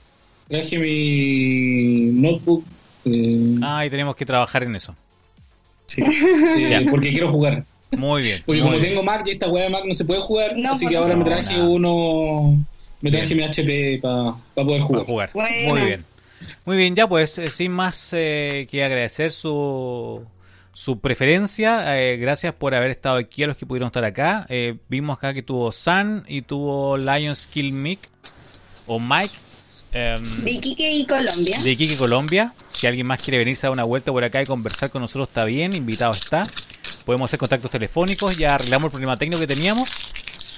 traje 0.47 0.77
mi 0.77 2.11
notebook. 2.21 2.63
eh, 3.05 3.55
Ah, 3.61 3.85
y 3.85 3.89
tenemos 3.89 4.15
que 4.15 4.25
trabajar 4.25 4.63
en 4.63 4.75
eso. 4.75 4.95
sí, 5.87 6.03
eh, 6.57 6.85
porque 6.89 7.09
quiero 7.11 7.31
jugar. 7.31 7.63
Muy 7.97 8.21
bien. 8.23 8.41
Porque 8.45 8.59
muy 8.61 8.69
como 8.69 8.79
bien. 8.81 8.93
tengo 8.93 9.03
Mac 9.03 9.23
y 9.27 9.31
esta 9.31 9.47
weá 9.49 9.63
de 9.65 9.69
Mac 9.69 9.83
no 9.85 9.93
se 9.93 10.03
puede 10.05 10.19
jugar, 10.21 10.57
No, 10.57 10.73
así 10.73 10.87
que 10.87 10.97
ahora 10.97 11.15
me 11.15 11.23
traje 11.23 11.53
nada. 11.57 11.69
uno. 11.69 12.63
Me 13.01 13.11
traje 13.11 13.33
Bien. 13.35 13.37
mi 13.39 13.43
HP 13.43 13.99
para 14.01 14.33
poder 14.55 14.81
Para 14.87 15.03
jugar. 15.03 15.29
Muy 15.33 15.81
bien. 15.81 16.05
Muy 16.65 16.77
bien, 16.77 16.95
ya 16.95 17.07
pues, 17.07 17.37
eh, 17.37 17.49
sin 17.49 17.71
más 17.71 18.09
eh, 18.11 18.67
que 18.69 18.83
agradecer 18.83 19.31
su, 19.31 20.25
su 20.73 20.99
preferencia. 20.99 21.99
eh, 21.99 22.17
gracias 22.17 22.53
por 22.53 22.73
haber 22.75 22.91
estado 22.91 23.17
aquí 23.17 23.43
a 23.43 23.47
los 23.47 23.57
que 23.57 23.65
pudieron 23.65 23.87
estar 23.87 24.03
acá. 24.05 24.45
Eh, 24.49 24.77
vimos 24.89 25.17
acá 25.17 25.33
que 25.33 25.43
tuvo 25.43 25.71
San 25.71 26.23
y 26.27 26.41
tuvo 26.41 26.97
Lions 26.97 27.47
Kill 27.47 27.71
Mick 27.73 27.99
o 28.87 28.99
Mike 28.99 29.33
em, 29.93 30.23
De 30.43 30.51
Iquique 30.51 30.91
y 30.91 31.05
Colombia. 31.05 31.61
de 31.61 31.71
Iquique, 31.71 31.95
Colombia. 31.97 32.53
Si 32.73 32.87
alguien 32.87 33.07
más 33.07 33.21
quiere 33.21 33.37
venirse 33.37 33.65
a 33.65 33.69
dar 33.69 33.73
una 33.73 33.83
vuelta 33.83 34.11
por 34.11 34.23
acá 34.23 34.41
y 34.41 34.45
conversar 34.45 34.89
con 34.89 35.01
nosotros, 35.01 35.27
está 35.29 35.45
bien, 35.45 35.73
invitado 35.75 36.11
está. 36.13 36.47
Podemos 37.05 37.29
hacer 37.29 37.39
contactos 37.39 37.69
telefónicos, 37.71 38.37
ya 38.37 38.55
arreglamos 38.55 38.87
el 38.87 38.91
problema 38.91 39.15
técnico 39.17 39.39
que 39.41 39.47
teníamos. 39.47 39.89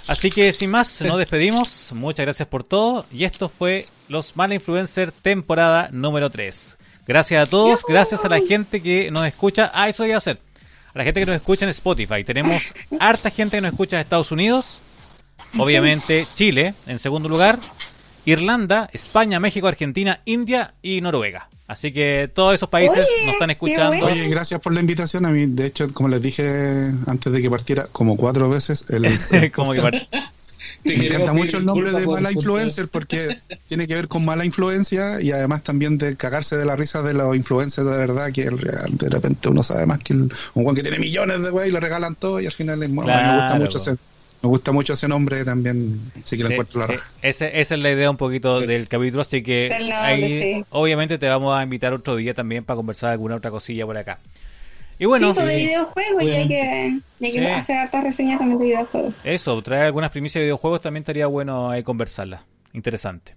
Así 0.07 0.29
que 0.29 0.53
sin 0.53 0.69
más, 0.69 1.01
nos 1.01 1.17
despedimos. 1.17 1.91
Muchas 1.93 2.25
gracias 2.25 2.47
por 2.47 2.63
todo. 2.63 3.05
Y 3.11 3.23
esto 3.23 3.49
fue 3.49 3.87
Los 4.07 4.35
Mala 4.35 4.53
Influencer, 4.53 5.11
temporada 5.11 5.89
número 5.91 6.29
3. 6.29 6.77
Gracias 7.07 7.47
a 7.47 7.49
todos, 7.49 7.83
gracias 7.87 8.23
a 8.23 8.29
la 8.29 8.39
gente 8.39 8.81
que 8.81 9.09
nos 9.09 9.25
escucha. 9.25 9.71
Ah, 9.73 9.89
eso 9.89 10.05
iba 10.05 10.15
a 10.15 10.17
hacer. 10.19 10.39
A 10.93 10.99
la 10.99 11.03
gente 11.03 11.19
que 11.19 11.25
nos 11.25 11.35
escucha 11.35 11.65
en 11.65 11.71
Spotify. 11.71 12.23
Tenemos 12.23 12.73
harta 12.99 13.31
gente 13.31 13.57
que 13.57 13.61
nos 13.61 13.71
escucha 13.71 13.97
en 13.97 14.01
Estados 14.01 14.31
Unidos. 14.31 14.79
Obviamente 15.57 16.25
Chile 16.35 16.75
en 16.85 16.99
segundo 16.99 17.27
lugar. 17.27 17.59
Irlanda, 18.25 18.89
España, 18.93 19.39
México, 19.39 19.67
Argentina, 19.67 20.21
India 20.25 20.73
y 20.81 21.01
Noruega. 21.01 21.49
Así 21.67 21.91
que 21.91 22.29
todos 22.33 22.53
esos 22.53 22.69
países 22.69 23.07
Oye, 23.07 23.25
nos 23.25 23.33
están 23.33 23.49
escuchando. 23.49 23.97
bueno. 23.97 24.05
Oye, 24.07 24.29
gracias 24.29 24.59
por 24.61 24.73
la 24.73 24.81
invitación. 24.81 25.25
A 25.25 25.31
mí, 25.31 25.45
de 25.47 25.65
hecho, 25.65 25.87
como 25.93 26.09
les 26.09 26.21
dije 26.21 26.91
antes 27.07 27.31
de 27.31 27.41
que 27.41 27.49
partiera, 27.49 27.87
como 27.91 28.17
cuatro 28.17 28.49
veces, 28.49 28.85
el, 28.89 29.05
el 29.31 29.51
Como 29.51 29.73
que 29.73 29.81
me 30.83 31.07
encanta 31.07 31.33
mucho 31.33 31.57
el 31.57 31.65
nombre 31.65 31.91
de 31.91 32.05
mala 32.05 32.31
influencer 32.31 32.87
porque 32.87 33.39
tiene 33.67 33.87
que 33.87 33.95
ver 33.95 34.07
con 34.07 34.23
mala 34.23 34.45
influencia 34.45 35.19
y 35.19 35.31
además 35.31 35.63
también 35.63 35.97
de 35.97 36.15
cagarse 36.15 36.57
de 36.57 36.65
la 36.65 36.75
risa 36.75 37.01
de 37.01 37.15
los 37.15 37.35
influencers 37.35 37.87
de 37.87 37.97
verdad 37.97 38.31
que 38.31 38.43
el 38.43 38.59
real, 38.59 38.95
de 38.95 39.09
repente 39.09 39.49
uno 39.49 39.63
sabe 39.63 39.87
más 39.87 39.99
que 39.99 40.13
el, 40.13 40.31
un 40.53 40.63
guan 40.63 40.75
que 40.75 40.83
tiene 40.83 40.99
millones 40.99 41.43
de 41.43 41.49
wey 41.49 41.69
y 41.69 41.71
le 41.71 41.79
regalan 41.79 42.13
todo 42.13 42.39
y 42.39 42.45
al 42.45 42.51
final 42.51 42.83
es, 42.83 42.93
bueno, 42.93 43.11
me 43.11 43.41
gusta 43.41 43.55
mucho 43.55 43.79
po. 43.79 43.97
Me 44.45 44.49
gusta 44.49 44.71
mucho 44.71 44.93
ese 44.93 45.07
nombre 45.07 45.43
también 45.43 46.11
sí 46.23 46.37
que 46.37 46.43
le 46.43 46.49
Sí, 46.49 46.53
encuentro 46.53 46.79
la 46.81 46.85
sí. 46.87 46.93
raja 46.93 47.09
Ese- 47.21 47.59
esa 47.59 47.75
es 47.75 47.81
la 47.81 47.91
idea 47.91 48.09
un 48.11 48.17
poquito 48.17 48.57
Pues- 48.57 48.67
del 48.69 48.87
capítulo, 48.87 49.21
así 49.23 49.41
que 49.41 49.71
ahí 49.93 50.29
sí. 50.59 50.65
obviamente 50.69 51.17
te 51.17 51.27
vamos 51.27 51.57
a 51.57 51.63
invitar 51.63 51.93
otro 51.93 52.15
día 52.15 52.33
también 52.33 52.63
para 52.63 52.77
conversar 52.77 53.11
alguna 53.11 53.35
otra 53.35 53.49
cosilla 53.51 53.85
por 53.85 53.97
acá. 53.97 54.19
Y 54.97 55.05
bueno, 55.05 55.33
sí, 55.33 55.41
de 55.41 55.55
videojuegos 55.57 56.23
y 56.23 56.29
hay 56.31 56.47
que, 56.47 56.61
hay 57.21 57.31
que 57.31 57.47
hacer 57.51 57.77
hartas 57.77 58.03
reseñas 58.03 58.37
también 58.39 58.59
de 58.59 58.65
videojuegos. 58.65 59.13
Eso, 59.25 59.61
traer 59.61 59.83
algunas 59.85 60.09
primicias 60.11 60.39
de 60.39 60.45
videojuegos 60.45 60.81
también 60.81 61.01
estaría 61.01 61.27
bueno 61.27 61.69
ahí 61.69 61.83
conversarlas. 61.83 62.41
Interesante. 62.71 63.35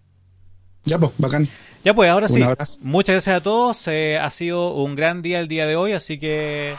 Ya 0.85 0.99
pues, 0.99 1.11
bacán. 1.19 1.49
Ya 1.85 1.95
pues, 1.95 2.11
ahora 2.11 2.29
sí. 2.29 2.41
Muchas 2.83 3.15
gracias 3.15 3.37
a 3.37 3.41
todos. 3.41 3.89
Eh, 3.89 4.19
ha 4.19 4.31
sido 4.31 4.75
un 4.75 4.95
gran 4.95 5.21
día 5.23 5.41
el 5.41 5.49
día 5.49 5.67
de 5.67 5.75
hoy, 5.75 5.93
así 5.93 6.19
que 6.19 6.77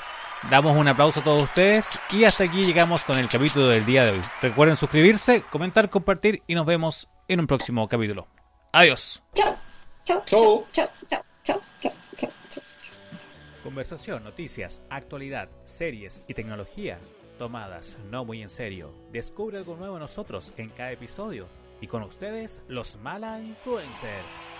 damos 0.49 0.76
un 0.76 0.88
aplauso 0.88 1.20
a 1.20 1.24
todos 1.24 1.44
ustedes. 1.44 1.99
Y 2.11 2.24
hasta 2.24 2.44
aquí 2.44 2.64
llegamos 2.64 3.03
con 3.03 3.18
el 3.18 3.30
capítulo 3.30 3.68
del 3.68 3.86
día 3.86 4.06
de 4.06 4.11
hoy. 4.11 4.22
Recuerden 4.41 4.76
suscribirse, 4.76 5.44
comentar, 5.44 5.90
compartir 5.90 6.44
y 6.48 6.56
nos 6.56 6.66
vemos 6.66 7.10
en 7.28 7.40
un 7.40 7.48
próximo 7.48 7.88
capítulo. 7.88 8.28
Adiós. 8.72 9.22
Chao. 9.34 9.57
Chao. 10.03 10.24
Chao. 10.26 10.66
Chao. 10.72 10.90
Chao. 11.07 11.24
Chao. 11.44 11.61
Chao. 11.82 11.91
Chao. 12.18 12.64
Conversación, 13.64 14.24
noticias, 14.24 14.82
actualidad, 14.90 15.49
series 15.66 16.24
y 16.28 16.34
tecnología 16.34 16.99
tomadas 17.40 17.98
no 18.11 18.26
muy 18.26 18.44
en 18.44 18.49
serio. 18.49 18.94
Descubre 19.11 19.57
algo 19.57 19.76
nuevo 19.76 19.95
en 19.95 20.02
nosotros 20.02 20.53
en 20.57 20.70
cada 20.70 20.91
episodio 20.91 21.48
y 21.82 21.88
con 21.88 22.03
ustedes 22.03 22.61
los 22.68 22.98
Mala 22.98 23.40
Influencers. 23.40 24.59